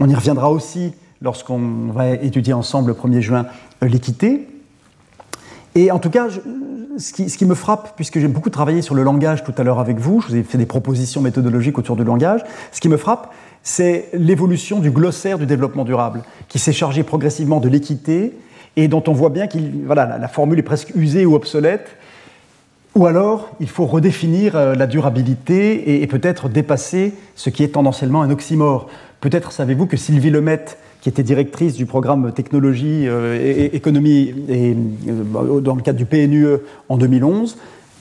On 0.00 0.08
y 0.08 0.14
reviendra 0.14 0.50
aussi 0.50 0.94
lorsqu'on 1.20 1.90
va 1.92 2.10
étudier 2.10 2.52
ensemble 2.52 2.88
le 2.88 2.94
1er 2.94 3.20
juin 3.20 3.46
l'équité. 3.82 4.48
Et 5.74 5.90
en 5.90 5.98
tout 5.98 6.10
cas, 6.10 6.28
ce, 6.96 7.12
qui, 7.12 7.28
ce, 7.28 7.38
qui, 7.38 7.44
me 7.44 7.54
frappe, 7.54 7.94
puisque 7.96 8.18
j'ai 8.18 8.28
beaucoup 8.28 8.50
travaillé 8.50 8.82
sur 8.82 8.94
le 8.94 9.02
langage 9.02 9.44
tout 9.44 9.54
à 9.56 9.62
l'heure 9.62 9.78
avec 9.78 9.98
vous, 9.98 10.20
je 10.20 10.28
vous 10.28 10.36
ai 10.36 10.42
fait 10.42 10.58
des 10.58 10.66
propositions 10.66 11.20
méthodologiques 11.20 11.78
autour 11.78 11.96
du 11.96 12.04
langage, 12.04 12.42
ce 12.72 12.80
qui 12.80 12.88
me 12.88 12.96
frappe, 12.96 13.32
c'est 13.62 14.08
l'évolution 14.12 14.78
du 14.78 14.90
glossaire 14.90 15.38
du 15.38 15.46
développement 15.46 15.84
durable, 15.84 16.22
qui 16.48 16.58
s'est 16.58 16.72
chargé 16.72 17.02
progressivement 17.02 17.60
de 17.60 17.68
l'équité 17.68 18.32
et 18.76 18.88
dont 18.88 19.02
on 19.06 19.12
voit 19.12 19.30
bien 19.30 19.46
que 19.46 19.58
la 19.88 20.28
formule 20.28 20.58
est 20.58 20.62
presque 20.62 20.92
usée 20.94 21.26
ou 21.26 21.34
obsolète. 21.34 21.96
Ou 22.98 23.06
alors, 23.06 23.54
il 23.60 23.68
faut 23.68 23.86
redéfinir 23.86 24.56
euh, 24.56 24.74
la 24.74 24.88
durabilité 24.88 26.02
et, 26.02 26.06
peut-être 26.08 26.48
dépasser 26.48 27.14
ce 27.36 27.48
qui 27.48 27.62
est 27.62 27.68
tendanciellement 27.68 28.22
un 28.22 28.30
oxymore. 28.30 28.88
Peut-être 29.20 29.52
savez-vous 29.52 29.86
que 29.86 29.96
Sylvie 29.96 30.30
Lemaitre, 30.30 30.76
qui 31.00 31.08
était 31.08 31.22
directrice 31.22 31.74
du 31.74 31.86
programme 31.86 32.32
technologie 32.32 33.06
euh, 33.06 33.38
et, 33.40 33.76
économie 33.76 34.34
euh, 34.50 34.74
dans 35.60 35.76
le 35.76 35.82
cadre 35.82 35.98
du 35.98 36.06
PNUE 36.06 36.56
en 36.88 36.96
2011, 36.96 37.58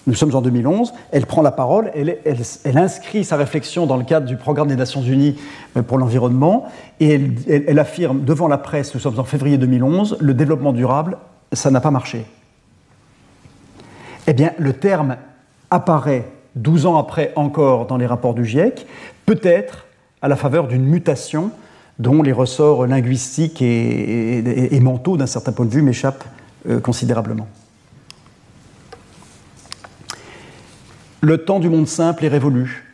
nous 0.08 0.16
sommes 0.16 0.34
en 0.34 0.42
2011, 0.42 0.94
elle 1.12 1.26
prend 1.26 1.42
la 1.42 1.52
parole, 1.52 1.92
elle, 1.94 2.78
inscrit 2.78 3.26
sa 3.26 3.36
réflexion 3.36 3.86
dans 3.86 3.98
le 3.98 4.06
cadre 4.06 4.26
du 4.26 4.38
programme 4.38 4.70
des 4.70 4.78
Nations 4.78 5.02
Unies 5.02 5.36
euh, 5.76 5.82
pour 5.82 5.98
l'environnement, 5.98 6.66
et 7.00 7.20
elle, 7.48 7.78
affirme 7.78 8.24
devant 8.24 8.48
la 8.48 8.58
presse, 8.58 8.94
nous 8.96 9.02
sommes 9.02 9.20
en 9.20 9.26
février 9.26 9.58
2011, 9.58 10.18
le 10.20 10.34
développement 10.34 10.72
durable, 10.72 11.18
ça 11.52 11.70
n'a 11.70 11.82
pas 11.82 11.92
marché. 11.92 12.26
Eh 14.28 14.34
bien, 14.34 14.52
le 14.58 14.74
terme 14.74 15.18
apparaît 15.70 16.26
12 16.56 16.86
ans 16.86 16.98
après 16.98 17.34
encore 17.36 17.86
dans 17.86 17.98
les 17.98 18.06
rapports 18.06 18.34
du 18.34 18.46
GIEC, 18.46 18.88
peut-être 19.26 19.86
à 20.22 20.28
la 20.28 20.36
faveur 20.36 20.68
d'une 20.68 20.84
mutation 20.84 21.52
dont 22.00 22.22
les 22.22 22.32
ressorts 22.32 22.88
linguistiques 22.88 23.62
et, 23.62 24.80
mentaux, 24.82 25.18
d'un 25.18 25.28
certain 25.28 25.52
point 25.52 25.66
de 25.66 25.72
vue, 25.72 25.82
m'échappent 25.82 26.24
euh, 26.70 26.80
considérablement. 26.80 27.48
Le 31.28 31.40
temps 31.40 31.60
du 31.60 31.70
monde 31.70 31.90
simple 31.90 32.24
est 32.24 32.30
révolu. 32.30 32.86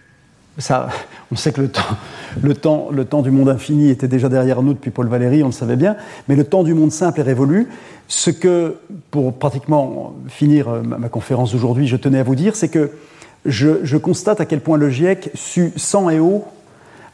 On 1.32 1.36
sait 1.36 1.52
que 1.52 1.62
le 2.42 2.56
temps 2.56 3.22
du 3.22 3.30
monde 3.30 3.50
infini 3.50 3.90
était 3.90 4.08
déjà 4.08 4.28
derrière 4.28 4.64
nous 4.64 4.74
depuis 4.74 4.90
Paul 4.90 5.08
Valéry, 5.08 5.44
on 5.44 5.48
le 5.48 5.52
savait 5.52 5.76
bien, 5.76 5.96
mais 6.28 6.36
le 6.36 6.44
temps 6.44 6.64
du 6.64 6.74
monde 6.74 6.92
simple 6.92 7.20
est 7.20 7.24
révolu. 7.24 7.68
Ce 8.08 8.32
que, 8.32 8.78
pour 9.12 9.34
pratiquement 9.34 10.16
finir 10.28 10.68
euh, 10.68 10.82
ma, 10.82 11.10
conférence 11.10 11.54
d'aujourd'hui, 11.54 11.88
je 11.88 11.96
tenais 11.96 12.20
à 12.20 12.24
vous 12.24 12.36
dire, 12.36 12.56
c'est 12.56 12.70
que 12.70 12.92
je, 13.46 13.98
constate 13.98 14.42
à 14.42 14.46
quel 14.46 14.62
point 14.62 14.78
le 14.78 14.90
GIEC 14.90 15.30
sut 15.36 15.74
sang 15.78 16.10
et 16.10 16.20
eau, 16.20 16.44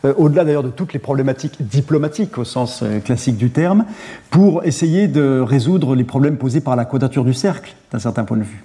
euh, 0.06 0.14
au-delà 0.18 0.46
d'ailleurs 0.46 0.64
de 0.64 0.70
toutes 0.70 0.94
les 0.94 1.00
problématiques 1.00 1.58
diplomatiques 1.60 2.38
au 2.38 2.44
sens 2.46 2.82
euh, 2.82 3.00
classique 3.00 3.38
du 3.38 3.52
terme, 3.52 3.86
pour 4.32 4.64
essayer 4.64 5.08
de 5.08 5.40
résoudre 5.42 5.96
les 5.96 6.06
problèmes 6.06 6.38
posés 6.38 6.62
par 6.62 6.76
la 6.76 6.86
quadrature 6.86 7.26
du 7.26 7.34
cercle, 7.34 7.76
d'un 7.92 8.00
certain 8.00 8.24
point 8.24 8.38
de 8.38 8.44
vue. 8.44 8.64